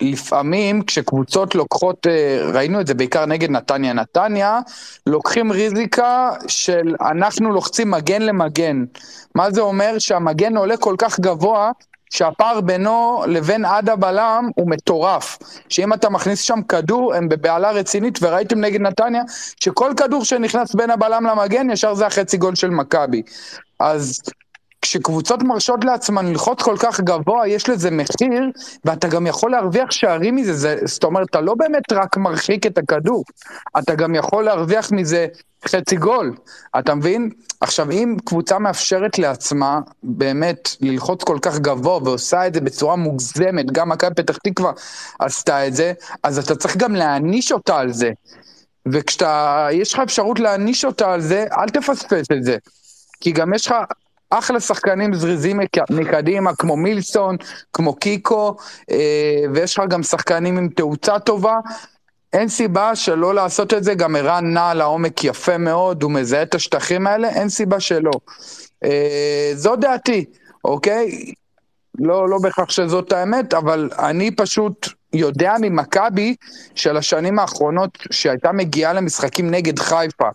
לפעמים 0.00 0.82
כשקבוצות 0.82 1.54
לוקחות, 1.54 2.06
אה, 2.06 2.50
ראינו 2.52 2.80
את 2.80 2.86
זה 2.86 2.94
בעיקר 2.94 3.26
נגד 3.26 3.50
נתניה, 3.50 3.92
נתניה, 3.92 4.60
לוקחים 5.06 5.52
ריזיקה 5.52 6.30
של 6.48 6.94
אנחנו 7.00 7.52
לוחצים 7.52 7.90
מגן 7.90 8.22
למגן. 8.22 8.84
מה 9.34 9.50
זה 9.50 9.60
אומר? 9.60 9.98
שהמגן 9.98 10.56
עולה 10.56 10.76
כל 10.76 10.94
כך 10.98 11.20
גבוה, 11.20 11.70
שהפער 12.10 12.60
בינו 12.60 13.24
לבין 13.26 13.64
עד 13.64 13.88
הבלם 13.88 14.48
הוא 14.56 14.70
מטורף. 14.70 15.38
שאם 15.68 15.92
אתה 15.92 16.10
מכניס 16.10 16.40
שם 16.40 16.62
כדור, 16.68 17.14
הם 17.14 17.28
בבהלה 17.28 17.70
רצינית, 17.70 18.18
וראיתם 18.22 18.60
נגד 18.60 18.80
נתניה, 18.80 19.22
שכל 19.60 19.92
כדור 19.96 20.24
שנכנס 20.24 20.74
בין 20.74 20.90
הבלם 20.90 21.26
למגן, 21.26 21.70
ישר 21.70 21.94
זה 21.94 22.06
החצי 22.06 22.36
גול 22.36 22.54
של 22.54 22.70
מכבי. 22.70 23.22
אז 23.80 24.20
כשקבוצות 24.84 25.42
מרשות 25.42 25.84
לעצמן 25.84 26.26
ללחוץ 26.26 26.62
כל 26.62 26.76
כך 26.78 27.00
גבוה, 27.00 27.48
יש 27.48 27.68
לזה 27.68 27.90
מחיר, 27.90 28.42
ואתה 28.84 29.08
גם 29.08 29.26
יכול 29.26 29.50
להרוויח 29.50 29.90
שערים 29.90 30.36
מזה, 30.36 30.54
זה, 30.54 30.76
זאת 30.84 31.04
אומרת, 31.04 31.26
אתה 31.30 31.40
לא 31.40 31.54
באמת 31.54 31.92
רק 31.92 32.16
מרחיק 32.16 32.66
את 32.66 32.78
הכדור, 32.78 33.24
אתה 33.78 33.94
גם 33.94 34.14
יכול 34.14 34.44
להרוויח 34.44 34.92
מזה 34.92 35.26
חצי 35.68 35.96
גול, 35.96 36.34
אתה 36.78 36.94
מבין? 36.94 37.30
עכשיו, 37.60 37.90
אם 37.90 38.16
קבוצה 38.24 38.58
מאפשרת 38.58 39.18
לעצמה 39.18 39.80
באמת 40.02 40.76
ללחוץ 40.80 41.24
כל 41.24 41.38
כך 41.42 41.58
גבוה 41.58 41.98
ועושה 42.04 42.46
את 42.46 42.54
זה 42.54 42.60
בצורה 42.60 42.96
מוגזמת, 42.96 43.72
גם 43.72 43.88
מכבי 43.88 44.14
פתח 44.14 44.36
תקווה 44.36 44.72
עשתה 45.18 45.66
את 45.66 45.74
זה, 45.74 45.92
אז 46.22 46.38
אתה 46.38 46.56
צריך 46.56 46.76
גם 46.76 46.94
להעניש 46.94 47.52
אותה 47.52 47.78
על 47.78 47.92
זה. 47.92 48.10
וכשאתה, 48.92 49.68
יש 49.72 49.94
לך 49.94 50.00
אפשרות 50.00 50.40
להעניש 50.40 50.84
אותה 50.84 51.12
על 51.12 51.20
זה, 51.20 51.44
אל 51.58 51.68
תפספס 51.68 52.26
את 52.32 52.44
זה. 52.44 52.56
כי 53.20 53.32
גם 53.32 53.54
יש 53.54 53.66
לך 53.66 53.74
אחלה 54.38 54.60
שחקנים 54.60 55.14
זריזים 55.14 55.60
מקדימה, 55.90 56.54
כמו 56.54 56.76
מילסון, 56.76 57.36
כמו 57.72 57.94
קיקו, 57.94 58.56
אה, 58.90 59.44
ויש 59.54 59.78
לך 59.78 59.84
גם 59.88 60.02
שחקנים 60.02 60.58
עם 60.58 60.68
תאוצה 60.68 61.18
טובה. 61.18 61.58
אין 62.32 62.48
סיבה 62.48 62.96
שלא 62.96 63.34
לעשות 63.34 63.74
את 63.74 63.84
זה, 63.84 63.94
גם 63.94 64.16
ערן 64.16 64.54
נע 64.54 64.74
לעומק 64.74 65.24
יפה 65.24 65.58
מאוד, 65.58 66.02
הוא 66.02 66.10
מזהה 66.10 66.42
את 66.42 66.54
השטחים 66.54 67.06
האלה, 67.06 67.28
אין 67.28 67.48
סיבה 67.48 67.80
שלא. 67.80 68.12
אה, 68.84 69.52
זו 69.54 69.76
דעתי, 69.76 70.24
אוקיי? 70.64 71.32
לא, 71.98 72.28
לא 72.28 72.38
בהכרח 72.38 72.70
שזאת 72.70 73.12
האמת, 73.12 73.54
אבל 73.54 73.90
אני 73.98 74.30
פשוט 74.30 74.88
יודע 75.12 75.54
ממכבי 75.60 76.34
של 76.74 76.96
השנים 76.96 77.38
האחרונות 77.38 77.98
שהייתה 78.10 78.52
מגיעה 78.52 78.92
למשחקים 78.92 79.50
נגד 79.50 79.78
חיפה. 79.78 80.28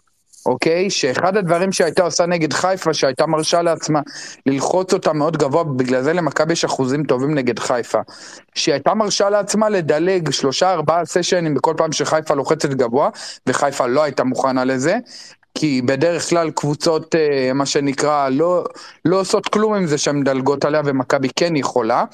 אוקיי? 0.50 0.90
שאחד 0.90 1.38
הדברים 1.38 1.72
שהייתה 1.72 2.04
עושה 2.04 2.26
נגד 2.26 2.54
חיפה, 2.54 2.94
שהייתה 2.94 3.26
מרשה 3.26 3.62
לעצמה 3.62 4.02
ללחוץ 4.46 4.94
אותה 4.94 5.14
מאוד 5.14 5.38
גבוה, 5.38 5.64
בגלל 5.64 6.02
זה 6.02 6.14
למכבי 6.14 6.54
יש 6.54 6.66
אחוזים 6.66 7.04
טובים 7.04 7.36
נגד 7.36 7.60
חיפה. 7.60 8.00
שהיא 8.56 8.74
הייתה 8.74 8.94
מרשה 8.94 9.30
לעצמה 9.30 9.70
לדלג 9.70 10.32
שלושה 10.32 10.72
ארבעה 10.72 11.06
סשנים 11.06 11.54
בכל 11.54 11.74
פעם 11.78 11.92
שחיפה 11.92 12.34
לוחצת 12.34 12.70
גבוה, 12.70 13.10
וחיפה 13.48 13.88
לא 13.88 14.04
הייתה 14.04 14.24
מוכנה 14.24 14.66
לזה. 14.66 14.98
כי 15.56 15.82
בדרך 15.82 16.30
כלל 16.30 16.52
קבוצות, 16.52 17.16
אה, 17.16 17.54
מה 17.54 17.66
שנקרא, 17.66 18.30
לא, 18.30 18.64
לא 19.06 19.20
עושות 19.20 19.50
כלום 19.50 19.74
עם 19.74 19.86
זה 19.88 19.98
שהן 19.98 20.20
מדלגות 20.20 20.66
עליה, 20.66 20.82
ומכבי 20.86 21.30
כן 21.36 21.56
יכולה. 21.56 22.06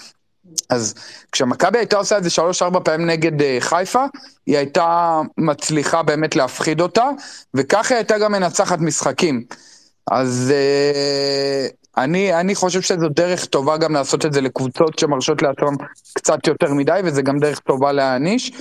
אז 0.70 0.94
כשמכבי 1.32 1.78
הייתה 1.78 1.98
עושה 1.98 2.18
את 2.18 2.24
זה 2.24 2.30
שלוש-ארבע 2.30 2.80
פעמים 2.84 3.08
נגד 3.08 3.42
uh, 3.42 3.44
חיפה, 3.60 4.06
היא 4.46 4.58
הייתה 4.58 5.22
מצליחה 5.38 6.04
באמת 6.04 6.36
להפחיד 6.36 6.82
אותה, 6.82 7.10
וככה 7.54 7.94
היא 7.94 7.98
הייתה 7.98 8.18
גם 8.18 8.32
מנצחת 8.32 8.80
משחקים. 8.80 9.44
אז 10.12 10.54
uh, 10.54 11.74
אני, 11.98 12.40
אני 12.40 12.56
חושב 12.56 12.82
שזו 12.82 13.10
דרך 13.10 13.46
טובה 13.46 13.78
גם 13.78 13.94
לעשות 13.94 14.26
את 14.26 14.34
זה 14.34 14.42
לקבוצות 14.42 15.00
שמרשות 15.00 15.42
לעצמם 15.42 15.76
קצת 16.14 16.48
יותר 16.48 16.74
מדי, 16.74 17.00
וזה 17.04 17.22
גם 17.22 17.40
דרך 17.40 17.60
טובה 17.60 17.92
להעניש. 17.92 18.52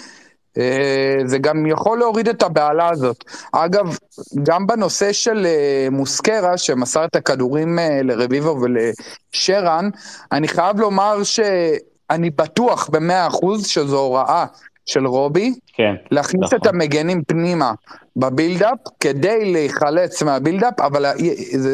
Uh, 0.58 1.26
זה 1.26 1.38
גם 1.38 1.66
יכול 1.66 1.98
להוריד 1.98 2.28
את 2.28 2.42
הבהלה 2.42 2.88
הזאת. 2.88 3.24
אגב, 3.52 3.96
גם 4.42 4.66
בנושא 4.66 5.12
של 5.12 5.46
uh, 5.46 5.90
מוסקרה, 5.90 6.58
שמסר 6.58 7.04
את 7.04 7.16
הכדורים 7.16 7.78
uh, 7.78 7.82
לרביבו 8.02 8.60
ולשרן, 8.60 9.90
אני 10.32 10.48
חייב 10.48 10.80
לומר 10.80 11.22
שאני 11.22 12.30
בטוח 12.30 12.88
במאה 12.88 13.26
אחוז 13.26 13.66
שזו 13.66 13.98
הוראה 13.98 14.46
של 14.86 15.06
רובי, 15.06 15.54
כן, 15.72 15.94
להכניס 16.10 16.44
נכון. 16.44 16.58
את 16.58 16.66
המגנים 16.66 17.22
פנימה 17.24 17.72
בבילדאפ 18.16 18.78
כדי 19.00 19.52
להיחלץ 19.52 20.22
מהבילדאפ, 20.22 20.80
אבל 20.80 21.06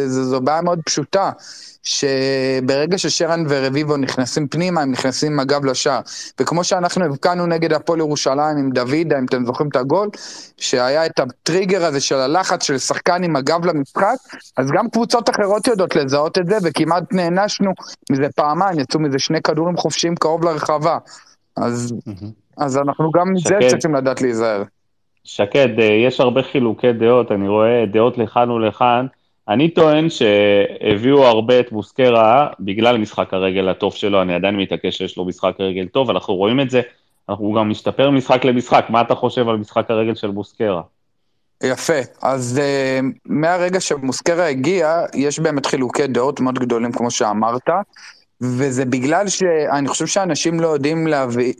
זו 0.07 0.41
בעיה 0.41 0.62
מאוד 0.62 0.81
פשוטה. 0.87 1.31
שברגע 1.82 2.99
ששרן 2.99 3.45
ורביבו 3.49 3.97
נכנסים 3.97 4.49
פנימה, 4.49 4.82
הם 4.82 4.91
נכנסים 4.91 5.32
עם 5.32 5.41
הגב 5.41 5.65
לשער. 5.65 6.01
וכמו 6.41 6.65
שאנחנו 6.65 7.05
הבקענו 7.05 7.47
נגד 7.47 7.73
הפועל 7.73 7.99
ירושלים 7.99 8.57
עם 8.57 8.70
דוידה, 8.70 9.19
אם 9.19 9.24
אתם 9.24 9.45
זוכרים 9.45 9.69
את 9.69 9.77
הגול, 9.77 10.09
שהיה 10.57 11.07
את 11.07 11.20
הטריגר 11.20 11.85
הזה 11.85 12.01
של 12.01 12.15
הלחץ 12.15 12.62
של 12.62 12.78
שחקן 12.78 13.24
עם 13.24 13.37
הגב 13.37 13.65
למשחק, 13.65 14.16
אז 14.57 14.70
גם 14.70 14.91
קבוצות 14.91 15.31
אחרות 15.31 15.66
יודעות 15.66 15.97
לזהות 15.97 16.39
את 16.39 16.47
זה, 16.47 16.57
וכמעט 16.62 17.12
נענשנו 17.12 17.70
מזה 18.11 18.27
פעמיים, 18.37 18.78
יצאו 18.78 19.01
מזה 19.01 19.19
שני 19.19 19.43
כדורים 19.43 19.77
חופשיים 19.77 20.16
קרוב 20.16 20.45
לרחבה. 20.45 20.99
אז, 21.57 21.95
אז 22.61 22.78
אנחנו 22.78 23.11
גם 23.11 23.32
מזה 23.32 23.59
צריכים 23.69 23.95
לדעת 23.95 24.23
להיזהר. 24.23 24.62
שקד, 25.24 25.81
אה, 25.81 25.85
יש 25.85 26.20
הרבה 26.20 26.43
חילוקי 26.43 26.93
דעות, 26.93 27.32
אני 27.32 27.49
רואה 27.49 27.85
דעות 27.93 28.19
לכאן 28.19 28.51
ולכאן. 28.51 29.07
אני 29.49 29.70
טוען 29.70 30.07
שהביאו 30.11 31.24
הרבה 31.24 31.61
את 31.61 31.73
בוסקרה 31.73 32.49
בגלל 32.61 32.99
משחק 32.99 33.35
הרגל 33.35 33.69
הטוב 33.69 33.95
שלו, 33.95 34.23
אני 34.23 34.35
עדיין 34.35 34.57
מתעקש 34.57 34.99
שיש 34.99 35.16
לו 35.16 35.24
משחק 35.24 35.55
רגל 35.59 35.87
טוב, 35.87 36.11
אנחנו 36.11 36.35
רואים 36.35 36.61
את 36.61 36.70
זה, 36.70 36.81
הוא 37.27 37.57
גם 37.57 37.70
משתפר 37.70 38.11
משחק 38.11 38.45
למשחק, 38.45 38.87
מה 38.89 39.01
אתה 39.01 39.15
חושב 39.15 39.49
על 39.49 39.57
משחק 39.57 39.91
הרגל 39.91 40.15
של 40.15 40.31
בוסקרה? 40.31 40.82
יפה, 41.62 42.01
אז 42.23 42.61
uh, 42.61 43.05
מהרגע 43.27 43.81
שבוסקרה 43.81 44.47
הגיע, 44.47 45.01
יש 45.15 45.39
באמת 45.39 45.66
חילוקי 45.66 46.07
דעות 46.07 46.41
מאוד 46.41 46.59
גדולים, 46.59 46.93
כמו 46.93 47.11
שאמרת, 47.11 47.69
וזה 48.40 48.84
בגלל 48.84 49.28
שאני 49.28 49.88
חושב 49.88 50.06
שאנשים 50.06 50.60
לא 50.60 50.68
יודעים 50.68 51.06
להבין, 51.06 51.52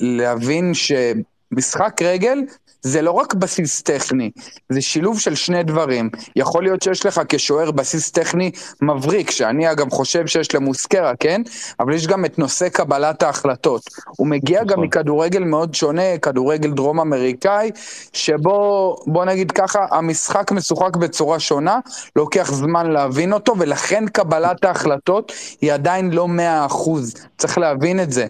להבין 0.00 0.72
שמשחק 0.74 2.02
רגל 2.02 2.38
זה 2.84 3.02
לא 3.02 3.10
רק 3.10 3.34
בסיס 3.34 3.82
טכני, 3.82 4.30
זה 4.68 4.80
שילוב 4.80 5.20
של 5.20 5.34
שני 5.34 5.62
דברים. 5.62 6.10
יכול 6.36 6.62
להיות 6.62 6.82
שיש 6.82 7.06
לך 7.06 7.20
כשוער 7.28 7.70
בסיס 7.70 8.10
טכני 8.10 8.50
מבריק, 8.82 9.30
שאני 9.30 9.70
אגב 9.72 9.90
חושב 9.90 10.26
שיש 10.26 10.54
למוסקרה, 10.54 11.12
כן? 11.20 11.42
אבל 11.80 11.94
יש 11.94 12.06
גם 12.06 12.24
את 12.24 12.38
נושא 12.38 12.68
קבלת 12.68 13.22
ההחלטות. 13.22 13.82
הוא 14.16 14.26
מגיע 14.26 14.62
נכון. 14.62 14.72
גם 14.72 14.82
מכדורגל 14.82 15.44
מאוד 15.44 15.74
שונה, 15.74 16.18
כדורגל 16.22 16.70
דרום 16.70 17.00
אמריקאי, 17.00 17.70
שבו, 18.12 18.96
בוא 19.06 19.24
נגיד 19.24 19.52
ככה, 19.52 19.86
המשחק 19.90 20.52
משוחק 20.52 20.96
בצורה 20.96 21.40
שונה, 21.40 21.78
לוקח 22.16 22.52
זמן 22.52 22.90
להבין 22.90 23.32
אותו, 23.32 23.54
ולכן 23.58 24.04
קבלת 24.08 24.64
ההחלטות 24.64 25.32
היא 25.60 25.72
עדיין 25.72 26.10
לא 26.10 26.28
מאה 26.28 26.66
אחוז. 26.66 27.14
צריך 27.38 27.58
להבין 27.58 28.00
את 28.00 28.12
זה. 28.12 28.26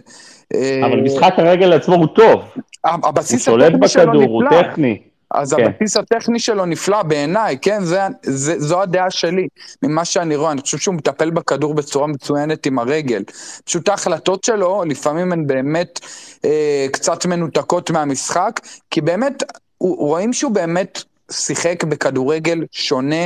אבל 0.53 1.01
משחק 1.01 1.33
הרגל 1.37 1.73
עצמו 1.73 1.95
הוא 1.95 2.07
טוב. 2.07 2.41
הבסיס 2.83 3.47
הוא 3.47 3.59
שולט 3.59 3.73
בכדור, 3.79 4.23
הוא 4.23 4.43
טכני. 4.49 4.99
אז 5.31 5.53
כן. 5.53 5.63
הבסיס 5.63 5.97
הטכני 5.97 6.39
שלו 6.39 6.65
נפלא 6.65 7.03
בעיניי, 7.03 7.57
כן? 7.61 7.83
זה, 7.83 7.99
זה, 8.23 8.59
זו 8.59 8.81
הדעה 8.81 9.11
שלי, 9.11 9.47
ממה 9.83 10.05
שאני 10.05 10.35
רואה. 10.35 10.51
אני 10.51 10.61
חושב 10.61 10.77
שהוא 10.77 10.95
מטפל 10.95 11.29
בכדור 11.29 11.73
בצורה 11.73 12.07
מצוינת 12.07 12.65
עם 12.65 12.79
הרגל. 12.79 13.23
פשוט 13.65 13.89
ההחלטות 13.89 14.43
שלו, 14.43 14.83
לפעמים 14.87 15.31
הן 15.31 15.47
באמת 15.47 15.99
אה, 16.45 16.85
קצת 16.91 17.25
מנותקות 17.25 17.89
מהמשחק, 17.89 18.59
כי 18.91 19.01
באמת, 19.01 19.43
הוא, 19.77 19.97
רואים 19.97 20.33
שהוא 20.33 20.51
באמת 20.51 21.03
שיחק 21.31 21.83
בכדורגל 21.83 22.63
שונה 22.71 23.25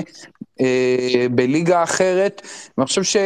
אה, 0.62 1.26
בליגה 1.32 1.84
אחרת. 1.84 2.42
ואני 2.78 2.88
חושב 2.88 3.04
ש... 3.04 3.18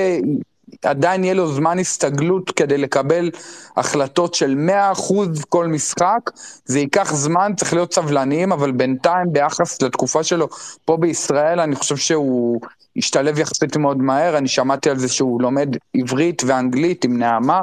עדיין 0.85 1.23
יהיה 1.23 1.33
לו 1.33 1.47
זמן 1.53 1.79
הסתגלות 1.79 2.51
כדי 2.51 2.77
לקבל 2.77 3.29
החלטות 3.77 4.33
של 4.33 4.69
100% 4.95 5.13
כל 5.49 5.67
משחק, 5.67 6.19
זה 6.65 6.79
ייקח 6.79 7.13
זמן, 7.13 7.51
צריך 7.55 7.73
להיות 7.73 7.93
סבלניים, 7.93 8.51
אבל 8.51 8.71
בינתיים 8.71 9.27
ביחס 9.33 9.81
לתקופה 9.81 10.23
שלו 10.23 10.47
פה 10.85 10.97
בישראל, 10.97 11.59
אני 11.59 11.75
חושב 11.75 11.97
שהוא 11.97 12.61
השתלב 12.97 13.39
יחסית 13.39 13.77
מאוד 13.77 13.97
מהר, 13.97 14.37
אני 14.37 14.47
שמעתי 14.47 14.89
על 14.89 14.97
זה 14.99 15.07
שהוא 15.09 15.41
לומד 15.41 15.69
עברית 15.93 16.41
ואנגלית 16.45 17.03
עם 17.05 17.17
נעמה, 17.17 17.61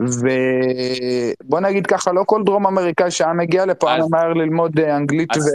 ובוא 0.00 1.60
נגיד 1.60 1.86
ככה, 1.86 2.12
לא 2.12 2.22
כל 2.26 2.42
דרום 2.44 2.66
אמריקאי 2.66 3.10
שהיה 3.10 3.32
מגיע 3.32 3.66
לפה 3.66 3.90
היה 3.92 4.02
אז- 4.04 4.10
מהר 4.10 4.32
ללמוד 4.32 4.80
אה, 4.80 4.96
אנגלית, 4.96 5.36
אז- 5.36 5.46
ו... 5.46 5.50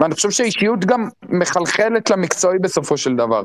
ואני 0.00 0.14
חושב 0.14 0.30
שהאישיות 0.30 0.84
גם 0.84 1.08
מחלחלת 1.28 2.10
למקצועי 2.10 2.58
בסופו 2.58 2.96
של 2.96 3.16
דבר. 3.16 3.42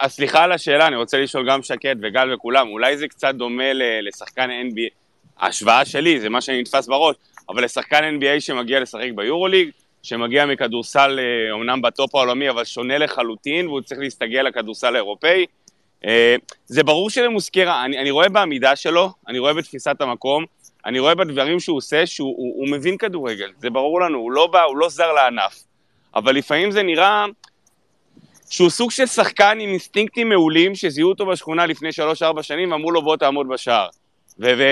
אז 0.00 0.12
סליחה 0.12 0.44
על 0.44 0.52
השאלה, 0.52 0.86
אני 0.86 0.96
רוצה 0.96 1.18
לשאול 1.18 1.50
גם 1.50 1.62
שקד 1.62 1.96
וגל 2.02 2.34
וכולם, 2.34 2.68
אולי 2.68 2.96
זה 2.96 3.08
קצת 3.08 3.34
דומה 3.34 3.72
לשחקן 4.02 4.50
NBA, 4.50 4.90
ההשוואה 5.38 5.84
שלי, 5.84 6.20
זה 6.20 6.28
מה 6.28 6.40
שנתפס 6.40 6.86
בראש, 6.86 7.16
אבל 7.48 7.64
לשחקן 7.64 8.18
NBA 8.18 8.40
שמגיע 8.40 8.80
לשחק 8.80 9.08
ביורוליג, 9.14 9.70
שמגיע 10.02 10.46
מכדורסל 10.46 11.18
אה, 11.18 11.52
אומנם 11.52 11.82
בטופ 11.82 12.14
העולמי, 12.14 12.50
אבל 12.50 12.64
שונה 12.64 12.98
לחלוטין, 12.98 13.68
והוא 13.68 13.80
צריך 13.80 14.00
להסתגל 14.00 14.42
לכדורסל 14.42 14.94
האירופאי. 14.94 15.46
אה, 16.04 16.36
זה 16.66 16.82
ברור 16.82 17.10
שלמוסקרה, 17.10 17.84
אני, 17.84 17.98
אני 17.98 18.10
רואה 18.10 18.28
בעמידה 18.28 18.76
שלו, 18.76 19.12
אני 19.28 19.38
רואה 19.38 19.54
בתפיסת 19.54 20.00
המקום, 20.00 20.44
אני 20.86 20.98
רואה 20.98 21.14
בדברים 21.14 21.60
שהוא 21.60 21.76
עושה 21.76 22.06
שהוא 22.06 22.34
הוא, 22.36 22.54
הוא 22.60 22.68
מבין 22.68 22.96
כדורגל, 22.96 23.50
זה 23.58 23.70
ברור 23.70 24.00
לנו, 24.00 24.18
הוא 24.18 24.32
לא, 24.32 24.46
בא, 24.46 24.62
הוא 24.62 24.76
לא 24.76 24.88
זר 24.88 25.12
לענף. 25.12 25.62
אבל 26.14 26.34
לפעמים 26.34 26.70
זה 26.70 26.82
נראה 26.82 27.26
שהוא 28.50 28.70
סוג 28.70 28.90
של 28.90 29.06
שחקן 29.06 29.58
עם 29.60 29.68
אינסטינקטים 29.68 30.28
מעולים, 30.28 30.74
שזיהו 30.74 31.08
אותו 31.08 31.26
בשכונה 31.26 31.66
לפני 31.66 31.88
3-4 32.38 32.42
שנים, 32.42 32.72
ואמרו 32.72 32.90
לו 32.90 33.02
בוא 33.02 33.16
תעמוד 33.16 33.48
בשער. 33.48 33.86
ו... 34.40 34.44
ו 34.58 34.62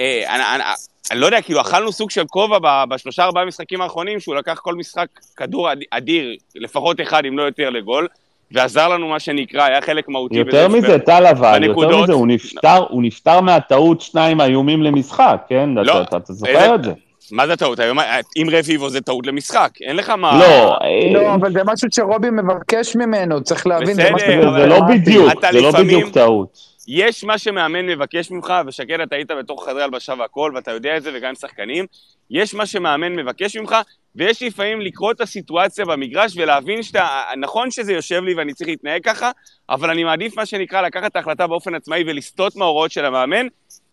אה, 0.00 0.34
אני, 0.34 0.42
אני, 0.54 0.64
אני 1.10 1.20
לא 1.20 1.26
יודע, 1.26 1.42
כאילו 1.42 1.60
אכלנו 1.60 1.92
סוג 1.92 2.10
של 2.10 2.22
כובע 2.26 2.58
בשלושה 2.84 3.24
ארבעה 3.24 3.44
משחקים 3.44 3.80
האחרונים, 3.80 4.20
שהוא 4.20 4.34
לקח 4.34 4.58
כל 4.62 4.74
משחק 4.74 5.06
כדור 5.36 5.72
אד- 5.72 5.78
אדיר, 5.90 6.36
לפחות 6.56 7.00
אחד 7.00 7.24
אם 7.24 7.38
לא 7.38 7.42
יותר 7.42 7.70
לגול, 7.70 8.06
ועזר 8.52 8.88
לנו 8.88 9.08
מה 9.08 9.20
שנקרא, 9.20 9.62
היה 9.64 9.80
חלק 9.80 10.08
מהותי. 10.08 10.36
יותר 10.38 10.68
מזה, 10.68 10.98
טל 10.98 11.26
אבל, 11.26 11.64
יותר 11.64 12.02
מזה, 12.02 12.12
הוא 12.12 12.26
נפטר, 12.26 12.76
הוא 12.88 13.02
נפטר 13.02 13.40
מהטעות 13.40 14.00
שניים 14.00 14.40
האיומים 14.40 14.82
למשחק, 14.82 15.42
כן? 15.48 15.70
לא, 15.74 16.02
אתה- 16.02 16.16
אתה- 16.16 16.32
זוכר 16.32 16.74
את 16.74 16.84
זה? 16.84 16.92
מה 17.32 17.46
זה 17.46 17.56
טעות? 17.56 17.78
היום, 17.78 17.98
אם 18.36 18.46
רביבו 18.52 18.90
זה 18.90 19.00
טעות 19.00 19.26
למשחק, 19.26 19.70
אין 19.80 19.96
לך 19.96 20.10
מה... 20.10 20.38
לא, 20.38 20.72
אה, 20.82 21.12
לא, 21.12 21.34
אבל 21.34 21.52
זה 21.52 21.60
משהו 21.64 21.88
שרובי 21.94 22.30
מבקש 22.30 22.96
ממנו, 22.96 23.42
צריך 23.42 23.66
להבין, 23.66 23.94
זה 23.94 24.10
בסדר. 24.14 24.52
זה- 24.60 24.66
לא. 24.66 24.80
בדיוק, 24.88 25.32
אתה 25.38 25.48
זה 25.52 25.60
לא 25.60 25.70
בדיוק 25.72 26.10
טעות. 26.10 26.70
יש 26.88 27.24
מה 27.24 27.38
שמאמן 27.38 27.86
מבקש 27.86 28.30
ממך, 28.30 28.52
ושקד, 28.66 29.00
אתה 29.00 29.16
היית 29.16 29.30
בתוך 29.30 29.64
חדרי 29.68 29.82
הלבשה 29.82 30.14
והכל, 30.18 30.52
ואתה 30.54 30.70
יודע 30.70 30.96
את 30.96 31.02
זה, 31.02 31.10
וגם 31.14 31.28
עם 31.28 31.34
שחקנים, 31.34 31.86
יש 32.30 32.54
מה 32.54 32.66
שמאמן 32.66 33.16
מבקש 33.16 33.56
ממך, 33.56 33.76
ויש 34.16 34.42
לפעמים 34.42 34.80
לקרוא 34.80 35.12
את 35.12 35.20
הסיטואציה 35.20 35.84
במגרש 35.84 36.32
ולהבין 36.36 36.82
שאתה, 36.82 37.08
נכון 37.36 37.70
שזה 37.70 37.92
יושב 37.92 38.22
לי 38.24 38.34
ואני 38.34 38.54
צריך 38.54 38.68
להתנהג 38.70 39.02
ככה, 39.04 39.30
אבל 39.70 39.90
אני 39.90 40.04
מעדיף 40.04 40.36
מה 40.36 40.46
שנקרא 40.46 40.80
לקחת 40.82 41.10
את 41.10 41.16
ההחלטה 41.16 41.46
באופן 41.46 41.74
עצמאי 41.74 42.04
ולסטות 42.06 42.56
מההוראות 42.56 42.90
של 42.90 43.04
המאמן, 43.04 43.46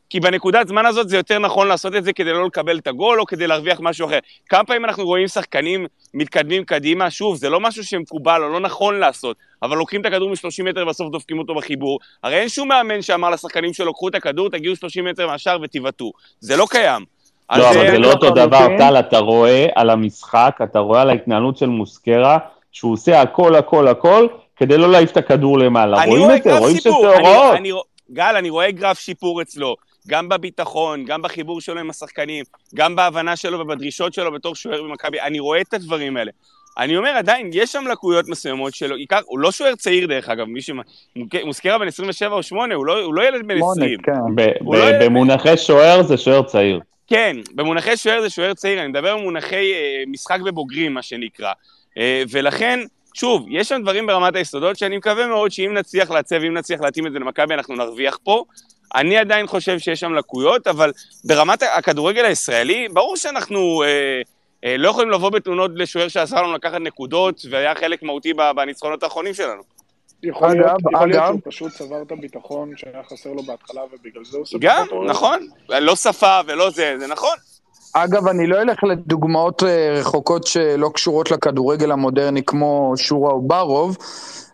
כי 0.10 0.20
בנקודת 0.20 0.68
זמן 0.68 0.86
הזאת 0.86 1.10
זה 1.10 1.18
יותר 1.18 1.40
נכון 1.40 1.68
לעשות 1.68 1.96
את 1.96 2.04
זה 2.04 2.14
כדי 2.14 2.32
לא 2.32 2.46
לקבל 2.46 2.78
את 2.78 2.88
הגול 2.88 3.20
או 3.22 3.26
כדי 3.26 3.48
להרוויח 3.48 3.80
משהו 3.82 4.08
אחר. 4.08 4.20
כמה 4.50 4.64
פעמים 4.64 4.86
אנחנו 4.86 5.06
רואים 5.06 5.28
שחקנים 5.28 5.86
מתקדמים 6.14 6.64
קדימה, 6.66 7.10
שוב, 7.10 7.36
זה 7.36 7.50
לא 7.50 7.60
משהו 7.60 7.84
שמקובל 7.84 8.44
או 8.44 8.50
לא 8.50 8.60
נכון 8.60 9.00
לעשות, 9.00 9.38
אבל 9.64 9.78
לוקחים 9.78 10.02
את 10.02 10.06
הכדור 10.06 10.30
מ-30 10.30 10.64
מטר 10.64 10.84
ובסוף 10.84 11.12
דופקים 11.12 11.40
אותו 11.40 11.56
בחיבור. 11.56 12.00
הרי 12.24 12.36
אין 12.36 12.50
שום 12.50 12.68
מאמן 12.68 13.02
שאמר 13.02 13.30
לשחקנים 13.30 13.74
שלו, 13.74 13.94
קחו 13.94 14.08
את 14.08 14.16
הכדור, 14.16 14.50
תגיעו 14.50 14.76
30 14.76 15.06
מטר 15.06 15.28
מהשאר 15.28 15.58
ותבעטו. 15.62 16.12
זה 16.40 16.56
לא 16.58 16.66
קיים. 16.70 17.06
לא, 17.56 17.70
אבל 17.70 17.86
אה, 17.86 17.92
זה 17.92 17.98
לא 17.98 18.12
אותו 18.12 18.26
לחלוטין. 18.26 18.48
דבר, 18.48 18.68
טל, 18.78 19.00
אתה 19.00 19.18
רואה 19.20 19.66
על 19.76 19.90
המשחק, 19.90 20.58
אתה 20.64 20.80
רואה 20.80 21.02
על 21.02 21.10
ההתנהלות 21.10 21.58
של 21.58 21.66
מוסקרה, 21.66 22.38
שהוא 22.72 22.94
עושה 22.94 23.22
הכל, 23.22 23.56
הכל, 23.56 23.88
הכל, 23.88 24.28
כדי 24.56 24.78
לא 24.78 24.92
להעיף 24.92 25.12
את 25.12 25.18
הכדור 25.18 25.60
למעלה. 25.60 26.04
אני 26.04 26.10
רואים 26.10 26.24
רואה 26.24 26.36
את 26.36 26.44
זה, 26.44 26.50
גרף 26.50 26.60
רואים 26.60 26.78
שזה 26.78 26.90
הוראות. 26.90 27.56
אני- 27.56 27.72
גל, 28.12 28.36
אני 28.38 28.50
רואה 28.50 28.72
גרף 28.72 29.00
שיפור 29.00 29.42
אצלו, 29.42 29.76
גם 30.08 30.30
בביטחון, 30.30 31.06
גם 31.06 31.22
בחיבור 31.22 31.62
שלו 31.62 31.80
עם 31.80 31.90
השחקנים, 31.90 32.44
גם 32.76 32.96
בהבנה 32.96 33.36
שלו 33.36 33.60
ובדרישות 33.60 34.14
שלו 34.14 34.32
בתור 34.32 34.56
שוער 34.56 34.84
במכבי, 34.84 35.22
אני 35.22 35.40
רואה 35.40 35.62
את 35.62 35.74
הדברים 35.74 36.18
האלה. 36.18 36.32
אני 36.78 36.98
אומר, 36.98 37.10
עדיין, 37.10 37.50
יש 37.54 37.72
שם 37.72 37.84
לקויות 37.92 38.28
מסוימות 38.30 38.76
שלו, 38.76 38.96
עיקר, 38.96 39.20
הוא 39.26 39.40
לא 39.40 39.52
שוער 39.52 39.76
צעיר 39.76 40.08
דרך 40.08 40.30
אגב, 40.30 40.46
מי 40.46 40.60
שמוזכרה 40.62 41.78
בן 41.80 41.88
27 41.88 42.36
או 42.36 42.44
8, 42.44 42.76
הוא 42.76 42.86
לא, 42.86 43.04
הוא 43.04 43.14
לא 43.14 43.28
ילד 43.28 43.48
בן 43.48 43.58
שמונה, 43.58 43.72
20. 43.86 43.98
כן. 44.04 44.12
ב- 44.36 44.52
הוא 44.60 44.76
ב- 44.76 44.78
לא- 44.78 45.06
במונחי 45.06 45.58
שוער 45.58 46.04
זה 46.04 46.18
שוער 46.18 46.42
צעיר. 46.44 46.80
כן, 47.08 47.38
במונחי 47.56 47.98
שוער 47.98 48.22
זה 48.22 48.30
שוער 48.30 48.54
צעיר, 48.54 48.80
אני 48.80 48.88
מדבר 48.88 49.18
במונחי 49.18 49.74
אה, 49.74 50.04
משחק 50.08 50.40
בבוגרים, 50.46 50.94
מה 50.94 51.02
שנקרא. 51.02 51.52
אה, 51.98 52.24
ולכן, 52.32 52.80
שוב, 53.14 53.46
יש 53.50 53.70
שם 53.70 53.82
דברים 53.82 54.08
ברמת 54.08 54.36
היסודות 54.36 54.78
שאני 54.78 54.98
מקווה 54.98 55.28
מאוד 55.28 55.52
שאם 55.52 55.74
נצליח 55.74 56.12
לעצב, 56.12 56.36
אם 56.36 56.54
נצליח 56.54 56.82
להתאים 56.82 57.08
את 57.08 57.12
זה 57.12 57.20
למכבי, 57.20 57.54
אנחנו 57.54 57.76
נרוויח 57.76 58.18
פה. 58.24 58.44
אני 58.96 59.18
עדיין 59.18 59.48
חושב 59.48 59.80
שיש 59.80 60.00
שם 60.00 60.14
לקויות, 60.14 60.68
אבל 60.68 60.92
ברמת 61.24 61.64
הכדורגל 61.78 62.26
הישראלי, 62.26 62.88
ברור 62.94 63.18
שאנחנו 63.18 63.84
אה, 63.84 64.22
אה, 64.66 64.78
לא 64.78 64.90
יכולים 64.90 65.10
לבוא 65.12 65.30
בתלונות 65.30 65.72
לשוער 65.76 66.08
שעזר 66.08 66.42
לנו 66.42 66.54
לקחת 66.54 66.82
נקודות, 66.82 67.42
והיה 67.52 67.76
חלק 67.76 68.04
מהותי 68.04 68.34
ב- 68.34 68.52
בניצחונות 68.56 69.04
האחרונים 69.04 69.34
שלנו. 69.34 69.62
יכול 70.24 70.50
אגב, 70.50 70.58
להיות, 70.60 70.78
יכול 70.94 71.08
להיות 71.10 71.24
אגב- 71.24 71.28
שהוא 71.32 71.42
פשוט 71.52 71.72
צבר 71.72 72.02
את 72.02 72.12
הביטחון 72.12 72.72
שהיה 72.78 73.02
חסר 73.12 73.30
לו 73.30 73.44
בהתחלה, 73.44 73.82
ובגלל 73.94 74.26
זה 74.26 74.38
הוא 74.38 74.42
עושה 74.42 74.58
גם. 74.62 74.86
נכון, 75.06 75.48
לא 75.70 75.96
שפה 75.96 76.40
ולא 76.48 76.70
זה, 76.70 76.96
זה 77.00 77.08
נכון. 77.08 77.36
אגב, 77.94 78.28
אני 78.28 78.48
לא 78.48 78.62
אלך 78.62 78.84
לדוגמאות 78.84 79.64
אה, 79.64 79.94
רחוקות 80.00 80.48
שלא 80.48 80.90
קשורות 80.94 81.32
לכדורגל 81.32 81.92
המודרני 81.92 82.44
כמו 82.44 82.94
שורה 82.98 83.32
אוברוב, 83.32 83.98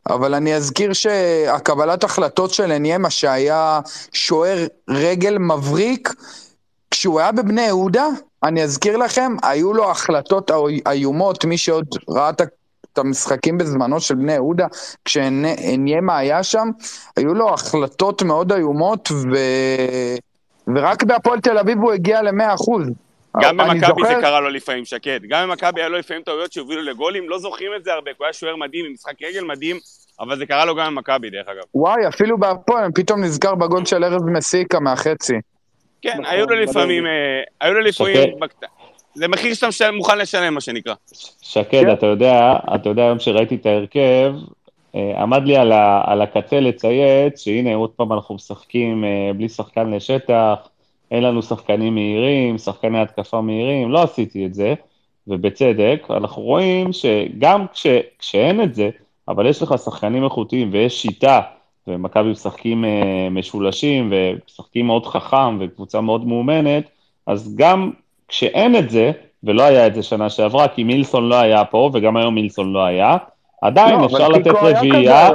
אבל 0.09 0.33
אני 0.33 0.55
אזכיר 0.55 0.93
שהקבלת 0.93 2.03
החלטות 2.03 2.53
של 2.53 2.71
אניימה, 2.71 3.09
שהיה 3.09 3.79
שוער 4.13 4.57
רגל 4.89 5.37
מבריק, 5.37 6.13
כשהוא 6.91 7.19
היה 7.19 7.31
בבני 7.31 7.61
יהודה, 7.61 8.07
אני 8.43 8.63
אזכיר 8.63 8.97
לכם, 8.97 9.35
היו 9.43 9.73
לו 9.73 9.91
החלטות 9.91 10.51
איומות, 10.91 11.45
מי 11.45 11.57
שעוד 11.57 11.85
ראה 12.09 12.29
את 12.29 12.41
את 12.93 12.97
המשחקים 12.97 13.57
בזמנו 13.57 13.99
של 13.99 14.15
בני 14.15 14.33
יהודה, 14.33 14.67
כשאניימה 15.05 16.17
היה 16.17 16.43
שם, 16.43 16.69
היו 17.17 17.33
לו 17.33 17.53
החלטות 17.53 18.23
מאוד 18.23 18.51
איומות, 18.51 19.11
ו... 19.11 19.35
ורק 20.75 21.03
בהפועל 21.03 21.39
תל 21.39 21.57
אביב 21.57 21.77
הוא 21.79 21.91
הגיע 21.91 22.21
ל-100 22.21 22.53
אחוז. 22.53 22.83
גם 23.41 23.57
במכבי 23.57 24.01
זה 24.07 24.15
קרה 24.21 24.39
לו 24.39 24.49
לפעמים, 24.49 24.85
שקד. 24.85 25.19
גם 25.27 25.49
במכבי 25.49 25.81
היה 25.81 25.89
לו 25.89 25.97
לפעמים 25.97 26.23
טעויות 26.23 26.53
שהובילו 26.53 26.81
לגולים, 26.81 27.29
לא 27.29 27.39
זוכרים 27.39 27.71
את 27.75 27.83
זה 27.83 27.93
הרבה, 27.93 28.11
כי 28.11 28.17
הוא 28.19 28.25
היה 28.25 28.33
שוער 28.33 28.55
מדהים, 28.55 28.85
עם 28.85 28.93
משחק 28.93 29.13
רגל 29.21 29.43
מדהים, 29.43 29.79
אבל 30.19 30.37
זה 30.37 30.45
קרה 30.45 30.65
לו 30.65 30.75
גם 30.75 30.95
במכבי, 30.95 31.29
דרך 31.29 31.47
אגב. 31.47 31.63
וואי, 31.75 32.07
אפילו 32.07 32.37
בהפועל, 32.37 32.91
פתאום 32.95 33.23
נזכר 33.23 33.55
בגול 33.55 33.85
של 33.85 34.03
ארז 34.03 34.23
מסיקה 34.33 34.79
מהחצי. 34.79 35.33
כן, 36.01 36.09
נכון, 36.09 36.25
היו 36.25 36.45
לו 36.45 36.55
לפעמים. 36.55 37.05
אה, 37.05 37.11
היו 37.61 37.73
לו 37.73 37.79
לפעמים... 37.79 38.29
זה 39.15 39.27
מחיר 39.27 39.53
שאתה 39.53 39.91
מוכן 39.91 40.17
לשלם, 40.17 40.53
מה 40.53 40.61
שנקרא. 40.61 40.93
שקד, 41.41 41.81
כן. 41.81 41.93
אתה 41.93 42.05
יודע, 42.05 42.53
אתה 42.75 42.89
יודע, 42.89 43.03
היום 43.03 43.19
שראיתי 43.19 43.55
את 43.55 43.65
ההרכב, 43.65 44.33
אה, 44.95 45.21
עמד 45.21 45.43
לי 45.45 45.57
על 46.05 46.21
הקצה 46.21 46.59
לצייץ, 46.59 47.43
שהנה, 47.43 47.75
עוד 47.75 47.89
פעם 47.89 48.13
אנחנו 48.13 48.35
משחקים 48.35 49.03
אה, 49.03 49.33
בלי 49.33 49.49
שחקן 49.49 49.91
לשטח, 49.91 50.67
אין 51.13 51.23
לנו 51.23 51.41
שחקנים 51.41 51.95
מהירים, 51.95 52.57
שחקני 52.57 52.99
התקפה 52.99 53.41
מהירים, 53.41 53.91
לא 53.91 54.03
עשיתי 54.03 54.45
את 54.45 54.53
זה, 54.53 54.73
ובצדק, 55.27 56.07
אנחנו 56.09 56.41
רואים 56.41 56.93
שגם 56.93 57.65
כש, 57.73 57.87
כשאין 58.19 58.61
את 58.61 58.75
זה, 58.75 58.89
אבל 59.27 59.47
יש 59.47 59.61
לך 59.61 59.75
שחקנים 59.83 60.23
איכותיים 60.23 60.69
ויש 60.71 61.01
שיטה, 61.01 61.41
ומכבי 61.87 62.31
משחקים 62.31 62.85
אה, 62.85 63.27
משולשים, 63.31 64.11
ומשחקים 64.11 64.87
מאוד 64.87 65.05
חכם, 65.05 65.57
וקבוצה 65.59 66.01
מאוד 66.01 66.27
מאומנת, 66.27 66.83
אז 67.27 67.55
גם 67.55 67.91
כשאין 68.27 68.75
את 68.75 68.89
זה, 68.89 69.11
ולא 69.43 69.63
היה 69.63 69.87
את 69.87 69.95
זה 69.95 70.03
שנה 70.03 70.29
שעברה, 70.29 70.67
כי 70.67 70.83
מילסון 70.83 71.29
לא 71.29 71.35
היה 71.35 71.65
פה, 71.65 71.89
וגם 71.93 72.17
היום 72.17 72.35
מילסון 72.35 72.73
לא 72.73 72.83
היה, 72.83 73.17
עדיין 73.61 73.99
לא, 73.99 74.05
אפשר 74.05 74.29
לתת 74.29 74.51
רביעייה. 74.61 75.29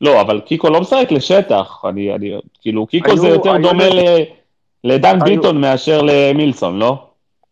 לא, 0.00 0.20
אבל 0.20 0.40
קיקו 0.40 0.68
לא 0.70 0.80
משחק 0.80 1.06
לשטח, 1.10 1.82
אני, 1.88 2.14
אני, 2.14 2.30
כאילו, 2.60 2.86
קיקו 2.86 3.06
היו- 3.10 3.16
זה 3.18 3.28
יותר 3.28 3.52
היו 3.52 3.62
דומה 3.62 3.88
ל, 3.88 3.98
לדן 4.84 5.18
היו- 5.22 5.24
ביטון 5.36 5.60
מאשר 5.60 6.02
למילסון, 6.02 6.78
לא? 6.78 6.98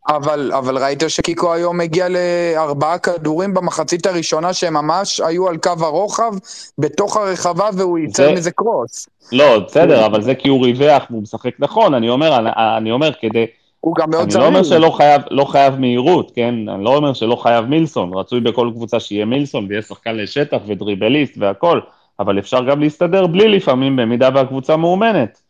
אבל, 0.08 0.52
אבל 0.58 0.78
ראית 0.84 1.02
שקיקו 1.08 1.52
היום 1.52 1.80
הגיע 1.80 2.06
לארבעה 2.08 2.98
כדורים 2.98 3.54
במחצית 3.54 4.06
הראשונה 4.06 4.52
שהם 4.52 4.74
ממש 4.74 5.20
היו 5.20 5.48
על 5.48 5.56
קו 5.56 5.70
הרוחב 5.80 6.32
בתוך 6.78 7.16
הרחבה 7.16 7.68
והוא 7.76 7.98
ייצר 7.98 8.24
זה- 8.26 8.32
מזה 8.32 8.50
קרוס. 8.50 9.08
לא, 9.32 9.58
בסדר, 9.58 10.06
אבל 10.06 10.22
זה 10.22 10.34
כי 10.34 10.48
הוא 10.48 10.64
ריווח 10.64 11.02
והוא 11.10 11.22
משחק 11.22 11.50
נכון, 11.58 11.94
אני 11.94 12.08
אומר, 12.08 12.36
אני, 12.38 12.50
אני 12.78 12.90
אומר 12.90 13.10
כדי... 13.20 13.46
הוא 13.80 13.94
גם 13.96 14.10
מאוד 14.10 14.30
אני 14.32 14.40
לא 14.40 14.46
אומר. 14.46 14.62
שלא 14.62 14.90
חייב, 14.90 15.22
לא 15.30 15.44
חייב 15.44 15.74
מהירות, 15.74 16.32
כן? 16.34 16.54
אני 16.68 16.84
לא 16.84 16.96
אומר 16.96 17.12
שלא 17.12 17.36
חייב 17.36 17.64
מילסון, 17.64 18.10
רצוי 18.14 18.40
בכל 18.40 18.70
קבוצה 18.74 19.00
שיהיה 19.00 19.24
מילסון 19.24 19.66
ויהיה 19.68 19.82
שחקן 19.82 20.16
לשטח 20.16 20.58
ודריבליסט 20.66 21.34
והכל, 21.38 21.80
אבל 22.20 22.38
אפשר 22.38 22.64
גם 22.70 22.80
להסתדר 22.80 23.26
בלי 23.26 23.48
לפעמים, 23.48 23.96
במידה 23.96 24.28
והקבוצה 24.34 24.76
מאומנת. 24.76 25.40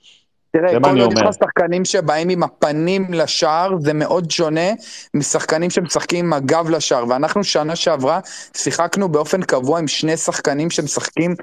תראה, 0.52 0.80
כל 0.80 1.00
עוד 1.00 1.12
יש. 1.12 1.18
לך 1.18 1.34
שחקנים 1.34 1.84
שבאים 1.84 2.28
עם 2.28 2.42
הפנים 2.42 3.14
לשער, 3.14 3.70
זה 3.80 3.92
מאוד 3.92 4.30
שונה 4.30 4.70
משחקנים 5.14 5.70
שמשחקים 5.70 6.24
עם 6.24 6.32
הגב 6.32 6.70
לשער. 6.70 7.04
ואנחנו 7.08 7.44
שנה 7.44 7.76
שעברה 7.76 8.20
שיחקנו 8.56 9.08
באופן 9.08 9.42
קבוע 9.42 9.78
עם 9.78 9.88
שני 9.88 10.16
שחקנים 10.16 10.70
שמשחקים 10.70 11.34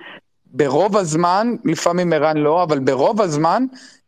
ברוב 0.45 0.97
הזמן, 0.97 1.55
לפעמים 1.65 2.13
ערן 2.13 2.37
לא, 2.37 2.63
אבל 2.63 2.79
ברוב 2.79 3.21
הזמן, 3.21 3.65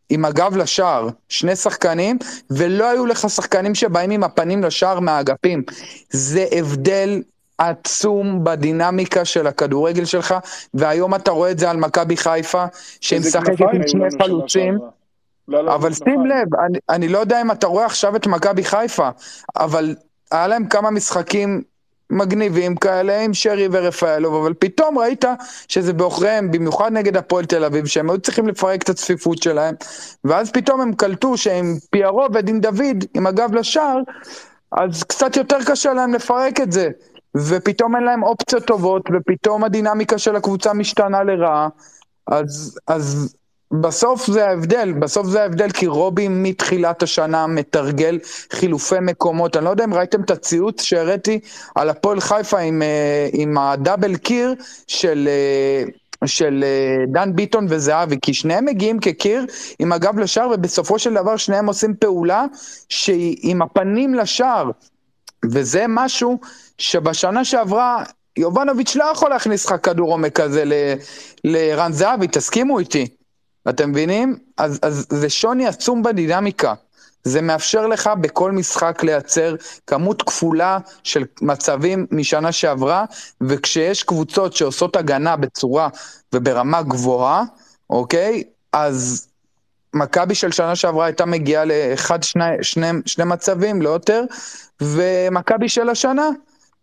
עם 0.09 0.25
הגב 0.25 0.55
לשער. 0.57 1.09
שני 1.29 1.55
שחקנים, 1.55 2.17
ולא 2.51 2.89
היו 2.89 3.05
לך 3.05 3.29
שחקנים 3.29 3.75
שבאים 3.75 4.11
עם 4.11 4.23
הפנים 4.23 4.63
לשער 4.63 4.99
מהאגפים. 4.99 5.63
זה 6.09 6.45
הבדל 6.51 7.21
עצום 7.61 8.43
בדינמיקה 8.43 9.25
של 9.25 9.47
הכדורגל 9.47 10.05
שלך, 10.05 10.35
והיום 10.73 11.15
אתה 11.15 11.31
רואה 11.31 11.51
את 11.51 11.59
זה 11.59 11.69
על 11.69 11.77
מכבי 11.77 12.17
חיפה, 12.17 12.65
שהיא 13.01 13.17
איזה 13.17 13.29
משחקת 13.29 13.57
כנפיים 13.57 13.81
עם 13.81 13.87
שני 13.87 14.07
חלוצים. 14.21 14.79
לא, 15.47 15.63
לא, 15.63 15.75
אבל 15.75 15.93
כנפיים. 15.93 16.17
שים 16.17 16.25
לב, 16.25 16.55
אני, 16.55 16.79
אני 16.89 17.07
לא 17.07 17.19
יודע 17.19 17.41
אם 17.41 17.51
אתה 17.51 17.67
רואה 17.67 17.85
עכשיו 17.85 18.15
את 18.15 18.27
מכבי 18.27 18.63
חיפה, 18.63 19.09
אבל 19.55 19.95
היה 20.31 20.47
להם 20.47 20.65
כמה 20.67 20.91
משחקים 20.91 21.61
מגניבים 22.09 22.75
כאלה 22.75 23.21
עם 23.21 23.33
שרי 23.33 23.67
ורפאלוב, 23.71 24.35
אבל 24.35 24.53
פתאום 24.59 24.97
ראית 24.97 25.25
שזה 25.67 25.93
בעוכריהם, 25.93 26.51
במיוחד 26.51 26.91
נגד 26.91 27.17
הפועל 27.17 27.45
תל 27.45 27.63
אביב, 27.63 27.85
שהם 27.85 28.09
היו 28.09 28.19
צריכים 28.19 28.47
לפרק 28.47 28.83
את 28.83 28.89
הצפיפות 28.89 29.43
שלהם, 29.43 29.75
ואז 30.23 30.51
פתאום 30.51 30.81
הם 30.81 30.93
קלטו 30.93 31.37
שעם 31.37 31.75
פיירו 31.91 32.27
ודין 32.33 32.61
דוד, 32.61 33.05
עם 33.13 33.27
הגב 33.27 33.53
לשער, 33.53 33.97
אז 34.71 35.03
קצת 35.03 35.37
יותר 35.37 35.57
קשה 35.65 35.93
להם 35.93 36.13
לפרק 36.13 36.61
את 36.61 36.71
זה. 36.71 36.89
ופתאום 37.35 37.95
אין 37.95 38.03
להם 38.03 38.23
אופציות 38.23 38.65
טובות, 38.65 39.09
ופתאום 39.13 39.63
הדינמיקה 39.63 40.17
של 40.17 40.35
הקבוצה 40.35 40.73
משתנה 40.73 41.23
לרעה. 41.23 41.67
אז, 42.27 42.77
אז 42.87 43.35
בסוף 43.71 44.27
זה 44.27 44.47
ההבדל, 44.47 44.93
בסוף 44.93 45.27
זה 45.27 45.41
ההבדל, 45.41 45.71
כי 45.71 45.87
רובי 45.87 46.27
מתחילת 46.27 47.03
השנה 47.03 47.47
מתרגל 47.47 48.19
חילופי 48.51 48.95
מקומות. 49.01 49.57
אני 49.57 49.65
לא 49.65 49.69
יודע 49.69 49.83
אם 49.83 49.93
ראיתם 49.93 50.21
את 50.21 50.31
הציוץ 50.31 50.81
שהראיתי 50.81 51.39
על 51.75 51.89
הפועל 51.89 52.19
חיפה 52.19 52.59
עם, 52.59 52.81
אה, 52.81 53.29
עם 53.33 53.57
הדאבל 53.57 54.15
קיר 54.15 54.55
של... 54.87 55.27
אה, 55.31 55.83
של 56.25 56.63
אה, 56.63 57.05
דן 57.07 57.35
ביטון 57.35 57.65
וזהבי, 57.69 58.17
כי 58.21 58.33
שניהם 58.33 58.65
מגיעים 58.65 58.99
כקיר 58.99 59.45
עם 59.79 59.91
הגב 59.91 60.19
לשער, 60.19 60.49
ובסופו 60.53 60.99
של 60.99 61.13
דבר 61.13 61.37
שניהם 61.37 61.65
עושים 61.65 61.95
פעולה 61.95 62.45
שהיא 62.89 63.37
עם 63.41 63.61
הפנים 63.61 64.13
לשער. 64.13 64.71
וזה 65.45 65.85
משהו 65.89 66.39
שבשנה 66.77 67.45
שעברה 67.45 68.03
יובנוביץ' 68.37 68.95
לא 68.95 69.03
יכול 69.03 69.29
להכניס 69.29 69.65
לך 69.65 69.75
כדור 69.83 70.11
עומק 70.11 70.41
כזה 70.41 70.65
ל- 70.65 70.93
לערן 71.43 71.91
זהבי, 71.93 72.27
תסכימו 72.27 72.79
איתי. 72.79 73.07
אתם 73.69 73.89
מבינים? 73.89 74.37
אז, 74.57 74.79
אז 74.81 75.07
זה 75.09 75.29
שוני 75.29 75.67
עצום 75.67 76.03
בדינמיקה. 76.03 76.73
זה 77.23 77.41
מאפשר 77.41 77.87
לך 77.87 78.09
בכל 78.21 78.51
משחק 78.51 79.03
לייצר 79.03 79.55
כמות 79.87 80.21
כפולה 80.21 80.77
של 81.03 81.23
מצבים 81.41 82.07
משנה 82.11 82.51
שעברה, 82.51 83.05
וכשיש 83.41 84.03
קבוצות 84.03 84.53
שעושות 84.55 84.95
הגנה 84.95 85.35
בצורה 85.35 85.89
וברמה 86.33 86.81
גבוהה, 86.81 87.43
אוקיי? 87.89 88.43
אז 88.73 89.27
מכבי 89.93 90.35
של 90.35 90.51
שנה 90.51 90.75
שעברה 90.75 91.05
הייתה 91.05 91.25
מגיעה 91.25 91.65
לאחד, 91.65 92.23
שני, 92.23 92.43
שני, 92.61 92.87
שני 93.05 93.25
מצבים, 93.25 93.81
לא 93.81 93.89
יותר, 93.89 94.23
ומכבי 94.81 95.69
של 95.69 95.89
השנה, 95.89 96.29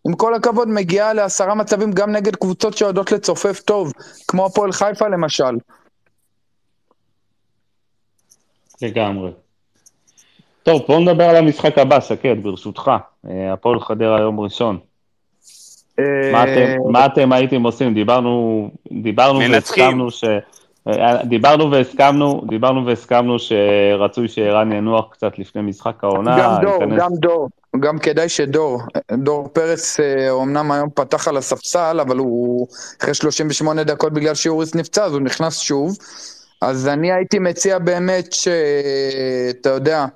עם 0.09 0.15
כל 0.15 0.35
הכבוד, 0.35 0.69
מגיעה 0.69 1.13
לעשרה 1.13 1.55
מצבים 1.55 1.93
גם 1.93 2.13
נגד 2.13 2.37
קבוצות 2.37 2.77
שיודעות 2.77 3.13
לצופף 3.13 3.61
טוב, 3.61 3.93
כמו 4.29 4.47
הפועל 4.47 4.73
חיפה 4.73 5.09
למשל. 5.09 5.59
לגמרי. 8.83 9.31
טוב, 10.63 10.83
בואו 10.89 11.01
נדבר 11.01 11.25
על 11.25 11.37
המשחק 11.37 11.79
הבא, 11.79 12.01
שקד, 12.01 12.43
ברשותך. 12.43 12.91
אה, 13.29 13.53
הפועל 13.53 13.81
חדרה 13.81 14.21
יום 14.21 14.41
ראשון. 14.41 14.79
מה 16.33 16.45
אתם, 16.45 16.77
מה 16.93 17.07
אתם 17.07 17.33
הייתם 17.33 17.63
עושים? 17.63 17.95
דיברנו, 17.95 18.71
דיברנו 19.03 19.39
מנצחים. 19.39 19.85
והסכמנו 19.85 20.11
ש... 20.11 20.25
אה, 20.89 21.25
דיברנו 21.25 21.71
והסכמנו, 21.71 22.43
דיברנו 22.49 22.87
והסכמנו 22.87 23.37
שרצוי 23.39 24.29
שערן 24.29 24.73
ינוח 24.73 25.05
קצת 25.13 25.39
לפני 25.39 25.63
משחק 25.63 26.05
העונה. 26.05 26.37
גם 26.41 26.63
דור, 26.63 26.83
ייכנס- 26.83 26.99
גם 26.99 27.11
דור, 27.15 27.49
גם 27.81 27.99
כדאי 27.99 28.29
שדור, 28.29 28.81
דור 29.13 29.49
פרץ 29.49 30.01
אה, 30.01 30.31
אומנם 30.31 30.73
היום 30.73 30.89
פתח 30.95 31.29
על 31.29 31.37
הספסל, 31.37 32.01
אבל 32.01 32.17
הוא 32.17 32.67
אחרי 33.03 33.15
38 33.15 33.85
דקות 33.85 34.13
בגלל 34.13 34.35
שאוריס 34.35 34.75
נפצע, 34.75 35.05
אז 35.05 35.13
הוא 35.13 35.21
נכנס 35.21 35.59
שוב. 35.59 35.97
אז 36.63 36.89
אני 36.89 37.13
הייתי 37.13 37.39
מציע 37.39 37.79
באמת 37.79 38.33
שאתה 38.33 39.69
יודע, 39.71 40.07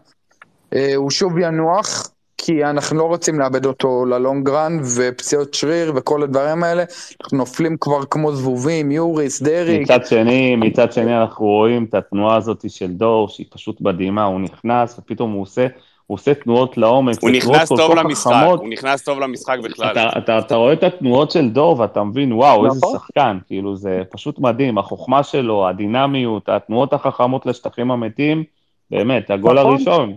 אה, 0.75 0.93
הוא 0.97 1.11
שוב 1.11 1.39
ינוח, 1.39 2.11
כי 2.45 2.65
אנחנו 2.65 2.99
לא 2.99 3.05
רוצים 3.05 3.41
לאבד 3.41 3.67
אותו 3.67 4.05
ללונגרן, 4.05 4.81
ופציעות 4.97 5.55
שריר 5.55 5.93
וכל 5.97 6.23
הדברים 6.23 6.65
האלה, 6.65 6.85
אנחנו 7.23 7.39
נופלים 7.39 7.77
כבר 7.81 8.05
כמו 8.05 8.33
זבובים, 8.33 8.91
יוריס, 8.91 9.43
דרעי, 9.43 9.79
מצד 9.79 10.07
שני, 10.07 10.57
מצד 10.57 10.93
שני 10.93 11.17
אנחנו 11.21 11.47
רואים 11.47 11.85
את 11.85 11.95
התנועה 11.95 12.37
הזאת 12.37 12.71
של 12.71 12.93
דור, 12.93 13.29
שהיא 13.29 13.47
פשוט 13.51 13.81
מדהימה, 13.81 14.25
הוא 14.25 14.41
נכנס 14.41 14.99
ופתאום 14.99 15.33
הוא 15.33 15.43
עושה, 15.43 15.67
הוא 16.07 16.15
עושה 16.15 16.35
תנועות 16.35 16.77
לעומק, 16.77 17.17
הוא 17.21 17.31
נכנס 17.31 17.69
כל 17.69 17.77
טוב 17.77 17.95
למשחק, 17.95 18.33
חכמות. 18.33 18.61
הוא 18.61 18.69
נכנס 18.69 19.05
טוב 19.05 19.21
למשחק 19.21 19.59
בכלל. 19.65 19.93
אתה, 19.93 20.19
אתה, 20.19 20.39
אתה 20.39 20.55
רואה 20.55 20.73
את 20.73 20.83
התנועות 20.83 21.31
של 21.31 21.49
דור 21.49 21.81
ואתה 21.81 22.05
מבין, 22.05 22.33
וואו, 22.33 22.67
איזה 22.67 22.79
נכון. 22.79 22.99
שחקן, 22.99 23.39
כאילו 23.47 23.77
זה 23.77 24.03
פשוט 24.11 24.39
מדהים, 24.39 24.79
החוכמה 24.79 25.23
שלו, 25.23 25.69
הדינמיות, 25.69 26.49
התנועות 26.49 26.93
החכמות 26.93 27.47
לשטחים 27.47 27.91
המתים, 27.91 28.45
באמת, 28.91 29.31
הגול 29.31 29.61
נכון. 29.61 29.73
הראשון, 29.73 30.15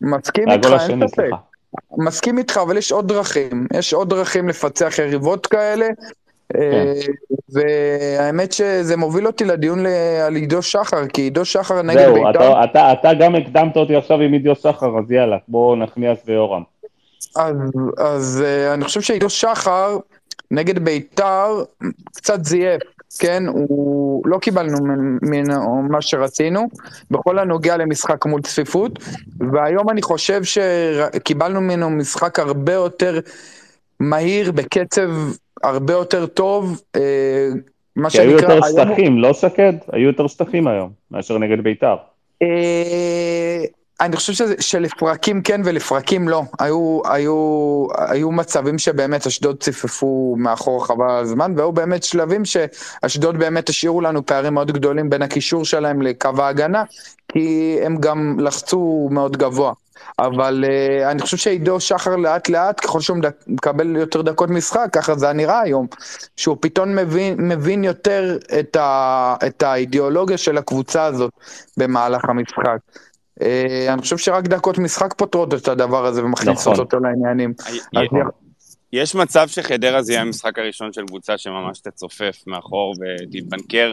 מסכים 0.00 0.50
איתך, 0.50 0.68
אין 0.88 1.08
ספק. 1.08 1.30
מסכים 1.98 2.38
איתך, 2.38 2.56
אבל 2.62 2.76
יש 2.76 2.92
עוד 2.92 3.08
דרכים. 3.08 3.66
יש 3.74 3.94
עוד 3.94 4.10
דרכים 4.10 4.48
לפצח 4.48 4.98
יריבות 4.98 5.46
כאלה. 5.46 5.86
אה, 6.54 6.92
והאמת 7.48 8.52
שזה 8.52 8.96
מוביל 8.96 9.26
אותי 9.26 9.44
לדיון 9.44 9.86
על 10.26 10.34
עידו 10.34 10.62
שחר, 10.62 11.06
כי 11.06 11.22
עידו 11.22 11.44
שחר 11.44 11.82
נגד 11.82 11.98
זהו, 11.98 12.14
בית"ר, 12.14 12.28
אתה, 12.28 12.64
אתה, 12.64 12.92
אתה 12.92 13.14
גם 13.14 13.34
הקדמת 13.34 13.76
אותי 13.76 13.96
עכשיו 13.96 14.20
עם 14.20 14.32
עידו 14.32 14.54
שחר, 14.54 14.98
אז 14.98 15.12
יאללה, 15.12 15.36
בואו 15.48 15.76
נחמיאס 15.76 16.18
ויורם. 16.26 16.62
אז, 17.36 17.56
אז 17.98 18.42
אה, 18.46 18.74
אני 18.74 18.84
חושב 18.84 19.00
שעידו 19.00 19.30
שחר 19.30 19.98
נגד 20.50 20.78
בית"ר 20.78 21.62
קצת 22.16 22.44
זייף, 22.44 22.82
כן? 23.18 23.42
הוא... 23.46 24.22
לא 24.26 24.38
קיבלנו 24.38 24.78
ממנו 25.22 25.82
מה 25.82 26.02
שרצינו, 26.02 26.68
בכל 27.10 27.38
הנוגע 27.38 27.76
למשחק 27.76 28.26
מול 28.26 28.40
צפיפות, 28.42 28.98
והיום 29.52 29.90
אני 29.90 30.02
חושב 30.02 30.40
שקיבלנו 30.44 31.60
ממנו 31.60 31.90
משחק 31.90 32.38
הרבה 32.38 32.72
יותר 32.72 33.20
מהיר, 34.00 34.52
בקצב 34.52 35.10
הרבה 35.62 35.92
יותר 35.92 36.26
טוב. 36.26 36.80
אה, 36.96 37.48
מה 37.96 38.10
כי 38.10 38.20
היו 38.20 38.38
שנקרא, 38.38 38.52
יותר 38.54 38.66
היום 38.66 38.78
הוא- 38.78 38.94
שטחים, 38.94 39.18
לא 39.18 39.32
שקד? 39.32 39.72
היו 39.92 40.06
יותר 40.06 40.26
שטחים 40.26 40.66
היום, 40.66 40.90
מאשר 41.10 41.38
נגד 41.38 41.60
בית"ר. 41.64 41.96
אני 44.00 44.16
חושב 44.16 44.32
שזה, 44.32 44.54
שלפרקים 44.60 45.42
כן 45.42 45.60
ולפרקים 45.64 46.28
לא. 46.28 46.42
היו, 46.58 47.00
היו, 47.04 47.86
היו 47.98 48.32
מצבים 48.32 48.78
שבאמת 48.78 49.26
אשדוד 49.26 49.62
ציפפו 49.62 50.34
מאחור 50.38 50.86
חבל 50.86 51.10
הזמן, 51.10 51.52
והיו 51.56 51.72
באמת 51.72 52.02
שלבים 52.02 52.42
שאשדוד 52.44 53.38
באמת 53.38 53.68
השאירו 53.68 54.00
לנו 54.00 54.26
פערים 54.26 54.54
מאוד 54.54 54.72
גדולים 54.72 55.10
בין 55.10 55.22
הקישור 55.22 55.64
שלהם 55.64 56.02
לקו 56.02 56.30
ההגנה, 56.38 56.84
כי 57.28 57.78
הם 57.82 57.96
גם 57.96 58.36
לחצו 58.40 59.08
מאוד 59.10 59.36
גבוה. 59.36 59.72
אבל 60.18 60.64
uh, 60.66 61.10
אני 61.10 61.22
חושב 61.22 61.36
שעידו 61.36 61.80
שחר 61.80 62.16
לאט 62.16 62.48
לאט, 62.48 62.80
ככל 62.80 63.00
שהוא 63.00 63.16
מד- 63.16 63.30
מקבל 63.46 63.96
יותר 63.96 64.22
דקות 64.22 64.50
משחק, 64.50 64.88
ככה 64.92 65.14
זה 65.14 65.32
נראה 65.32 65.60
היום, 65.60 65.86
שהוא 66.36 66.56
פתאום 66.60 66.96
מבין, 66.96 67.34
מבין 67.38 67.84
יותר 67.84 68.38
את, 68.60 68.76
ה, 68.76 69.34
את 69.46 69.62
האידיאולוגיה 69.62 70.38
של 70.38 70.58
הקבוצה 70.58 71.04
הזאת 71.04 71.30
במהלך 71.76 72.24
המשחק. 72.28 72.78
Uh, 73.40 73.44
אני 73.92 74.02
חושב 74.02 74.18
שרק 74.18 74.44
דקות 74.44 74.78
משחק 74.78 75.14
פותרות 75.14 75.54
את 75.54 75.68
הדבר 75.68 76.06
הזה 76.06 76.24
ומכניסות 76.24 76.72
נכון. 76.72 76.84
אותו 76.84 76.98
לעניינים. 77.00 77.54
אז 77.66 77.74
י- 77.76 78.08
יש 78.92 79.14
מצב 79.14 79.48
שחדרה 79.48 80.02
זה 80.02 80.12
יהיה 80.12 80.22
המשחק 80.22 80.58
הראשון 80.58 80.92
של 80.92 81.02
קבוצה 81.06 81.38
שממש 81.38 81.80
תצופף 81.80 82.36
מאחור 82.46 82.94
ותתבנקר 83.00 83.92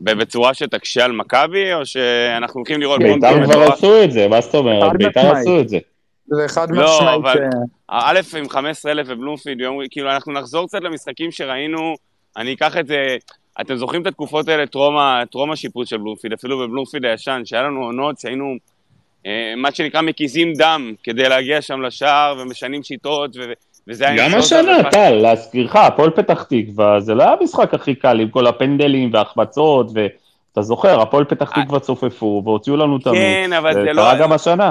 בצורה 0.00 0.54
שתקשה 0.54 1.04
על 1.04 1.12
מכבי, 1.12 1.74
או 1.74 1.86
שאנחנו 1.86 2.58
הולכים 2.60 2.80
לראות 2.80 3.00
בית"ר 3.02 3.44
כבר? 3.44 3.72
עשו 3.72 4.04
את 4.04 4.12
זה, 4.12 4.28
מה 4.28 4.40
זאת 4.40 4.54
אומרת? 4.54 4.92
בית"ר. 4.98 5.32
עשו 5.36 5.60
את 5.60 5.68
זה. 5.68 5.78
זה 6.26 6.48
חד 6.48 6.70
לא, 6.70 6.84
משמעית. 6.96 7.14
אבל- 7.20 7.34
ש- 7.52 7.66
א', 7.88 8.20
עם 8.38 8.48
15,000 8.48 9.08
בבלומפילד, 9.08 9.60
יום, 9.60 9.78
כאילו, 9.90 10.10
אנחנו 10.10 10.32
נחזור 10.32 10.66
קצת 10.66 10.80
למשחקים 10.82 11.30
שראינו, 11.30 11.94
אני 12.36 12.54
אקח 12.54 12.76
את 12.76 12.86
זה, 12.86 13.16
אתם 13.60 13.76
זוכרים 13.76 14.02
את 14.02 14.06
התקופות 14.06 14.48
האלה, 14.48 14.66
טרום, 15.30 15.50
השיפוט 15.52 15.86
של 15.86 15.96
בלומפילד, 15.96 16.32
אפילו 16.32 16.58
בבלומפילד 16.58 17.04
הישן, 17.04 17.42
שהיה 17.44 17.62
לנו 17.62 17.84
עונות 17.84 18.18
שהיינו, 18.20 18.54
אה, 19.26 19.54
מה 19.56 19.72
שנקרא, 19.72 20.00
מקיזים 20.00 20.52
דם 20.52 20.92
כדי 21.02 21.28
להגיע 21.28 21.62
שם 21.62 21.82
לשער, 21.82 22.36
ומשנים 22.38 22.82
שיטות, 22.82 23.36
ו- 23.36 23.52
וזה 23.88 24.08
היה... 24.08 24.28
גם 24.28 24.38
השנה, 24.38 24.90
טל, 24.90 25.10
להזכירך, 25.14 25.76
הפועל 25.76 26.10
פתח 26.10 26.42
תקווה, 26.42 27.00
זה 27.00 27.14
לא 27.14 27.22
היה 27.22 27.32
המשחק 27.40 27.74
הכי 27.74 27.94
קל 27.94 28.20
עם 28.20 28.28
כל 28.28 28.46
הפנדלים 28.46 29.10
וההחמצות, 29.12 29.86
ואתה 29.94 30.62
זוכר, 30.62 31.00
הפועל 31.00 31.24
פתח 31.24 31.62
תקווה 31.62 31.80
צופפו 31.80 32.42
והוציאו 32.44 32.76
לנו 32.76 32.96
את 32.96 33.06
המיץ. 33.06 33.20
כן, 33.20 33.52
אבל 33.52 33.74
זה 33.74 33.82
זה 33.82 33.92
לא- 33.92 34.02
קרה 34.02 34.18
גם 34.18 34.32
השנה. 34.32 34.70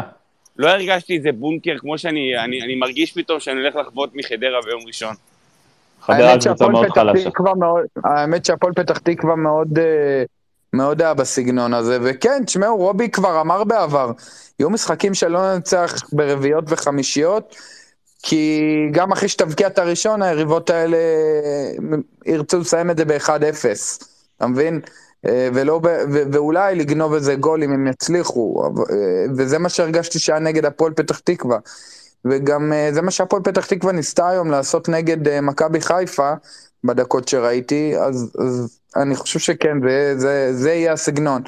לא 0.57 0.67
הרגשתי 0.67 1.17
איזה 1.17 1.31
בונקר, 1.31 1.77
כמו 1.77 1.97
שאני 1.97 2.39
אני, 2.39 2.61
אני 2.61 2.75
מרגיש 2.75 3.11
פתאום 3.11 3.39
שאני 3.39 3.59
הולך 3.59 3.75
לחוות 3.75 4.09
מחדרה 4.15 4.61
ביום 4.65 4.81
ראשון. 4.87 5.15
חדרה 6.01 6.33
קבוצה 6.33 6.67
מאוד 6.67 6.85
פתח 6.85 7.01
חלשה. 7.01 7.29
מאוד, 7.57 7.85
האמת 8.03 8.45
שהפועל 8.45 8.73
פתח 8.73 8.97
תקווה 8.97 9.35
מאוד, 9.35 9.79
אה, 9.79 10.23
מאוד 10.73 11.01
היה 11.01 11.13
בסגנון 11.13 11.73
הזה, 11.73 11.97
וכן, 12.01 12.43
תשמעו, 12.45 12.77
רובי 12.77 13.09
כבר 13.09 13.41
אמר 13.41 13.63
בעבר, 13.63 14.11
יהיו 14.59 14.69
משחקים 14.69 15.13
שלא 15.13 15.53
ננצח 15.53 15.95
ברביעיות 16.11 16.63
וחמישיות, 16.67 17.55
כי 18.23 18.61
גם 18.91 19.11
אחרי 19.11 19.29
שתבקיע 19.29 19.67
את 19.67 19.79
הראשון, 19.79 20.21
היריבות 20.21 20.69
האלה 20.69 20.97
ירצו 22.25 22.59
לסיים 22.59 22.91
את 22.91 22.97
זה 22.97 23.05
ב-1-0, 23.05 23.65
אתה 24.37 24.47
מבין? 24.47 24.81
אה, 25.25 25.49
ולא, 25.53 25.81
ו- 25.83 26.23
ואולי 26.31 26.75
לגנוב 26.75 27.13
איזה 27.13 27.35
גול 27.35 27.63
אם 27.63 27.71
הם 27.71 27.87
יצליחו, 27.87 28.63
אה, 28.65 29.25
וזה 29.37 29.57
מה 29.59 29.69
שהרגשתי 29.69 30.19
שהיה 30.19 30.39
נגד 30.39 30.65
הפועל 30.65 30.93
פתח 30.93 31.19
תקווה. 31.19 31.57
וגם 32.25 32.73
אה, 32.73 32.89
זה 32.93 33.01
מה 33.01 33.11
שהפועל 33.11 33.43
פתח 33.43 33.65
תקווה 33.65 33.93
ניסתה 33.93 34.29
היום 34.29 34.51
לעשות 34.51 34.89
נגד 34.89 35.27
אה, 35.27 35.41
מכבי 35.41 35.81
חיפה 35.81 36.33
בדקות 36.83 37.27
שראיתי, 37.27 37.93
אז, 37.99 38.31
אז 38.39 38.79
אני 38.95 39.15
חושב 39.15 39.39
שכן, 39.39 39.77
זה, 39.87 40.13
זה, 40.17 40.49
זה 40.53 40.71
יהיה 40.73 40.93
הסגנון. 40.93 41.41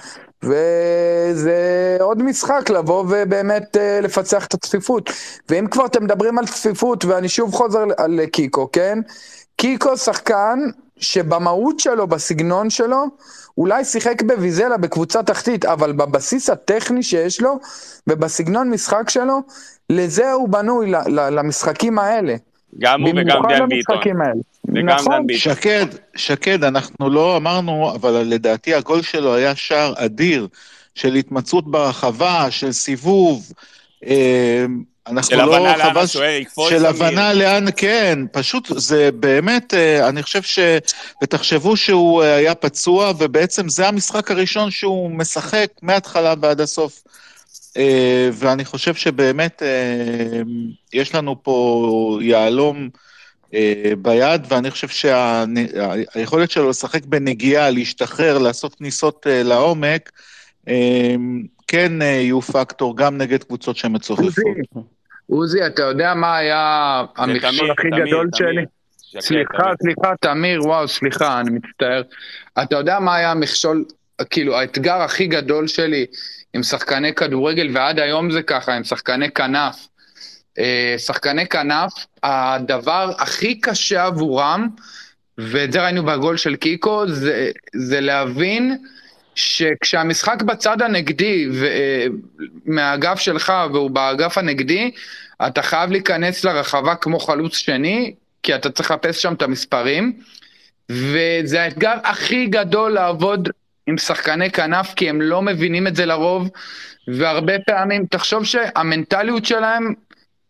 וזה 0.43 1.97
עוד 1.99 2.23
משחק 2.23 2.69
לבוא 2.69 3.05
ובאמת 3.09 3.77
אה, 3.77 4.01
לפצח 4.01 4.45
את 4.45 4.53
הצפיפות. 4.53 5.09
ואם 5.49 5.67
כבר 5.67 5.85
אתם 5.85 6.03
מדברים 6.03 6.37
על 6.39 6.47
צפיפות, 6.47 7.05
ואני 7.05 7.29
שוב 7.29 7.53
חוזר 7.53 7.79
על- 7.79 7.91
על 7.97 8.19
קיקו, 8.25 8.69
כן? 8.71 8.99
קיקו 9.55 9.97
שחקן 9.97 10.59
שבמהות 10.97 11.79
שלו, 11.79 12.07
בסגנון 12.07 12.69
שלו, 12.69 13.05
אולי 13.59 13.85
שיחק 13.85 14.21
בוויזלה 14.21 14.77
בקבוצה 14.77 15.23
תחתית, 15.23 15.65
אבל 15.65 15.91
בבסיס 15.91 16.49
הטכני 16.49 17.03
שיש 17.03 17.41
לו, 17.41 17.59
ובסגנון 18.07 18.69
משחק 18.69 19.09
שלו, 19.09 19.41
לזה 19.89 20.31
הוא 20.31 20.49
בנוי, 20.49 20.91
ל- 20.91 20.95
ל- 20.95 21.39
למשחקים 21.39 21.99
האלה. 21.99 22.35
גם 22.79 23.01
הוא 23.01 23.09
וגם 23.09 23.41
דן 23.49 23.69
ביטון. 23.69 24.21
האלה. 24.21 24.33
וגם 24.67 24.85
נכון. 24.85 25.13
דן 25.13 25.27
ביטון. 25.27 25.53
שקד, 25.53 25.85
שקד, 26.15 26.63
אנחנו 26.63 27.09
לא 27.09 27.37
אמרנו, 27.37 27.91
אבל 27.95 28.11
לדעתי 28.11 28.73
הגול 28.73 29.01
שלו 29.01 29.35
היה 29.35 29.55
שער 29.55 29.93
אדיר 29.97 30.47
של 30.95 31.13
התמצאות 31.13 31.71
ברחבה, 31.71 32.51
של 32.51 32.71
סיבוב. 32.71 33.51
אנחנו 35.09 35.29
של 35.29 35.45
לא... 35.45 35.55
הבנה 35.55 35.77
לאן 35.77 35.97
השוער 35.97 36.29
יקפוץ. 36.29 36.69
של. 36.69 36.85
הבנה 36.85 37.33
לאן, 37.33 37.65
כן, 37.75 38.19
פשוט 38.31 38.67
זה 38.77 39.09
באמת, 39.11 39.73
אה, 39.73 40.09
אני 40.09 40.23
חושב 40.23 40.41
ש... 40.41 40.59
ותחשבו 41.23 41.77
שהוא 41.77 42.23
אה, 42.23 42.35
היה 42.35 42.55
פצוע, 42.55 43.13
ובעצם 43.19 43.69
זה 43.69 43.87
המשחק 43.87 44.31
הראשון 44.31 44.71
שהוא 44.71 45.11
משחק 45.11 45.67
מההתחלה 45.81 46.33
ועד 46.41 46.61
הסוף. 46.61 47.03
אה, 47.77 48.29
ואני 48.33 48.65
חושב 48.65 48.95
שבאמת 48.95 49.63
יש 50.93 51.15
לנו 51.15 51.43
פה 51.43 52.19
יהלום 52.21 52.89
ביד, 53.97 54.41
ואני 54.49 54.71
חושב 54.71 54.87
שהיכולת 54.87 56.51
שלו 56.51 56.69
לשחק 56.69 57.05
בנגיעה, 57.05 57.69
להשתחרר, 57.69 58.37
לעשות 58.37 58.75
כניסות 58.75 59.25
לעומק, 59.29 60.11
כן 61.67 62.01
יהיו 62.01 62.41
פקטור 62.41 62.97
גם 62.97 63.17
נגד 63.17 63.43
קבוצות 63.43 63.77
שמצופפות. 63.77 64.98
עוזי, 65.29 65.65
אתה 65.65 65.81
יודע 65.81 66.13
מה 66.13 66.37
היה 66.37 67.03
המכשול 67.17 67.71
הכי 67.71 67.89
תמיר, 67.89 68.05
גדול 68.05 68.29
תמיר. 68.37 68.51
שלי? 68.51 68.65
שקד, 69.01 69.21
סליחה, 69.21 69.51
תמיר. 69.57 69.75
סליחה, 69.95 70.13
תמיר, 70.21 70.61
וואו, 70.65 70.87
סליחה, 70.87 71.39
אני 71.39 71.49
מצטער. 71.49 72.01
אתה 72.63 72.75
יודע 72.75 72.99
מה 72.99 73.15
היה 73.15 73.31
המכשול, 73.31 73.85
כאילו, 74.29 74.57
האתגר 74.57 75.01
הכי 75.01 75.27
גדול 75.27 75.67
שלי 75.67 76.05
עם 76.53 76.63
שחקני 76.63 77.13
כדורגל, 77.13 77.69
ועד 77.73 77.99
היום 77.99 78.31
זה 78.31 78.41
ככה, 78.41 78.73
עם 78.73 78.83
שחקני 78.83 79.31
כנף. 79.31 79.87
אה, 80.59 80.95
שחקני 80.97 81.47
כנף, 81.47 81.91
הדבר 82.23 83.11
הכי 83.17 83.59
קשה 83.61 84.05
עבורם, 84.05 84.67
ואת 85.37 85.71
זה 85.71 85.83
ראינו 85.83 86.05
בגול 86.05 86.37
של 86.37 86.55
קיקו, 86.55 87.07
זה, 87.07 87.51
זה 87.75 88.01
להבין 88.01 88.77
שכשהמשחק 89.39 90.41
בצד 90.41 90.81
הנגדי, 90.81 91.47
ו- 91.53 91.65
אה, 91.65 92.05
מהאגף 92.65 93.19
שלך 93.19 93.53
והוא 93.73 93.91
באגף 93.91 94.37
הנגדי, 94.37 94.91
אתה 95.47 95.61
חייב 95.61 95.91
להיכנס 95.91 96.45
לרחבה 96.45 96.95
כמו 96.95 97.19
חלוץ 97.19 97.57
שני, 97.57 98.13
כי 98.43 98.55
אתה 98.55 98.69
צריך 98.69 98.91
לחפש 98.91 99.21
שם 99.21 99.33
את 99.33 99.41
המספרים, 99.41 100.13
וזה 100.89 101.61
האתגר 101.61 101.93
הכי 102.03 102.45
גדול 102.45 102.91
לעבוד 102.91 103.49
עם 103.87 103.97
שחקני 103.97 104.51
כנף, 104.51 104.93
כי 104.95 105.09
הם 105.09 105.21
לא 105.21 105.41
מבינים 105.41 105.87
את 105.87 105.95
זה 105.95 106.05
לרוב, 106.05 106.49
והרבה 107.07 107.59
פעמים, 107.59 108.05
תחשוב 108.05 108.45
שהמנטליות 108.45 109.45
שלהם, 109.45 109.93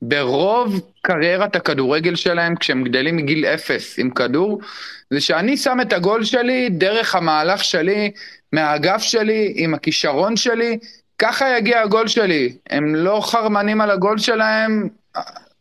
ברוב 0.01 0.81
קריירת 1.01 1.55
הכדורגל 1.55 2.15
שלהם, 2.15 2.55
כשהם 2.55 2.83
גדלים 2.83 3.15
מגיל 3.15 3.45
אפס 3.45 3.99
עם 3.99 4.09
כדור, 4.09 4.61
זה 5.09 5.21
שאני 5.21 5.57
שם 5.57 5.77
את 5.81 5.93
הגול 5.93 6.23
שלי 6.23 6.69
דרך 6.69 7.15
המהלך 7.15 7.63
שלי, 7.63 8.11
מהאגף 8.53 9.01
שלי, 9.01 9.53
עם 9.55 9.73
הכישרון 9.73 10.37
שלי, 10.37 10.77
ככה 11.17 11.57
יגיע 11.57 11.81
הגול 11.81 12.07
שלי. 12.07 12.53
הם 12.69 12.95
לא 12.95 13.21
חרמנים 13.23 13.81
על 13.81 13.91
הגול 13.91 14.17
שלהם, 14.17 14.87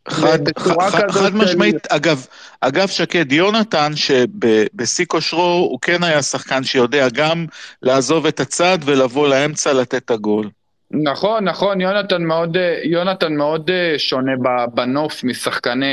חד, 0.09 0.27
חד, 0.27 0.47
כזאת 0.55 1.11
חד 1.11 1.27
של- 1.27 1.33
משמעית, 1.33 1.87
אגב, 1.91 2.25
אגב 2.61 2.87
שקד, 2.87 3.31
יונתן, 3.31 3.91
שבשיא 3.95 5.05
כושרו 5.05 5.67
הוא 5.69 5.79
כן 5.81 6.03
היה 6.03 6.21
שחקן 6.21 6.63
שיודע 6.63 7.07
גם 7.13 7.45
לעזוב 7.81 8.25
את 8.25 8.39
הצד 8.39 8.77
ולבוא 8.85 9.27
לאמצע 9.27 9.73
לתת 9.73 9.95
את 9.95 10.11
הגול. 10.11 10.49
נכון, 10.91 11.43
נכון, 11.43 11.81
יונתן 11.81 12.23
מאוד, 12.23 12.57
אה, 12.57 12.79
יונתן 12.83 13.33
מאוד 13.33 13.69
אה, 13.71 13.93
שונה 13.97 14.31
בנוף 14.73 15.23
משחקני 15.23 15.85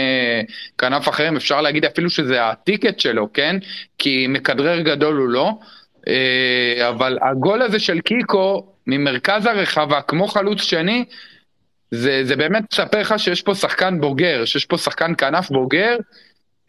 כנף 0.79 1.09
אחרים, 1.09 1.37
אפשר 1.37 1.61
להגיד 1.61 1.85
אפילו 1.85 2.11
שזה 2.11 2.47
הטיקט 2.47 3.01
שלו, 3.01 3.29
כן? 3.35 3.57
כי 3.99 4.27
מכדרר 4.29 4.81
גדול 4.81 5.17
הוא 5.17 5.29
לא, 5.29 5.49
אה, 5.49 5.55
אבל 6.89 7.19
הגול 7.23 7.63
הזה 7.63 7.79
של 7.79 8.01
קיקו 8.01 8.67
ממרכז 8.87 9.47
הרחבה, 9.47 10.01
כמו 10.01 10.27
חלוץ 10.29 10.63
שני, 10.63 11.05
זה, 11.91 12.25
זה 12.25 12.37
באמת 12.37 12.63
מספר 12.73 13.01
לך 13.01 13.15
שיש 13.19 13.43
פה 13.43 13.55
שחקן 13.55 14.01
בוגר, 14.01 14.45
שיש 14.45 14.65
פה 14.65 14.79
שחקן 14.79 15.13
כנף 15.19 15.51
בוגר, 15.51 15.97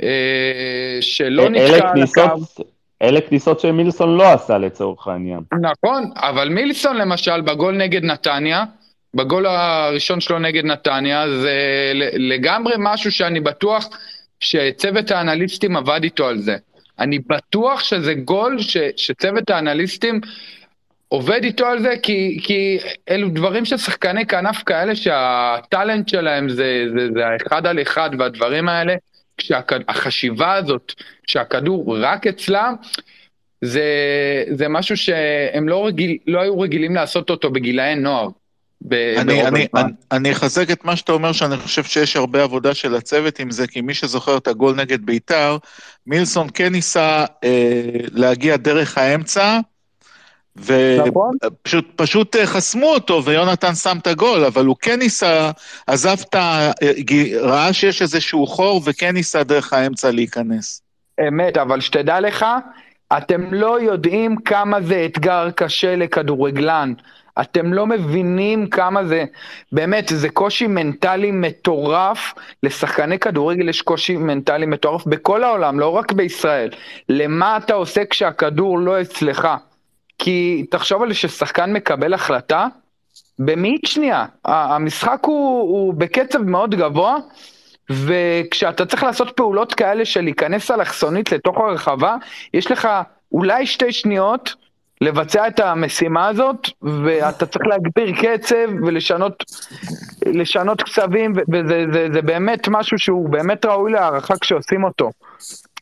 אה, 0.03 0.97
שלא 1.01 1.49
נתקע 1.49 1.89
על 1.89 2.03
הקו. 2.03 2.63
אלה 3.01 3.21
כניסות 3.21 3.59
שמילסון 3.59 4.17
לא 4.17 4.33
עשה 4.33 4.57
לצורך 4.57 5.07
העניין. 5.07 5.39
נכון, 5.61 6.11
אבל 6.15 6.49
מילסון 6.49 6.97
למשל 6.97 7.41
בגול 7.41 7.77
נגד 7.77 8.03
נתניה, 8.03 8.63
בגול 9.13 9.45
הראשון 9.45 10.19
שלו 10.19 10.39
נגד 10.39 10.65
נתניה, 10.65 11.29
זה 11.29 11.55
לגמרי 12.13 12.73
משהו 12.77 13.11
שאני 13.11 13.39
בטוח 13.39 13.89
שצוות 14.39 15.11
האנליסטים 15.11 15.77
עבד 15.77 16.03
איתו 16.03 16.27
על 16.27 16.37
זה. 16.37 16.55
אני 16.99 17.19
בטוח 17.19 17.83
שזה 17.83 18.13
גול 18.13 18.61
ש, 18.61 18.77
שצוות 18.95 19.49
האנליסטים 19.49 20.21
עובד 21.07 21.43
איתו 21.43 21.65
על 21.65 21.81
זה, 21.81 21.93
כי, 22.03 22.39
כי 22.43 22.77
אלו 23.09 23.29
דברים 23.29 23.65
של 23.65 23.77
שחקני 23.77 24.25
כנף 24.25 24.63
כאלה 24.63 24.95
שהטאלנט 24.95 26.09
שלהם 26.09 26.49
זה, 26.49 26.85
זה, 26.95 27.07
זה 27.13 27.27
האחד 27.27 27.67
על 27.67 27.81
אחד 27.81 28.09
והדברים 28.19 28.69
האלה, 28.69 28.95
כשהחשיבה 29.37 30.53
הזאת 30.53 30.93
שהכדור 31.27 31.97
רק 31.99 32.27
אצלם, 32.27 32.75
זה, 33.61 33.83
זה 34.51 34.67
משהו 34.67 34.97
שהם 34.97 35.69
לא, 35.69 35.87
רגיל, 35.87 36.17
לא 36.27 36.41
היו 36.41 36.59
רגילים 36.59 36.95
לעשות 36.95 37.29
אותו 37.29 37.51
בגילאי 37.51 37.95
נוער. 37.95 38.27
ב- 38.81 38.93
אני, 39.17 39.47
אני. 39.47 39.67
אני, 39.75 39.91
אני 40.11 40.31
אחזק 40.31 40.71
את 40.71 40.85
מה 40.85 40.95
שאתה 40.95 41.11
אומר, 41.11 41.31
שאני 41.31 41.57
חושב 41.57 41.83
שיש 41.83 42.15
הרבה 42.15 42.43
עבודה 42.43 42.73
של 42.73 42.95
הצוות 42.95 43.39
עם 43.39 43.51
זה, 43.51 43.67
כי 43.67 43.81
מי 43.81 43.93
שזוכר 43.93 44.37
את 44.37 44.47
הגול 44.47 44.75
נגד 44.75 45.05
ביתר, 45.05 45.57
מילסון 46.07 46.47
כן 46.53 46.71
ניסה 46.71 47.25
אה, 47.43 47.89
להגיע 48.11 48.57
דרך 48.57 48.97
האמצע, 48.97 49.59
נכון. 50.57 51.37
ופשוט 51.45 51.85
פשוט 51.95 52.35
אה, 52.35 52.45
חסמו 52.45 52.85
אותו, 52.85 53.25
ויונתן 53.25 53.75
שם 53.75 53.97
את 54.01 54.07
הגול, 54.07 54.45
אבל 54.45 54.65
הוא 54.65 54.75
כן 54.81 54.99
ניסה, 54.99 55.51
עזב 55.87 56.15
את 56.21 56.35
ה... 56.35 56.71
אה, 56.81 56.91
ראה 57.41 57.73
שיש 57.73 58.01
איזשהו 58.01 58.47
חור, 58.47 58.81
וכן 58.85 59.13
ניסה 59.13 59.43
דרך 59.43 59.73
האמצע 59.73 60.11
להיכנס. 60.11 60.81
אמת, 61.27 61.57
אבל 61.57 61.81
שתדע 61.81 62.19
לך, 62.19 62.45
אתם 63.17 63.53
לא 63.53 63.81
יודעים 63.81 64.35
כמה 64.35 64.81
זה 64.81 65.05
אתגר 65.05 65.49
קשה 65.55 65.95
לכדורגלן. 65.95 66.93
אתם 67.41 67.73
לא 67.73 67.87
מבינים 67.87 68.67
כמה 68.67 69.05
זה, 69.05 69.25
באמת, 69.71 70.07
זה 70.07 70.29
קושי 70.29 70.67
מנטלי 70.67 71.31
מטורף. 71.31 72.33
לשחקני 72.63 73.19
כדורגל 73.19 73.69
יש 73.69 73.81
קושי 73.81 74.17
מנטלי 74.17 74.65
מטורף 74.65 75.05
בכל 75.05 75.43
העולם, 75.43 75.79
לא 75.79 75.89
רק 75.89 76.11
בישראל. 76.11 76.69
למה 77.09 77.57
אתה 77.57 77.73
עושה 77.73 78.05
כשהכדור 78.05 78.79
לא 78.79 79.01
אצלך? 79.01 79.47
כי 80.19 80.65
תחשוב 80.71 81.01
על 81.01 81.09
זה 81.09 81.15
ששחקן 81.15 81.73
מקבל 81.73 82.13
החלטה, 82.13 82.67
במאית 83.39 83.81
שנייה, 83.85 84.25
המשחק 84.45 85.19
הוא, 85.21 85.59
הוא 85.61 85.93
בקצב 85.93 86.39
מאוד 86.39 86.75
גבוה, 86.75 87.17
וכשאתה 87.89 88.85
צריך 88.85 89.03
לעשות 89.03 89.29
פעולות 89.35 89.73
כאלה 89.73 90.05
של 90.05 90.21
להיכנס 90.21 90.71
אלכסונית 90.71 91.31
לתוך 91.31 91.57
הרחבה, 91.57 92.15
יש 92.53 92.71
לך 92.71 92.87
אולי 93.31 93.65
שתי 93.65 93.91
שניות 93.91 94.55
לבצע 95.01 95.47
את 95.47 95.59
המשימה 95.59 96.27
הזאת, 96.27 96.69
ואתה 96.81 97.45
צריך 97.45 97.65
להגביר 97.67 98.15
קצב 98.21 98.85
ולשנות 98.85 99.43
לשנות 100.25 100.83
קצבים, 100.83 101.33
וזה 101.53 101.85
זה, 101.93 102.07
זה 102.13 102.21
באמת 102.21 102.67
משהו 102.67 102.99
שהוא 102.99 103.29
באמת 103.29 103.65
ראוי 103.65 103.91
להערכה 103.91 104.33
כשעושים 104.41 104.83
אותו. 104.83 105.11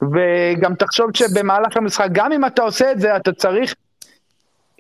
וגם 0.02 0.76
תחשוב 0.76 1.10
שבמהלך 1.14 1.78
המשחק, 1.78 2.08
גם 2.12 2.32
אם 2.32 2.46
אתה 2.46 2.62
עושה 2.62 2.92
את 2.92 3.00
זה, 3.00 3.16
אתה 3.16 3.34
צריך 3.34 3.76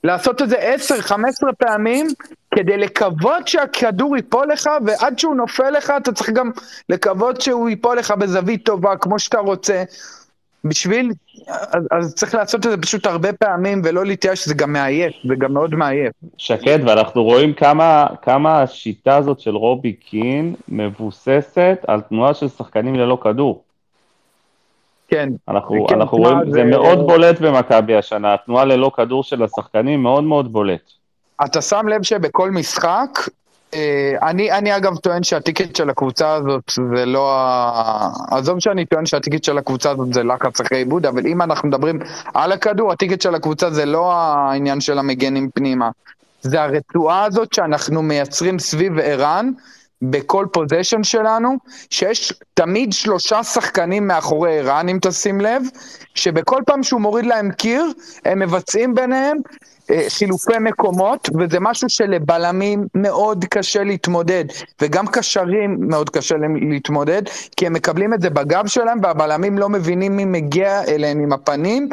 לעשות 0.03 0.41
את 0.41 0.49
זה 0.49 0.76
10-15 1.10 1.14
פעמים 1.57 2.07
כדי 2.56 2.78
לקוות 2.78 3.48
שהכדור 3.48 4.16
ייפול 4.16 4.52
לך, 4.52 4.70
ועד 4.86 5.20
שהוא 5.20 5.36
נופל 5.36 5.70
לך 5.70 5.94
אתה 5.98 6.12
צריך 6.12 6.30
גם 6.30 6.52
לקוות 6.90 7.41
שהוא 7.41 7.70
ייפול 7.70 7.98
לך 7.98 8.12
בזווית 8.12 8.66
טובה, 8.66 8.98
כמו 8.98 9.20
שאתה 9.20 9.38
רוצה. 9.38 9.84
בשביל, 10.66 11.12
אז, 11.48 11.88
אז 11.92 12.16
צריך 12.16 12.36
לעשות 12.36 12.66
את 12.66 12.72
זה 12.72 12.78
פשוט 12.78 13.06
הרבה 13.06 13.34
פעמים 13.34 13.82
ולא 13.86 14.06
להתייאש, 14.06 14.46
זה 14.48 14.54
גם 14.54 14.74
מעייף, 14.74 15.14
זה 15.28 15.36
גם 15.36 15.54
מאוד 15.54 15.76
מעייף. 15.76 16.12
שקט, 16.38 16.80
ואנחנו 16.86 17.24
רואים 17.24 17.54
כמה, 17.54 18.08
כמה 18.22 18.62
השיטה 18.62 19.18
הזאת 19.18 19.40
של 19.40 19.56
רובי 19.56 19.94
קין 19.94 20.56
מבוססת 20.70 21.78
על 21.88 22.02
תנועה 22.02 22.34
של 22.34 22.48
שחקנים 22.48 22.96
ללא 22.96 23.18
כדור. 23.22 23.62
כן. 25.08 25.30
אנחנו, 25.50 25.88
כן, 25.88 25.96
אנחנו 25.96 26.18
רואים, 26.18 26.38
זה- 26.46 26.52
זה 26.52 26.64
מאוד 26.64 27.00
בולט 27.00 27.40
במכבי 27.42 27.96
השנה, 27.96 28.34
התנועה 28.34 28.66
ללא 28.66 28.92
כדור 28.96 29.24
של 29.24 29.44
השחקנים 29.44 30.04
מאוד 30.04 30.24
מאוד 30.24 30.54
בולט. 30.54 30.92
אתה 31.46 31.62
שם 31.62 31.88
לב 31.88 32.04
שבכל 32.04 32.52
משחק, 32.52 33.10
אני, 34.22 34.52
אני 34.52 34.78
אגב 34.78 34.98
טוען 34.98 35.24
שהטיקט 35.24 35.76
של 35.76 35.90
הקבוצה 35.90 36.34
הזאת 36.34 36.72
זה 36.96 37.06
לא 37.06 37.36
ה... 37.38 38.10
עזוב 38.32 38.60
שאני 38.60 38.86
טוען 38.86 39.06
שהטיקט 39.06 39.44
של 39.44 39.58
הקבוצה 39.58 39.92
הזאת 39.92 40.14
זה 40.14 40.24
לחץ 40.24 40.62
אחרי 40.62 40.78
עיבוד, 40.78 41.06
אבל 41.06 41.28
אם 41.28 41.42
אנחנו 41.42 41.68
מדברים 41.68 42.00
על 42.34 42.52
הכדור, 42.52 42.92
הטיקט 42.92 43.22
של 43.22 43.36
הקבוצה 43.36 43.70
זה 43.70 43.86
לא 43.86 44.14
העניין 44.14 44.82
של 44.82 45.00
המגנים 45.00 45.50
פנימה. 45.54 45.90
זה 46.42 46.62
הרצועה 46.62 47.24
הזאת 47.24 47.54
שאנחנו 47.54 48.02
מייצרים 48.02 48.60
סביב 48.60 49.00
ערן, 49.00 49.52
בכל 50.10 50.45
פוזיישן 50.52 51.03
שלנו, 51.03 51.57
שיש 51.90 52.34
תמיד 52.53 52.94
שלושה 52.94 53.44
שחקנים 53.44 54.07
מאחורי 54.07 54.60
ערן, 54.60 54.90
אם 54.90 54.99
תשים 55.02 55.41
לב, 55.41 55.64
שבכל 56.15 56.61
פעם 56.65 56.84
שהוא 56.84 57.02
מוריד 57.02 57.26
להם 57.26 57.52
קיר, 57.52 57.86
הם 58.26 58.40
מבצעים 58.40 58.95
ביניהם 58.95 59.38
אה, 59.91 60.06
חילופי 60.10 60.60
מקומות, 60.60 61.30
וזה 61.40 61.60
משהו 61.60 61.90
שלבלמים 61.90 62.88
מאוד 62.95 63.45
קשה 63.45 63.84
להתמודד, 63.84 64.45
וגם 64.82 65.07
קשרים 65.07 65.77
מאוד 65.80 66.10
קשה 66.10 66.38
להם 66.38 66.56
להתמודד, 66.72 67.22
כי 67.57 67.68
הם 67.68 67.73
מקבלים 67.73 68.14
את 68.14 68.22
זה 68.22 68.30
בגב 68.30 68.68
שלהם, 68.68 68.99
והבלמים 69.03 69.57
לא 69.57 69.69
מבינים 69.69 70.18
מי 70.18 70.26
מגיע 70.26 70.84
אליהם 70.84 71.19
עם 71.19 71.34
הפנים, 71.34 71.90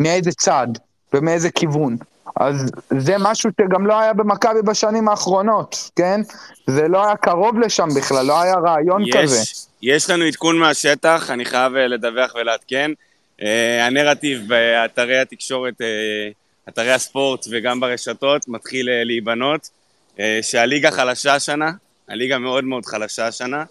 מאיזה 0.00 0.30
צד 0.32 0.68
ומאיזה 1.14 1.50
כיוון. 1.50 1.96
אז 2.36 2.70
זה 2.98 3.16
משהו 3.18 3.50
שגם 3.60 3.86
לא 3.86 4.00
היה 4.00 4.12
במכבי 4.12 4.62
בשנים 4.62 5.08
האחרונות, 5.08 5.90
כן? 5.96 6.20
זה 6.66 6.88
לא 6.88 7.06
היה 7.06 7.16
קרוב 7.16 7.58
לשם 7.58 7.88
בכלל, 7.96 8.26
לא 8.26 8.40
היה 8.40 8.54
רעיון 8.54 9.04
כזה. 9.12 9.36
יש, 9.36 9.66
יש 9.82 10.10
לנו 10.10 10.24
עדכון 10.24 10.58
מהשטח, 10.58 11.30
אני 11.30 11.44
חייב 11.44 11.76
אה, 11.76 11.86
לדווח 11.86 12.34
ולעדכן. 12.34 12.90
אה, 13.42 13.86
הנרטיב 13.86 14.48
באתרי 14.48 15.18
התקשורת, 15.18 15.80
אה, 15.80 15.86
אתרי 16.68 16.92
הספורט 16.92 17.46
וגם 17.50 17.80
ברשתות 17.80 18.48
מתחיל 18.48 18.88
אה, 18.88 19.04
להיבנות, 19.04 19.70
אה, 20.20 20.38
שהליגה 20.42 20.90
חלשה 20.90 21.34
השנה, 21.34 21.70
הליגה 22.08 22.38
מאוד 22.38 22.64
מאוד 22.64 22.86
חלשה 22.86 23.26
השנה. 23.26 23.64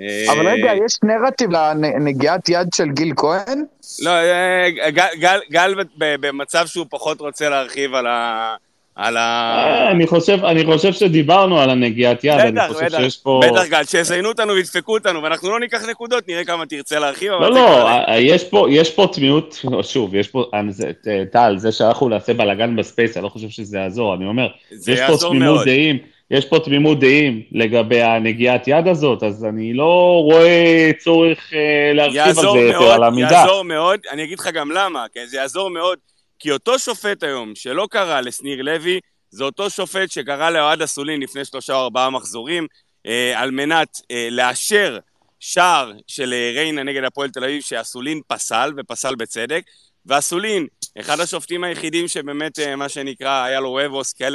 אה, 0.00 0.32
אבל 0.32 0.48
רגע, 0.48 0.70
יש 0.86 0.98
נרטיב 1.04 1.50
לנגיעת 1.50 2.48
יד 2.48 2.68
של 2.74 2.88
גיל 2.88 3.12
כהן? 3.16 3.64
לא, 4.02 4.10
אה, 4.10 4.68
גל, 4.90 5.06
גל, 5.18 5.38
גל 5.50 5.74
ב- 5.98 6.14
במצב 6.26 6.66
שהוא 6.66 6.86
פחות 6.90 7.20
רוצה 7.20 7.48
להרחיב 7.48 7.94
על 7.94 8.06
ה... 8.06 8.54
על 8.96 9.16
ה... 9.16 9.20
אה, 9.66 9.90
אני 9.90 10.06
חושב, 10.06 10.44
אני 10.44 10.64
חושב 10.64 10.92
שדיברנו 10.92 11.60
על 11.60 11.70
הנגיעת 11.70 12.24
יד, 12.24 12.40
אני 12.40 12.60
חושב 12.68 12.84
בטח, 12.84 12.98
שיש 12.98 13.16
פה... 13.16 13.40
בטח 13.44 13.66
גל, 13.68 13.84
שיזיינו 13.84 14.28
אותנו 14.28 14.52
וידפקו 14.52 14.94
אותנו, 14.94 15.22
ואנחנו 15.22 15.50
לא 15.50 15.60
ניקח 15.60 15.88
נקודות, 15.88 16.28
נראה 16.28 16.44
כמה 16.44 16.66
תרצה 16.66 16.98
להרחיב, 16.98 17.32
אבל 17.32 17.48
לא, 17.48 17.54
לא, 17.54 18.12
יש 18.18 18.44
פה, 18.44 18.66
יש 18.70 18.90
פה 18.90 19.06
תמימות, 19.12 19.58
שוב, 19.82 20.14
יש 20.14 20.28
פה, 20.28 20.44
אני- 20.54 20.72
זה- 20.72 20.90
טל, 21.32 21.54
זה 21.58 21.72
שאנחנו 21.72 22.08
נעשה 22.08 22.34
בלאגן 22.34 22.76
ב 22.76 22.82
Space, 22.82 23.16
אני 23.16 23.24
לא 23.24 23.28
חושב 23.28 23.48
שזה 23.48 23.78
יעזור, 23.78 24.14
אני 24.14 24.26
אומר, 24.26 24.46
יש 24.72 24.84
פה 24.86 24.92
יעזור 24.92 25.30
תמימות 25.30 25.54
מאוד. 25.54 25.64
דעים, 25.66 25.98
יש 26.32 26.44
פה 26.44 26.58
תמימות 26.58 27.00
דעים 27.00 27.42
לגבי 27.52 28.02
הנגיעת 28.02 28.68
יד 28.68 28.88
הזאת, 28.88 29.22
אז 29.22 29.44
אני 29.44 29.74
לא 29.74 30.20
רואה 30.24 30.90
צורך 30.98 31.52
אה, 31.54 31.92
להרחיב 31.94 32.20
על 32.20 32.34
זה 32.34 32.40
יותר, 32.40 32.80
מאוד, 32.80 32.90
על 32.94 33.02
המידה. 33.02 33.32
יעזור 33.32 33.62
מאוד, 33.62 34.00
אני 34.10 34.24
אגיד 34.24 34.38
לך 34.38 34.46
גם 34.46 34.70
למה, 34.70 35.06
כן, 35.14 35.24
זה 35.26 35.36
יעזור 35.36 35.70
מאוד, 35.70 35.98
כי 36.38 36.50
אותו 36.50 36.78
שופט 36.78 37.22
היום 37.22 37.54
שלא 37.54 37.88
קרא 37.90 38.20
לשניר 38.20 38.62
לוי, 38.62 39.00
זה 39.30 39.44
אותו 39.44 39.70
שופט 39.70 40.10
שקרא 40.10 40.50
לאוהד 40.50 40.82
אסולין 40.82 41.20
לפני 41.20 41.44
שלושה 41.44 41.74
או 41.74 41.80
ארבעה 41.80 42.10
מחזורים, 42.10 42.66
אה, 43.06 43.40
על 43.40 43.50
מנת 43.50 44.00
אה, 44.10 44.28
לאשר 44.30 44.98
שער 45.40 45.92
של 46.06 46.32
אה, 46.32 46.52
ריינה 46.54 46.82
נגד 46.82 47.04
הפועל 47.04 47.30
תל 47.30 47.44
אביב, 47.44 47.62
שאסולין 47.62 48.20
פסל, 48.26 48.72
ופסל 48.76 49.14
בצדק, 49.14 49.62
ואסולין, 50.06 50.66
אחד 51.00 51.20
השופטים 51.20 51.64
היחידים 51.64 52.08
שבאמת, 52.08 52.58
אה, 52.58 52.76
מה 52.76 52.88
שנקרא, 52.88 53.44
היה 53.44 53.60
לו 53.60 53.78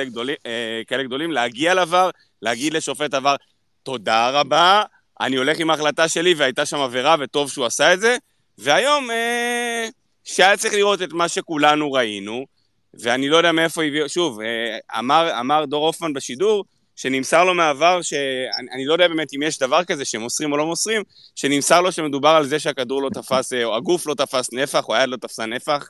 גדולים, 0.06 0.36
אה, 0.46 0.82
כאלה 0.88 1.04
גדולים 1.04 1.32
להגיע 1.32 1.74
לעבר, 1.74 2.10
להגיד 2.42 2.74
לשופט 2.74 3.14
עבר, 3.14 3.36
תודה 3.84 4.30
רבה, 4.30 4.84
אני 5.22 5.36
הולך 5.36 5.60
עם 5.60 5.70
ההחלטה 5.70 6.08
שלי, 6.08 6.34
והייתה 6.34 6.66
שם 6.66 6.78
עבירה, 6.78 7.16
וטוב 7.20 7.50
שהוא 7.50 7.66
עשה 7.66 7.94
את 7.94 8.00
זה. 8.00 8.18
והיום, 8.58 9.12
אה, 9.12 9.88
שהיה 10.24 10.58
צריך 10.58 10.74
לראות 10.74 11.02
את 11.02 11.14
מה 11.14 11.28
שכולנו 11.28 11.92
ראינו, 11.92 12.46
ואני 12.94 13.30
לא 13.30 13.38
יודע 13.38 13.52
מאיפה 13.52 13.84
הביאו, 13.84 14.10
שוב, 14.10 14.42
אה, 14.42 15.00
אמר, 15.00 15.40
אמר 15.40 15.66
דור 15.66 15.86
הופמן 15.86 16.14
בשידור, 16.14 16.66
שנמסר 16.96 17.44
לו 17.44 17.54
מהעבר, 17.54 18.02
שאני 18.02 18.68
אני 18.72 18.86
לא 18.86 18.94
יודע 18.94 19.08
באמת 19.08 19.28
אם 19.34 19.44
יש 19.44 19.60
דבר 19.60 19.84
כזה 19.84 20.06
שמוסרים 20.06 20.52
או 20.52 20.58
לא 20.58 20.66
מוסרים, 20.66 21.04
שנמסר 21.36 21.82
לו 21.82 21.92
שמדובר 21.92 22.30
על 22.30 22.46
זה 22.46 22.60
שהכדור 22.60 23.02
לא 23.02 23.10
תפס, 23.10 23.54
אה, 23.54 23.64
או 23.64 23.76
הגוף 23.76 24.08
לא 24.08 24.14
תפס 24.14 24.54
נפח, 24.54 24.90
או 24.90 24.96
היד 24.96 25.10
לא 25.10 25.18
תפסה 25.18 25.46
נפח. 25.46 25.90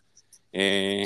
אה, 0.56 1.04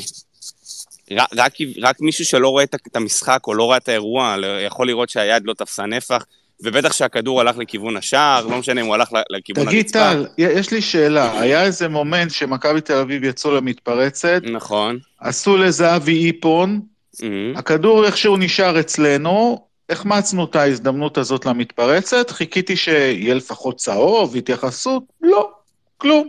רק, 1.37 1.51
רק, 1.81 2.01
מישהו 2.01 2.25
שלא 2.25 2.49
רואה 2.49 2.63
את 2.63 2.95
המשחק 2.95 3.39
או 3.47 3.53
לא 3.53 3.63
רואה 3.63 3.77
את 3.77 3.89
האירוע, 3.89 4.37
לא- 4.37 4.61
יכול 4.61 4.87
לראות 4.87 5.09
שהיד 5.09 5.43
לא 5.45 5.53
תפסה 5.53 5.85
נפח, 5.85 6.25
ובטח 6.63 6.93
שהכדור 6.93 7.41
הלך 7.41 7.57
לכיוון 7.57 7.97
השער, 7.97 8.47
לא 8.47 8.57
משנה 8.57 8.81
אם 8.81 8.85
הוא 8.85 8.95
הלך 8.95 9.09
לכיוון 9.29 9.65
תגיד, 9.65 9.85
הרצפה. 9.85 9.99
טל, 9.99 10.25
יש 10.37 10.71
לי 10.71 10.81
שאלה. 10.81 11.39
היה 11.39 11.63
איזה 11.63 11.87
מומנט 11.87 12.31
שמכבי 12.31 12.81
תל 12.81 12.93
אביב 12.97 13.23
יצאו 13.23 13.51
למתפרצת, 13.51 14.41
נכון. 14.51 14.99
עשו 15.19 15.57
לזהבי 15.57 16.27
איפון, 16.27 16.81
Mhm. 17.15 17.23
הכדור 17.55 18.05
איכשהו 18.05 18.37
נשאר 18.37 18.79
אצלנו, 18.79 19.65
החמצנו 19.89 20.45
את 20.45 20.55
ההזדמנות 20.55 21.17
הזאת 21.17 21.45
למתפרצת, 21.45 22.29
חיכיתי 22.29 22.75
שיהיה 22.75 23.33
לפחות 23.33 23.77
צהוב, 23.77 24.35
התייחסות, 24.35 25.03
לא, 25.21 25.49
כלום. 25.97 26.27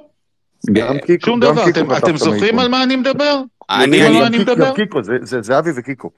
גם 0.72 0.98
קיקו, 0.98 1.26
שום 1.26 1.40
גם 1.40 1.52
דבר. 1.52 1.64
קיקו 1.64 1.80
אתם, 1.80 1.97
אתם 1.97 2.14
את 2.14 2.18
זוכרים. 2.18 2.59
על 2.59 2.68
מה 2.68 2.82
אני 2.82 2.97
מדבר? 2.97 3.40
אני, 3.70 4.06
אני, 4.26 4.39
מדבר? 4.39 4.74
קיקו, 4.74 5.02
זה- 5.02 5.16
זה 5.22 5.43
זהבי 5.43 5.70
וקיקו. 5.76 6.10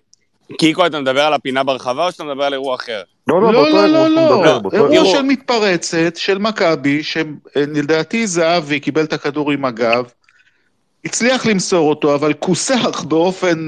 קיקו, 0.58 0.86
אתה 0.86 1.00
מדבר 1.00 1.20
על 1.20 1.34
הפינה 1.34 1.64
ברחבה 1.64 2.06
או 2.06 2.12
שאתה 2.12 2.24
מדבר 2.24 2.44
על 2.44 2.52
אירוע 2.52 2.74
אחר? 2.74 3.02
לא, 3.26 3.42
לא, 3.42 3.52
לא, 3.52 3.70
לא, 3.72 4.08
לא, 4.08 4.44
לא. 4.44 4.60
אירוע. 4.72 5.12
של 5.12 5.22
מתפרצת 5.22 6.16
של 6.16 6.38
מכבי, 6.38 7.02
שלדעתי 7.02 8.26
זהבי 8.26 8.80
קיבל 8.80 9.04
את 9.04 9.12
הכדור 9.12 9.50
עם 9.52 9.64
הגב, 9.64 10.04
הצליח 11.04 11.46
למסור 11.46 11.88
אותו, 11.88 12.14
אבל 12.14 12.32
כוסח 12.32 13.02
באופן, 13.04 13.58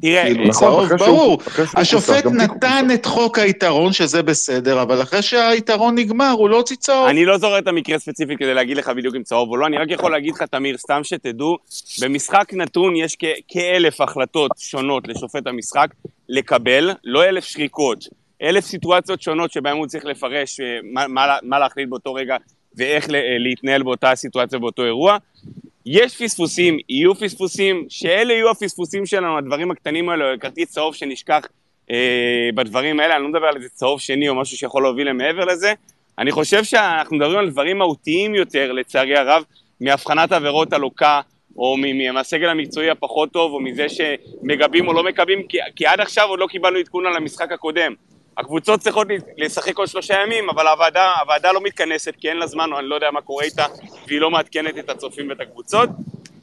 תראה, 0.00 0.22
כאילו, 0.24 0.44
נכון, 0.48 0.68
צהוב 0.68 0.84
אחרי 0.84 0.98
שהוא- 0.98 1.08
ברור. 1.08 1.38
אחרי 1.46 1.66
שהוא 1.66 1.80
השופט 1.80 2.22
כוסח, 2.24 2.34
נתן. 2.36 2.86
את 2.94 3.06
חוק 3.06 3.38
היתרון, 3.38 3.92
שזה 3.92 4.22
בסדר, 4.22 4.82
אבל 4.82 5.02
אחרי 5.02 5.22
שהיתרון 5.22 5.94
נגמר, 5.98 6.30
הוא 6.30 6.48
לא 6.50 6.56
הוציא 6.56 6.76
צהוב. 6.76 7.06
אני 7.08 7.24
לא 7.24 7.38
זוכר 7.38 7.58
את 7.58 7.66
המקרה 7.68 7.96
הספציפי 7.96 8.36
כדי 8.36 8.54
להגיד 8.54 8.76
לך 8.76 8.88
בדיוק 8.88 9.14
אם 9.16 9.22
צהוב 9.22 9.48
או 9.50 9.56
לא, 9.56 9.66
אני 9.66 9.76
רק 9.78 9.90
יכול 9.90 10.10
להגיד 10.12 10.34
לך, 10.34 10.42
תמיר, 10.42 10.78
סתם 10.78 11.00
שתדעו, 11.04 11.56
במשחק 12.02 12.54
נתון 12.54 12.96
יש 12.96 13.16
כ- 13.18 13.24
כאלף 13.48 14.00
החלטות 14.00 14.50
שונות 14.58 15.08
לשופט 15.08 15.46
המשחק 15.46 15.88
לקבל, 16.28 16.90
לא 17.04 17.24
אלף 17.24 17.44
שריקות, 17.44 18.04
אלף 18.42 18.64
סיטואציות 18.64 19.22
שונות 19.22 19.52
שבהן 19.52 19.76
הוא 19.76 19.86
צריך 19.86 20.04
לפרש 20.04 20.60
אה, 20.60 20.66
מה, 20.92 21.06
מה, 21.08 21.26
מה 21.42 21.58
להחליט 21.58 21.88
באותו 21.88 22.14
רגע 22.14 22.36
ואיך 22.76 23.10
אה, 23.10 23.20
להתנהל 23.38 23.82
באותה 23.82 24.14
סיטואציה 24.14 24.58
באותו 24.58 24.84
אירוע. 24.84 25.16
יש 25.86 26.22
פספוסים, 26.22 26.78
יהיו 26.88 27.14
פספוסים, 27.14 27.86
שאלה 27.88 28.32
יהיו 28.32 28.50
הפספוסים 28.50 29.06
שלנו, 29.06 29.38
הדברים 29.38 29.70
הקטנים 29.70 30.08
האלו, 30.08 30.24
כרטיס 30.40 30.70
צהוב 30.70 30.94
שנשכח 30.94 31.46
אה, 31.90 32.50
בדברים 32.54 33.00
האלה, 33.00 33.16
אני 33.16 33.22
לא 33.22 33.28
מדבר 33.28 33.46
על 33.46 33.56
איזה 33.56 33.68
צהוב 33.68 34.00
שני 34.00 34.28
או 34.28 34.34
משהו 34.34 34.56
שיכול 34.56 34.82
להוביל 34.82 35.08
למעבר 35.08 35.44
לזה. 35.44 35.72
אני 36.18 36.30
חושב 36.30 36.64
שאנחנו 36.64 37.16
מדברים 37.16 37.38
על 37.38 37.50
דברים 37.50 37.78
מהותיים 37.78 38.34
יותר, 38.34 38.72
לצערי 38.72 39.16
הרב, 39.16 39.42
מהבחנת 39.80 40.32
עבירות 40.32 40.72
הלוקה, 40.72 41.20
או 41.56 41.76
מהסגל 42.12 42.48
המקצועי 42.48 42.90
הפחות 42.90 43.32
טוב, 43.32 43.52
או 43.52 43.60
מזה 43.60 43.86
שמגבים 43.88 44.88
או 44.88 44.92
לא 44.92 45.04
מקבים, 45.04 45.42
כי, 45.48 45.58
כי 45.76 45.86
עד 45.86 46.00
עכשיו 46.00 46.28
עוד 46.28 46.38
לא 46.38 46.46
קיבלנו 46.46 46.78
עדכון 46.78 47.06
על 47.06 47.16
המשחק 47.16 47.52
הקודם. 47.52 47.94
הקבוצות 48.38 48.80
צריכות 48.80 49.08
לשחק 49.36 49.72
כל 49.72 49.86
שלושה 49.86 50.14
ימים, 50.22 50.50
אבל 50.50 50.66
הוועדה, 50.66 51.14
הוועדה 51.20 51.52
לא 51.52 51.60
מתכנסת 51.62 52.14
כי 52.20 52.28
אין 52.28 52.36
לה 52.36 52.46
זמן, 52.46 52.72
או 52.72 52.78
אני 52.78 52.86
לא 52.86 52.94
יודע 52.94 53.10
מה 53.10 53.20
קורה 53.20 53.44
איתה, 53.44 53.66
והיא 54.06 54.20
לא 54.20 54.30
מעדכנת 54.30 54.78
את 54.78 54.90
הצופים 54.90 55.28
ואת 55.28 55.40
הקבוצות. 55.40 55.88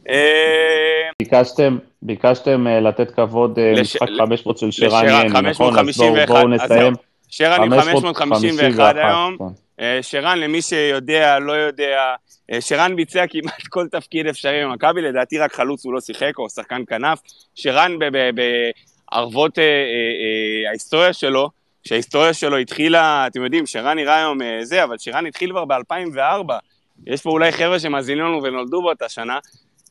אה, 0.09 1.09
ביקשתם, 1.19 1.77
ביקשתם 2.01 2.67
אה, 2.67 2.79
לתת 2.79 3.11
כבוד 3.11 3.59
אה, 3.59 3.73
למשחק 3.77 4.07
500 4.17 4.57
של 4.57 4.71
שרן 4.71 5.05
יני, 5.05 5.49
נכון? 5.49 5.79
אז 5.79 6.01
בואו 6.27 6.47
נסיים. 6.47 6.93
שרן 7.29 7.63
עם 7.63 7.81
551 7.81 8.95
היום. 8.95 9.37
כן. 9.77 10.01
שרן, 10.01 10.39
למי 10.39 10.61
שיודע, 10.61 11.39
לא 11.39 11.51
יודע, 11.51 12.15
שרן 12.59 12.95
ביצע 12.95 13.25
כמעט 13.29 13.67
כל 13.69 13.87
תפקיד 13.91 14.27
אפשרי 14.27 14.65
במכבי, 14.65 15.01
לדעתי 15.01 15.39
רק 15.39 15.53
חלוץ 15.53 15.85
הוא 15.85 15.93
לא 15.93 15.99
שיחק, 15.99 16.31
או 16.37 16.49
שחקן 16.49 16.81
כנף. 16.87 17.19
שרן 17.55 17.91
בערבות 19.11 19.57
ההיסטוריה 20.69 21.13
שלו, 21.13 21.49
שההיסטוריה 21.89 22.33
שלו 22.33 22.57
התחילה, 22.57 23.27
אתם 23.27 23.43
יודעים, 23.43 23.65
שרן 23.65 23.97
נראה 23.97 24.17
היום 24.17 24.37
זה, 24.61 24.83
אבל 24.83 24.97
שרן 24.97 25.25
התחיל 25.25 25.51
כבר 25.51 25.65
ב-2004. 25.65 26.53
יש 27.07 27.21
פה 27.21 27.29
אולי 27.29 27.51
חבר'ה 27.51 27.79
שמאזינים 27.79 28.25
לנו 28.25 28.43
ונולדו 28.43 28.81
באותה 28.81 29.09
שנה. 29.09 29.39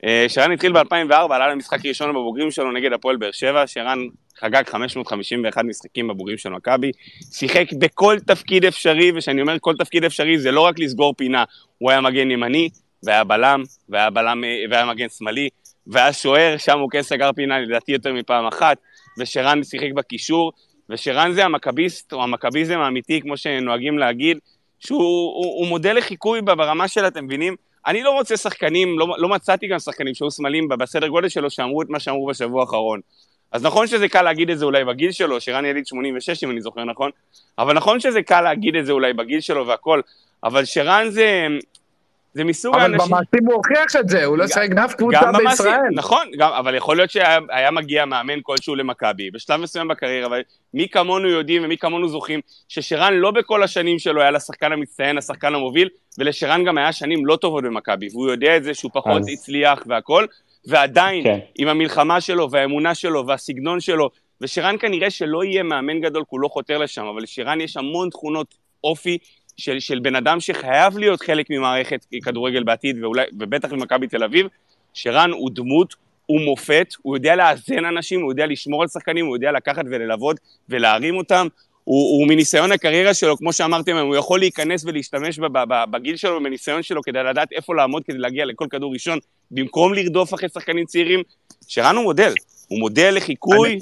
אה, 0.05 0.25
שרן 0.29 0.53
התחיל 0.53 0.73
ב-2004, 0.73 1.35
עלה 1.35 1.49
למשחק 1.49 1.87
ראשון 1.87 2.11
בבוגרים 2.11 2.51
שלו 2.51 2.73
נגד 2.73 2.93
הפועל 2.93 3.17
באר 3.17 3.31
שבע, 3.33 3.67
שרן 3.67 3.99
חגג 4.41 4.63
551 4.67 5.65
משחקים 5.65 6.09
בבוגרים 6.09 6.39
של 6.39 6.49
מכבי, 6.49 6.91
שיחק 7.33 7.67
בכל 7.79 8.17
תפקיד 8.27 8.65
אפשרי, 8.65 9.13
וכשאני 9.15 9.41
אומר 9.41 9.57
כל 9.61 9.75
תפקיד 9.79 10.05
אפשרי 10.05 10.39
זה 10.39 10.51
לא 10.51 10.61
רק 10.61 10.79
לסגור 10.79 11.15
פינה, 11.15 11.45
הוא 11.79 11.91
היה 11.91 12.01
מגן 12.01 12.31
ימני, 12.31 12.69
והיה 13.03 13.25
בלם, 13.25 13.63
והיה, 13.89 14.11
בלם, 14.11 14.45
אה, 14.45 14.65
והיה 14.71 14.87
מגן 14.87 15.09
שמאלי, 15.09 15.49
והיה 15.87 16.13
שוער, 16.13 16.57
שם 16.59 16.79
הוא 16.79 16.91
כן 16.91 17.03
סגר 17.03 17.33
פינה 17.33 17.61
לדעתי 17.61 17.93
יותר 17.93 18.13
מפעם 18.13 18.47
אחת, 18.47 18.77
ושרן 19.19 19.65
שיחק 19.65 19.93
בקישור, 19.95 20.53
ושרן 20.91 21.33
זה 21.33 21.45
המכביסט, 21.45 22.13
או 22.13 22.23
המכביזם 22.23 22.79
האמיתי, 22.79 23.21
כמו 23.21 23.37
שנוהגים 23.37 23.99
להגיד, 23.99 24.39
שהוא 24.79 25.01
הוא, 25.01 25.59
הוא 25.59 25.67
מודל 25.67 25.97
לחיקוי 25.97 26.43
ברמה 26.43 26.89
של, 26.89 27.07
אתם 27.07 27.25
מבינים? 27.25 27.57
אני 27.87 28.03
לא 28.03 28.11
רוצה 28.11 28.37
שחקנים, 28.37 28.99
לא, 28.99 29.07
לא 29.19 29.29
מצאתי 29.29 29.67
גם 29.67 29.79
שחקנים 29.79 30.15
שהיו 30.15 30.31
סמלים 30.31 30.69
בסדר 30.69 31.09
גודל 31.09 31.29
שלו 31.29 31.51
שאמרו 31.51 31.83
את 31.83 31.91
מה 31.91 32.01
שאמרו 32.01 32.27
בשבוע 32.27 32.61
האחרון. 32.61 33.01
אז 33.53 33.63
נכון 33.63 33.87
שזה 33.87 34.09
קל 34.09 34.23
להגיד 34.23 34.51
את 34.51 34.59
זה 34.59 34.65
אולי 34.65 34.85
בגיל 34.85 35.13
שלו, 35.13 35.41
שרן 35.41 35.65
יליד 35.65 35.87
86 35.87 36.45
אם 36.45 36.51
אני 36.51 36.61
זוכר 36.61 36.85
נכון, 36.85 37.11
אבל 37.59 37.75
נכון 37.75 38.01
שזה 38.01 38.23
קל 38.23 38.41
להגיד 38.41 38.77
את 38.77 38.87
זה 38.87 38.93
אולי 38.93 39.13
בגיל 39.13 39.41
שלו 39.41 39.67
והכל, 39.67 40.01
אבל 40.45 40.65
שרן 40.65 41.07
זה, 41.11 41.47
זה 42.39 42.45
מסוג 42.45 42.75
אבל 42.75 42.83
האנשים... 42.83 43.01
אבל 43.01 43.09
במעשים 43.09 43.47
הוא 43.47 43.55
הוכיח 43.55 43.97
את 44.01 44.09
זה, 44.09 44.25
הוא 44.25 44.39
לא 44.39 44.47
שיחק 44.47 44.69
באף 44.75 44.95
קבוצה 44.95 45.21
בישראל. 45.33 45.41
במעשים, 45.41 45.73
נכון, 45.95 46.27
גם, 46.39 46.53
אבל 46.53 46.75
יכול 46.75 46.97
להיות 46.97 47.11
שהיה 47.11 47.71
מגיע 47.73 48.05
מאמן 48.05 48.39
כלשהו 48.43 48.75
למכבי, 48.75 49.31
בשלב 49.31 49.61
מסוים 49.61 49.89
בקריירה, 49.89 50.27
אבל 50.27 50.43
מי 50.75 50.89
כמונו 50.89 51.29
יודעים 51.29 51.65
ומי 51.65 51.79
כמונו 51.79 52.09
זוכרים, 52.09 52.41
ששרן 52.69 53.15
לא 53.15 53.31
בכל 53.31 53.63
השנים 53.63 53.99
שלו 53.99 54.21
היה 54.21 54.31
לשחקן 54.31 54.73
המצטיין, 54.73 55.19
השחקן 55.19 55.55
המוביל, 55.55 55.89
ולשרן 56.19 56.65
גם 56.65 56.79
היה 56.79 56.93
שנים 56.93 57.27
לא 57.27 57.37
טובות 57.37 57.65
במכבי, 57.65 58.09
והוא 58.13 58.31
יודע 58.31 58.57
את 58.57 58.65
זה 58.65 58.75
שהוא 58.75 58.91
פחות 58.95 59.21
אז... 59.21 59.29
הצליח 59.29 59.83
והכל, 59.87 60.27
ועדיין, 60.67 61.25
כן. 61.25 61.39
עם 61.59 61.69
המלחמה 61.69 62.21
שלו 62.21 62.51
והאמונה 62.51 62.95
שלו 62.95 63.27
והסגנון 63.27 63.81
שלו, 63.81 64.11
ושרן 64.41 64.77
כנראה 64.81 65.11
שלא 65.11 65.45
יהיה 65.45 65.63
מאמן 65.63 66.01
גדול, 66.01 66.23
כי 66.23 66.29
הוא 66.31 66.41
לא 66.41 66.49
חותר 66.49 66.79
לשם, 66.79 67.05
אבל 67.05 67.23
לשרן 67.23 67.61
יש 67.61 67.77
המון 67.77 68.11
תכונות 68.11 68.55
אופי 68.85 69.19
של, 69.59 69.81
של 69.81 69.99
בן 69.99 70.17
אדם 70.17 70.41
שחייב 70.41 70.99
להיות 70.99 71.21
חלק 71.21 71.47
ממערכת 71.51 72.07
כדורגל 72.25 72.63
בעתיד, 72.63 73.05
ואולי, 73.05 73.25
ובטח 73.41 73.73
במכבי 73.73 74.07
תל 74.07 74.25
אביב, 74.25 74.47
שרן 74.95 75.31
הוא 75.31 75.51
דמות, 75.53 75.95
הוא 76.27 76.41
מופת, 76.41 76.95
הוא 77.03 77.17
יודע 77.17 77.37
לאזן 77.37 77.85
אנשים, 77.85 78.23
הוא 78.23 78.33
יודע 78.33 78.47
לשמור 78.47 78.83
על 78.83 78.89
שחקנים, 78.89 79.27
הוא 79.27 79.37
יודע 79.37 79.53
לקחת 79.53 79.85
וללוות 79.91 80.37
ולהרים 80.69 81.17
אותם. 81.17 81.47
הוא, 81.85 82.19
הוא 82.19 82.29
מניסיון 82.29 82.73
הקריירה 82.73 83.15
שלו, 83.15 83.37
כמו 83.37 83.53
שאמרתם, 83.53 83.97
הוא 83.97 84.17
יכול 84.17 84.39
להיכנס 84.39 84.85
ולהשתמש 84.85 85.39
בגיל 85.91 86.17
שלו 86.17 86.37
ובניסיון 86.37 86.83
שלו 86.83 87.03
כדי 87.03 87.23
לדעת 87.23 87.53
איפה 87.53 87.75
לעמוד 87.75 88.03
כדי 88.05 88.19
להגיע 88.19 88.45
לכל 88.45 88.67
כדור 88.71 88.93
ראשון, 88.93 89.19
במקום 89.51 89.95
לרדוף 89.95 90.35
אחרי 90.35 90.49
שחקנים 90.49 90.85
צעירים. 90.85 91.23
שרן 91.69 91.97
הוא 91.97 92.05
מודל, 92.05 92.33
הוא 92.69 92.79
מודל 92.79 93.15
לחיקוי 93.17 93.69
אני... 93.69 93.79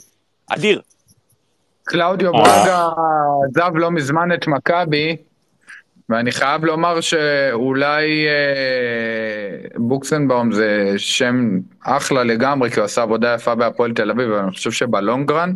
אדיר. 0.47 0.81
קלאודיו 1.85 2.33
ברגה 2.33 2.89
עזב 3.49 3.77
לא 3.77 3.91
מזמן 3.91 4.33
את 4.35 4.47
מכבי, 4.47 5.17
ואני 6.09 6.33
חייב 6.33 6.65
לומר 6.65 7.01
שאולי 7.01 8.27
אה, 8.27 9.69
בוקסנבאום 9.77 10.53
זה 10.53 10.95
שם 10.97 11.59
אחלה 11.85 12.25
לגמרי, 12.25 12.71
כי 12.71 12.81
הוא 12.81 12.85
עשה 12.85 13.03
עבודה 13.03 13.35
יפה 13.35 13.55
בהפועל 13.55 13.93
תל 13.93 14.11
אביב, 14.11 14.31
אבל 14.31 14.39
אני 14.39 14.51
חושב 14.51 14.71
שבלונגרן 14.71 15.53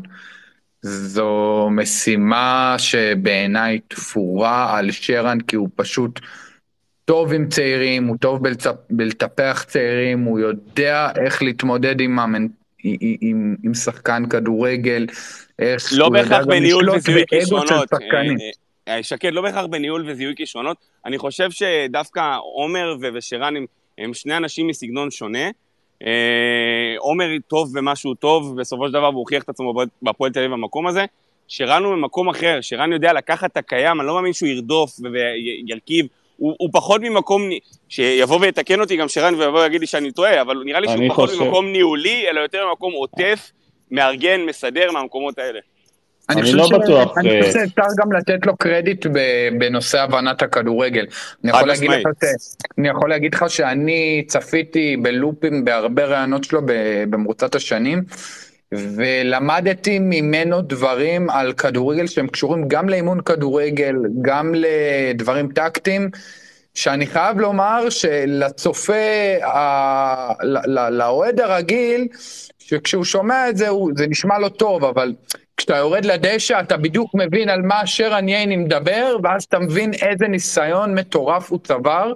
זו 0.83 1.69
משימה 1.71 2.75
שבעיניי 2.79 3.79
תפורה 3.89 4.79
על 4.79 4.91
שרן, 4.91 5.41
כי 5.41 5.57
הוא 5.57 5.69
פשוט 5.77 6.21
טוב 7.05 7.33
עם 7.33 7.49
צעירים, 7.49 8.07
הוא 8.07 8.17
טוב 8.17 8.43
בלצפ, 8.43 8.75
בלטפח 8.91 9.65
צעירים, 9.69 10.21
הוא 10.23 10.39
יודע 10.39 11.09
איך 11.17 11.43
להתמודד 11.43 12.01
עם, 12.01 12.19
המנ... 12.19 12.47
עם, 12.85 12.97
עם, 13.21 13.57
עם 13.63 13.75
שחקן 13.75 14.27
כדורגל, 14.31 15.07
איך 15.59 15.89
לא 15.93 16.07
הוא 16.07 16.17
יודע 16.17 16.43
גם 16.43 16.51
לשלוט 16.51 17.09
באגו 17.09 17.67
של 17.67 17.75
שחקנים. 17.91 18.39
שקד 19.03 19.33
לא 19.33 19.43
בהכרח 19.43 19.67
בניהול 19.67 20.05
וזיהוי 20.07 20.35
כישרונות, 20.37 20.77
אני 21.07 21.19
חושב 21.19 21.51
שדווקא 21.51 22.37
עומר 22.55 22.97
ושרן 23.15 23.57
הם, 23.57 23.67
הם 23.99 24.15
שני 24.15 24.37
אנשים 24.37 24.67
מסגנון 24.67 25.11
שונה. 25.11 25.51
אה, 26.07 26.95
עומר 26.99 27.29
טוב 27.49 27.79
במה 27.79 27.97
שהוא 27.97 28.15
טוב, 28.15 28.61
בסופו 28.61 28.87
של 28.87 28.93
דבר 28.93 29.07
הוא 29.07 29.19
הוכיח 29.19 29.43
את 29.43 29.49
עצמו 29.49 29.75
בהפועל 30.03 30.33
תל 30.33 30.39
אביב 30.39 30.53
במקום 30.53 30.87
הזה. 30.87 31.05
שרן 31.49 31.85
הוא 31.85 31.93
במקום 31.93 32.29
אחר, 32.29 32.59
שרן 32.61 32.93
יודע 32.93 33.13
לקחת 33.13 33.53
את 33.53 33.57
הקיים, 33.57 34.01
אני 34.01 34.07
לא 34.07 34.15
מאמין 34.15 34.33
שהוא 34.33 34.49
ירדוף 34.49 34.97
וילקיב, 35.13 36.07
הוא, 36.37 36.55
הוא 36.59 36.71
פחות 36.73 37.01
ממקום, 37.01 37.43
שיבוא 37.89 38.39
ויתקן 38.41 38.81
אותי 38.81 38.97
גם 38.97 39.09
שרן 39.09 39.35
ויבוא 39.35 39.61
ויגיד 39.61 39.81
לי 39.81 39.87
שאני 39.87 40.13
טועה, 40.13 40.41
אבל 40.41 40.63
נראה 40.65 40.81
לי 40.81 40.89
שהוא 40.89 41.09
פחות 41.09 41.31
חושב... 41.31 41.43
ממקום 41.43 41.67
ניהולי, 41.67 42.29
אלא 42.31 42.41
יותר 42.41 42.67
ממקום 42.69 42.93
עוטף, 42.93 43.51
מארגן, 43.91 44.41
מסדר 44.41 44.93
מהמקומות 44.93 45.39
האלה. 45.39 45.61
אני, 46.31 46.41
אני 46.41 46.53
לא 46.53 46.67
ש... 46.67 46.73
בטוח. 46.73 47.19
אני 47.19 47.43
חושב 47.43 47.53
שאפשר 47.53 47.83
גם 47.99 48.13
לתת 48.13 48.47
לו 48.47 48.57
קרדיט 48.57 49.07
בנושא 49.59 50.01
הבנת 50.01 50.43
הכדורגל. 50.43 51.07
אני 51.45 51.51
יכול, 51.51 51.69
להגיד 51.69 51.91
לך 51.91 51.99
ש... 52.23 52.25
אני 52.79 52.89
יכול 52.89 53.11
להגיד 53.11 53.35
לך 53.35 53.51
שאני 53.51 54.25
צפיתי 54.29 54.97
בלופים 54.97 55.65
בהרבה 55.65 56.05
רעיונות 56.05 56.45
שלו 56.45 56.61
במרוצת 57.11 57.55
השנים, 57.55 58.03
ולמדתי 58.73 59.99
ממנו 59.99 60.63
דברים 60.63 61.31
על 61.31 61.53
כדורגל 61.53 62.07
שהם 62.07 62.27
קשורים 62.27 62.65
גם 62.69 62.89
לאימון 62.89 63.21
כדורגל, 63.21 63.97
גם 64.23 64.55
לדברים 64.55 65.49
טקטיים. 65.53 66.11
שאני 66.75 67.07
חייב 67.07 67.41
לומר 67.41 67.91
שלצופה, 67.91 68.95
לאוהד 70.91 71.41
הרגיל, 71.41 72.09
שכשהוא 72.59 73.05
שומע 73.05 73.49
את 73.49 73.57
זה, 73.57 73.69
זה 73.97 74.07
נשמע 74.07 74.39
לו 74.39 74.49
טוב, 74.49 74.85
אבל 74.85 75.15
כשאתה 75.61 75.77
יורד 75.77 76.05
לדשא, 76.05 76.61
אתה 76.61 76.77
בדיוק 76.77 77.11
מבין 77.15 77.49
על 77.49 77.63
מה 77.63 77.87
שרן 77.87 78.29
ייני 78.29 78.57
מדבר, 78.57 79.17
ואז 79.23 79.45
אתה 79.45 79.59
מבין 79.59 79.91
איזה 80.03 80.29
ניסיון 80.29 80.95
מטורף 80.95 81.51
הוא 81.51 81.59
צבר, 81.65 82.13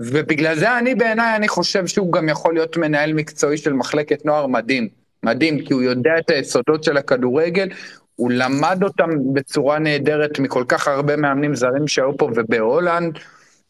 ובגלל 0.00 0.54
זה 0.54 0.78
אני 0.78 0.94
בעיניי, 0.94 1.36
אני 1.36 1.48
חושב 1.48 1.86
שהוא 1.86 2.12
גם 2.12 2.28
יכול 2.28 2.54
להיות 2.54 2.76
מנהל 2.76 3.12
מקצועי 3.12 3.56
של 3.56 3.72
מחלקת 3.72 4.24
נוער 4.24 4.46
מדהים. 4.46 4.88
מדהים, 5.22 5.64
כי 5.64 5.72
הוא 5.72 5.82
יודע 5.82 6.18
את 6.18 6.30
היסודות 6.30 6.84
של 6.84 6.96
הכדורגל, 6.96 7.68
הוא 8.16 8.30
למד 8.32 8.82
אותם 8.82 9.10
בצורה 9.32 9.78
נהדרת 9.78 10.38
מכל 10.38 10.64
כך 10.68 10.88
הרבה 10.88 11.16
מאמנים 11.16 11.54
זרים 11.54 11.88
שהיו 11.88 12.16
פה 12.18 12.30
ובהולנד. 12.34 13.18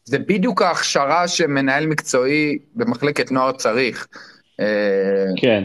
זה 0.05 0.19
בדיוק 0.19 0.61
ההכשרה 0.61 1.27
שמנהל 1.27 1.87
מקצועי 1.87 2.57
במחלקת 2.75 3.31
נוער 3.31 3.51
צריך. 3.51 4.07
אה, 4.59 4.65
כן. 5.37 5.63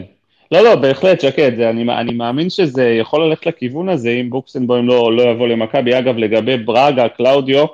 לא, 0.51 0.63
לא, 0.63 0.75
בהחלט, 0.75 1.21
שקד, 1.21 1.59
אני, 1.59 1.93
אני 1.93 2.13
מאמין 2.13 2.49
שזה 2.49 2.89
יכול 2.89 3.25
ללכת 3.25 3.45
לכיוון 3.45 3.89
הזה 3.89 4.09
אם 4.09 4.29
בוקסנבוים 4.29 4.87
לא, 4.87 5.15
לא 5.15 5.21
יבוא 5.21 5.47
למכבי. 5.47 5.99
אגב, 5.99 6.17
לגבי 6.17 6.57
ברגה, 6.57 7.09
קלאודיו, 7.09 7.65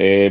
אה, 0.00 0.28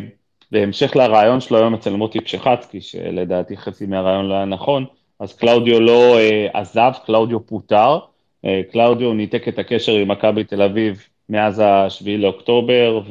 בהמשך 0.51 0.95
לרעיון 0.95 1.41
שלו 1.41 1.57
היום 1.57 1.73
אצל 1.73 1.93
מוטי 1.93 2.19
פשכצקי, 2.21 2.81
שלדעתי 2.81 3.57
חצי 3.57 3.85
מהרעיון 3.85 4.25
לא 4.25 4.33
היה 4.33 4.45
נכון, 4.45 4.85
אז 5.19 5.33
קלאודיו 5.33 5.79
לא 5.79 6.17
אה, 6.17 6.47
עזב, 6.53 6.91
קלאודיו 7.05 7.45
פוטר. 7.45 7.99
אה, 8.45 8.61
קלאודיו 8.71 9.13
ניתק 9.13 9.47
את 9.47 9.59
הקשר 9.59 9.91
עם 9.91 10.07
מכבי 10.07 10.43
תל 10.43 10.61
אביב 10.61 11.07
מאז 11.29 11.59
ה-7 11.59 12.05
לאוקטובר, 12.17 13.01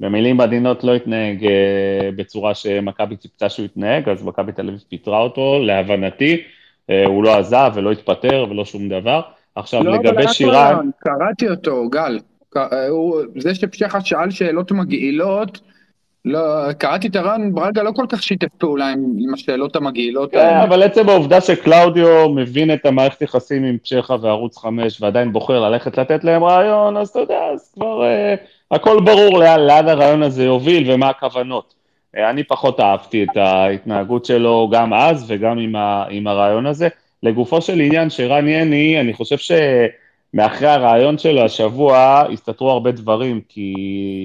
ובמילים 0.00 0.40
עדינות 0.40 0.84
לא 0.84 0.94
התנהג 0.94 1.44
אה, 1.44 2.10
בצורה 2.16 2.54
שמכבי 2.54 3.16
ציפתה 3.16 3.48
שהוא 3.48 3.66
יתנהג, 3.66 4.08
אז 4.08 4.24
מכבי 4.24 4.52
תל 4.52 4.68
אביב 4.68 4.84
פיטרה 4.88 5.20
אותו, 5.20 5.58
להבנתי. 5.62 6.42
אה, 6.90 7.04
הוא 7.06 7.24
לא 7.24 7.36
עזב 7.38 7.70
ולא 7.74 7.92
התפטר 7.92 8.46
ולא 8.50 8.64
שום 8.64 8.88
דבר, 8.88 9.20
עכשיו, 9.54 9.82
לא, 9.84 9.92
לגבי 9.94 10.28
שירן, 10.28 10.54
רעיון, 10.54 10.90
קראתי 10.98 11.48
אותו, 11.48 11.88
גל. 11.90 12.18
אה, 12.56 12.88
הוא- 12.88 13.20
זה 13.36 13.54
שפשחה 13.54 14.00
שאל 14.00 14.30
שאלות 14.30 14.72
מגעילות, 14.72 15.60
לא, 16.24 16.72
קראתי 16.72 17.08
את 17.08 17.16
הרעיון, 17.16 17.54
ברגע 17.54 17.82
לא 17.82 17.90
כל 17.96 18.06
כך 18.08 18.22
שיתף 18.22 18.48
פעולה 18.58 18.88
עם, 18.88 19.04
עם 19.18 19.34
השאלות 19.34 19.76
המגעילות 19.76 20.30
כן, 20.32 20.38
האלה. 20.38 20.64
אבל 20.64 20.82
עצם 20.82 21.08
העובדה 21.08 21.40
שקלאודיו 21.40 22.28
מבין 22.28 22.74
את 22.74 22.86
המערכת 22.86 23.22
יחסים 23.22 23.64
עם 23.64 23.76
צ'כה 23.84 24.16
וערוץ 24.22 24.58
5 24.58 25.02
ועדיין 25.02 25.32
בוחר 25.32 25.60
ללכת 25.60 25.98
לתת 25.98 26.24
להם 26.24 26.44
רעיון, 26.44 26.96
אז 26.96 27.08
אתה 27.08 27.18
יודע, 27.20 27.40
אז 27.54 27.72
כבר 27.74 28.04
אה, 28.04 28.34
הכל 28.70 29.00
ברור 29.04 29.38
לאן, 29.38 29.60
לאן 29.60 29.88
הרעיון 29.88 30.22
הזה 30.22 30.44
יוביל 30.44 30.90
ומה 30.92 31.08
הכוונות. 31.08 31.74
אה, 32.16 32.30
אני 32.30 32.44
פחות 32.44 32.80
אהבתי 32.80 33.22
את 33.22 33.36
ההתנהגות 33.36 34.24
שלו 34.24 34.68
גם 34.72 34.94
אז 34.94 35.24
וגם 35.28 35.58
עם, 35.58 35.76
ה, 35.76 36.04
עם 36.10 36.26
הרעיון 36.26 36.66
הזה. 36.66 36.88
לגופו 37.22 37.60
של 37.60 37.80
עניין, 37.80 38.10
שרן 38.10 38.48
יני, 38.48 39.00
אני 39.00 39.12
חושב 39.12 39.36
שמאחרי 40.34 40.68
הרעיון 40.68 41.18
שלו 41.18 41.44
השבוע 41.44 42.22
הסתתרו 42.32 42.70
הרבה 42.70 42.92
דברים, 42.92 43.40
כי 43.48 43.74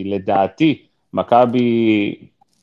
לדעתי, 0.06 0.82
מכבי, 1.14 2.16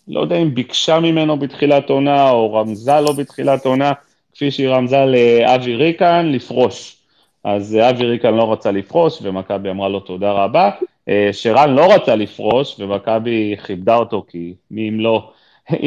לא 0.09 0.21
יודע 0.21 0.37
אם 0.37 0.55
ביקשה 0.55 1.01
ממנו 1.01 1.37
בתחילת 1.37 1.91
עונה 1.91 2.31
או 2.31 2.55
רמזה 2.55 3.01
לו 3.01 3.13
בתחילת 3.13 3.67
עונה, 3.67 3.93
כפי 4.35 4.51
שהיא 4.51 4.69
רמזה 4.69 5.05
לאבי 5.05 5.75
ריקן, 5.75 6.27
לפרוש. 6.27 6.97
אז 7.45 7.79
אבי 7.91 8.05
ריקן 8.05 8.35
לא 8.35 8.53
רצה 8.53 8.71
לפרוש, 8.71 9.19
ומכבי 9.23 9.71
אמרה 9.71 9.89
לו 9.89 10.01
תודה 10.01 10.33
רבה. 10.33 10.71
אה, 11.09 11.29
שרן 11.33 11.75
לא 11.75 11.95
רצה 11.95 12.17
לפרוש, 12.17 12.81
ומכבי 12.81 13.57
כיבדה 13.67 13.97
אותו, 13.97 14.25
כי 14.29 14.55
מי 14.71 14.89
אם 14.89 15.01
לא, 15.01 15.31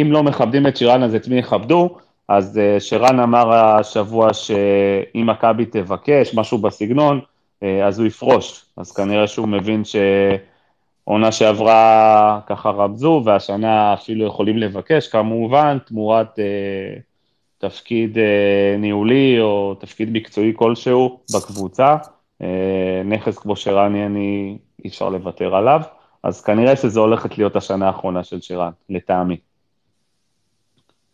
אם 0.01 0.11
לא 0.11 0.23
מכבדים 0.23 0.67
את 0.67 0.77
שירן, 0.77 1.03
אז 1.03 1.15
את 1.15 1.27
מי 1.27 1.39
יכבדו? 1.39 1.97
אז 2.27 2.57
אה, 2.57 2.79
שרן 2.79 3.19
אמר 3.19 3.53
השבוע 3.53 4.33
שאם 4.33 5.25
מכבי 5.25 5.65
תבקש, 5.65 6.35
משהו 6.35 6.57
בסגנון, 6.57 7.19
אה, 7.63 7.87
אז 7.87 7.99
הוא 7.99 8.07
יפרוש. 8.07 8.65
אז 8.77 8.91
כנראה 8.91 9.27
שהוא 9.27 9.47
מבין 9.47 9.83
שעונה 11.05 11.31
שעברה 11.31 12.39
ככה 12.47 12.69
רמזו, 12.69 13.21
והשנה 13.25 13.93
אפילו 13.93 14.25
יכולים 14.25 14.57
לבקש, 14.57 15.07
כמובן, 15.07 15.77
תמורת 15.85 16.39
אה, 16.39 16.99
תפקיד 17.57 18.17
אה, 18.17 18.75
ניהולי 18.77 19.39
או 19.39 19.75
תפקיד 19.79 20.09
מקצועי 20.11 20.53
כלשהו 20.55 21.19
בקבוצה. 21.35 21.95
אה, 22.41 23.01
נכס 23.05 23.37
כמו 23.37 23.55
שרן 23.55 23.95
יני, 23.95 24.57
אי 24.83 24.89
אפשר 24.89 25.09
לוותר 25.09 25.55
עליו. 25.55 25.81
אז 26.23 26.41
כנראה 26.41 26.75
שזו 26.75 27.01
הולכת 27.01 27.37
להיות 27.37 27.55
השנה 27.55 27.87
האחרונה 27.87 28.23
של 28.23 28.41
שרן, 28.41 28.71
לטעמי. 28.89 29.37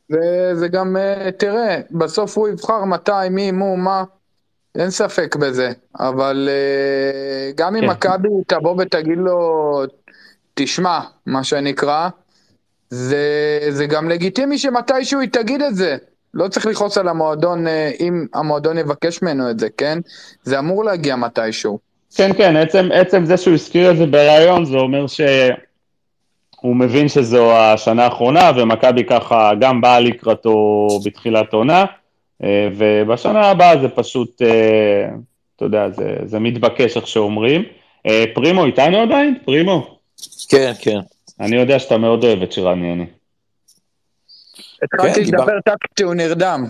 וזה 0.10 0.68
גם, 0.68 0.98
אה, 0.98 1.30
תראה, 1.38 1.80
בסוף 1.92 2.38
הוא 2.38 2.48
יבחר 2.48 2.84
מתי, 2.84 3.30
מי, 3.32 3.52
מו, 3.52 3.78
מה, 3.78 4.04
אין 4.76 4.90
ספק 4.90 5.36
בזה. 5.36 5.72
אבל 6.00 6.50
אה, 6.52 7.52
גם 7.56 7.76
אם 7.76 7.82
כן. 7.82 7.88
מכבי 7.88 8.30
תבוא 8.48 8.76
ותגיד 8.82 9.18
לו, 9.18 9.82
תשמע, 10.54 11.00
מה 11.26 11.44
שנקרא, 11.44 12.10
זה, 12.90 13.60
זה 13.70 13.86
גם 13.86 14.10
לגיטימי 14.10 14.58
שמתישהו 14.58 15.20
היא 15.20 15.30
תגיד 15.30 15.62
את 15.62 15.76
זה. 15.76 15.98
לא 16.34 16.48
צריך 16.48 16.66
לכעוס 16.66 16.98
על 16.98 17.08
המועדון 17.08 17.68
אה, 17.68 17.92
אם 18.00 18.26
המועדון 18.34 18.78
יבקש 18.78 19.22
ממנו 19.22 19.50
את 19.50 19.60
זה, 19.60 19.68
כן? 19.78 20.00
זה 20.44 20.60
אמור 20.60 20.84
להגיע 20.84 21.16
מתישהו. 21.16 21.80
כן, 22.16 22.32
כן, 22.38 22.56
עצם, 22.56 22.90
עצם 22.94 23.26
זה 23.26 23.38
שהוא 23.38 23.54
הזכיר 23.54 23.92
את 23.92 23.98
זה 23.98 24.06
בריאיון, 24.06 24.66
זה 24.66 24.78
אומר 24.78 25.06
שהוא 25.08 26.76
מבין 26.76 27.08
שזו 27.10 27.52
השנה 27.58 28.04
האחרונה, 28.04 28.52
ומכבי 28.56 29.04
ככה 29.04 29.52
גם 29.60 29.82
באה 29.82 30.00
לקראתו 30.00 30.88
בתחילת 31.06 31.54
עונה, 31.54 31.86
אה, 32.44 32.68
ובשנה 32.78 33.42
הבאה 33.50 33.82
זה 33.82 33.90
פשוט, 33.90 34.42
אה, 34.42 35.08
אתה 35.56 35.66
יודע, 35.66 35.90
זה, 35.90 36.16
זה 36.26 36.40
מתבקש, 36.40 36.98
איך 36.98 37.08
שאומרים. 37.08 37.64
אה, 38.08 38.24
פרימו 38.34 38.66
איתנו 38.66 38.98
עדיין? 39.02 39.38
פרימו? 39.46 39.98
כן, 40.50 40.72
כן. 40.82 41.00
אני 41.40 41.56
יודע 41.56 41.80
שאתה 41.80 41.98
מאוד 41.98 42.24
אוהב 42.24 42.42
את 42.42 42.52
שירן 42.52 42.84
יני. 42.84 43.06
התחלתי 44.84 45.24
דיבר- 45.24 45.38
לדבר 45.42 45.60
טקטי, 45.66 46.04
הוא 46.04 46.14
נרדם. 46.14 46.66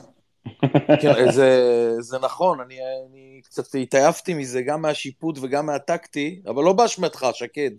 כן, 1.01 1.31
זה, 1.31 1.59
זה 1.99 2.17
נכון, 2.19 2.59
אני, 2.59 2.75
אני 3.09 3.41
קצת 3.43 3.75
התעייפתי 3.75 4.33
מזה, 4.33 4.61
גם 4.61 4.81
מהשיפוט 4.81 5.37
וגם 5.41 5.65
מהטקטי, 5.65 6.41
אבל 6.47 6.63
לא 6.63 6.73
באשמתך, 6.73 7.27
שקד, 7.33 7.71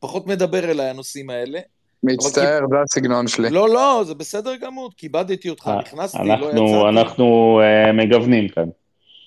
פחות 0.00 0.26
מדבר 0.26 0.70
אליי 0.70 0.90
הנושאים 0.90 1.30
האלה. 1.30 1.60
מצטער, 2.02 2.60
זה 2.70 2.76
הסגנון 2.84 3.28
שלי. 3.28 3.50
לא, 3.50 3.68
לא, 3.68 4.02
זה 4.06 4.14
בסדר 4.14 4.56
גמור, 4.56 4.90
כיבדתי 4.96 5.48
אותך, 5.48 5.68
אה, 5.68 5.78
נכנסתי, 5.78 6.18
לא 6.18 6.34
אנחנו, 6.34 6.48
יצאתי. 6.48 6.98
אנחנו 7.00 7.60
אה, 7.62 7.92
מגוונים 7.92 8.48
כאן. 8.48 8.68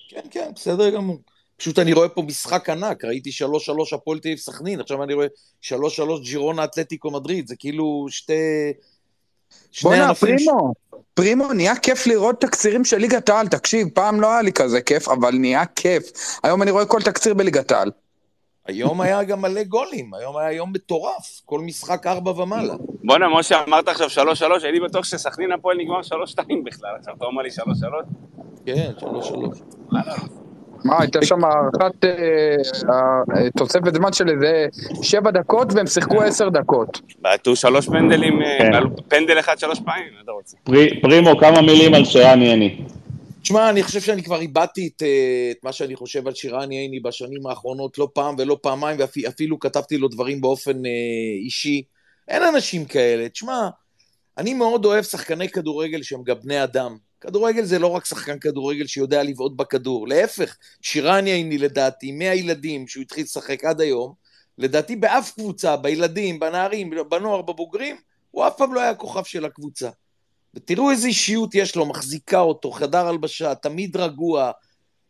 כן, 0.08 0.20
כן, 0.30 0.50
בסדר 0.54 0.90
גמור. 0.90 1.18
פשוט 1.56 1.78
אני 1.78 1.92
רואה 1.92 2.08
פה 2.08 2.22
משחק 2.22 2.70
ענק, 2.70 3.04
ראיתי 3.04 3.30
3-3 3.30 3.94
הפועל 3.94 4.18
תל 4.18 4.28
אביב 4.28 4.38
סכנין, 4.38 4.80
עכשיו 4.80 5.02
אני 5.02 5.14
רואה 5.14 5.26
3-3 5.62 5.70
ג'ירונה 6.22 6.64
אתלטיקו 6.64 7.10
מדריד, 7.10 7.48
זה 7.48 7.56
כאילו 7.56 8.06
שתי... 8.10 8.72
שני 9.70 9.90
בואנה, 9.90 10.08
ענפים 10.08 10.38
ש- 10.38 10.48
פרימו, 11.18 11.52
נהיה 11.52 11.76
כיף 11.76 12.06
לראות 12.06 12.40
תקצירים 12.40 12.84
של 12.84 12.96
ליגת 12.96 13.28
העל, 13.28 13.48
תקשיב, 13.48 13.88
פעם 13.94 14.20
לא 14.20 14.32
היה 14.32 14.42
לי 14.42 14.52
כזה 14.52 14.80
כיף, 14.80 15.08
אבל 15.08 15.34
נהיה 15.38 15.66
כיף. 15.66 16.12
היום 16.42 16.62
אני 16.62 16.70
רואה 16.70 16.84
כל 16.84 17.02
תקציר 17.02 17.34
בליגת 17.34 17.72
העל. 17.72 17.90
היום 18.66 19.00
היה 19.00 19.24
גם 19.24 19.40
מלא 19.40 19.62
גולים, 19.62 20.14
היום 20.14 20.36
היה 20.36 20.52
יום 20.52 20.72
מטורף, 20.72 21.40
כל 21.44 21.60
משחק 21.60 22.06
ארבע 22.06 22.30
ומעלה. 22.30 22.74
בואנה, 23.04 23.38
משה, 23.38 23.64
אמרת 23.68 23.88
עכשיו 23.88 24.08
3-3, 24.08 24.64
הייתי 24.64 24.80
בטוח 24.80 25.04
שסכנין 25.04 25.52
הפועל 25.52 25.76
נגמר 25.76 26.00
3-2 26.00 26.40
בכלל, 26.64 26.90
עכשיו 26.98 27.14
אתה 27.16 27.24
אומר 27.24 27.42
לי 27.42 27.48
3-3? 27.48 27.52
כן, 28.66 28.90
3-3. 28.98 29.04
מה, 30.84 30.96
הייתה 31.00 31.26
שם 31.26 31.44
הארכת 31.44 32.04
אה, 32.04 32.10
אה, 33.36 33.50
תוספת 33.56 33.94
זמן 33.94 34.12
של 34.12 34.28
איזה 34.28 34.66
שבע 35.02 35.30
דקות, 35.30 35.72
והם 35.72 35.86
שיחקו 35.86 36.22
עשר 36.22 36.48
דקות. 36.48 37.00
בעטו 37.18 37.56
שלוש 37.56 37.86
פנדלים, 37.86 38.42
אה, 38.42 38.58
כן. 38.58 39.02
פנדל 39.08 39.38
אחד 39.38 39.58
שלוש 39.58 39.80
פעמים, 39.84 40.14
מה 40.14 40.20
אתה 40.24 40.32
רוצה? 40.32 40.56
פרי, 40.64 41.00
פרימו, 41.00 41.38
כמה 41.38 41.62
מילים 41.62 41.94
על 41.94 42.04
שרן 42.04 42.42
יני. 42.42 42.84
תשמע, 43.42 43.70
אני 43.70 43.82
חושב 43.82 44.00
שאני 44.00 44.22
כבר 44.22 44.40
איבדתי 44.40 44.90
את, 44.96 45.02
את 45.50 45.64
מה 45.64 45.72
שאני 45.72 45.96
חושב 45.96 46.26
על 46.26 46.34
שירן 46.34 46.72
ייני 46.72 47.00
בשנים 47.00 47.46
האחרונות, 47.46 47.98
לא 47.98 48.08
פעם 48.12 48.34
ולא 48.38 48.58
פעמיים, 48.62 48.98
ואפילו 48.98 49.58
כתבתי 49.58 49.98
לו 49.98 50.08
דברים 50.08 50.40
באופן 50.40 50.86
אה, 50.86 50.90
אישי. 51.44 51.82
אין 52.28 52.42
אנשים 52.42 52.84
כאלה. 52.84 53.28
תשמע, 53.28 53.68
אני 54.38 54.54
מאוד 54.54 54.84
אוהב 54.84 55.04
שחקני 55.04 55.48
כדורגל 55.48 56.02
שהם 56.02 56.22
גם 56.22 56.36
בני 56.42 56.64
אדם. 56.64 56.96
כדורגל 57.20 57.64
זה 57.64 57.78
לא 57.78 57.86
רק 57.86 58.04
שחקן 58.04 58.38
כדורגל 58.38 58.86
שיודע 58.86 59.22
לבעוט 59.22 59.52
בכדור, 59.56 60.08
להפך, 60.08 60.56
שירן 60.82 61.26
ייני 61.26 61.58
לדעתי, 61.58 62.12
מהילדים 62.12 62.88
שהוא 62.88 63.02
התחיל 63.02 63.24
לשחק 63.24 63.64
עד 63.64 63.80
היום, 63.80 64.12
לדעתי 64.58 64.96
באף 64.96 65.30
קבוצה, 65.30 65.76
בילדים, 65.76 66.40
בנערים, 66.40 66.90
בנוער, 67.08 67.42
בבוגרים, 67.42 67.96
הוא 68.30 68.46
אף 68.46 68.56
פעם 68.56 68.74
לא 68.74 68.80
היה 68.80 68.94
כוכב 68.94 69.24
של 69.24 69.44
הקבוצה. 69.44 69.88
ותראו 70.54 70.90
איזה 70.90 71.08
אישיות 71.08 71.54
יש 71.54 71.76
לו, 71.76 71.86
מחזיקה 71.86 72.40
אותו, 72.40 72.70
חדר 72.70 73.06
הלבשה, 73.06 73.54
תמיד 73.54 73.96
רגוע. 73.96 74.50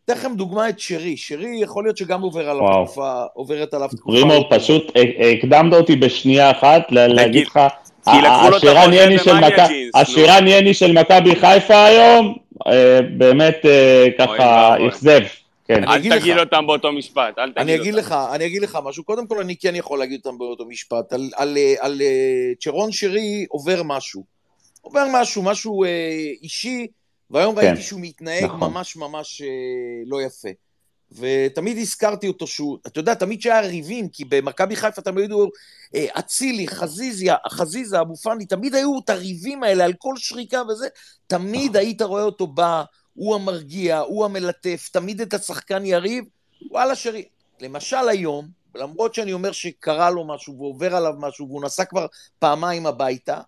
אתן 0.04 0.14
לכם 0.14 0.36
דוגמה 0.36 0.68
את 0.68 0.80
שרי, 0.80 1.16
שרי 1.16 1.56
יכול 1.62 1.84
להיות 1.84 1.96
שגם 1.96 2.22
עובר 2.22 2.50
עליו 2.50 2.62
וואו. 2.62 2.84
תקופה, 2.84 3.24
עוברת 3.34 3.74
עליו 3.74 3.88
תקופה. 3.88 4.02
פרימו. 4.04 4.48
פשוט 4.50 4.96
אה, 4.96 5.30
הקדמת 5.30 5.72
אותי 5.72 5.96
בשנייה 5.96 6.50
אחת 6.50 6.82
להגיד 6.90 7.46
לך, 7.46 7.60
כי 8.04 8.10
לקחו 8.24 8.50
לו 8.50 8.56
את 8.56 8.62
השירן 8.62 8.92
יני 8.92 9.18
של 9.18 9.30
במאניה 9.30 9.48
מכ- 9.48 9.68
ג'ינס, 9.68 9.94
נו. 9.94 10.00
השירן 10.00 10.46
יני 10.46 10.74
של 10.74 10.92
מכבי 10.92 11.36
חיפה 11.36 11.84
היום, 11.84 12.36
אה, 12.66 13.00
באמת 13.18 13.56
אה, 13.64 14.06
ככה. 14.18 14.74
אכזב. 14.88 15.20
כן. 15.68 15.88
אל. 15.88 16.18
תגיד 16.18 16.38
אותם 16.38 16.66
באותו 16.66 16.92
משפט, 16.92 17.38
אל 17.38 17.44
תגיד 17.50 17.58
אני 17.58 17.74
אגיד. 17.74 17.94
לך, 17.94 18.14
אני 18.32 18.46
אגיד 18.46 18.62
לך 18.62 18.78
משהו. 18.84 19.04
קודם 19.04 19.26
כל, 19.26 19.40
אני 19.40 19.56
כן 19.56 19.74
יכול 19.74 19.98
להגיד 19.98 20.20
אותם 20.24 20.38
באותו 20.38 20.64
משפט. 20.66 21.12
על, 21.12 21.30
על, 21.36 21.56
אה, 21.58 21.74
על 21.80 22.00
צ'רון 22.60 22.92
שרי 22.92 23.46
עובר 23.48 23.82
משהו. 23.82 24.24
עובר 24.80 25.04
משהו, 25.12 25.42
משהו 25.42 25.84
אה, 25.84 25.88
אישי, 26.42 26.86
והיום 27.30 27.54
כן, 27.60 27.66
ראיתי 27.66 27.82
שהוא 27.82 28.00
מתנהג 28.02 28.44
נכון. 28.44 28.60
ממש 28.72 28.96
ממש 28.96 29.42
אה, 29.42 29.48
לא 30.06 30.22
יפה. 30.22 30.48
ותמיד 31.12 31.78
הזכרתי 31.78 32.28
אותו 32.28 32.46
שהוא, 32.46 32.78
אתה 32.86 33.00
יודע, 33.00 33.14
תמיד 33.14 33.42
שהיה 33.42 33.60
ריבים, 33.60 34.08
כי 34.08 34.24
במכבי 34.24 34.76
חיפה 34.76 35.02
תמיד 35.02 35.30
היו 35.30 35.46
אה, 35.94 36.06
אצילי, 36.18 36.68
חזיזיה, 36.68 37.36
חזיזה, 37.48 38.00
אבו 38.00 38.16
פאני, 38.16 38.46
תמיד 38.46 38.74
היו 38.74 38.98
את 39.04 39.10
הריבים 39.10 39.62
האלה 39.62 39.84
על 39.84 39.92
כל 39.98 40.14
שריקה 40.16 40.62
וזה, 40.68 40.88
תמיד 41.26 41.76
היית 41.76 42.02
רואה 42.02 42.22
אותו 42.22 42.46
בא, 42.46 42.82
הוא 43.14 43.34
המרגיע, 43.34 43.98
הוא 43.98 44.24
המלטף, 44.24 44.88
תמיד 44.92 45.20
את 45.20 45.34
השחקן 45.34 45.84
יריב, 45.84 46.24
וואלה 46.70 46.94
שרי. 46.94 47.24
למשל 47.60 48.08
היום, 48.08 48.48
למרות 48.74 49.14
שאני 49.14 49.32
אומר 49.32 49.52
שקרה 49.52 50.10
לו 50.10 50.26
משהו 50.26 50.58
ועובר 50.58 50.96
עליו 50.96 51.14
משהו 51.18 51.48
והוא 51.48 51.62
נסע 51.62 51.84
כבר 51.84 52.06
פעמיים 52.38 52.86
הביתה, 52.86 53.40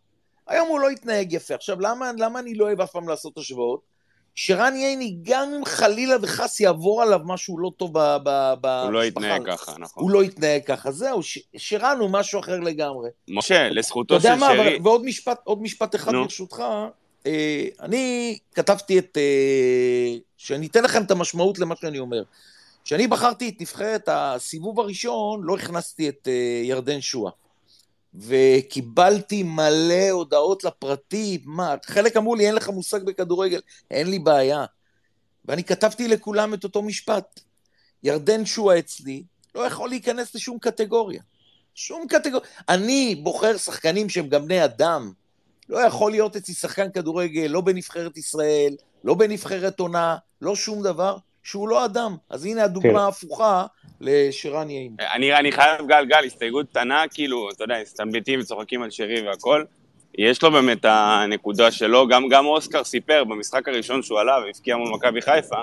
היום 0.46 0.68
הוא 0.68 0.80
לא 0.80 0.88
התנהג 0.88 1.32
יפה. 1.32 1.54
עכשיו, 1.54 1.80
למה, 1.80 2.10
למה 2.18 2.38
אני 2.38 2.54
לא 2.54 2.64
אוהב 2.64 2.80
אף 2.80 2.90
פעם 2.90 3.08
לעשות 3.08 3.38
השוואות? 3.38 3.89
שרן 4.34 4.76
ייני, 4.76 5.16
גם 5.22 5.54
אם 5.56 5.64
חלילה 5.64 6.16
וחס 6.22 6.60
יעבור 6.60 7.02
עליו 7.02 7.20
משהו 7.24 7.58
לא 7.58 7.70
טוב 7.76 7.90
ב- 7.98 8.16
ב- 8.24 8.54
במשפחה, 8.60 8.82
הוא 8.84 8.92
לא 8.92 9.04
יתנהג 9.04 9.46
ככה, 9.46 9.72
נכון. 9.78 10.02
הוא 10.02 10.10
לא 10.10 10.24
יתנהג 10.24 10.62
ככה. 10.66 10.92
זהו, 10.92 11.22
ש- 11.22 11.38
שרן 11.56 11.96
הוא 12.00 12.10
משהו 12.10 12.40
אחר 12.40 12.60
לגמרי. 12.60 13.08
משה, 13.28 13.66
אתה 13.66 13.74
לזכותו 13.74 14.14
יודע 14.14 14.34
של 14.34 14.40
מה, 14.40 14.46
שרי, 14.46 14.60
אבל- 14.76 14.86
ועוד 14.86 15.04
משפט, 15.04 15.38
עוד 15.44 15.62
משפט 15.62 15.94
אחד 15.94 16.12
נו. 16.12 16.22
ברשותך, 16.22 16.62
אה, 17.26 17.64
אני 17.80 18.38
כתבתי 18.54 18.98
את... 18.98 19.18
אה, 19.20 20.16
שאני 20.36 20.66
אתן 20.66 20.84
לכם 20.84 21.02
את 21.02 21.10
המשמעות 21.10 21.58
למה 21.58 21.74
שאני 21.80 21.98
אומר. 21.98 22.22
כשאני 22.84 23.06
בחרתי 23.06 23.48
את 23.48 23.60
נבחרת 23.60 24.08
הסיבוב 24.12 24.80
הראשון, 24.80 25.40
לא 25.44 25.54
הכנסתי 25.56 26.08
את 26.08 26.28
אה, 26.28 26.32
ירדן 26.64 27.00
שואה. 27.00 27.30
וקיבלתי 28.14 29.42
מלא 29.42 30.10
הודעות 30.10 30.64
לפרטי, 30.64 31.38
מה, 31.44 31.74
חלק 31.84 32.16
אמרו 32.16 32.34
לי, 32.34 32.46
אין 32.46 32.54
לך 32.54 32.68
מושג 32.68 33.02
בכדורגל, 33.04 33.60
אין 33.90 34.10
לי 34.10 34.18
בעיה. 34.18 34.64
ואני 35.44 35.64
כתבתי 35.64 36.08
לכולם 36.08 36.54
את 36.54 36.64
אותו 36.64 36.82
משפט. 36.82 37.40
ירדן 38.02 38.46
שואה 38.46 38.78
אצלי 38.78 39.22
לא 39.54 39.60
יכול 39.60 39.88
להיכנס 39.88 40.34
לשום 40.34 40.58
קטגוריה. 40.58 41.22
שום 41.74 42.06
קטגוריה. 42.08 42.48
אני 42.68 43.14
בוחר 43.14 43.56
שחקנים 43.56 44.08
שהם 44.08 44.28
גם 44.28 44.44
בני 44.44 44.64
אדם. 44.64 45.12
לא 45.68 45.78
יכול 45.78 46.10
להיות 46.10 46.36
אצלי 46.36 46.54
שחקן 46.54 46.90
כדורגל, 46.90 47.46
לא 47.46 47.60
בנבחרת 47.60 48.16
ישראל, 48.16 48.76
לא 49.04 49.14
בנבחרת 49.14 49.80
עונה, 49.80 50.16
לא 50.40 50.56
שום 50.56 50.82
דבר, 50.82 51.16
שהוא 51.42 51.68
לא 51.68 51.84
אדם. 51.84 52.16
אז 52.30 52.44
הנה 52.44 52.64
הדוגמה 52.64 52.92
כן. 52.92 52.96
ההפוכה 52.96 53.66
לשרן 54.00 54.70
יעין. 54.70 54.96
אני, 55.14 55.34
אני 55.34 55.52
חייב 55.52 55.86
גל 55.86 56.04
גל, 56.04 56.24
הסתייגות 56.26 56.66
קטנה, 56.70 57.04
כאילו, 57.14 57.50
אתה 57.50 57.64
יודע, 57.64 57.74
מסתלבטים 57.82 58.40
וצוחקים 58.40 58.82
על 58.82 58.90
שרי 58.90 59.28
והכל. 59.28 59.64
יש 60.18 60.42
לו 60.42 60.50
באמת 60.50 60.84
הנקודה 60.84 61.70
שלו, 61.70 62.08
גם, 62.08 62.28
גם 62.28 62.46
אוסקר 62.46 62.84
סיפר 62.84 63.24
במשחק 63.24 63.68
הראשון 63.68 64.02
שהוא 64.02 64.20
עלה 64.20 64.38
והבקיע 64.46 64.76
מול 64.76 64.88
מכבי 64.88 65.22
חיפה, 65.22 65.60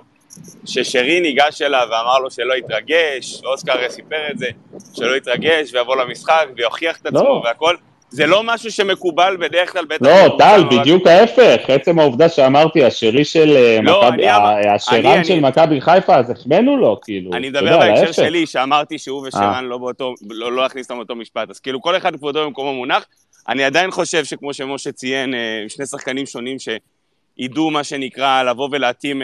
ששרי 0.66 1.20
ניגש 1.20 1.62
אליו 1.62 1.88
ואמר 1.92 2.20
לו 2.20 2.32
שלא 2.32 2.54
יתרגש, 2.54 3.42
אוסקר 3.44 3.90
סיפר 3.90 4.32
את 4.32 4.38
זה, 4.38 4.48
שלא 4.94 5.16
יתרגש 5.16 5.74
ויבוא 5.74 5.96
למשחק 5.96 6.48
ויוכיח 6.56 6.98
את 7.02 7.06
עצמו 7.06 7.20
לא. 7.24 7.42
והכל. 7.46 7.76
זה 8.10 8.28
לא 8.28 8.44
משהו 8.44 8.72
שמקובל 8.72 9.38
בדרך 9.40 9.72
כלל, 9.74 9.86
בטח... 9.86 10.06
לא, 10.06 10.36
טל, 10.38 10.62
בדיוק 10.72 11.08
ההפך. 11.08 11.58
עצם 11.68 12.00
העובדה 12.00 12.30
שאמרתי, 12.30 12.84
השרי 12.84 13.26
של 13.26 13.50
אה, 13.56 13.80
לא, 13.84 14.02
מכבי, 14.08 14.28
השרן 14.70 15.24
של 15.24 15.34
אני- 15.34 15.42
מכבי 15.42 15.82
חיפה, 15.82 16.16
אז 16.16 16.30
החמאנו 16.32 16.78
לו, 16.78 17.00
כאילו. 17.04 17.34
אני 17.34 17.50
מדבר 17.50 17.80
בהקשר. 17.80 18.12
שלי, 18.12 18.46
שאמרתי 18.46 18.98
שהוא 19.00 19.24
אה. 19.24 19.28
ושרן 19.28 19.66
לא 19.66 19.78
באותו, 19.78 20.14
לא 20.30 20.52
לא 20.52 20.62
להכניס 20.64 20.86
אותם 20.86 20.98
באותו 20.98 21.16
משפט. 21.16 21.50
אז 21.50 21.60
כאילו 21.60 21.82
כל 21.82 21.98
אחד 21.98 22.16
כבודו 22.16 22.46
במקומו 22.46 22.74
מונח. 22.74 23.06
אני 23.50 23.64
עדיין 23.64 23.92
חושב 23.92 24.26
שכמו 24.26 24.54
שמשה 24.54 24.92
ציין, 24.92 25.34
אה, 25.34 25.40
שני 25.68 25.86
שחקנים 25.86 26.26
שונים 26.26 26.58
שידעו 26.60 27.72
מה 27.72 27.84
שנקרא 27.84 28.44
לבוא 28.44 28.70
ולהתאים 28.72 29.22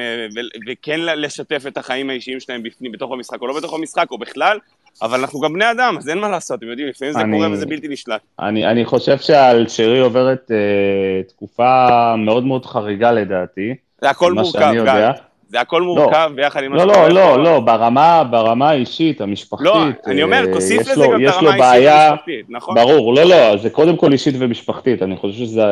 וכן 0.71 0.99
לשתף 0.99 1.63
את 1.67 1.77
החיים 1.77 2.09
האישיים 2.09 2.39
שלהם 2.39 2.63
בפנים, 2.63 2.91
בתוך 2.91 3.11
המשחק 3.11 3.41
או 3.41 3.47
לא 3.47 3.57
בתוך 3.57 3.73
המשחק 3.73 4.11
או 4.11 4.17
בכלל, 4.17 4.57
אבל 5.01 5.19
אנחנו 5.19 5.39
גם 5.39 5.53
בני 5.53 5.71
אדם, 5.71 5.95
אז 5.97 6.09
אין 6.09 6.17
מה 6.19 6.29
לעשות, 6.29 6.59
אתם 6.59 6.67
יודעים, 6.67 6.87
לפעמים 6.87 7.13
זה 7.13 7.19
אני- 7.19 7.37
קורה 7.37 7.51
וזה 7.51 7.65
בלתי 7.65 7.87
נשלט. 7.87 8.21
אני, 8.39 8.65
אני 8.67 8.85
חושב 8.85 9.17
שעל 9.17 9.67
שרי 9.67 9.99
עוברת 9.99 10.51
אה, 10.51 11.23
תקופה 11.23 11.87
מאוד 12.17 12.45
מאוד 12.45 12.65
חריגה 12.65 13.11
לדעתי. 13.11 13.73
זה 14.01 14.09
הכל 14.09 14.33
מורכב. 14.33 14.73
גל. 14.85 15.11
זה 15.49 15.61
הכל 15.61 15.81
מורכב 15.81 16.31
ביחד 16.35 16.63
עם 16.63 16.73
לא, 16.73 16.87
לא. 16.87 17.07
לא, 17.09 17.43
לא, 17.43 17.59
ברמה, 17.59 18.23
ברמה 18.23 18.69
האישית, 18.69 19.21
המשפחתית. 19.21 19.65
לא, 19.65 19.83
אני 20.07 20.23
אומר, 20.23 20.45
אה, 20.47 20.53
תוסיף 20.53 20.81
לזה 20.81 20.95
לו- 20.95 21.11
גם 21.11 21.23
את 21.25 21.33
הרמה 21.33 21.49
האישית 21.65 21.89
והמשפחתית, 21.89 22.45
נכון? 22.49 22.75
ברור, 22.75 23.13
לא, 23.15 23.23
לא, 23.23 23.57
זה 23.57 23.69
קודם 23.69 23.97
כל 23.97 24.11
אישית 24.11 24.35
ומשפחתית. 24.39 25.03
אני 25.03 25.17
חושב 25.17 25.33
שזה 25.37 25.63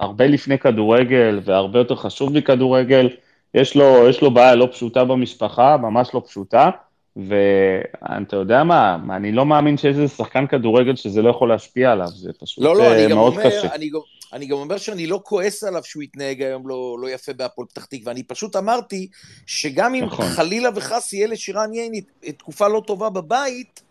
הרבה 0.00 0.26
לפני 0.26 0.58
כדורגל 0.58 1.40
והרבה 1.44 1.78
יותר 1.78 1.96
חשוב 1.96 2.32
מכדורגל. 2.32 3.08
יש 3.54 3.76
לו, 3.76 4.08
יש 4.08 4.22
לו 4.22 4.30
בעיה 4.30 4.54
לא 4.54 4.68
פשוטה 4.72 5.04
במשפחה, 5.04 5.76
ממש 5.76 6.10
לא 6.14 6.22
פשוטה, 6.28 6.70
ואתה 7.16 8.36
יודע 8.36 8.64
מה, 8.64 8.98
אני 9.16 9.32
לא 9.32 9.46
מאמין 9.46 9.76
שיש 9.76 9.96
איזה 9.96 10.08
שחקן 10.08 10.46
כדורגל 10.46 10.96
שזה 10.96 11.22
לא 11.22 11.30
יכול 11.30 11.48
להשפיע 11.48 11.92
עליו, 11.92 12.08
זה 12.08 12.30
פשוט 12.40 12.64
לא, 12.64 12.76
לא, 12.76 12.82
אה, 12.82 12.94
אני 12.94 13.10
גם 13.10 13.16
מאוד 13.16 13.32
אומר, 13.32 13.44
קשה. 13.50 13.74
אני 13.74 13.88
גם, 13.88 13.98
אני 14.32 14.46
גם 14.46 14.56
אומר 14.56 14.78
שאני 14.78 15.06
לא 15.06 15.20
כועס 15.24 15.64
עליו 15.64 15.84
שהוא 15.84 16.02
התנהג 16.02 16.42
היום 16.42 16.68
לא, 16.68 16.96
לא 17.00 17.10
יפה 17.10 17.32
בהפועל 17.32 17.68
פתח 17.68 17.84
תקווה, 17.84 18.12
אני 18.12 18.22
פשוט 18.22 18.56
אמרתי 18.56 19.08
שגם 19.46 19.94
אם 19.94 20.04
נכון. 20.04 20.26
חלילה 20.26 20.68
וחס 20.74 21.12
יהיה 21.12 21.26
לשירן 21.26 21.74
ייני 21.74 22.00
תקופה 22.38 22.68
לא 22.68 22.82
טובה 22.86 23.10
בבית, 23.10 23.82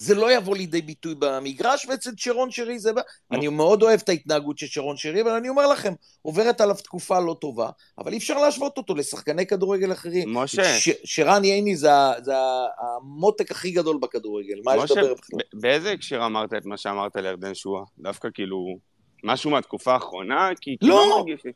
זה 0.00 0.14
לא 0.14 0.32
יבוא 0.32 0.56
לידי 0.56 0.82
ביטוי 0.82 1.14
במגרש, 1.18 1.86
ואצל 1.86 2.10
שרון 2.16 2.50
שרי 2.50 2.78
זה... 2.78 2.90
אני 3.32 3.48
מאוד 3.48 3.82
אוהב 3.82 4.00
את 4.04 4.08
ההתנהגות 4.08 4.58
של 4.58 4.66
שרון 4.66 4.96
שרי, 4.96 5.22
אבל 5.22 5.30
אני 5.30 5.48
אומר 5.48 5.66
לכם, 5.66 5.92
עוברת 6.22 6.60
עליו 6.60 6.74
תקופה 6.74 7.20
לא 7.20 7.36
טובה, 7.40 7.70
אבל 7.98 8.12
אי 8.12 8.18
אפשר 8.18 8.38
להשוות 8.38 8.78
אותו 8.78 8.94
לשחקני 8.94 9.46
כדורגל 9.46 9.92
אחרים. 9.92 10.34
משה. 10.34 10.78
ש- 10.78 10.88
שרן 11.04 11.44
ייני 11.44 11.76
זה, 11.76 11.90
זה 12.22 12.32
המותק 12.78 13.50
הכי 13.50 13.70
גדול 13.70 13.98
בכדורגל, 14.02 14.60
מה 14.64 14.76
יש 14.76 14.90
לדבר 14.90 15.14
בכלל? 15.14 15.40
באיזה 15.52 15.90
הקשר 15.92 16.26
אמרת 16.26 16.54
את 16.54 16.66
מה 16.66 16.76
שאמרת 16.76 17.16
לירדן 17.16 17.54
שואה? 17.54 17.82
דווקא 17.98 18.28
כאילו, 18.34 18.76
משהו 19.24 19.50
מהתקופה 19.50 19.92
האחרונה? 19.92 20.48
כי 20.60 20.76
לא. 20.82 21.18
מרגיש 21.18 21.44
לי. 21.44 21.52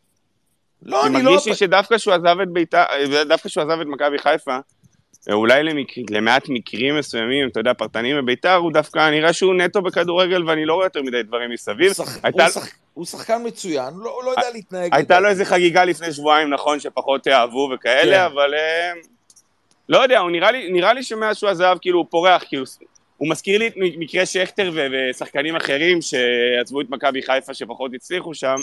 לא, 0.83 1.01
כי 1.03 1.07
אני 1.07 1.23
לא... 1.23 1.31
מרגיש 1.31 1.47
לי 1.47 1.55
שדווקא 1.55 1.99
שהוא 1.99 2.15
עזב 2.15 2.37
את 2.43 2.49
בית"ר, 2.53 2.85
דווקא 3.29 3.49
שהוא 3.49 3.63
עזב 3.63 3.81
את 3.81 3.87
מכבי 3.87 4.19
חיפה, 4.19 4.59
אולי 5.33 5.63
למק... 5.63 5.89
למעט 6.11 6.49
מקרים 6.49 6.99
מסוימים, 6.99 7.49
אתה 7.49 7.61
יודע, 7.61 7.75
פרטניים 7.75 8.17
בבית"ר, 8.17 8.55
הוא 8.55 8.73
דווקא 8.73 9.11
נראה 9.11 9.33
שהוא 9.33 9.55
נטו 9.55 9.83
בכדורגל 9.83 10.49
ואני 10.49 10.65
לא 10.65 10.75
רואה 10.75 10.87
יותר 10.87 11.03
מדי 11.03 11.23
דברים 11.23 11.51
מסביב. 11.51 11.87
הוא, 11.87 12.07
שח... 12.07 12.19
הייתה- 12.25 12.45
הוא, 12.45 12.51
שח... 12.53 12.69
הוא 12.95 13.05
שחקן 13.07 13.43
מצוין, 13.45 13.95
לא, 13.97 14.21
לא 14.25 14.31
יודע 14.31 14.51
להתנהג. 14.53 14.95
הייתה 14.95 15.21
לו. 15.21 15.29
איזה 15.29 15.45
חגיגה 15.45 15.85
לפני 15.85 16.13
שבועיים, 16.13 16.51
נכון, 16.51 16.81
שפחות 16.81 17.29
אהבו 17.29 17.71
וכאלה, 17.75 18.17
כן. 18.17 18.33
אבל 18.33 18.55
אה, 18.55 18.93
לא 19.89 19.99
יודע, 19.99 20.19
הוא 20.19 20.31
נראה 20.31 20.51
לי, 20.51 20.73
נראה 20.73 20.93
לי 20.93 21.03
שמאז 21.03 21.37
שהוא 21.37 21.51
עזב, 21.51 21.77
כאילו, 21.81 21.99
הוא 21.99 22.07
פורח, 22.11 22.45
כאילו, 22.49 22.65
הוא 23.17 23.31
מזכיר 23.31 23.59
לי 23.59 23.67
את 23.67 23.73
מקרה 23.77 24.27
שכטר 24.27 24.71
ושחקנים 24.93 25.57
אחרים 25.57 25.99
שעזבו 26.03 26.81
את 26.81 26.91
מכבי 26.91 27.23
חיפה 27.23 27.55
שפחות 27.55 27.91
הצליחו 27.95 28.35
שם, 28.35 28.57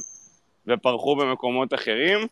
ופרחו 0.67 1.15
במקומות 1.15 1.73
אחרים. 1.73 2.27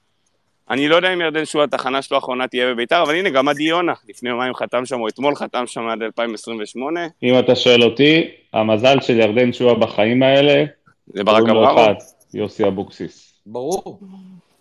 אני 0.70 0.88
לא 0.88 0.96
יודע 0.96 1.14
אם 1.14 1.22
ירדן 1.22 1.46
שועה 1.46 1.66
התחנה 1.66 2.02
שלו 2.02 2.18
האחרונה 2.18 2.48
תהיה 2.48 2.74
בביתר, 2.74 3.02
אבל 3.02 3.16
הנה, 3.16 3.30
גם 3.30 3.48
עדי 3.48 3.64
יונה, 3.64 3.94
לפני 4.10 4.30
יומיים 4.30 4.54
חתם 4.54 4.86
שם, 4.86 5.02
או 5.02 5.08
אתמול 5.08 5.36
חתם 5.36 5.64
שם 5.68 5.88
עד 5.88 6.02
2028, 6.04 7.00
אם 7.24 7.40
אתה 7.40 7.56
שואל 7.56 7.84
אותי, 7.84 8.28
המזל 8.54 9.00
של 9.02 9.20
ירדן 9.20 9.54
שועה 9.54 9.76
בחיים 9.76 10.24
האלה, 10.24 10.66
זה 11.08 11.24
ברק. 11.24 11.44
אחד, 11.50 11.94
יוסי 12.34 12.68
אבוקסיס. 12.68 13.34
ברור. 13.46 14.00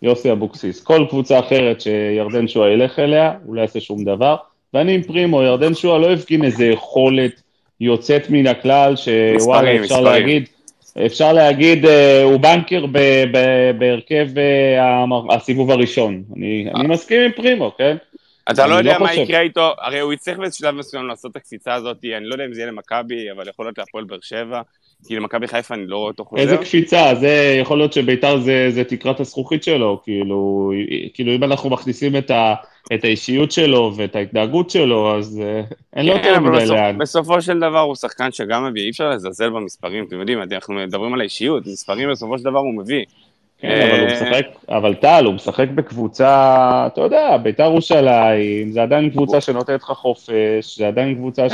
יוסי 0.03 0.33
אבוקסיס. 0.33 0.85
כל 0.85 1.07
קבוצה 1.09 1.39
אחרת 1.39 1.81
שירדן 1.81 2.49
שועה 2.49 2.71
ילך 2.71 2.99
אליה, 2.99 3.33
הוא 3.45 3.55
לא 3.55 3.61
יעשה 3.61 3.81
שום 3.81 4.05
דבר. 4.05 4.37
ואני 4.75 4.95
עם 4.95 5.03
פרימו, 5.03 5.43
ירדן 5.43 5.75
שועה 5.75 5.99
לא 5.99 6.13
הפגין 6.13 6.45
איזה 6.45 6.67
יכולת 6.67 7.43
יוצאת 7.81 8.31
מן 8.31 8.47
הכלל, 8.47 8.95
שוואלה, 8.97 9.71
אפשר 9.71 9.83
מספרים. 9.83 10.05
להגיד, 10.05 10.49
אפשר 11.07 11.33
להגיד, 11.33 11.87
אה, 11.87 12.23
הוא 12.23 12.41
בנקר 12.41 12.87
בהרכב 13.79 14.39
אה, 14.39 15.05
הסיבוב 15.31 15.71
הראשון. 15.71 16.23
אני 16.37 16.71
אני 16.75 16.89
מסכים 16.89 17.21
עם 17.21 17.33
פרימו, 17.33 17.77
כן? 17.79 17.97
אתה 18.51 18.67
לא 18.67 18.75
יודע 18.75 18.93
לא 18.93 19.01
מה 19.01 19.09
חושב. 19.09 19.21
יקרה 19.21 19.41
איתו, 19.41 19.75
הרי 19.79 20.01
הוא 20.01 20.13
יצטרך 20.13 20.39
בשלב 20.39 20.75
מסוים 20.75 21.07
לעשות 21.07 21.31
את 21.31 21.37
הקפיצה 21.37 21.75
הזאת, 21.75 22.05
אני 22.17 22.27
לא 22.27 22.35
יודע 22.35 22.45
אם 22.45 22.55
זה 22.55 22.61
יהיה 22.61 22.71
למכבי, 22.73 23.31
אבל 23.31 23.49
יכול 23.49 23.67
להיות 23.67 23.79
להפועל 23.79 24.05
באר 24.05 24.19
שבע, 24.23 24.63
כי 25.07 25.17
למכבי 25.17 25.49
חיפה 25.49 25.75
אני 25.75 25.87
לא 25.87 25.97
רואה 25.97 26.09
אותו 26.09 26.25
חוזר. 26.25 26.43
איזה 26.43 26.57
קפיצה, 26.57 27.15
זה 27.15 27.57
יכול 27.61 27.79
להיות 27.79 27.93
שביתר 27.93 28.39
זה, 28.39 28.71
זה 28.71 28.85
תקרת 28.85 29.21
הזכוכית 29.21 29.63
שלו, 29.63 30.01
כאילו, 30.05 30.73
כאילו 31.15 31.35
אם 31.35 31.45
אנחנו 31.45 31.71
מכניסים 31.71 32.17
את, 32.17 32.31
ה, 32.31 32.55
את 32.95 33.05
האישיות 33.05 33.53
שלו 33.53 33.93
ואת 33.97 34.17
ההתנהגות 34.17 34.71
שלו, 34.71 35.17
אז 35.17 35.41
אה, 35.45 35.63
אין 35.97 36.07
לו 36.07 36.13
כן, 36.13 36.19
יותר 36.19 36.41
מדי 36.41 36.67
לאן. 36.67 36.99
בסופו 36.99 37.43
של 37.43 37.59
דבר 37.59 37.81
הוא 37.81 37.95
שחקן 37.95 38.33
שגם 38.33 38.67
מביא, 38.67 38.83
אי 38.83 38.91
אפשר 38.91 39.11
לזלזל 39.11 39.51
במספרים, 39.51 40.05
אתם 40.05 40.21
יודעים, 40.21 40.43
אנחנו 40.53 40.75
מדברים 40.75 41.15
על 41.15 41.21
האישיות, 41.21 41.67
מספרים 41.67 42.11
בסופו 42.11 42.39
של 42.39 42.45
דבר 42.45 42.59
הוא 42.59 42.75
מביא. 42.75 43.05
כן, 43.61 43.89
אבל 43.91 44.01
הוא 44.01 44.09
אה, 44.09 44.15
משחק, 44.15 44.47
אבל 44.69 44.95
טל, 44.95 45.23
הוא 45.25 45.35
משחק 45.35 45.69
בקבוצה, 45.75 46.85
אתה 46.87 47.01
יודע, 47.01 47.37
ביתר 47.37 47.65
ירושלים, 47.65 48.73
זה 48.73 48.83
עדיין 48.83 49.11
קבוצה 49.11 49.41
שנותנת 49.41 49.83
לך 49.83 49.91
חופש, 49.91 50.79
זה 50.79 50.89
עדיין 50.89 51.15
קבוצה 51.15 51.47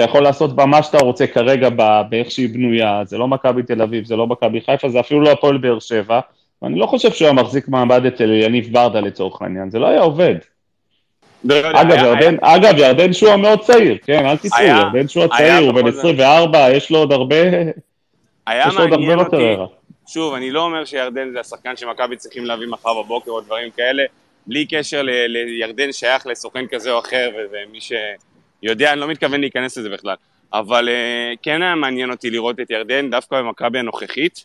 שאתה 0.00 0.10
יכול 0.10 0.22
לעשות 0.22 0.56
בה 0.56 0.66
מה 0.66 0.82
שאתה 0.82 0.98
רוצה 0.98 1.26
כרגע 1.26 1.68
ב- 1.76 2.02
באיך 2.08 2.30
שהיא 2.30 2.48
בנויה, 2.48 3.02
זה 3.04 3.18
לא 3.18 3.28
מכבי 3.28 3.62
תל 3.62 3.82
אביב, 3.82 4.04
זה 4.04 4.16
לא 4.16 4.26
מכבי 4.26 4.60
חיפה, 4.60 4.88
זה 4.88 5.00
אפילו 5.00 5.20
לא 5.20 5.30
הפועל 5.30 5.58
באר 5.58 5.78
שבע, 5.78 6.20
ואני 6.62 6.78
לא 6.78 6.86
חושב 6.86 7.10
שהוא 7.12 7.26
היה 7.26 7.32
מחזיק 7.34 7.68
מעמד 7.68 8.06
אצל 8.06 8.30
יניב 8.32 8.68
ברדה 8.72 9.00
לצורך 9.00 9.42
העניין, 9.42 9.70
זה 9.70 9.78
לא 9.78 9.86
היה 9.86 10.00
עובד. 10.00 10.34
לא 11.44 11.54
יודע, 11.54 11.70
אגב, 11.80 11.90
היה- 11.90 12.06
ירדן, 12.06 12.36
אגב, 12.40 12.78
ירדן 12.78 13.12
שועה 13.12 13.36
מאוד 13.36 13.60
צעיר, 13.60 13.98
כן, 14.04 14.26
אל 14.26 14.36
תיסעו, 14.36 14.58
היה- 14.58 14.76
ירדן 14.94 15.08
שועה 15.08 15.26
היה 15.32 15.56
צעיר, 15.56 15.66
הוא 15.70 15.74
בן 15.74 15.80
בכל 15.80 15.90
זאת- 15.90 15.98
24, 15.98 16.70
יש 16.70 16.90
לו 16.90 16.98
עוד 16.98 17.12
הרבה, 17.12 17.36
היה 18.46 18.64
יש 18.68 18.74
לו 18.74 18.80
עוד 18.82 18.92
הרבה 18.92 19.14
לא 19.14 19.20
אותי, 19.20 19.30
קריירה. 19.30 19.66
שוב, 20.08 20.34
אני 20.34 20.50
לא 20.50 20.62
אומר 20.62 20.84
שירדן 20.84 21.30
זה 21.32 21.40
השחקן 21.40 21.76
שמכבי 21.76 22.16
צריכים 22.16 22.44
להביא 22.44 22.66
מחר 22.68 23.02
בבוקר 23.02 23.30
או 23.30 23.40
דברים 23.40 23.70
כאלה, 23.76 24.02
בלי 24.46 24.66
קשר 24.66 25.02
לירדן 25.28 25.92
שייך 25.92 26.26
לסוכן 26.26 26.64
כזה 26.66 26.92
או 26.92 26.98
אחר, 26.98 27.30
ומי 27.52 27.78
שיודע, 28.64 28.92
אני 28.92 29.00
לא 29.00 29.08
מתכוון 29.08 29.40
להיכנס 29.40 29.78
לזה 29.78 29.88
בכלל, 29.88 30.14
אבל 30.52 30.88
אה, 30.88 31.32
כן 31.42 31.62
היה 31.62 31.74
מעניין 31.74 32.10
אותי 32.10 32.30
לראות 32.30 32.60
את 32.60 32.70
ירדן 32.70 33.10
דווקא 33.10 33.42
במכבי 33.42 33.78
הנוכחית, 33.78 34.44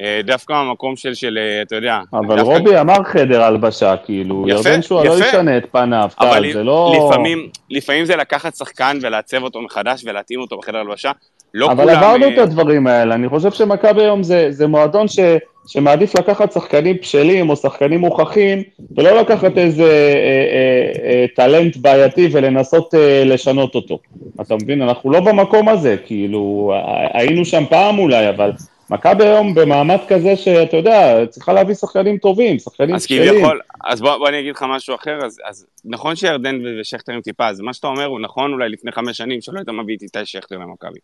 אה, 0.00 0.20
דווקא 0.24 0.54
במקום 0.54 0.96
של, 0.96 1.14
של 1.14 1.38
אה, 1.38 1.62
אתה 1.62 1.76
יודע, 1.76 2.00
אבל 2.12 2.36
דווקא- 2.36 2.42
רובי 2.42 2.80
אמר 2.80 3.04
חדר 3.04 3.42
הלבשה, 3.42 3.96
כאילו, 3.96 4.44
יפה, 4.48 4.58
ירדן 4.68 4.82
שועה 4.82 5.04
לא. 5.04 5.14
ישנה 5.18 5.56
את 5.58 5.66
פניו, 5.72 6.08
אבל 6.20 6.42
טל, 6.46 6.52
זה 6.52 6.64
לא... 6.64 6.92
לפעמים, 6.96 7.48
לפעמים 7.70 8.04
זה 8.04 8.16
לקחת 8.16 8.56
שחקן 8.56 8.98
ולעצב 9.02 9.42
אותו 9.42 9.62
מחדש 9.62 10.04
ולהתאים 10.04 10.40
אותו 10.40 10.58
בחדר 10.58 10.78
הלבשה. 10.78 11.12
לא 11.54 11.66
אבל 11.66 11.84
כולם... 11.84 11.96
עברנו 11.96 12.24
אה, 12.24 12.34
את 12.34 12.38
הדברים 12.38 12.86
האלה, 12.86 13.14
אני 13.14 13.28
חושב 13.28 13.50
שמכבי 13.50 14.02
היום 14.02 14.22
זה, 14.22 14.46
זה 14.50 14.66
מועדון 14.66 15.08
ש, 15.08 15.18
שמעדיף 15.66 16.14
לקחת 16.14 16.52
שחקנים 16.52 16.96
בשלים 16.96 17.50
או 17.50 17.56
שחקנים 17.56 18.00
מוכחים, 18.00 18.62
ולא 18.96 19.20
לקחת 19.20 19.58
איזה 19.58 19.82
אה, 19.82 19.88
אה, 19.88 21.10
אה, 21.10 21.26
טלנט 21.34 21.76
בעייתי 21.76 22.28
ולנסות 22.32 22.94
אה, 22.94 23.24
לשנות 23.24 23.74
אותו. 23.74 23.98
אתה 24.40 24.54
מבין? 24.54 24.82
אנחנו 24.82 25.10
לא 25.10 25.20
במקום 25.20 25.68
הזה, 25.68 25.96
כאילו, 26.06 26.72
היינו 27.12 27.44
שם 27.44 27.64
פעם 27.70 27.98
אולי, 27.98 28.28
אבל 28.28 28.50
מכבי 28.90 29.24
היום 29.24 29.54
במעמד 29.54 29.98
כזה 30.08 30.36
שאתה 30.36 30.76
יודע, 30.76 31.26
צריכה 31.26 31.52
להביא 31.52 31.74
שחקנים 31.74 32.18
טובים, 32.18 32.58
שחקנים 32.58 32.94
אז 32.94 33.04
בשלים. 33.04 33.30
כביכול, 33.30 33.60
אז 33.84 34.00
בוא, 34.00 34.16
בוא 34.16 34.28
אני 34.28 34.40
אגיד 34.40 34.54
לך 34.54 34.64
משהו 34.68 34.94
אחר, 34.94 35.18
אז, 35.24 35.38
אז 35.48 35.66
נכון 35.84 36.16
שירדן 36.16 36.58
ושכטר 36.80 37.12
הם 37.12 37.20
טיפה, 37.20 37.48
אז 37.48 37.60
מה 37.60 37.72
שאתה 37.72 37.86
אומר 37.86 38.04
הוא 38.04 38.20
נכון 38.20 38.52
אולי 38.52 38.68
לפני 38.68 38.92
חמש 38.92 39.16
שנים, 39.16 39.40
שלא 39.40 39.58
היית 39.58 39.68
מביא 39.68 39.96
את 39.96 40.02
איתי 40.02 40.18
שכטר 40.24 40.58
למכבי. 40.58 40.98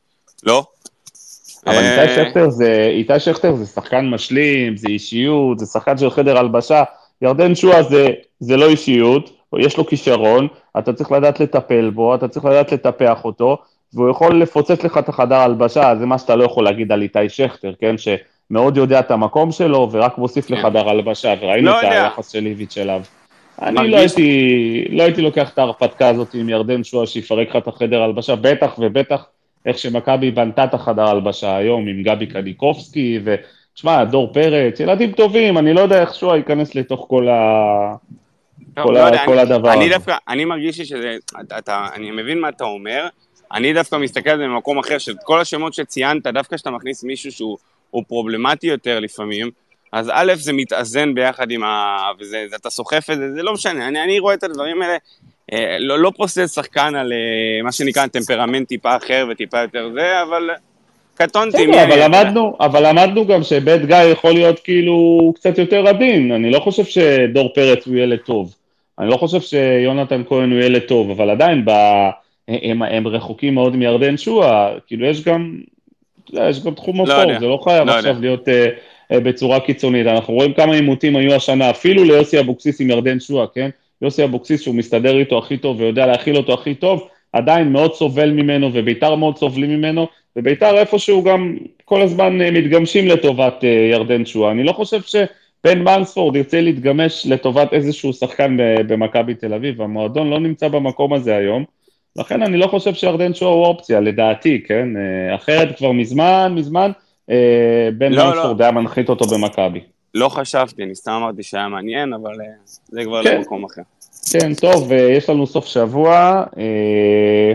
לא? 0.46 0.64
אבל 1.66 1.76
אה, 1.76 2.02
איתי 2.02 2.14
שכטר 2.14 2.50
זה, 2.50 2.86
איתי 2.90 3.20
שכטר 3.20 3.54
זה 3.54 3.66
שחקן 3.66 4.10
משלים, 4.10 4.76
זה 4.76 4.88
אישיות, 4.88 5.58
זה 5.58 5.66
שחקן 5.66 5.98
של 5.98 6.10
חדר 6.10 6.38
הלבשה. 6.38 6.82
ירדן 7.22 7.54
שואה 7.54 7.82
זה, 7.82 8.08
זה 8.40 8.56
לא 8.56 8.68
אישיות, 8.68 9.30
יש 9.58 9.76
לו 9.76 9.86
כישרון, 9.86 10.48
אתה 10.78 10.92
צריך 10.92 11.12
לדעת 11.12 11.40
לטפל 11.40 11.90
בו, 11.90 12.14
אתה 12.14 12.28
צריך 12.28 12.44
לדעת 12.44 12.72
לטפח 12.72 13.24
אותו, 13.24 13.58
והוא 13.94 14.10
יכול 14.10 14.42
לפוצץ 14.42 14.84
לך 14.84 14.98
את 14.98 15.08
החדר 15.08 15.36
הלבשה, 15.36 15.94
זה 15.98 16.06
מה 16.06 16.18
שאתה 16.18 16.36
לא 16.36 16.44
יכול 16.44 16.64
להגיד 16.64 16.92
על 16.92 17.02
איתי 17.02 17.28
שכטר, 17.28 17.72
כן? 17.80 17.94
שמאוד 17.98 18.76
יודע 18.76 19.00
את 19.00 19.10
המקום 19.10 19.52
שלו, 19.52 19.88
ורק 19.92 20.18
מוסיף 20.18 20.46
כן. 20.46 20.54
לחדר 20.54 20.88
הלבשה, 20.88 21.34
וראינו 21.40 21.70
לא 21.70 21.78
את 21.78 21.84
יודע. 21.84 22.04
היחס 22.04 22.32
של 22.32 22.46
איביץ' 22.46 22.78
אליו. 22.78 23.02
אני 23.62 23.90
לא 23.90 23.96
הייתי, 23.96 24.84
לא 24.90 25.02
הייתי 25.02 25.22
לוקח 25.22 25.50
את 25.50 25.58
ההרפתקה 25.58 26.08
הזאת 26.08 26.34
עם 26.34 26.48
ירדן 26.48 26.84
שואה 26.84 27.06
שיפרק 27.06 27.48
לך 27.48 27.56
את 27.56 27.68
החדר 27.68 28.02
הלבשה, 28.02 28.36
בטח 28.36 28.74
ובטח 28.78 29.26
איך 29.68 29.78
שמכבי 29.78 30.30
בנתה 30.30 30.64
את 30.64 30.74
החדר 30.74 31.02
הלבשה 31.08 31.56
היום 31.56 31.88
עם 31.88 32.02
גבי 32.02 32.26
קניקובסקי, 32.26 33.20
ותשמע, 33.24 34.04
דור 34.04 34.32
פרץ, 34.32 34.80
ילדים 34.80 35.12
טובים, 35.12 35.58
אני 35.58 35.72
לא 35.74 35.80
יודע 35.80 36.00
איך 36.00 36.14
שואה 36.14 36.36
ייכנס 36.36 36.74
לתוך 36.74 37.06
כל 37.08 37.28
ה... 37.28 37.94
טוב, 38.74 38.86
כל 38.86 38.92
לא 38.92 38.98
ה- 38.98 39.06
יודע, 39.06 39.24
כל 39.26 39.38
אני- 39.38 39.40
הדבר 39.54 39.72
אני. 39.72 39.88
דווקא, 39.88 40.16
אני 40.28 40.44
מרגיש 40.44 40.78
לי 40.78 40.84
שזה, 40.84 41.16
אתה, 41.40 41.58
אתה, 41.58 41.86
אני 41.94 42.10
מבין 42.10 42.40
מה 42.40 42.48
אתה 42.48 42.64
אומר, 42.64 43.06
אני 43.52 43.72
דווקא 43.72 43.96
מסתכל 43.96 44.30
על 44.30 44.38
זה 44.38 44.46
ממקום 44.46 44.78
אחר, 44.78 44.98
של 44.98 45.12
כל 45.24 45.40
השמות 45.40 45.74
שציינת, 45.74 46.26
דווקא 46.26 46.56
כשאתה 46.56 46.70
מכניס 46.70 47.04
מישהו 47.04 47.32
שהוא 47.32 47.58
הוא 47.90 48.04
פרובלמטי 48.08 48.66
יותר 48.66 49.00
לפעמים, 49.00 49.50
אז 49.92 50.10
א', 50.14 50.32
זה 50.36 50.52
מתאזן 50.52 51.14
ביחד 51.14 51.50
עם 51.50 51.62
ה... 51.64 51.96
וזה, 52.20 52.44
זה, 52.50 52.56
אתה 52.56 52.70
סוחף 52.70 53.10
את 53.10 53.18
זה, 53.18 53.32
זה 53.34 53.42
לא 53.42 53.52
משנה, 53.52 53.88
אני, 53.88 54.04
אני 54.04 54.18
רואה 54.18 54.34
את 54.34 54.42
הדברים 54.42 54.82
האלה, 54.82 54.96
לא, 55.78 55.98
לא 55.98 56.12
פוסל 56.16 56.46
שחקן 56.46 56.94
על 56.94 57.12
אה, 57.12 57.62
מה 57.62 57.72
שנקרא 57.72 58.06
טמפרמנט 58.06 58.68
טיפה 58.68 58.96
אחר 58.96 59.26
וטיפה 59.30 59.60
יותר 59.62 59.90
זה, 59.94 60.22
אבל 60.22 60.50
קטונתי. 61.14 61.66
בסדר, 61.66 61.84
אני, 61.84 61.94
אבל. 61.94 62.04
למדנו, 62.04 62.56
אבל 62.60 62.88
למדנו 62.88 63.26
גם 63.26 63.42
שבית 63.42 63.86
גיא 63.86 63.96
יכול 63.96 64.32
להיות 64.32 64.60
כאילו 64.60 65.32
קצת 65.34 65.58
יותר 65.58 65.88
עדין, 65.88 66.32
אני 66.32 66.50
לא 66.50 66.60
חושב 66.60 66.84
שדור 66.84 67.54
פרץ 67.54 67.86
הוא 67.86 67.96
ילד 67.96 68.18
טוב. 68.18 68.54
אני 68.98 69.08
לא 69.10 69.16
חושב 69.16 69.40
שיונתן 69.40 70.22
כהן 70.28 70.52
הוא 70.52 70.60
ילד 70.60 70.82
טוב, 70.82 71.10
אבל 71.10 71.30
עדיין 71.30 71.64
ב... 71.64 71.70
הם, 72.48 72.82
הם 72.82 73.06
רחוקים 73.06 73.54
מאוד 73.54 73.76
מירדן 73.76 74.16
שואה, 74.16 74.70
כאילו 74.86 75.06
יש 75.06 75.24
גם, 75.24 75.58
יודע, 76.32 76.48
יש 76.48 76.64
גם 76.64 76.74
תחום 76.74 76.96
לא 76.98 77.02
אפור, 77.02 77.30
יודע, 77.30 77.38
זה 77.38 77.46
לא 77.46 77.60
חייב 77.64 77.86
לא 77.86 77.92
עכשיו 77.92 78.10
יודע. 78.10 78.20
להיות 78.20 78.48
אה, 78.48 78.68
אה, 79.12 79.20
בצורה 79.20 79.60
קיצונית. 79.60 80.06
אנחנו 80.06 80.34
רואים 80.34 80.52
כמה 80.52 80.74
עימותים 80.74 81.16
היו 81.16 81.34
השנה, 81.34 81.70
אפילו 81.70 82.04
ליוסי 82.04 82.40
אבוקסיס 82.40 82.80
עם 82.80 82.90
ירדן 82.90 83.20
שואה, 83.20 83.46
כן? 83.54 83.70
יוסי 84.02 84.24
אבוקסיס 84.24 84.60
שהוא 84.60 84.74
מסתדר 84.74 85.18
איתו 85.18 85.38
הכי 85.38 85.56
טוב 85.56 85.80
ויודע 85.80 86.06
להכיל 86.06 86.36
אותו 86.36 86.54
הכי 86.54 86.74
טוב, 86.74 87.08
עדיין 87.32 87.72
מאוד 87.72 87.94
סובל 87.94 88.30
ממנו 88.30 88.70
וביתר 88.72 89.14
מאוד 89.14 89.36
סובלים 89.36 89.70
ממנו, 89.70 90.06
וביתר 90.36 90.78
איפשהו 90.78 91.22
גם 91.22 91.56
כל 91.84 92.02
הזמן 92.02 92.40
אה, 92.40 92.50
מתגמשים 92.50 93.08
לטובת 93.08 93.64
אה, 93.64 93.68
ירדן 93.68 94.26
שואה. 94.26 94.50
אני 94.50 94.64
לא 94.64 94.72
חושב 94.72 95.00
שבן 95.02 95.82
מנספורד 95.82 96.36
ירצה 96.36 96.60
להתגמש 96.60 97.26
לטובת 97.26 97.72
איזשהו 97.72 98.12
שחקן 98.12 98.56
במכבי 98.86 99.34
תל 99.34 99.54
אביב, 99.54 99.82
המועדון 99.82 100.30
לא 100.30 100.40
נמצא 100.40 100.68
במקום 100.68 101.12
הזה 101.12 101.36
היום. 101.36 101.64
לכן 102.16 102.42
אני 102.42 102.56
לא 102.56 102.66
חושב 102.66 102.94
שירדן 102.94 103.34
שואה 103.34 103.50
הוא 103.50 103.66
אופציה, 103.66 104.00
לדעתי, 104.00 104.62
כן? 104.66 104.88
אה, 104.96 105.34
אחרת 105.34 105.78
כבר 105.78 105.92
מזמן, 105.92 106.52
מזמן, 106.54 106.90
בן 107.98 108.12
לא, 108.12 108.18
לא. 108.18 108.30
מנספורד 108.30 108.62
היה 108.62 108.70
מנחית 108.70 109.08
אותו 109.08 109.24
במכבי. 109.24 109.80
לא 110.14 110.28
חשבתי, 110.28 110.82
אני 110.82 110.94
סתם 110.94 111.10
אמרתי 111.12 111.42
שהיה 111.42 111.68
מעניין, 111.68 112.12
אבל 112.12 112.40
אה, 112.40 112.46
זה 112.88 113.04
כבר 113.04 113.22
כן. 113.24 113.36
למקום 113.36 113.64
אחר. 113.64 113.82
כן, 114.32 114.54
טוב, 114.54 114.92
אה, 114.92 114.98
יש 114.98 115.30
לנו 115.30 115.46
סוף 115.46 115.66
שבוע, 115.66 116.10
אה, 116.58 117.52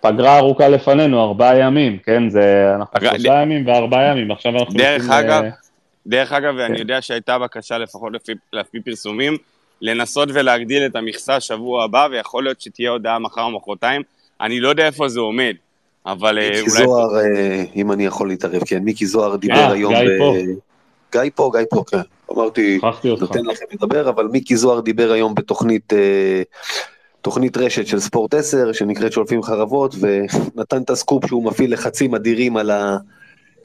פגרה 0.00 0.36
ארוכה 0.38 0.68
לפנינו, 0.68 1.22
ארבעה 1.22 1.58
ימים, 1.58 1.98
כן? 2.04 2.28
זה, 2.30 2.72
אנחנו 2.76 2.94
פגרה- 3.00 3.12
שלושה 3.14 3.42
ימים 3.42 3.66
וארבעה 3.66 4.04
ימים, 4.10 4.30
עכשיו 4.30 4.52
אנחנו... 4.52 4.74
דרך 4.74 5.02
יוצאים, 5.02 5.12
אגב, 5.12 5.44
אה, 5.44 5.50
דרך 6.06 6.32
אגב, 6.32 6.54
כן. 6.54 6.60
אני 6.60 6.78
יודע 6.78 7.02
שהייתה 7.02 7.38
בקשה, 7.38 7.78
לפחות 7.78 8.12
לפי, 8.12 8.32
לפי 8.52 8.80
פרסומים, 8.80 9.36
לנסות 9.80 10.28
ולהגדיל 10.32 10.86
את 10.86 10.96
המכסה 10.96 11.40
שבוע 11.40 11.84
הבא, 11.84 12.08
ויכול 12.10 12.44
להיות 12.44 12.60
שתהיה 12.60 12.90
הודעה 12.90 13.18
מחר 13.18 13.42
או 13.42 13.50
מחרתיים. 13.50 14.02
אני 14.40 14.60
לא 14.60 14.68
יודע 14.68 14.86
איפה 14.86 15.08
זה 15.08 15.20
עומד, 15.20 15.54
אבל 16.06 16.38
אה, 16.38 16.48
מיקי 16.50 16.60
אולי... 16.60 16.84
זוהר, 16.84 17.08
אם 17.76 17.92
אני 17.92 18.06
יכול 18.06 18.28
להתערב, 18.28 18.62
כן, 18.66 18.78
מיקי 18.78 19.06
זוהר 19.06 19.36
דיבר 19.36 19.70
היום... 19.72 19.94
גיא 19.94 20.02
ב- 20.02 20.18
פה. 20.18 20.34
גיא 21.22 21.30
פה, 21.34 21.50
גיא 21.56 21.64
פה, 21.70 21.84
כן. 21.86 22.00
אמרתי. 22.32 22.78
נותן 23.20 23.44
לכם 23.44 23.64
לדבר, 23.72 24.08
אבל 24.08 24.26
מיקי 24.26 24.56
זוהר 24.56 24.80
דיבר 24.80 25.12
היום 25.12 25.34
בתוכנית 25.34 25.92
אה, 25.92 26.42
תוכנית 27.22 27.56
רשת 27.56 27.86
של 27.86 28.00
ספורט 28.00 28.34
10, 28.34 28.72
שנקראת 28.72 29.12
שולפים 29.12 29.42
חרבות, 29.42 29.94
ונתן 30.00 30.82
את 30.82 30.90
הסקופ 30.90 31.26
שהוא 31.26 31.44
מפעיל 31.44 31.72
לחצים 31.72 32.14
אדירים 32.14 32.56
על. 32.56 32.70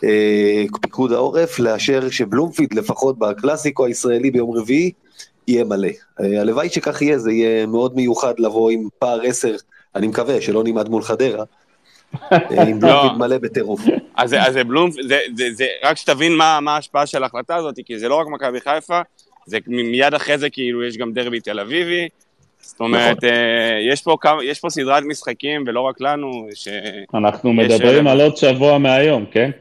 אה, 0.04 0.64
פיקוד 0.82 1.12
העורף, 1.12 1.60
לאשר 1.60 2.10
שבלומפיד, 2.10 2.74
לפחות 2.74 3.20
בקלאסיקו 3.20 3.86
הישראלי 3.86 4.32
ביום 4.32 4.58
רביעי, 4.58 4.92
יהיה 5.48 5.64
מלא. 5.64 5.90
אה, 6.20 6.42
הלוואי 6.42 6.70
שכך 6.70 7.02
יהיה, 7.02 7.20
זה 7.20 7.32
יהיה 7.32 7.66
מאוד 7.66 7.96
מיוחד 7.96 8.34
לבוא 8.40 8.72
עם 8.72 8.88
פער 9.00 9.22
10, 9.22 9.56
אני 9.96 10.08
מקווה 10.08 10.42
שלא 10.42 10.64
נמעד 10.64 10.90
מול 10.90 11.04
חדרה, 11.04 11.44
עם 12.68 12.80
בלומפיד 12.80 13.18
מלא 13.18 13.38
בטירוף. 13.38 13.82
אז 14.16 14.30
זה- 14.30 14.44
אז 14.44 14.54
זה 14.54 14.64
בלום, 14.64 14.92
זה, 14.92 15.00
זה, 15.36 15.48
זה, 15.52 15.66
רק 15.84 15.98
שתבין 15.98 16.36
מה, 16.36 16.60
מה 16.62 16.76
ההשפעה 16.76 17.06
של 17.06 17.24
ההחלטה 17.24 17.56
הזאת, 17.56 17.76
כי 17.86 18.00
זה 18.00 18.10
לא 18.10 18.16
רק 18.16 18.28
מכבי 18.28 18.60
חיפה, 18.62 19.02
זה 19.46 19.58
מ- 19.68 19.92
מיד 19.92 20.14
אחרי 20.14 20.38
זה 20.38 20.50
כאילו 20.50 20.84
יש 20.84 20.98
גם 20.98 21.14
דרבי 21.14 21.40
תל 21.40 21.60
אביבי, 21.60 22.08
זאת 22.62 22.80
אומרת, 22.80 23.24
אה, 23.24 23.30
יש, 23.92 24.02
פה 24.02 24.18
כמה, 24.22 24.44
יש 24.44 24.60
פה 24.60 24.70
סדרת 24.70 25.04
משחקים, 25.04 25.64
ולא 25.68 25.82
רק 25.82 26.02
לנו, 26.02 26.48
ש... 26.56 26.68
אנחנו 27.14 27.54
מדברים 27.54 28.08
אה, 28.08 28.12
על 28.12 28.22
עוד 28.22 28.38
שבוע 28.38 28.78
מהיום, 28.78 29.26
כן? 29.32 29.52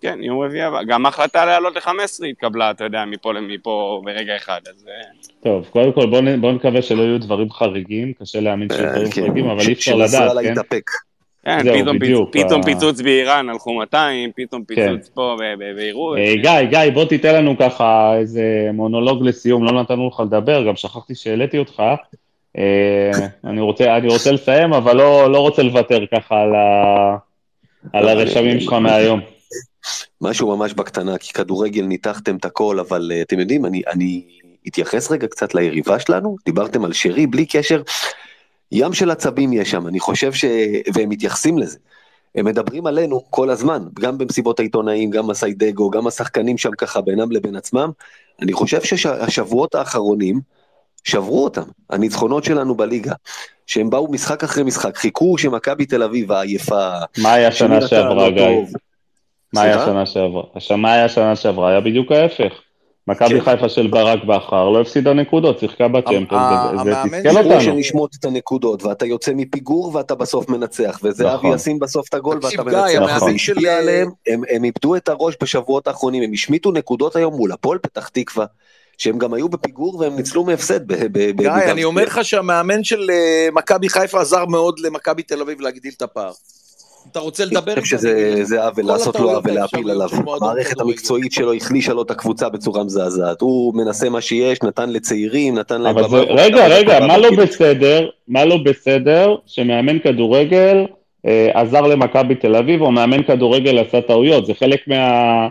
כן, 0.00 0.18
יום 0.22 0.40
רביעי 0.42 0.62
הבא. 0.62 0.82
גם 0.82 1.06
ההחלטה 1.06 1.44
לעלות 1.44 1.76
ל-15 1.76 1.90
התקבלה, 2.30 2.70
אתה 2.70 2.84
יודע, 2.84 3.04
מפה, 3.04 3.32
מפה 3.48 4.02
ברגע 4.04 4.36
אחד, 4.36 4.60
אז... 4.70 4.86
אה, 4.88 5.10
טוב, 5.42 5.66
קודם 5.70 5.92
כל 5.92 6.06
בוא 6.06 6.20
נ- 6.20 6.40
בוא 6.40 6.52
נקווה 6.52 6.82
שלא 6.82 7.02
יהיו 7.02 7.18
דברים 7.20 7.50
חריגים, 7.50 8.12
קשה 8.20 8.40
להאמין 8.40 8.68
שיהיו 8.72 8.84
אה, 8.86 8.90
דברים 8.92 9.10
כן. 9.10 9.20
חריגים, 9.22 9.50
אבל 9.50 9.60
אי 9.60 9.72
אפשר 9.72 9.94
לדעת, 9.96 10.32
כן? 10.42 10.54
כן, 11.44 11.62
זהו, 11.64 11.74
פתאום, 11.82 11.98
בדיוק, 11.98 12.32
פיצ, 12.32 12.46
פתאום 12.46 12.60
ה- 12.60 12.64
פיצוץ 12.64 13.00
באיראן, 13.00 13.48
הלכו 13.48 13.74
200, 13.74 14.30
פתאום 14.36 14.64
כן. 14.64 14.74
פיצוץ 14.74 15.08
פה 15.14 15.36
ב- 15.40 15.62
ב- 15.62 15.76
ביירות. 15.76 16.18
אה, 16.18 16.34
גיא, 16.36 16.62
גיא, 16.62 16.90
בוא 16.94 17.04
תיתן 17.04 17.34
לנו 17.34 17.58
ככה 17.58 18.16
איזה 18.16 18.42
מונולוג 18.72 19.26
לסיום, 19.26 19.64
לא 19.64 19.82
נתנו 19.82 20.08
לך 20.08 20.20
לדבר, 20.20 20.66
גם 20.66 20.76
שכחתי 20.76 21.14
שהעליתי 21.14 21.58
אותך. 21.58 21.82
אה, 22.58 23.10
אני 23.44 23.60
רוצה, 23.60 23.96
אני 23.96 24.08
רוצה 24.08 24.32
לסיים, 24.32 24.72
אבל 24.72 24.96
לא, 24.96 25.32
לא 25.32 25.38
רוצה 25.38 25.62
לוותר 25.62 26.00
ככה 26.14 26.40
על, 26.42 26.54
ה, 26.54 27.16
על 27.92 28.04
לא, 28.04 28.10
הרשמים 28.10 28.60
שלך 28.60 28.72
מהיום. 28.72 29.20
משהו 30.20 30.56
ממש 30.56 30.72
בקטנה, 30.72 31.18
כי 31.18 31.32
כדורגל 31.32 31.82
ניתחתם 31.82 32.36
את 32.36 32.44
הכל, 32.44 32.80
אבל 32.80 33.12
uh, 33.12 33.22
אתם 33.22 33.40
יודעים, 33.40 33.66
אני, 33.66 33.82
אני 33.92 34.22
אתייחס 34.68 35.10
רגע 35.10 35.26
קצת 35.26 35.54
ליריבה 35.54 35.98
שלנו, 35.98 36.36
דיברתם 36.44 36.84
על 36.84 36.92
שרי, 36.92 37.26
בלי 37.26 37.46
קשר, 37.46 37.82
ים 38.72 38.92
של 38.92 39.10
עצבים 39.10 39.52
יש 39.52 39.70
שם, 39.70 39.86
אני 39.86 40.00
חושב 40.00 40.32
ש... 40.32 40.44
והם 40.94 41.08
מתייחסים 41.08 41.58
לזה. 41.58 41.78
הם 42.34 42.44
מדברים 42.44 42.86
עלינו 42.86 43.22
כל 43.30 43.50
הזמן, 43.50 43.82
גם 44.00 44.18
במסיבות 44.18 44.60
העיתונאים, 44.60 45.10
גם 45.10 45.26
מסיידגו, 45.26 45.90
גם 45.90 46.06
השחקנים 46.06 46.58
שם 46.58 46.70
ככה 46.70 47.00
בינם 47.00 47.32
לבין 47.32 47.56
עצמם. 47.56 47.90
אני 48.42 48.52
חושב 48.52 48.82
שהשבועות 48.82 49.74
האחרונים 49.74 50.40
שברו 51.04 51.44
אותם, 51.44 51.62
הניצחונות 51.90 52.44
שלנו 52.44 52.74
בליגה, 52.74 53.12
שהם 53.66 53.90
באו 53.90 54.12
משחק 54.12 54.44
אחרי 54.44 54.64
משחק, 54.64 54.96
חיכו 54.96 55.38
שמכבי 55.38 55.86
תל 55.86 56.02
אביב 56.02 56.32
העייפה, 56.32 56.90
מה 57.18 57.32
היה 57.32 57.52
שנה 57.52 57.88
שעברה, 57.88 58.30
גיא? 58.30 58.46
מה 59.52 59.62
היה? 59.62 59.86
שנה 59.86 60.06
שעברה? 60.06 60.42
מה 60.76 60.92
היה 60.92 61.08
שנה 61.08 61.36
שעברה? 61.36 61.70
היה 61.70 61.80
בדיוק 61.80 62.12
ההפך. 62.12 62.52
מכבי 63.08 63.40
כן. 63.40 63.44
חיפה 63.44 63.68
של 63.68 63.86
ברק 63.86 64.24
בכר 64.24 64.68
לא 64.68 64.80
הפסידה 64.80 65.12
נקודות, 65.12 65.58
שיחקה 65.58 65.86
וזה- 65.86 66.08
זה 66.84 66.98
המאמן 67.00 67.22
תסכל 67.22 67.38
אותנו. 67.38 67.60
שנשמוט 67.60 68.14
את 68.20 68.24
הנקודות 68.24 68.82
ואתה 68.82 69.06
יוצא 69.06 69.32
מפיגור 69.34 69.90
ואתה 69.94 70.14
בסוף 70.14 70.48
מנצח 70.48 70.98
וזה 71.02 71.24
נכון. 71.26 71.46
אבי 71.50 71.56
ישים 71.56 71.78
בסוף 71.78 72.08
את 72.08 72.14
הגול 72.14 72.38
תקשיב, 72.40 72.60
ואתה 72.60 72.70
גיא, 72.70 72.98
מנצח. 73.00 73.12
המאמן 73.14 73.32
זה 73.32 73.38
של- 73.38 73.52
השפיע 73.52 73.78
עליהם, 73.78 74.10
הם, 74.26 74.42
הם 74.50 74.64
איבדו 74.64 74.96
את 74.96 75.08
הראש 75.08 75.34
בשבועות 75.42 75.86
האחרונים, 75.86 76.22
הם 76.22 76.30
השמיטו 76.32 76.72
נקודות 76.72 77.16
היום 77.16 77.34
מול 77.34 77.52
הפועל 77.52 77.78
פתח 77.78 78.08
תקווה, 78.08 78.46
שהם 78.98 79.18
גם 79.18 79.34
היו 79.34 79.48
בפיגור 79.48 79.96
והם 79.98 80.16
ניצלו 80.16 80.44
מהפסד. 80.44 80.86
ב- 80.92 81.06
ב- 81.12 81.36
גיא, 81.42 81.50
אני 81.50 81.84
אומר 81.84 82.04
לך 82.04 82.24
שהמאמן 82.24 82.84
של 82.84 83.10
אה, 83.10 83.48
מכבי 83.52 83.88
חיפה 83.88 84.20
עזר 84.20 84.44
מאוד 84.46 84.78
למכבי 84.80 85.22
תל 85.22 85.40
אביב 85.40 85.60
להגדיל 85.60 85.92
את 85.96 86.02
הפער. 86.02 86.32
אתה 87.10 87.20
רוצה 87.20 87.44
לדבר 87.44 87.80
חושב 87.80 87.96
אני 88.06 88.12
לך. 88.14 88.20
שזה 88.20 88.44
זה 88.44 88.64
עוול, 88.64 88.84
לעשות 88.84 89.20
לו 89.20 89.30
עוול 89.30 89.52
להפיל 89.52 89.90
עליו. 89.90 90.08
המערכת. 90.12 90.80
המקצועית 90.80 91.32
שלו 91.32 91.52
החלישה 91.52 91.92
לו 91.92 92.02
את 92.02 92.10
הקבוצה 92.10 92.48
בצורה 92.48 92.84
מזעזעת. 92.84 93.40
הוא 93.40 93.74
מנסה 93.74 94.10
מה 94.10 94.20
שיש, 94.20 94.62
נתן 94.62 94.90
לצעירים, 94.90 95.58
נתן 95.58 95.80
להם 95.80 95.98
רגע, 96.28 96.66
רגע, 96.66 97.06
מה 97.06 97.18
לא 97.18 97.30
בסדר, 97.30 98.08
מה 98.28 98.44
לא 98.44 98.56
בסדר 98.64 99.36
שמאמן 99.46 99.98
כדורגל 99.98 100.86
אה, 101.26 101.50
עזר 101.54 101.80
למכבי 101.80 102.34
תל 102.34 102.56
אביב, 102.56 102.82
או 102.82 102.90
מאמן 102.90 103.22
כדורגל 103.22 103.78
עשה 103.78 104.00
טעויות, 104.00 104.46
זה 104.46 104.54
חלק 104.54 104.88
מה... 104.88 105.48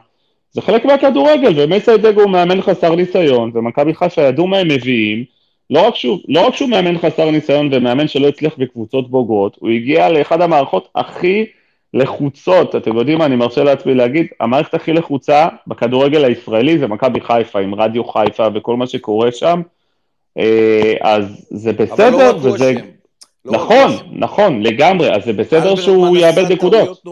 זה 0.54 0.62
חלק 0.62 0.86
מהכדורגל, 0.86 1.54
ומסיידגו 1.56 2.22
הוא 2.22 2.30
מאמן 2.30 2.62
חסר 2.62 2.96
ניסיון, 2.96 3.52
ומכבי 3.54 3.94
חיפה 3.94 4.22
ידעו 4.22 4.48
מה 4.48 4.58
הם 4.58 4.68
מביאים, 4.68 5.24
לא 5.72 5.88
רק, 5.88 5.96
שהוא, 5.96 6.20
לא 6.28 6.48
רק 6.48 6.56
שהוא 6.56 6.70
מאמן 6.70 6.98
חסר 6.98 7.32
ניסיון 7.32 7.70
ומאמן 7.72 8.08
שלא 8.08 8.28
הצליח 8.28 8.54
בקבוצות 8.58 9.12
בוגרות, 9.12 9.58
הוא 9.60 9.70
הגיע 9.70 10.10
לאחד 10.10 10.42
המערכות 10.42 10.88
הכי 10.96 11.46
לחוצות, 11.94 12.76
אתם 12.76 12.98
יודעים 12.98 13.18
מה, 13.18 13.26
אני 13.26 13.36
מרשה 13.36 13.64
לעצמי 13.64 13.94
להגיד, 13.94 14.28
המערכת 14.40 14.74
הכי 14.74 14.94
לחוצה 14.94 15.48
בכדורגל 15.68 16.26
הישראלי 16.26 16.78
זה 16.78 16.88
מכבי 16.88 17.22
חיפה, 17.22 17.60
עם 17.60 17.76
רדיו 17.76 18.04
חיפה 18.04 18.48
וכל 18.54 18.76
מה 18.76 18.88
שקורה 18.88 19.32
שם, 19.32 19.62
אה, 20.38 20.94
אז 21.02 21.48
זה 21.50 21.72
לא 21.72 21.86
בסדר, 21.86 22.32
הוא 22.32 22.54
וזה... 22.54 22.74
לא 23.46 23.54
נכון. 23.54 23.92
נכון, 24.12 24.62
לגמרי, 24.62 25.16
אז 25.16 25.24
זה 25.26 25.34
בסדר 25.34 25.76
שהוא 25.76 26.18
יאבד 26.18 26.52
נקודות. 26.52 27.04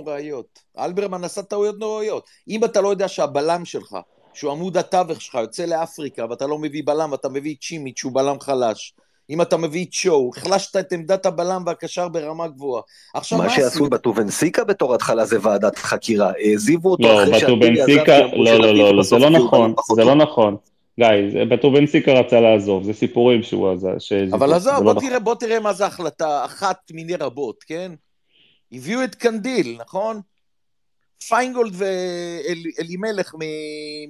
אלברמן 0.79 1.23
עשה 1.23 1.43
טעויות 1.43 1.79
נוראיות. 1.79 2.23
אם 2.47 2.63
אתה 2.63 2.81
לא 2.81 2.87
יודע 2.87 3.07
שהבלם 3.07 3.65
שלך, 3.65 3.97
שהוא 4.33 4.51
עמוד 4.51 4.77
התווך 4.77 5.21
שלך, 5.21 5.35
יוצא 5.35 5.65
לאפריקה, 5.65 6.25
ואתה 6.29 6.47
לא 6.47 6.57
מביא 6.57 6.83
בלם, 6.85 7.11
ואתה 7.11 7.29
מביא 7.29 7.55
את 7.55 7.61
שימיץ', 7.61 7.97
שהוא 7.97 8.11
בלם 8.13 8.39
חלש. 8.39 8.93
אם 9.29 9.41
אתה 9.41 9.57
מביא 9.57 9.85
את 9.85 9.93
שואו, 9.93 10.31
החלשת 10.37 10.75
את 10.75 10.91
עמדת 10.93 11.25
הבלם 11.25 11.63
והקשר 11.65 12.07
ברמה 12.07 12.47
גבוהה. 12.47 12.81
עכשיו, 13.13 13.37
מה 13.37 13.43
מה 13.43 13.49
שעשו? 13.49 13.89
בטובנסיקה 13.89 14.63
בתור 14.63 14.95
התחלה 14.95 15.25
זה 15.25 15.37
ועדת 15.41 15.77
חקירה. 15.77 16.31
העזיבו 16.39 16.91
אותו 16.91 17.03
לא, 17.03 17.23
אחרי 17.23 17.41
בטובנסיקה, 17.41 18.19
לא, 18.19 18.59
לא, 18.59 18.73
לא, 18.73 18.95
לא, 18.95 19.03
זה 19.03 19.17
לא 19.17 19.29
נכון, 19.29 19.73
זה. 19.95 20.03
לא 20.03 20.15
נכון. 20.15 20.55
גיא, 20.99 21.45
בטובנסיקה 21.49 22.11
רצה 22.11 22.39
לעזוב, 22.39 22.83
זה 22.83 22.93
סיפורים 22.93 23.43
שהוא 23.43 23.71
עזב, 23.71 23.95
אבל 24.33 24.53
עזוב, 24.53 24.73
לא 24.73 24.79
בוא 24.79 24.93
נכון. 24.93 25.07
תראה, 25.07 25.19
בוא 25.19 25.35
תראה 25.35 25.59
מה 25.59 25.73
זה 25.73 25.85
החלטה 25.85 26.45
אחת 26.45 26.91
מיני 26.91 27.15
רבות, 27.15 27.63
כן? 27.63 27.91
הביאו 28.71 29.03
את 29.03 29.15
קנדיל, 29.15 29.77
נכון? 29.79 30.21
פיינגולד 31.27 31.73
ואלימלך 31.75 33.33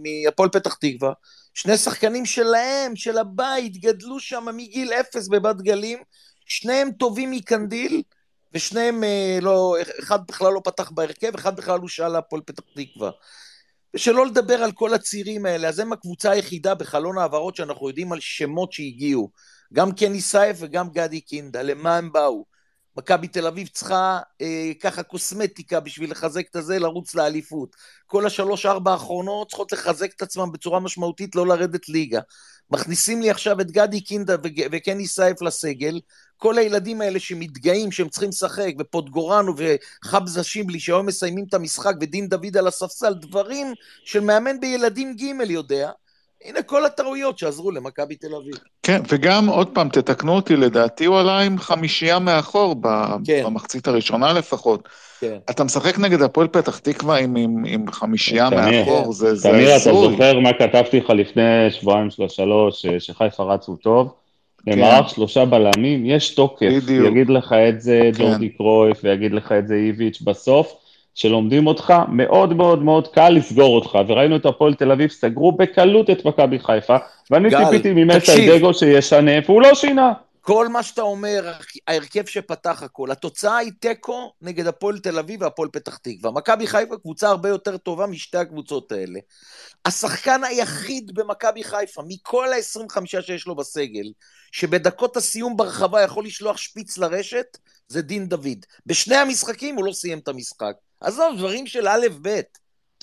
מהפועל 0.04 0.50
פתח 0.50 0.74
תקווה, 0.74 1.14
שני 1.54 1.78
שחקנים 1.78 2.26
שלהם, 2.26 2.96
של 2.96 3.18
הבית, 3.18 3.78
גדלו 3.78 4.20
שם 4.20 4.46
מגיל 4.54 4.94
אפס 4.94 5.28
בבת 5.28 5.62
גלים, 5.62 6.00
שניהם 6.46 6.92
טובים 6.92 7.32
מקנדיל, 7.32 8.04
ושניהם 8.54 9.04
אה, 9.04 9.40
לא, 9.42 9.76
אחד 10.00 10.20
בכלל 10.28 10.54
לא 10.54 10.62
פתח 10.64 10.92
בהרכב, 10.92 11.36
אחד 11.36 11.56
בכלל 11.56 11.80
הוא 11.80 11.90
שאל 11.90 12.08
להפועל 12.08 12.42
פתח 12.46 12.64
תקווה. 12.76 13.12
ושלא 13.94 14.26
לדבר 14.26 14.64
על 14.64 14.72
כל 14.72 14.94
הצעירים 14.94 15.46
האלה, 15.46 15.68
אז 15.68 15.80
הם 15.80 15.94
הקבוצה 15.94 16.32
היחידה 16.32 16.76
בחלון 16.76 17.18
העברות 17.18 17.56
שאנחנו 17.56 17.88
יודעים 17.88 18.12
על 18.12 18.20
שמות 18.20 18.74
שהגיעו. 18.74 19.30
גם 19.74 19.92
קני 19.92 20.22
סייף 20.22 20.58
וגם 20.60 20.90
גדי 20.90 21.22
קינדה, 21.22 21.62
למה 21.62 21.98
הם 21.98 22.12
באו? 22.12 22.46
מכבי 22.98 23.28
תל 23.28 23.48
אביב 23.48 23.68
צריכה 23.68 24.20
אה, 24.42 24.72
ככה 24.80 25.04
קוסמטיקה 25.04 25.80
בשביל 25.80 26.12
לחזק 26.12 26.46
את 26.52 26.56
הזה, 26.56 26.80
לרוץ 26.80 27.16
לאליפות. 27.16 27.76
כל 28.06 28.26
השלוש-ארבע 28.26 28.92
האחרונות 28.92 29.48
צריכות 29.48 29.72
לחזק 29.72 30.14
את 30.16 30.22
עצמם 30.22 30.52
בצורה 30.52 30.80
משמעותית, 30.80 31.36
לא 31.36 31.48
לרדת 31.48 31.90
ליגה. 31.90 32.20
מכניסים 32.72 33.22
לי 33.22 33.30
עכשיו 33.30 33.62
את 33.62 33.72
גדי 33.72 34.02
קינדה 34.02 34.36
וקני 34.72 35.08
סייף 35.08 35.42
לסגל, 35.42 36.00
כל 36.38 36.58
הילדים 36.58 37.02
האלה 37.02 37.20
שמתגאים 37.20 37.92
שהם 37.92 38.10
צריכים 38.10 38.30
לשחק, 38.30 38.74
ופוטגורנו 38.80 39.54
וחבזה 39.58 40.44
שיבלי 40.44 40.80
שהיום 40.80 41.06
מסיימים 41.06 41.46
את 41.50 41.54
המשחק, 41.54 41.94
ודין 42.02 42.28
דוד 42.28 42.58
על 42.58 42.68
הספסל, 42.68 43.14
דברים 43.14 43.74
של 44.06 44.20
מאמן 44.20 44.60
בילדים 44.60 45.16
ג' 45.16 45.50
יודע. 45.50 45.92
הנה 46.46 46.62
כל 46.62 46.86
הטעויות 46.86 47.38
שעזרו 47.40 47.72
למכבי 47.72 48.16
תל 48.16 48.36
אביב. 48.36 48.54
כן, 48.84 49.02
וגם 49.10 49.48
עוד 49.50 49.68
פעם, 49.74 49.90
תתקנו 49.90 50.36
אותי, 50.36 50.56
לדעתי 50.56 51.06
הוא 51.06 51.20
עלה 51.20 51.40
עם 51.40 51.58
חמישייה 51.58 52.20
מאחור, 52.20 52.76
ב- 52.82 52.88
כן. 53.26 53.44
במחצית 53.46 53.88
הראשונה 53.88 54.34
לפחות. 54.34 54.88
כן. 55.20 55.38
אתה 55.50 55.64
משחק 55.64 56.00
נגד 56.00 56.22
הפועל 56.22 56.48
פתח 56.48 56.78
תקווה 56.78 57.18
עם, 57.18 57.36
עם, 57.36 57.64
עם 57.68 57.92
חמישייה 57.92 58.50
תמיר, 58.50 58.80
מאחור, 58.86 59.14
זה, 59.14 59.36
זה 59.36 59.50
תמיר, 59.50 59.68
אתה 59.68 59.90
הזוי. 59.90 60.12
זוכר 60.12 60.40
מה 60.40 60.54
כתבתי 60.54 61.00
לך 61.00 61.10
לפני 61.10 61.42
שבועיים, 61.72 62.10
שלוש, 62.10 62.36
שלוש, 62.36 62.82
ש- 62.82 63.06
שחיפה 63.08 63.44
רצו 63.44 63.76
טוב? 63.76 64.14
כן. 64.66 64.72
למערך 64.72 65.10
שלושה 65.10 65.46
בלמים, 65.46 66.06
יש 66.06 66.30
תוקף. 66.36 66.66
בדיוק. 66.84 67.08
יגיד 67.08 67.30
לך 67.30 67.54
את 67.54 67.82
זה 67.82 68.10
כן. 68.18 68.24
ג'ורדי 68.24 68.50
קרויף, 68.50 68.98
ויגיד 69.04 69.32
לך 69.34 69.52
את 69.52 69.68
זה 69.68 69.74
איביץ' 69.76 70.22
בסוף. 70.22 70.74
שלומדים 71.16 71.68
אותך, 71.68 71.94
מאוד 72.10 72.54
מאוד 72.54 72.84
מאוד 72.84 73.08
קל 73.08 73.30
לסגור 73.30 73.76
אותך, 73.76 73.98
וראינו 74.08 74.36
את 74.36 74.46
הפועל 74.46 74.74
תל 74.74 74.92
אביב 74.92 75.10
סגרו 75.10 75.52
בקלות 75.52 76.10
את 76.10 76.26
מכבי 76.26 76.60
חיפה, 76.60 76.98
ואני 77.32 77.50
גל, 77.50 77.66
ציפיתי 77.66 77.90
תקשיב. 77.90 77.98
ממסיידגו 77.98 78.74
שישנה, 78.74 79.32
והוא 79.46 79.62
לא 79.62 79.76
שינה. 79.76 80.14
כל 80.42 80.68
מה 80.68 80.84
שאתה 80.84 81.02
אומר, 81.02 81.54
ההרכב 81.88 82.26
שפתח 82.26 82.84
הכל, 82.84 83.12
התוצאה 83.12 83.58
היא 83.58 83.72
תיקו 83.80 84.32
נגד 84.42 84.68
הפועל 84.68 85.00
תל 85.00 85.20
אביב 85.20 85.42
והפועל 85.42 85.70
פתח 85.70 85.98
תקווה. 85.98 86.32
מכבי 86.32 86.68
חיפה 86.68 86.98
קבוצה 86.98 87.30
הרבה 87.30 87.50
יותר 87.50 87.78
טובה 87.78 88.08
משתי 88.08 88.38
הקבוצות 88.38 88.92
האלה. 88.92 89.20
השחקן 89.86 90.44
היחיד 90.44 91.12
במכבי 91.14 91.64
חיפה, 91.64 92.02
מכל 92.08 92.48
ה-25 92.54 93.22
שיש 93.22 93.48
לו 93.48 93.56
בסגל, 93.56 94.12
שבדקות 94.52 95.18
הסיום 95.18 95.58
ברחבה 95.58 96.02
יכול 96.02 96.26
לשלוח 96.26 96.58
שפיץ 96.58 96.98
לרשת, 96.98 97.58
זה 97.88 98.02
דין 98.02 98.28
דוד. 98.28 98.66
בשני 98.86 99.16
המשחקים 99.16 99.76
הוא 99.76 99.86
לא 99.86 99.92
סיים 99.92 100.20
את 100.20 100.28
המשחק. 100.28 100.74
עזוב, 101.02 101.38
דברים 101.38 101.68
של 101.68 101.88
א' 101.88 102.08
ב'. 102.22 102.40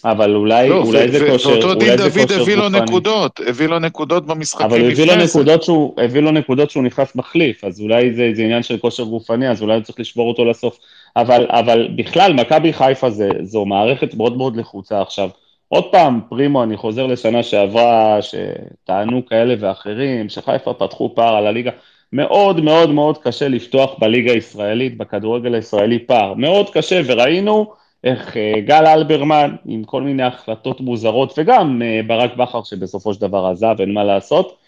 אבל 0.05 0.35
אולי, 0.35 0.69
לא, 0.69 0.83
אולי 0.83 1.09
ו- 1.09 1.13
זה 1.13 1.25
ו- 1.25 1.31
כושר, 1.31 1.49
ואותו 1.49 1.75
דין 1.75 1.89
אולי 1.89 2.11
זה 2.11 2.21
דוד 2.21 2.33
הביא 2.33 2.55
לו 2.57 2.63
גופני. 2.63 2.81
נקודות, 2.81 3.41
הביא 3.47 3.67
לו 3.67 3.79
נקודות 3.79 4.27
במשחקים 4.27 4.67
אבל 4.67 4.81
הוא 4.81 4.91
הביא 4.91 5.05
לו 5.05 5.13
לפני 5.13 5.27
זה. 5.27 5.39
נקודות 5.39 5.63
שהוא, 5.63 6.01
הביא 6.01 6.21
לו 6.21 6.31
נקודות 6.31 6.71
שהוא 6.71 6.83
נכנס 6.85 7.15
מחליף, 7.15 7.65
אז 7.65 7.81
אולי 7.81 8.15
זה, 8.15 8.31
זה 8.35 8.43
עניין 8.43 8.63
של 8.63 8.79
כושר 8.79 9.05
גופני, 9.05 9.51
אז 9.51 9.63
אולי 9.63 9.75
הוא 9.75 9.83
צריך 9.83 10.01
לשבור 10.01 10.29
אותו 10.29 10.45
לסוף. 10.45 10.79
אבל, 11.17 11.47
אבל 11.51 11.89
בכלל, 11.97 12.33
מכבי 12.33 12.73
חיפה 12.73 13.11
זה, 13.11 13.29
זו 13.43 13.65
מערכת 13.65 14.15
מאוד 14.15 14.37
מאוד 14.37 14.57
לחוצה 14.57 15.03
עכשיו. 15.03 15.29
עוד 15.69 15.93
פעם, 15.93 16.21
פרימו, 16.29 16.63
אני 16.63 16.77
חוזר 16.77 17.07
לשנה 17.07 17.43
שעברה, 17.43 18.19
שטענו 18.23 19.27
כאלה 19.27 19.55
ואחרים, 19.61 20.29
שחיפה 20.29 20.75
פתחו 20.75 21.15
פער 21.15 21.37
על 21.37 21.47
הליגה. 21.47 21.71
מאוד 22.13 22.61
מאוד 22.61 22.91
מאוד 22.91 23.19
קשה 23.19 23.49
לפתוח 23.49 23.99
בליגה 23.99 24.33
הישראלית, 24.33 24.97
בכדורגל 24.99 25.55
הישראלי 25.55 25.99
פער. 25.99 26.35
מאוד 26.35 26.71
קשה, 26.71 27.01
וראינו 27.07 27.73
איך 28.05 28.37
אה, 28.37 28.61
גל 28.61 28.87
אלברמן, 28.87 29.57
עם 29.65 29.85
כל 29.85 30.03
מיני 30.03 30.23
החלטות 30.23 30.81
מוזרות, 30.81 31.35
וגם 31.39 31.83
אה, 31.83 32.01
ברק 32.07 32.37
בכר 32.37 32.63
שבסופו 32.63 33.15
של 33.15 33.21
דבר 33.21 33.47
עזב, 33.47 33.75
אין 33.81 33.95
מה 33.95 34.05
לעשות, 34.05 34.59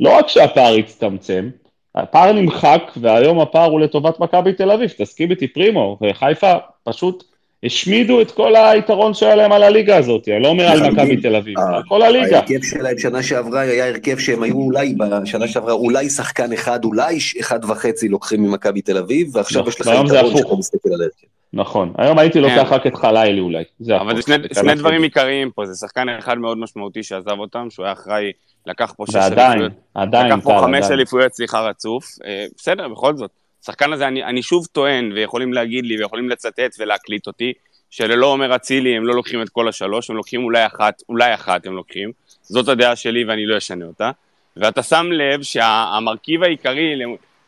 לא 0.00 0.18
רק 0.18 0.28
שהפער 0.28 0.74
הצטמצם, 0.74 1.50
הפער 1.94 2.32
נמחק, 2.32 2.92
והיום 2.96 3.40
הפער 3.40 3.70
הוא 3.70 3.80
לטובת 3.80 4.20
מכבי 4.20 4.52
תל 4.52 4.70
אביב, 4.70 4.90
תסכים 4.98 5.30
איתי 5.30 5.48
פרימו, 5.48 5.98
וחיפה 6.00 6.52
פשוט 6.84 7.24
השמידו 7.66 8.20
את 8.20 8.30
כל 8.30 8.56
היתרון 8.56 9.14
שהיה 9.14 9.34
להם 9.34 9.52
על 9.52 9.62
הליגה 9.62 9.96
הזאת, 9.96 10.28
אני 10.28 10.42
לא 10.42 10.48
אומר 10.48 10.64
על 10.64 10.90
מכבי 10.90 11.16
תל 11.16 11.36
אביב, 11.36 11.58
אה, 11.58 11.76
על 11.76 11.82
כל 11.88 12.02
הליגה. 12.02 12.36
ההרכב 12.36 12.62
שלהם 12.62 12.98
שנה 12.98 13.22
שעברה 13.22 13.60
היה 13.60 13.88
הרכב 13.88 14.18
שהם 14.18 14.42
היו 14.42 14.56
אולי 14.56 14.94
בשנה 15.22 15.48
שעברה 15.48 15.72
אולי 15.72 16.10
שחקן 16.10 16.52
אחד, 16.52 16.84
אולי 16.84 17.18
אחד 17.40 17.64
וחצי 17.64 18.08
לוקחים 18.08 18.42
ממכבי 18.42 18.82
תל 18.82 18.98
אביב, 18.98 19.36
ועכשיו 19.36 19.62
לא, 19.62 19.68
יש 19.68 19.80
לך 19.80 19.86
יתרון. 19.86 20.36
שאתה 20.36 20.54
מסתכל 20.54 20.88
על 20.94 21.00
ההרכב. 21.00 21.26
נכון, 21.52 21.92
היום 21.98 22.18
הייתי 22.18 22.40
לוקח 22.40 22.68
כן. 22.68 22.74
רק 22.74 22.86
את 22.86 22.94
חלילי 22.94 23.40
אולי, 23.40 23.64
זה 23.80 23.96
אבל 23.96 24.16
זה. 24.16 24.22
שני, 24.22 24.74
דברים. 24.74 25.02
עיקריים 25.02 25.50
פה, 25.50 25.66
זה 25.66 25.74
שחקן 25.74 26.08
אחד 26.08 26.38
מאוד 26.38 26.58
משמעותי 26.58 27.02
שעזב 27.02 27.38
אותם, 27.38 27.66
שהוא 27.70 27.84
היה 27.84 27.92
אחראי, 27.92 28.32
לקח 28.66 28.94
פה 28.96 29.04
שש 29.06 29.14
ועדיין, 29.14 29.50
אליפויות, 29.50 29.72
עדיין, 29.94 30.26
לקח 30.26 30.44
פה 30.44 30.50
טל, 30.50 30.60
חמש. 30.60 30.90
אליפויות, 30.90 31.32
סליחה, 31.32 31.60
רצוף, 31.60 32.04
אה, 32.26 32.46
בסדר, 32.56 32.88
בכל 32.88 33.16
זאת. 33.16 33.30
השחקן 33.68 33.92
הזה, 33.92 34.08
אני, 34.08 34.24
אני 34.24 34.42
שוב 34.42 34.66
טוען, 34.66 35.12
ויכולים 35.12 35.52
להגיד 35.52 35.86
לי, 35.86 35.98
ויכולים 35.98 36.28
לצטט 36.30 36.76
ולהקליט 36.78 37.26
אותי, 37.26 37.52
שללא 37.90 38.26
עומר 38.26 38.56
אצילי 38.56 38.96
הם 38.96 39.06
לא 39.06 39.14
לוקחים 39.14 39.42
את 39.42 39.48
כל 39.48 39.68
השלוש, 39.68 40.10
הם 40.10 40.16
לוקחים 40.16 40.44
אולי 40.44 40.66
אחת, 40.66 41.02
אולי 41.08 41.34
אחת 41.34 41.66
הם 41.66 41.72
לוקחים, 41.72 42.12
זאת 42.42 42.68
הדעה 42.68 42.96
שלי 42.96 43.24
ואני 43.24 43.46
לא 43.46 43.58
אשנה 43.58 43.84
אותה, 43.84 44.10
ואתה 44.56 44.82
שם 44.82 45.06
לב 45.12 45.42
שהמרכיב 45.42 46.42
העיקרי, 46.42 46.94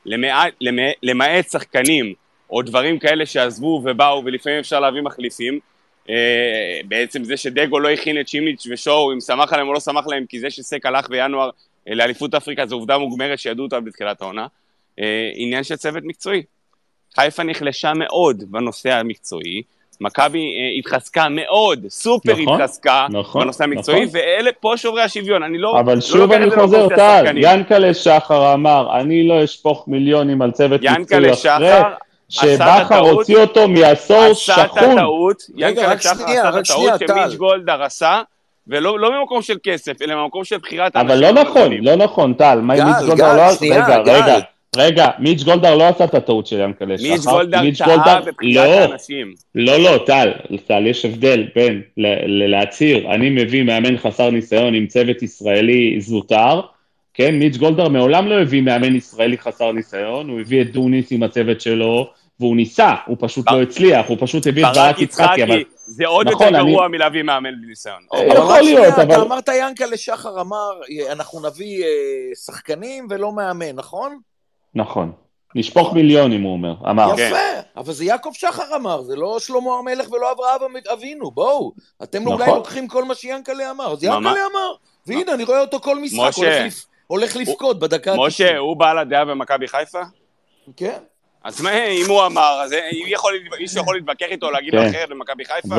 למעט, 0.07 0.53
למעט, 0.61 0.95
למעט 1.03 1.51
שחקנים, 1.51 2.15
או 2.51 2.63
דברים 2.63 2.99
כאלה 2.99 3.27
שעזבו 3.27 3.83
ובאו, 3.85 4.23
ולפעמים 4.25 4.59
אפשר 4.59 4.81
להביא 4.81 5.03
מחליפים, 5.03 5.59
אה, 6.11 6.81
בעצם 6.85 7.25
זה 7.25 7.37
שדגו 7.37 7.81
לא 7.81 7.89
הכין 7.89 8.21
את 8.21 8.29
שימיץ' 8.29 8.67
ושואו, 8.71 9.13
אם 9.13 9.21
שמח 9.21 9.53
עליהם 9.53 9.69
או 9.69 9.73
לא 9.73 9.81
שמח 9.81 10.07
להם, 10.07 10.25
כי 10.29 10.41
זה 10.41 10.51
שסק 10.51 10.87
הלך 10.87 11.09
בינואר 11.09 11.51
אה, 11.89 11.95
לאליפות 11.95 12.35
אפריקה, 12.35 12.67
זו 12.67 12.75
עובדה 12.75 12.99
מוגמרת 12.99 13.39
שידעו 13.39 13.65
אותה 13.65 13.81
בתחילת 13.81 14.23
העונה. 14.23 14.47
אה, 15.01 15.31
עניין 15.35 15.65
של 15.65 15.77
צוות 15.77 16.03
מקצועי. 16.07 16.43
חיפה 17.21 17.43
נחלשה 17.43 17.93
מאוד 17.95 18.45
בנושא 18.49 18.93
המקצועי, 18.93 19.63
מכבי 20.01 20.39
אה, 20.39 20.79
התחזקה 20.79 21.27
מאוד, 21.29 21.87
סופר 21.89 22.33
נכון, 22.33 22.61
התחזקה 22.61 23.07
נכון, 23.11 23.43
בנושא 23.43 23.65
המקצועי, 23.65 24.05
נכון. 24.05 24.21
ואלה 24.21 24.51
פה 24.61 24.73
שוברי 24.77 25.03
השוויון, 25.03 25.43
אני 25.43 25.59
לא, 25.59 25.81
אבל 25.81 25.95
לא 25.95 26.01
שוב 26.01 26.21
לוקח 26.21 26.35
אני 26.35 26.51
חוזר, 26.51 26.89
טל. 26.89 27.25
ינקלה 27.37 27.95
שחר 27.95 28.55
אמר, 28.55 29.01
אני 29.01 29.29
לא 29.29 29.45
אשפוך 29.45 29.85
מיליונים 29.89 30.43
על 30.43 30.51
צוות 30.51 30.81
מקצועי 30.81 30.97
ינקלה 30.97 31.33
אחרי, 31.33 31.37
שחר, 31.37 31.83
שבכר. 32.29 32.99
הוציא 32.99 33.37
אותו 33.37 33.69
מעשור 33.69 34.17
עשה 34.17 34.31
את 34.31 34.37
שחון. 34.69 34.99
הטעות, 34.99 35.43
ינקלה 35.57 35.89
רק 35.89 36.01
שחר 36.01 36.15
שנייה, 36.15 36.41
עשה 36.41 36.49
את 36.49 36.55
רק 36.55 36.65
שנייה, 36.65 36.95
הטעות 36.95 37.11
טל. 37.11 37.25
שמיץ' 37.25 37.39
גולדהר 37.39 37.83
עשה, 37.83 38.23
ולא 38.67 38.99
לא 38.99 39.21
ממקום 39.21 39.43
של 39.43 39.57
כסף, 39.63 40.03
אלא 40.03 40.15
ממקום 40.15 40.45
של 40.45 40.59
בחירת 40.59 40.97
האנשים 40.97 41.11
אבל 41.11 41.21
לא 41.21 41.43
נכון. 41.43 41.73
לא 41.81 41.97
נכון, 41.97 42.35
טל. 42.35 42.61
מיץ' 42.61 42.81
גולדהר 43.07 43.55
גל, 43.61 43.67
לא... 43.67 44.13
רגע. 44.13 44.25
רגע, 44.27 44.39
רגע, 44.77 45.07
מיץ' 45.19 45.43
גולדהר 45.43 45.75
לא 45.77 45.89
עשה 45.89 46.05
את 46.05 46.15
הטעות 46.15 46.47
של 46.47 46.61
ינקלה 46.61 46.99
שחר. 46.99 47.09
מיץ' 47.13 47.25
גולדהר 47.27 47.61
טעה 48.05 48.21
בבחירת 48.21 48.35
לא, 48.43 48.61
האנשים. 48.91 49.35
לא, 49.55 49.77
לא, 49.77 49.99
טל, 50.07 50.33
טל, 50.67 50.87
יש 50.87 51.05
הבדל 51.05 51.47
בין 51.55 51.83
ל- 51.97 52.07
ל- 52.07 52.51
להצהיר, 52.51 53.15
אני 53.15 53.31
מביא 53.31 53.63
מאמן 53.63 53.99
חסר 53.99 54.31
ניסיון 54.31 54.75
עם 54.75 54.87
צוות 54.87 55.23
ישראלי 55.23 56.01
זוטר, 56.01 56.61
כן, 57.15 57.35
מיץ' 57.35 57.57
גולדהר 57.57 57.89
מעולם 57.89 58.27
לא 58.29 58.41
הביא 58.41 58.63
מאמן 58.63 58.97
ישראלי 58.97 59.39
חסר 59.39 59.73
ניסיון, 59.73 60.29
הוא 60.29 60.41
הביא 60.41 60.63
את 60.63 60.73
דוניס 60.73 61.13
עם 61.13 61.23
הצוות 61.23 61.61
שלו, 61.61 62.07
והוא 62.41 62.57
ניסה, 62.57 62.95
הוא 63.07 63.17
פשוט 63.21 63.45
בר- 63.47 63.57
לא 63.57 63.63
הצליח, 63.63 64.07
הוא 64.07 64.17
פשוט 64.21 64.47
הביא 64.47 64.67
את 64.67 64.75
ברק 64.75 65.01
יצחקי, 65.01 65.43
אבל... 65.45 65.63
זה 65.77 66.07
עוד 66.07 66.29
נכון, 66.29 66.47
יותר 66.47 66.59
אני- 66.61 66.71
גרוע 66.73 66.89
מלהביא 66.89 67.23
מאמן 67.23 67.51
בלי 67.61 67.67
ניסיון. 67.69 67.97
אה, 68.15 68.21
אבל 68.21 68.37
יכול 68.37 68.55
רק 68.57 68.63
להיות, 68.63 68.79
שנייה, 68.95 68.95
אבל- 69.07 69.15
אתה 69.15 69.23
אמרת 69.23 69.49
ינקלה 69.61 69.97
שחר 69.97 70.41
אמר, 70.41 70.71
אנחנו 71.13 71.47
נביא 71.49 71.85
אה, 71.85 71.89
שחקנים 72.47 73.07
ולא 73.11 73.33
מאמן, 73.33 73.73
נכון? 73.75 74.19
נכון. 74.79 75.13
נשפוך 75.55 75.93
מיליונים, 75.93 76.43
הוא 76.43 76.53
אומר, 76.53 76.75
אמר. 76.91 77.17
כן. 77.17 77.27
יפה, 77.29 77.61
אבל 77.81 77.93
זה 77.93 78.05
יעקב 78.05 78.31
שחר 78.33 78.77
אמר, 78.77 79.03
זה 79.03 79.17
לא 79.17 79.39
שלמה 79.41 79.71
המלך 79.79 80.13
ולא 80.13 80.33
אברהם 80.33 80.73
אבינו, 80.93 81.31
בואו. 81.31 81.73
אתם 82.03 82.23
נכון. 82.23 82.33
אולי 82.41 82.51
לוקחים 82.51 82.89
כל 82.89 83.05
מה 83.05 83.15
שיענקלה 83.15 83.71
אמר, 83.71 83.85
אז 83.93 84.05
ממש. 84.05 84.05
יענקלה 84.05 84.31
אמר, 84.53 84.73
והנה, 85.07 85.35
אני 85.35 85.45
רואה 85.45 85.61
אותו 85.61 85.81
כל 85.81 85.99
משחק, 85.99 86.19
משה. 86.29 86.41
הולך 86.41 86.67
לפ- 86.67 86.85
הולך 87.07 87.37
לבכות 87.37 87.79
בדקה 87.79 88.15
משה, 88.17 88.57
הוא 88.59 88.77
בעל 88.77 88.99
הדעה 88.99 89.25
במכבי 89.25 89.69
חיפה? 89.69 90.01
כן. 90.77 90.99
אז 91.49 91.61
מה, 91.61 91.87
אם 91.87 92.05
הוא 92.09 92.27
אמר, 92.27 92.61
אז 92.65 92.75
יכול, 93.07 93.33
מישהו 93.61 93.81
יכול 93.81 93.95
להתווכח 93.95 94.27
איתו 94.31 94.51
להגיד 94.51 94.75
לו 94.75 94.81
כן. 94.81 94.89
אחרת 94.89 95.09
במכבי 95.09 95.45
חיפה? 95.45 95.75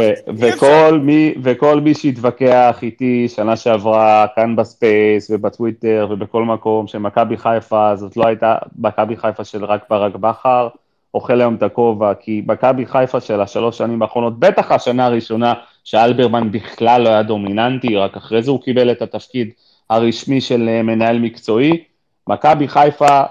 מי, 1.01 1.33
וכל 1.43 1.79
מי 1.79 1.93
שהתווכח 1.93 2.79
איתי 2.81 3.27
שנה 3.35 3.55
שעברה 3.55 4.25
כאן 4.35 4.55
ב 4.55 4.67
Space 4.67 5.27
ובטוויטר 5.29 6.07
ובכל 6.09 6.43
מקום 6.43 6.87
שמכבי 6.87 7.37
חיפה 7.37 7.95
זאת 7.95 8.17
לא 8.17 8.27
הייתה 8.27 8.55
מכבי 8.79 9.17
חיפה 9.17 9.43
של 9.43 9.65
רק 9.65 9.83
ברק 9.89 10.15
בכר, 10.15 10.67
אוכל 11.13 11.41
היום 11.41 11.55
את 11.55 11.63
הכובע, 11.63 12.13
כי 12.13 12.41
מכבי 12.47 12.85
חיפה 12.85 13.19
של 13.19 13.41
השלוש 13.41 13.77
שנים 13.77 14.01
האחרונות, 14.01 14.39
בטח 14.39 14.71
השנה 14.71 15.05
הראשונה 15.05 15.53
שאלברמן 15.83 16.51
בכלל 16.51 17.01
לא 17.01 17.09
היה 17.09 17.23
דומיננטי, 17.23 17.95
רק 17.95 18.17
אחרי 18.17 18.43
זה 18.43 18.51
הוא 18.51 18.61
קיבל 18.61 18.91
את 18.91 19.01
התפקיד 19.01 19.49
הרשמי 19.89 20.41
של 20.41 20.69
אה, 20.69 20.81
מנהל 20.81 21.19
מקצועי, 21.19 21.83
מכבי 22.27 22.67
חיפה 22.67 23.23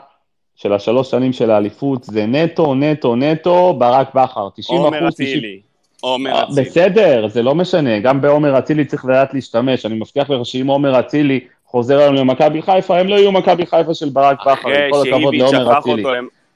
של 0.58 0.72
השלוש 0.72 1.10
שנים 1.10 1.32
של 1.32 1.50
האליפות 1.50 2.04
זה 2.04 2.26
נטו, 2.26 2.74
נטו, 2.74 3.16
נטו, 3.16 3.74
ברק 3.78 4.14
בכר, 4.14 4.48
90 4.56 4.80
עומר 4.80 4.98
אחוז, 4.98 5.14
90 5.14 5.28
אצילי. 5.28 5.60
עומר 6.00 6.32
אה, 6.32 6.42
אצילי. 6.42 6.62
בסדר, 6.62 7.28
זה 7.28 7.42
לא 7.42 7.54
משנה, 7.54 7.98
גם 7.98 8.20
בעומר 8.20 8.58
אצילי 8.58 8.84
צריך 8.84 9.04
לדעת 9.04 9.34
להשתמש, 9.34 9.86
אני 9.86 9.94
מבטיח 9.94 10.30
לך 10.30 10.46
שאם 10.46 10.66
עומר 10.66 11.00
אצילי 11.00 11.40
חוזר 11.66 11.98
היום 11.98 12.14
למכבי 12.14 12.62
חיפה, 12.62 12.98
הם 12.98 13.08
לא 13.08 13.14
יהיו 13.14 13.32
מכבי 13.32 13.66
חיפה 13.66 13.94
של 13.94 14.08
ברק 14.08 14.40
בכר, 14.40 14.68
עם 14.68 14.90
כל 14.90 15.08
הכבוד 15.08 15.34
לעומר 15.34 15.78
אצילי. 15.78 16.02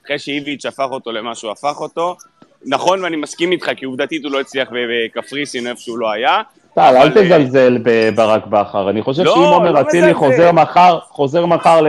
אחרי 0.05 0.19
שאיביץ' 0.19 0.67
הפך 0.67 0.87
אותו 0.91 1.13
למה 1.13 1.35
שהוא 1.35 1.51
הפך 1.51 1.81
אותו, 1.81 2.17
נכון, 2.67 3.05
ואני 3.05 3.17
מסכים 3.17 3.53
איתך, 3.53 3.71
כי 3.77 3.85
עובדתית 3.85 4.25
הוא 4.25 4.33
לא 4.33 4.41
הצליח 4.41 4.69
בקפריסין 4.73 5.67
איפה 5.67 5.81
שהוא 5.81 5.99
לא 5.99 6.11
היה. 6.11 6.43
טל, 6.75 6.81
אל 6.97 6.97
אה, 6.97 7.11
תזלזל 7.11 7.79
בברק 7.83 8.47
בכר, 8.47 8.91
אני 8.91 9.03
חושב 9.03 9.23
לא, 9.23 9.35
שאם 9.35 9.43
עומר 9.43 9.73
לא 9.73 9.81
אצילי 9.81 10.03
מזלזל. 10.03 10.19
חוזר 10.19 10.53
מחר, 10.53 10.99
חוזר 11.09 11.47
מחר 11.47 11.81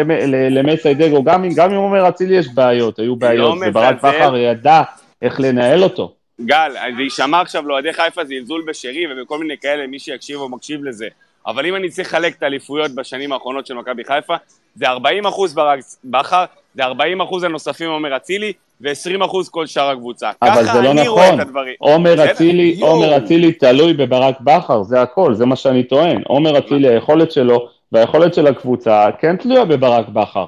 למסיידגו, 0.49 1.23
גם 1.23 1.43
אם- 1.45 1.76
עומר 1.76 2.10
אצילי 2.10 2.35
יש 2.38 2.47
בעיות, 2.53 2.99
היו 2.99 3.15
בעיות, 3.15 3.57
וברק. 3.68 3.95
בכר 3.97 4.38
ידע 4.38 4.81
איך 5.22 5.39
לנהל 5.39 5.84
אותו. 5.84 6.14
גל, 6.41 6.72
זה 6.97 7.01
יישמע 7.01 7.41
עכשיו 7.41 7.68
לאוהדי 7.68 7.93
חיפה 7.93 8.26
זלזול 8.26 8.64
בשרי 8.68 9.05
ובכל 9.11 9.39
מיני 9.39 9.57
כאלה, 9.61 9.88
מי 9.88 9.99
שיקשיב 9.99 10.39
או 10.39 10.49
מקשיב 10.49 10.84
לזה. 10.84 11.07
אבל 11.48 11.65
אם 11.65 11.76
אני 11.76 11.90
צריך 11.90 12.07
לחלק 12.07 12.36
את 12.38 12.44
האליפויות 12.44 12.91
בשנים 12.95 13.32
האחרונות 13.32 13.68
של 13.68 13.74
מכבי 13.74 14.03
חיפה, 14.03 14.36
זה 14.76 14.88
40 14.90 15.26
אחוז 15.26 15.53
ברק 15.53 15.80
בכר, 16.06 16.44
זה 16.76 16.84
40 16.84 17.22
אחוז 17.22 17.44
הנוספים 17.44 17.90
עומר 17.90 18.15
אצילי, 18.18 18.53
ו-20 18.82 19.26
אחוז 19.26 19.49
כל 19.49 19.65
שאר 19.68 19.90
הקבוצה. 19.90 20.32
אבל 20.41 20.64
זה 20.65 20.82
לא 20.82 20.94
נכון. 20.94 21.40
עומר. 21.80 22.32
אצילי. 22.32 22.78
עומר 22.82 23.18
אצילי 23.18 23.52
תלוי 23.52 23.94
בברק 23.94 24.36
בכר, 24.41 24.84
זה 24.84 25.02
הכל, 25.02 25.34
זה 25.34 25.45
מה 25.45 25.56
שאני 25.56 25.84
טוען. 25.84 26.22
עומר 26.28 26.57
אצילי, 26.57 26.88
היכולת 26.88 27.32
שלו 27.32 27.68
והיכולת 27.91 28.34
של 28.34 28.48
הקבוצה 28.48 29.06
כן 29.20 29.36
תלויה 29.36 29.65
בברק 29.65 30.07
בכר. 30.07 30.45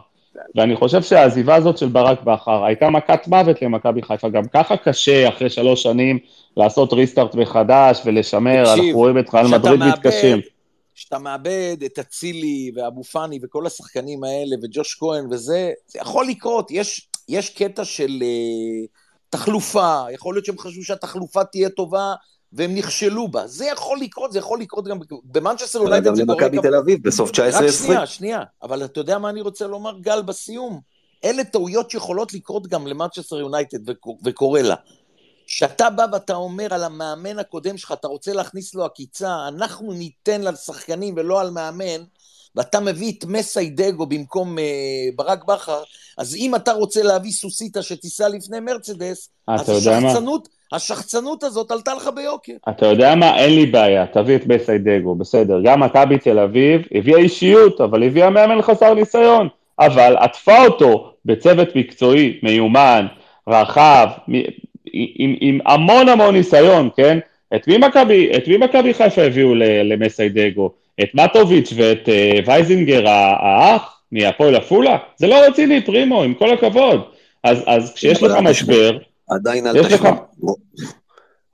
ואני 0.55 0.75
חושב 0.75 1.01
שהעזיבה 1.01 1.55
הזאת 1.55 1.77
של 1.77 1.87
ברק 1.87 2.21
בכר 2.23 2.65
הייתה 2.65 2.89
מכת 2.89 3.27
מוות 3.27 3.61
למכבי 3.61 4.01
חיפה. 4.01 4.29
גם 4.29 4.43
ככה 4.53 4.77
קשה 4.77 5.29
אחרי 5.29 5.49
שלוש 5.49 5.83
שנים 5.83 6.19
לעשות 6.57 6.93
ריסטארט 6.93 7.35
מחדש 7.35 8.01
ולשמר, 8.05 8.63
אנחנו 8.73 8.91
רואים 8.93 9.17
את 9.17 9.29
כשאתה 9.29 9.43
מדריד 9.57 9.79
מאבד- 9.79 9.91
מתקשים. 9.93 10.39
כשאתה 10.95 11.19
מאבד 11.19 11.77
את 11.85 11.99
אצילי 11.99 12.71
ואבו 12.75 13.03
פאני 13.03 13.39
וכל 13.43 13.67
השחקנים 13.67 14.23
האלה 14.23 14.55
וג'וש 14.63 14.95
כהן 14.99 15.25
וזה, 15.31 15.71
זה 15.87 15.99
יכול 15.99 16.27
לקרות, 16.27 16.71
יש, 16.71 17.09
יש 17.29 17.49
קטע 17.49 17.85
של 17.85 18.19
אה, 18.21 18.85
תחלופה, 19.29 20.03
יכול 20.11 20.35
להיות 20.35 20.45
שהם 20.45 20.57
חשבו 20.57 20.83
שהתחלופה 20.83 21.43
תהיה 21.43 21.69
טובה 21.69 22.13
והם 22.53 22.75
נכשלו 22.75 23.27
בה, 23.27 23.47
זה 23.47 23.65
יכול 23.65 23.99
לקרות, 23.99 24.31
זה 24.31 24.39
יכול 24.39 24.59
לקרות 24.59 24.87
גם 24.87 24.99
במנצ'סטר 25.23 25.79
אולי 25.79 26.01
גם 26.01 26.13
למכבי 26.15 26.57
תל 26.61 26.75
אביב 26.75 27.03
בסוף 27.03 27.31
19-20. 27.31 27.33
רק 27.51 27.69
שנייה, 27.71 28.05
שנייה, 28.05 28.39
אבל 28.63 28.85
אתה 28.85 28.99
יודע 28.99 29.17
מה 29.17 29.29
אני 29.29 29.41
רוצה 29.41 29.67
לומר, 29.67 29.99
גל, 29.99 30.21
בסיום? 30.21 30.79
אלה 31.23 31.43
טעויות 31.43 31.91
שיכולות 31.91 32.33
לקרות 32.33 32.67
גם 32.67 32.87
למנצ'סטר 32.87 33.35
יונייטד 33.39 33.89
וקו- 33.89 34.17
וקורה 34.23 34.61
לה. 34.61 34.75
כשאתה 35.47 35.89
בא 35.89 36.05
ואתה 36.11 36.35
אומר 36.35 36.73
על 36.73 36.83
המאמן 36.83 37.39
הקודם 37.39 37.77
שלך, 37.77 37.91
אתה 37.91 38.07
רוצה 38.07 38.33
להכניס 38.33 38.75
לו 38.75 38.85
עקיצה, 38.85 39.35
אנחנו 39.47 39.93
ניתן 39.93 40.41
לשחקנים 40.41 41.13
ולא 41.17 41.41
על 41.41 41.49
מאמן, 41.49 42.03
ואתה 42.55 42.79
מביא 42.79 43.11
את 43.17 43.25
מסיידגו 43.27 44.05
במקום 44.05 44.59
אה, 44.59 44.63
ברק 45.15 45.45
בכר, 45.45 45.83
אז 46.17 46.35
אם 46.35 46.55
אתה 46.55 46.73
רוצה 46.73 47.03
להביא 47.03 47.31
סוסיתא 47.31 47.81
שתיסע 47.81 48.29
לפני 48.29 48.59
מרצדס, 48.59 49.29
אז 49.47 49.69
יודע 49.69 49.99
מה? 49.99 50.07
השחצנות, 50.07 50.47
השחצנות 50.71 51.43
הזאת 51.43 51.71
עלתה 51.71 51.93
לך 51.93 52.09
ביוקר. 52.15 52.53
אתה 52.69 52.85
יודע 52.85 53.15
מה? 53.15 53.37
אין 53.37 53.55
לי 53.55 53.65
בעיה, 53.65 54.05
תביא 54.13 54.35
את 54.35 54.47
מסיידגו, 54.47 55.15
בסדר. 55.15 55.61
גם 55.63 55.79
מכבי 55.79 56.17
תל 56.17 56.39
אביב 56.39 56.81
הביאה 56.91 57.19
אישיות, 57.19 57.81
אבל 57.81 58.03
הביאה 58.03 58.29
מאמן 58.29 58.61
חסר 58.61 58.93
ניסיון. 58.93 59.47
אבל 59.79 60.15
עטפה 60.17 60.65
אותו 60.65 61.13
בצוות 61.25 61.75
מקצועי, 61.75 62.39
מיומן, 62.43 63.07
רחב, 63.47 64.07
עם, 64.93 65.35
עם 65.41 65.59
המון 65.65 66.09
המון 66.09 66.35
ניסיון, 66.35 66.89
כן? 66.97 67.19
את 67.55 67.67
מי 67.67 67.77
מכבי, 67.77 68.31
את 68.37 68.47
מי 68.47 68.57
מכבי 68.57 68.93
חיפה 68.93 69.21
הביאו 69.21 69.55
למסאי 69.83 70.31
דגו? 70.31 70.69
את 71.03 71.09
מטוביץ' 71.13 71.73
ואת 71.75 72.05
אה, 72.09 72.49
וייזינגר 72.49 73.03
האח 73.09 74.01
מהפועל 74.11 74.55
עפולה? 74.55 74.97
זה 75.17 75.27
לא 75.27 75.35
רציני, 75.47 75.81
פרימו, 75.81 76.23
עם 76.23 76.33
כל 76.33 76.53
הכבוד. 76.53 77.01
אז, 77.43 77.57
אז 77.67 77.93
כשיש 77.93 78.23
לך. 78.23 78.31
משבר, 78.41 78.97
עדיין 79.29 79.67
אל 79.67 79.83
תשמע. 79.83 80.11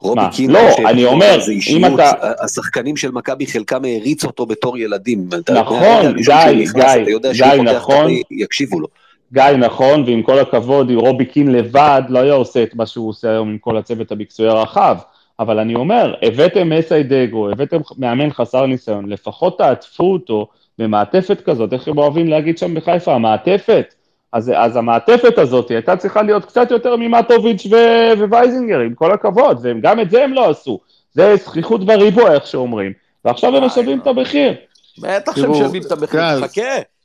רובי? 0.02 0.22
קין, 0.32 0.52
לא, 0.52 0.60
ש- 0.72 0.80
אני 0.80 1.06
אומר, 1.06 1.40
זה 1.40 1.52
עם 1.52 1.58
אישיות, 1.58 1.94
אתה- 1.94 2.32
השחקנים 2.44 2.98
של 2.98 3.12
מכבי 3.12 3.48
חלקם 3.48 3.86
העריץ 3.86 4.24
אותו 4.24 4.46
בתור 4.46 4.78
ילדים. 4.78 5.30
נכון, 5.54 6.16
גיא, 6.16 6.66
גיא, 6.74 7.30
גיא, 7.32 7.62
נכון. 7.62 8.12
יקשיבו 8.32 8.80
לו. 8.80 8.88
גיא, 9.34 9.44
נכון, 9.44 10.04
ועם 10.04 10.24
כל 10.24 10.40
הכבוד, 10.40 10.92
רובי 10.92 11.26
קין 11.26 11.52
לבד 11.52 12.02
לא 12.10 12.20
היה 12.20 12.34
עושה 12.34 12.64
את 12.64 12.76
מה 12.76 12.86
שהוא 12.86 13.10
עושה 13.10 13.30
היום 13.30 13.50
עם 13.50 13.58
כל 13.58 13.78
הצוות 13.78 14.12
המקצועי 14.12 14.50
הרחב. 14.50 14.98
אבל 15.40 15.60
אני 15.60 15.76
אומר, 15.76 16.14
הבאתם 16.22 16.70
מסאי 16.70 17.10
דגו, 17.10 17.50
הבאתם 17.50 17.78
מאמן 17.98 18.34
חסר 18.34 18.66
ניסיון, 18.66 19.10
לפחות 19.10 19.58
תעטפו 19.58 20.14
אותו 20.14 20.48
במעטפת 20.80 21.42
כזאת, 21.42 21.74
איך 21.74 21.88
הם 21.88 21.98
אוהבים 21.98 22.28
להגיד 22.28 22.58
שם 22.58 22.76
בחיפה, 22.76 23.14
המעטפת. 23.16 23.94
אז, 24.34 24.52
אז 24.56 24.76
המעטפת 24.76 25.38
הזאת 25.38 25.70
הייתה 25.70 25.96
צריכה 25.96 26.22
להיות 26.22 26.46
קצת 26.46 26.72
יותר 26.72 26.96
ממטוביץ' 26.96 27.66
ו- 27.72 28.26
ווייזינגר, 28.30 28.80
עם 28.80 28.94
כל 28.94 29.12
הכבוד, 29.12 29.60
וגם 29.62 30.00
את 30.00 30.10
זה 30.10 30.24
הם 30.24 30.34
לא 30.34 30.50
עשו. 30.50 30.80
זה 31.14 31.36
זחיחות 31.36 31.86
בריבוע, 31.86 32.34
איך 32.34 32.48
שאומרים. 32.48 32.94
ועכשיו 33.26 33.56
הם 33.56 33.64
משלמים 33.64 34.00
את 34.00 34.08
המחיר. 34.08 34.54
בטח 35.02 35.36
תראו, 35.36 35.56
שמשלמים 35.56 35.82
את 35.82 35.92
המחיר. 35.92 36.48
חכה, 36.48 36.62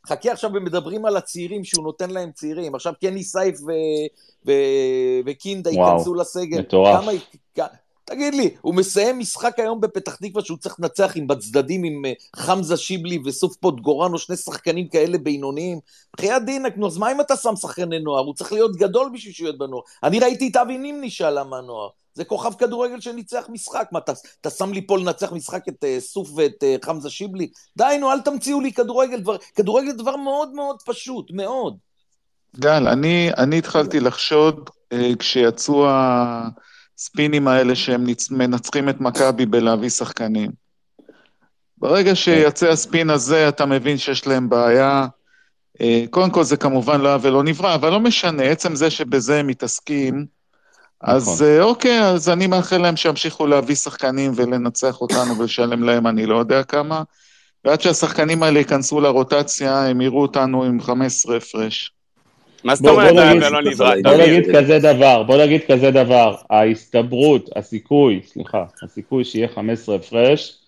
חכה 0.08 0.32
עכשיו 0.32 0.56
הם 0.56 0.64
מדברים 0.64 1.04
על 1.04 1.16
הצעירים 1.16 1.64
שהוא 1.64 1.84
נותן 1.84 2.10
להם 2.10 2.30
צעירים, 2.32 2.74
עכשיו 2.74 2.92
קני 3.00 3.24
סייף 3.24 3.60
ו... 3.60 3.70
ו... 4.46 4.52
וקינדה 5.26 5.70
ייכנסו 5.70 6.14
לסגל. 6.14 6.60
מטורף. 6.60 7.04
כמה... 7.54 7.66
תגיד 8.08 8.34
לי, 8.34 8.50
הוא 8.60 8.74
מסיים 8.74 9.18
משחק 9.18 9.58
היום 9.58 9.80
בפתח 9.80 10.14
תקווה 10.14 10.44
שהוא 10.44 10.58
צריך 10.58 10.76
לנצח 10.80 11.12
עם 11.16 11.26
בצדדים 11.26 11.84
עם 11.84 12.04
אה, 12.04 12.12
חמזה 12.36 12.76
שיבלי 12.76 13.18
וסוף 13.24 13.56
פוטגורנו, 13.56 14.18
שני 14.18 14.36
שחקנים 14.36 14.88
כאלה 14.88 15.18
בינוניים. 15.18 15.80
בחייאת 16.16 16.44
דינק, 16.44 16.76
נו, 16.76 16.86
אז 16.86 16.98
מה 16.98 17.12
אם 17.12 17.20
אתה 17.20 17.36
שם 17.36 17.56
שחקני 17.56 17.98
נוער? 17.98 18.24
הוא 18.24 18.34
צריך 18.34 18.52
להיות 18.52 18.76
גדול 18.76 19.10
בשביל 19.14 19.32
שהוא 19.32 19.46
יהיה 19.48 19.58
בנוער. 19.58 19.82
אני 20.02 20.20
ראיתי 20.20 20.48
את 20.48 20.56
אבי 20.56 20.78
נימני 20.78 21.10
שעלה 21.10 21.44
מהנוער. 21.44 21.88
זה 22.16 22.24
כוכב 22.24 22.52
כדורגל 22.58 23.00
שניצח 23.00 23.44
משחק. 23.48 23.88
מה, 23.92 23.98
אתה, 23.98 24.12
אתה 24.40 24.50
שם 24.50 24.72
לי 24.72 24.86
פה 24.86 24.98
לנצח 24.98 25.32
משחק 25.32 25.68
את 25.68 25.84
uh, 25.84 26.00
סוף 26.00 26.30
ואת 26.36 26.62
uh, 26.62 26.86
חמזה 26.86 27.10
שיבלי? 27.10 27.48
די, 27.76 27.96
נו, 28.00 28.12
אל 28.12 28.20
תמציאו 28.20 28.60
לי 28.60 28.72
כדורגל. 28.72 29.20
דבר, 29.20 29.36
כדורגל 29.54 29.90
זה 29.90 29.96
דבר 29.96 30.16
מאוד 30.16 30.54
מאוד 30.54 30.76
פשוט, 30.86 31.30
מאוד. 31.30 31.76
גל, 32.56 32.88
אני, 32.88 33.30
אני 33.38 33.58
התחלתי 33.58 34.00
לחשוד 34.00 34.70
אה, 34.92 35.10
כשיצאו 35.18 35.86
הספינים 35.88 37.48
האלה 37.48 37.74
שהם 37.74 38.06
ניצ- 38.06 38.30
מנצחים 38.30 38.88
את 38.88 39.00
מכבי 39.00 39.46
בלהביא 39.46 39.88
שחקנים. 39.88 40.50
ברגע 41.78 42.14
שיצא 42.14 42.68
הספין 42.68 43.10
הזה, 43.10 43.48
אתה 43.48 43.66
מבין 43.66 43.98
שיש 43.98 44.26
להם 44.26 44.48
בעיה. 44.48 45.06
קודם 46.10 46.30
כל 46.30 46.44
זה 46.44 46.56
כמובן 46.56 47.00
לא 47.00 47.08
היה 47.08 47.18
ולא 47.22 47.42
נברא, 47.42 47.74
אבל 47.74 47.90
לא 47.90 48.00
משנה, 48.00 48.42
עצם 48.42 48.74
זה 48.74 48.90
שבזה 48.90 49.40
הם 49.40 49.46
מתעסקים, 49.46 50.26
נכון. 51.02 51.46
אה, 51.46 51.62
אוקיי, 51.62 52.02
אז 52.02 52.28
אני 52.28 52.46
מאחל 52.46 52.78
להם 52.78 52.96
שימשיכו 52.96 53.46
להביא 53.46 53.74
שחקנים 53.74 54.32
ולנצח 54.34 55.00
אותנו 55.00 55.38
ולשלם 55.38 55.82
להם 55.82 56.06
אני 56.06 56.26
לא 56.26 56.36
יודע 56.36 56.62
כמה, 56.62 57.02
ועד 57.64 57.80
שהשחקנים 57.80 58.42
האלה 58.42 58.58
ייכנסו 58.58 59.00
לרוטציה, 59.00 59.86
הם 59.86 60.00
יראו 60.00 60.22
אותנו 60.22 60.64
עם 60.64 60.80
15 60.80 61.36
הפרש. 61.36 61.92
מה 62.64 62.74
זאת 62.74 62.86
אומרת 62.86 63.12
ולא 63.12 63.62
נברא? 63.62 63.94
בוא? 64.02 64.12
נגיד 64.12 64.56
כזה 64.56 64.78
דבר, 64.78 65.22
בוא 65.22 65.36
נגיד 65.36 65.60
כזה 65.68 65.90
דבר, 65.90 66.34
ההסתברות, 66.50 67.50
הסיכוי, 67.56 68.20
סליחה, 68.26 68.64
הסיכוי 68.82 69.24
שיהיה 69.24 69.48
15 69.48 69.96
הפרש, 69.96 70.58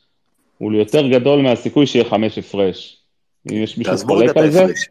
הוא 0.58 0.72
יותר 0.72 1.08
גדול 1.08 1.42
מהסיכוי 1.42 1.86
שיהיה 1.86 2.04
5 2.04 2.38
הפרש. 2.38 2.96
אם 3.50 3.56
יש 3.56 3.78
מישהו 3.78 3.98
חולק 3.98 4.36
על 4.36 4.50
זה? 4.50 4.60
ההפרש. 4.60 4.88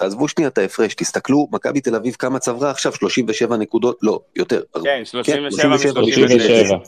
תעזבו 0.00 0.28
שנייה 0.28 0.48
את 0.48 0.58
ההפרש, 0.58 0.94
תסתכלו, 0.94 1.48
מכבי 1.52 1.80
תל 1.80 1.94
אביב 1.94 2.16
כמה 2.18 2.38
צברה 2.38 2.70
עכשיו? 2.70 2.92
37 2.92 3.56
נקודות? 3.56 3.98
לא, 4.02 4.20
יותר. 4.36 4.62
כן, 4.84 5.02
37 5.04 5.50
37, 5.50 6.00
מ-39. 6.00 6.12
37. 6.12 6.78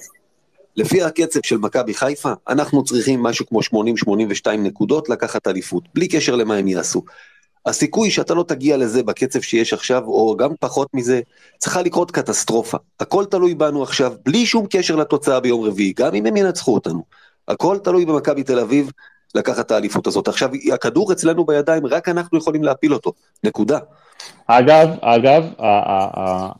לפי 0.76 1.02
הקצב 1.02 1.40
של 1.44 1.58
מכבי 1.58 1.94
חיפה, 1.94 2.32
אנחנו 2.48 2.84
צריכים 2.84 3.22
משהו 3.22 3.46
כמו 3.46 3.60
80-82 3.60 4.50
נקודות 4.58 5.08
לקחת 5.08 5.46
אליפות, 5.46 5.84
בלי 5.94 6.08
קשר 6.08 6.36
למה 6.36 6.56
הם 6.56 6.68
יעשו. 6.68 7.02
הסיכוי 7.66 8.10
שאתה 8.10 8.34
לא 8.34 8.44
תגיע 8.48 8.76
לזה 8.76 9.02
בקצב 9.02 9.40
שיש 9.40 9.72
עכשיו, 9.72 10.04
או 10.04 10.36
גם 10.36 10.50
פחות 10.60 10.88
מזה, 10.94 11.20
צריכה 11.58 11.82
לקרות 11.82 12.10
קטסטרופה. 12.10 12.78
הכל 13.00 13.24
תלוי 13.24 13.54
בנו 13.54 13.82
עכשיו, 13.82 14.12
בלי 14.24 14.46
שום 14.46 14.66
קשר 14.70 14.96
לתוצאה 14.96 15.40
ביום 15.40 15.64
רביעי, 15.64 15.92
גם 15.96 16.14
אם 16.14 16.26
הם 16.26 16.36
ינצחו 16.36 16.74
אותנו. 16.74 17.02
הכל 17.48 17.78
תלוי 17.84 18.04
במכבי 18.04 18.42
תל 18.42 18.58
אביב 18.58 18.90
לקחת 19.34 19.66
את 19.66 19.70
האליפות 19.70 20.06
הזאת. 20.06 20.28
עכשיו, 20.28 20.50
הכדור 20.74 21.12
אצלנו 21.12 21.44
בידיים, 21.44 21.86
רק 21.86 22.08
אנחנו 22.08 22.38
יכולים 22.38 22.62
להפיל 22.62 22.94
אותו. 22.94 23.12
נקודה. 23.44 23.78
אגב, 24.46 24.88
אגב, 25.00 25.44
ה- 25.58 25.66
ה- 25.66 26.20
ה- 26.20 26.52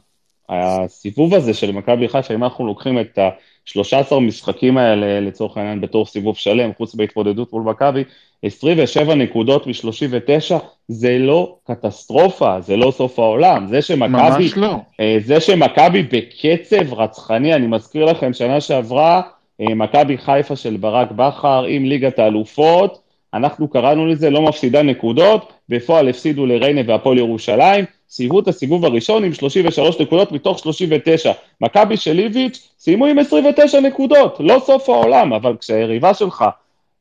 הסיבוב 0.49 1.35
הזה 1.35 1.55
של 1.55 1.73
מכבי 1.73 2.09
חיפה, 2.09 2.35
אם 2.35 2.45
אנחנו 2.45 2.67
לוקחים 2.67 3.01
את 3.01 3.19
ה-13 3.19 4.15
משחקים 4.21 4.79
האלה, 4.79 5.21
לצורך 5.21 5.57
העניין, 5.57 5.81
בתור 5.81 6.07
סיבוב 6.07 6.37
שלם, 6.37 6.71
חוץ 6.77 6.95
בהתמודדות 6.95 7.53
מול 7.53 7.63
מכבי, 7.63 8.05
27 8.43 9.15
נקודות 9.15 9.67
מ-39, 9.67 10.55
זה 10.89 11.19
לא 11.19 11.57
קטסטרופה, 11.65 12.61
זה 12.61 12.77
לא 12.77 12.91
סוף 12.91 13.19
העולם. 13.19 13.67
זה 13.71 13.83
שמכבי, 13.83 14.09
ממש 14.09 14.57
לא. 14.57 14.77
אה, 15.01 15.17
זה 15.25 15.41
שמכבי 15.41 16.03
בקצב 16.03 16.95
רצחני, 16.95 17.55
אני 17.55 17.67
מזכיר 17.67 18.05
לכם, 18.05 18.33
שנה 18.33 18.61
שעברה, 18.61 19.23
מכבי 19.69 20.19
חיפה 20.19 20.57
של 20.57 20.77
ברק 20.77 21.11
בכר 21.11 21.65
עם 21.69 21.85
ליגת 21.85 22.19
האלופות, 22.19 22.99
אנחנו 23.35 23.69
קראנו 23.69 24.07
לזה 24.07 24.31
לא 24.31 24.43
מפסידה 24.43 24.83
נקודות, 24.83 25.53
בפועל 25.69 26.09
הפסידו 26.09 26.47
לריינה 26.47 26.81
והפועל 26.87 27.19
ירושלים, 27.19 27.85
סיימו 28.11 28.41
את 28.41 28.49
הסיבוב 28.49 28.85
הראשון 28.85 29.25
עם 29.25 29.33
33 29.35 30.01
נקודות 30.01 30.33
מתוך 30.33 30.59
39. 30.59 31.33
מכבי 31.61 31.97
של 31.97 32.19
איביץ' 32.19 32.69
סיימו 32.79 33.07
עם 33.07 33.19
29 33.19 33.81
נקודות, 33.81 34.37
לא 34.41 34.63
סוף 34.67 34.89
העולם, 34.89 35.33
אבל 35.33 35.57
כשהיריבה 35.61 36.15
שלך 36.15 36.45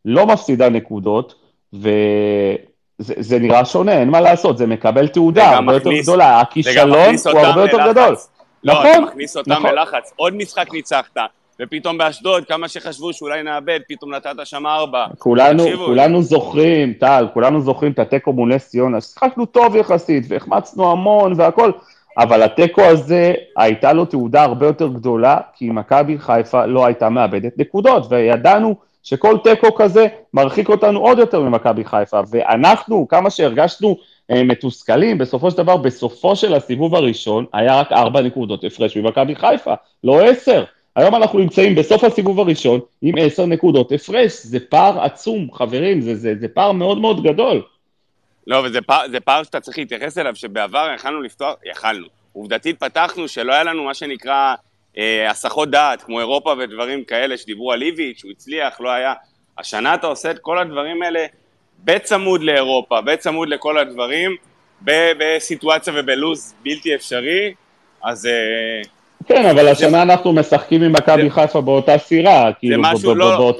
לא 0.05 0.25
מפסידה 0.25 0.69
נקודות, 0.69 1.35
וזה 1.73 2.55
זה 2.99 3.39
נראה 3.39 3.65
שונה, 3.65 3.99
אין 3.99 4.09
מה 4.09 4.21
לעשות, 4.21 4.57
זה 4.57 4.67
מקבל 4.67 5.07
תעודה 5.07 5.41
זה 5.41 5.55
הרבה 5.55 5.73
יותר 5.73 5.89
מכניס- 5.89 6.03
גדולה, 6.03 6.25
זה 6.61 6.71
גם 6.75 6.91
הכישלון 6.93 7.15
הוא 7.33 7.39
הרבה 7.45 7.61
יותר. 7.61 7.91
גדול. 7.91 8.15
לא, 8.63 8.73
נכון, 8.73 8.93
זה 8.93 8.99
מכניס 8.99 9.37
אותם 9.37 9.51
נכון. 9.51 9.99
עוד 10.15 10.35
משחק 10.35 10.73
ניצחת, 10.73 11.17
ופתאום 11.61 11.97
באשדוד, 11.97 12.45
כמה 12.45 12.67
שחשבו 12.67 13.13
שאולי 13.13 13.43
נאבד, 13.43 13.79
פתאום 13.87 14.13
נתת 14.13 14.35
שם 14.43 14.67
ארבע. 14.67 15.05
כולנו, 15.17 15.63
תקשיבו, 15.63 15.85
כולנו 15.85 16.21
זוכרים, 16.21 16.93
טל, 16.93 17.27
כולנו 17.33 17.61
זוכרים 17.61 17.91
את 17.91 17.99
התיקו 17.99 18.33
מול 18.33 18.55
נס 18.55 18.69
ציונה, 18.69 19.01
שיחקנו 19.01 19.45
טוב 19.45 19.75
יחסית, 19.75 20.23
והחמצנו 20.27 20.91
המון 20.91 21.33
והכל, 21.37 21.71
אבל 22.17 22.43
התיקו 22.43 22.81
הזה, 22.81 23.33
הייתה 23.57 23.93
לו 23.93 24.05
תעודה 24.05 24.43
הרבה 24.43 24.65
יותר 24.65 24.87
גדולה, 24.87 25.37
כי 25.55 25.69
מכבי 25.69 26.19
חיפה 26.19 26.65
לא 26.65 26.85
הייתה 26.85 27.09
מאבדת 27.09 27.53
נקודות, 27.57 28.05
וידענו 28.09 28.75
שכל 29.03 29.37
תיקו 29.43 29.75
כזה 29.75 30.07
מרחיק 30.33 30.69
אותנו 30.69 30.99
עוד 30.99 31.19
יותר 31.19 31.41
ממכבי 31.41 31.85
חיפה, 31.85 32.21
ואנחנו, 32.29 33.07
כמה 33.07 33.29
שהרגשנו 33.29 33.97
אה, 34.31 34.43
מתוסכלים, 34.43 35.17
בסופו 35.17 35.51
של 35.51 35.57
דבר, 35.57 35.77
בסופו 35.77 36.35
של 36.35 36.53
הסיבוב 36.53 36.95
הראשון, 36.95 37.45
היה 37.53 37.79
רק 37.79 37.91
ארבע 37.91 38.21
נקודות 38.21 38.63
הפרש 38.63 38.97
ממכבי 38.97 39.35
חיפה, 39.35 39.73
לא 40.03 40.21
עשר. 40.21 40.63
היום 40.95 41.15
אנחנו 41.15 41.39
נמצאים 41.39 41.75
בסוף 41.75 42.03
הסיבוב 42.03 42.39
הראשון 42.39 42.79
עם 43.01 43.15
עשר 43.17 43.45
נקודות 43.45 43.91
הפרש, 43.91 44.31
זה 44.43 44.59
פער 44.59 45.01
עצום, 45.01 45.53
חברים, 45.53 46.01
זה, 46.01 46.15
זה, 46.15 46.33
זה 46.39 46.47
פער 46.47 46.71
מאוד 46.71 46.97
מאוד 46.97 47.23
גדול. 47.23 47.61
לא, 48.47 48.61
וזה 48.65 48.81
פער, 48.81 49.05
פער 49.25 49.43
שאתה 49.43 49.59
צריך 49.59 49.77
להתייחס 49.77 50.17
אליו, 50.17 50.35
שבעבר 50.35 50.91
יכלנו 50.95 51.21
לפתוח, 51.21 51.55
יכלנו. 51.71 52.07
עובדתית 52.33 52.79
פתחנו 52.79 53.27
שלא 53.27 53.53
היה 53.53 53.63
לנו 53.63 53.83
מה 53.83 53.93
שנקרא 53.93 54.55
אה, 54.97 55.29
הסחות 55.29 55.69
דעת, 55.69 56.03
כמו 56.03 56.19
אירופה 56.19 56.53
ודברים 56.59 57.03
כאלה 57.03 57.37
שדיברו 57.37 57.71
על 57.71 57.81
איביץ', 57.81 58.23
הוא 58.23 58.31
הצליח, 58.31 58.81
לא 58.81 58.89
היה. 58.89 59.13
השנה 59.57 59.93
אתה 59.93 60.07
עושה 60.07 60.31
את 60.31 60.39
כל 60.39 60.59
הדברים 60.59 61.03
האלה 61.03 61.25
בצמוד 61.83 62.41
לאירופה, 62.43 63.01
בצמוד 63.01 63.49
לכל 63.49 63.77
הדברים, 63.77 64.35
בסיטואציה 64.81 65.93
ובלוז 65.97 66.53
בלתי 66.63 66.95
אפשרי, 66.95 67.53
אז 68.03 68.25
אה, 68.25 68.81
כן, 69.27 69.45
אבל 69.45 69.67
השנה 69.67 70.01
אנחנו 70.01 70.33
משחקים 70.33 70.83
עם 70.83 70.91
מכבי 70.91 71.29
חיפה 71.29 71.61
באותה 71.61 71.97
סירה, 71.97 72.51
כאילו, 72.59 72.83
לא- 73.15 73.53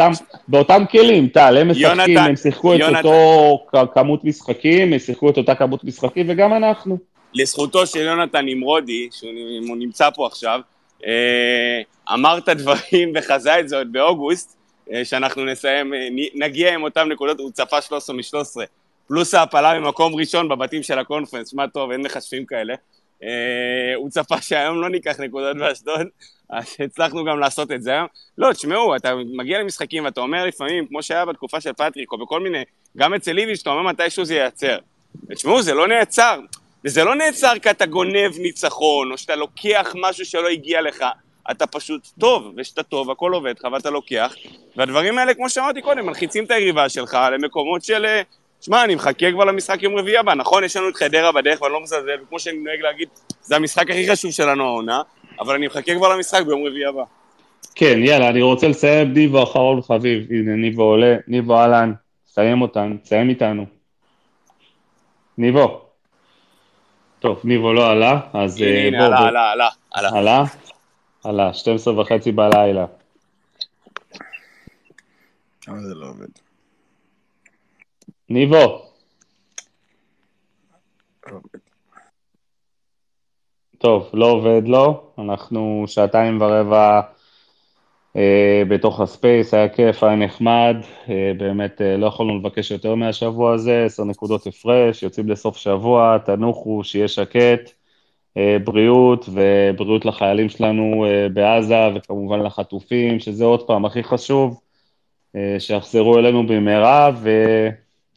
באותם, 0.48 0.86
כלים, 0.92 1.28
טל, 1.28 1.58
הם 1.58 1.72
משחקים, 1.72 2.18
הם 2.18 2.36
שיחקו 2.36 2.76
את. 2.76 2.82
אותו 2.82 3.88
כמות 3.94 4.24
משחקים, 4.24 4.94
הם 4.94 5.00
שיחקו 5.00 5.30
את 5.30 5.38
אותה 5.38 5.56
כמות 5.56 5.84
משחקים, 5.84 6.26
וגם 6.30 6.54
אנחנו. 6.54 6.98
לזכותו 7.34 7.88
של 7.88 8.00
יונתן 8.00 8.46
נמרודי, 8.46 9.10
שהוא 9.12 9.78
נמצא 9.78 10.10
פה 10.10 10.28
עכשיו, 10.28 10.60
אה, 11.06 11.82
אמר 12.14 12.38
את 12.38 12.48
הדברים 12.48 13.12
וחזה 13.16 13.60
את 13.60 13.70
זה 13.70 13.78
עוד 13.78 13.92
באוגוסט, 13.92 14.58
אה, 14.94 15.06
שאנחנו 15.06 15.46
נסיים, 15.46 15.94
אה, 15.94 16.08
נגיע 16.36 16.74
עם 16.74 16.84
אותן 16.84 17.10
נקודות, 17.10 17.40
הוא 17.40 17.52
צפה 17.52 17.82
13 17.82 18.16
מ-13, 18.16 18.62
פלוס 19.08 19.34
ההעפלה 19.34 19.80
ממקום 19.80 20.16
ראשון 20.16 20.50
בבתים 20.50 20.84
של 20.84 21.00
הקונפרנס, 21.00 21.52
שמע 21.52 21.68
טוב, 21.68 21.92
אין 21.92 22.02
מחשבים 22.02 22.46
כאלה. 22.46 22.74
אה, 23.24 23.96
הוא 23.96 24.10
צפה 24.10 24.42
שהיום 24.42 24.82
לא 24.82 24.90
ניקח 24.90 25.20
נקודות 25.20 25.58
באשדוד, 25.58 26.08
אז 26.50 26.76
הצלחנו 26.80 27.26
גם 27.26 27.40
לעשות 27.40 27.72
את 27.72 27.84
זה 27.84 27.92
היום. 27.92 28.08
לא, 28.38 28.54
תשמעו, 28.54 28.96
אתה 28.96 29.16
מגיע 29.34 29.60
למשחקים 29.60 30.06
ואתה 30.06 30.22
אומר 30.22 30.46
לפעמים, 30.46 30.88
כמו 30.88 31.04
שהיה 31.04 31.26
בתקופה 31.26 31.62
של 31.62 31.74
פטריק, 31.74 32.12
או 32.12 32.18
בכל 32.18 32.40
מיני, 32.40 32.64
גם 32.98 33.14
אצל 33.14 33.38
איביץ', 33.38 33.62
אתה 33.62 33.70
אומר 33.70 33.82
מתישהו 33.82 34.26
זה 34.26 34.36
ייעצר. 34.36 34.78
ותשמעו, 35.30 35.62
זה 35.62 35.74
לא 35.74 35.88
נעצר. 35.88 36.40
וזה 36.86 37.04
לא 37.04 37.16
נעצר 37.16 37.54
כי 37.62 37.70
אתה 37.70 37.86
גונב 37.86 38.38
ניצחון, 38.40 39.12
או 39.12 39.18
שאתה 39.18 39.36
לוקח 39.36 39.96
משהו 40.02 40.26
שלא 40.26 40.48
הגיע 40.48 40.82
לך. 40.82 41.06
אתה 41.52 41.68
פשוט 41.68 42.08
טוב, 42.20 42.54
וכשאתה 42.58 42.84
טוב, 42.84 43.12
הכל 43.12 43.34
עובד 43.34 43.54
לך 43.60 43.68
ואתה 43.74 43.90
לוקח. 43.90 44.36
והדברים 44.78 45.18
האלה, 45.18 45.34
כמו 45.34 45.50
שאמרתי 45.50 45.82
קודם, 45.82 46.06
מלחיצים 46.06 46.44
את 46.44 46.52
היריבה 46.52 46.90
שלך 46.90 47.18
למקומות 47.32 47.84
של... 47.84 48.06
שמע, 48.62 48.84
אני 48.84 48.96
מחכה 48.96 49.32
כבר 49.32 49.46
למשחק 49.46 49.84
יום 49.84 49.96
רביעי 49.96 50.18
הבא. 50.18 50.34
נכון, 50.34 50.64
יש 50.64 50.76
לנו 50.76 50.90
את 50.90 50.96
חדרה 50.96 51.32
בדרך 51.32 51.62
ואני 51.62 51.74
לא 51.74 51.82
מזלזל, 51.82 52.18
וכמו 52.24 52.40
שאני 52.40 52.58
נוהג 52.58 52.82
להגיד, 52.82 53.10
זה 53.42 53.56
המשחק 53.56 53.90
הכי 53.90 54.12
חשוב 54.12 54.32
שלנו 54.32 54.64
העונה, 54.64 55.02
אבל 55.40 55.56
אני 55.56 55.68
מחכה 55.68 55.96
כבר 55.96 56.16
למשחק 56.16 56.42
ביום 56.46 56.68
רביעי 56.68 56.86
הבא. 56.86 57.04
כן, 57.76 58.00
יאללה, 58.04 58.30
אני 58.30 58.42
רוצה 58.42 58.68
לסיים 58.68 59.14
ניבו 59.14 59.44
אחרון 59.44 59.82
חביב, 59.82 60.32
הנה 60.32 60.56
ניבו 60.56 60.84
עולה, 60.84 61.16
ניבו 61.28 61.58
אהלן, 61.58 61.94
סיים 62.28 62.62
אותנו, 62.62 62.96
סיים 63.06 63.30
איתנו. 63.30 63.66
ניבו. 65.38 65.82
טוב, 67.20 67.42
ניבו 67.44 67.74
לא 67.74 67.90
עלה, 67.90 68.20
אז 68.34 68.62
הנה, 68.62 68.70
אה, 68.70 68.88
הנה, 68.88 68.98
בוא, 68.98 69.06
עלה, 69.06 69.20
בוא. 69.20 69.28
עלה, 69.28 69.52
עלה, 69.52 69.70
עלה. 69.92 70.10
עלה? 70.20 70.44
עלה, 71.24 71.54
12 71.54 72.02
וחצי 72.02 72.32
בלילה. 72.32 72.86
אבל 75.68 75.80
זה 75.80 75.96
לא 75.96 76.06
עובד. 76.06 76.51
ניבו. 78.34 78.82
טוב, 83.78 84.10
לא 84.14 84.26
עובד 84.26 84.62
לו, 84.66 85.04
אנחנו 85.18 85.84
שעתיים 85.88 86.42
ורבע 86.42 87.02
אה, 88.16 88.64
בתוך 88.68 89.00
הספייס, 89.00 89.54
היה 89.54 89.70
כיף, 89.70 90.04
היה 90.04 90.16
נחמד, 90.16 90.76
אה, 91.10 91.32
באמת 91.38 91.82
אה, 91.82 91.98
לא 91.98 92.06
יכולנו 92.06 92.40
לבקש 92.40 92.72
יותר 92.72 92.96
מהשבוע 92.96 93.54
הזה, 93.54 93.84
עשר 93.86 94.04
נקודות 94.04 94.48
הפרש, 94.48 95.04
יוצאים 95.04 95.30
לסוף 95.30 95.58
שבוע, 95.58 96.18
תנוחו, 96.18 96.84
שיהיה 96.84 97.08
שקט, 97.08 97.72
אה, 98.38 98.58
בריאות 98.64 99.30
ובריאות 99.30 100.06
לחיילים 100.06 100.50
שלנו 100.50 101.06
אה, 101.06 101.30
בעזה 101.30 101.88
וכמובן 101.96 102.40
לחטופים, 102.40 103.20
שזה 103.20 103.46
עוד 103.46 103.68
פעם 103.68 103.86
הכי 103.86 104.04
חשוב, 104.04 104.62
אה, 105.36 105.56
שיחזרו 105.60 106.20
אלינו 106.20 106.48
במהרה 106.48 107.12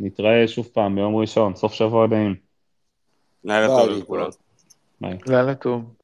ונתראה 0.01 0.49
שוב 0.49 0.69
פעם 0.73 0.95
ביום 0.95 1.17
ראשון, 1.17 1.55
סוף 1.55 1.73
שבוע 1.73 2.07
נעים. 2.07 2.35
לילה 3.45 3.67
טוב 3.67 3.89
לכולם. 3.89 4.29
לילה 5.27 5.55
טוב. 5.55 5.95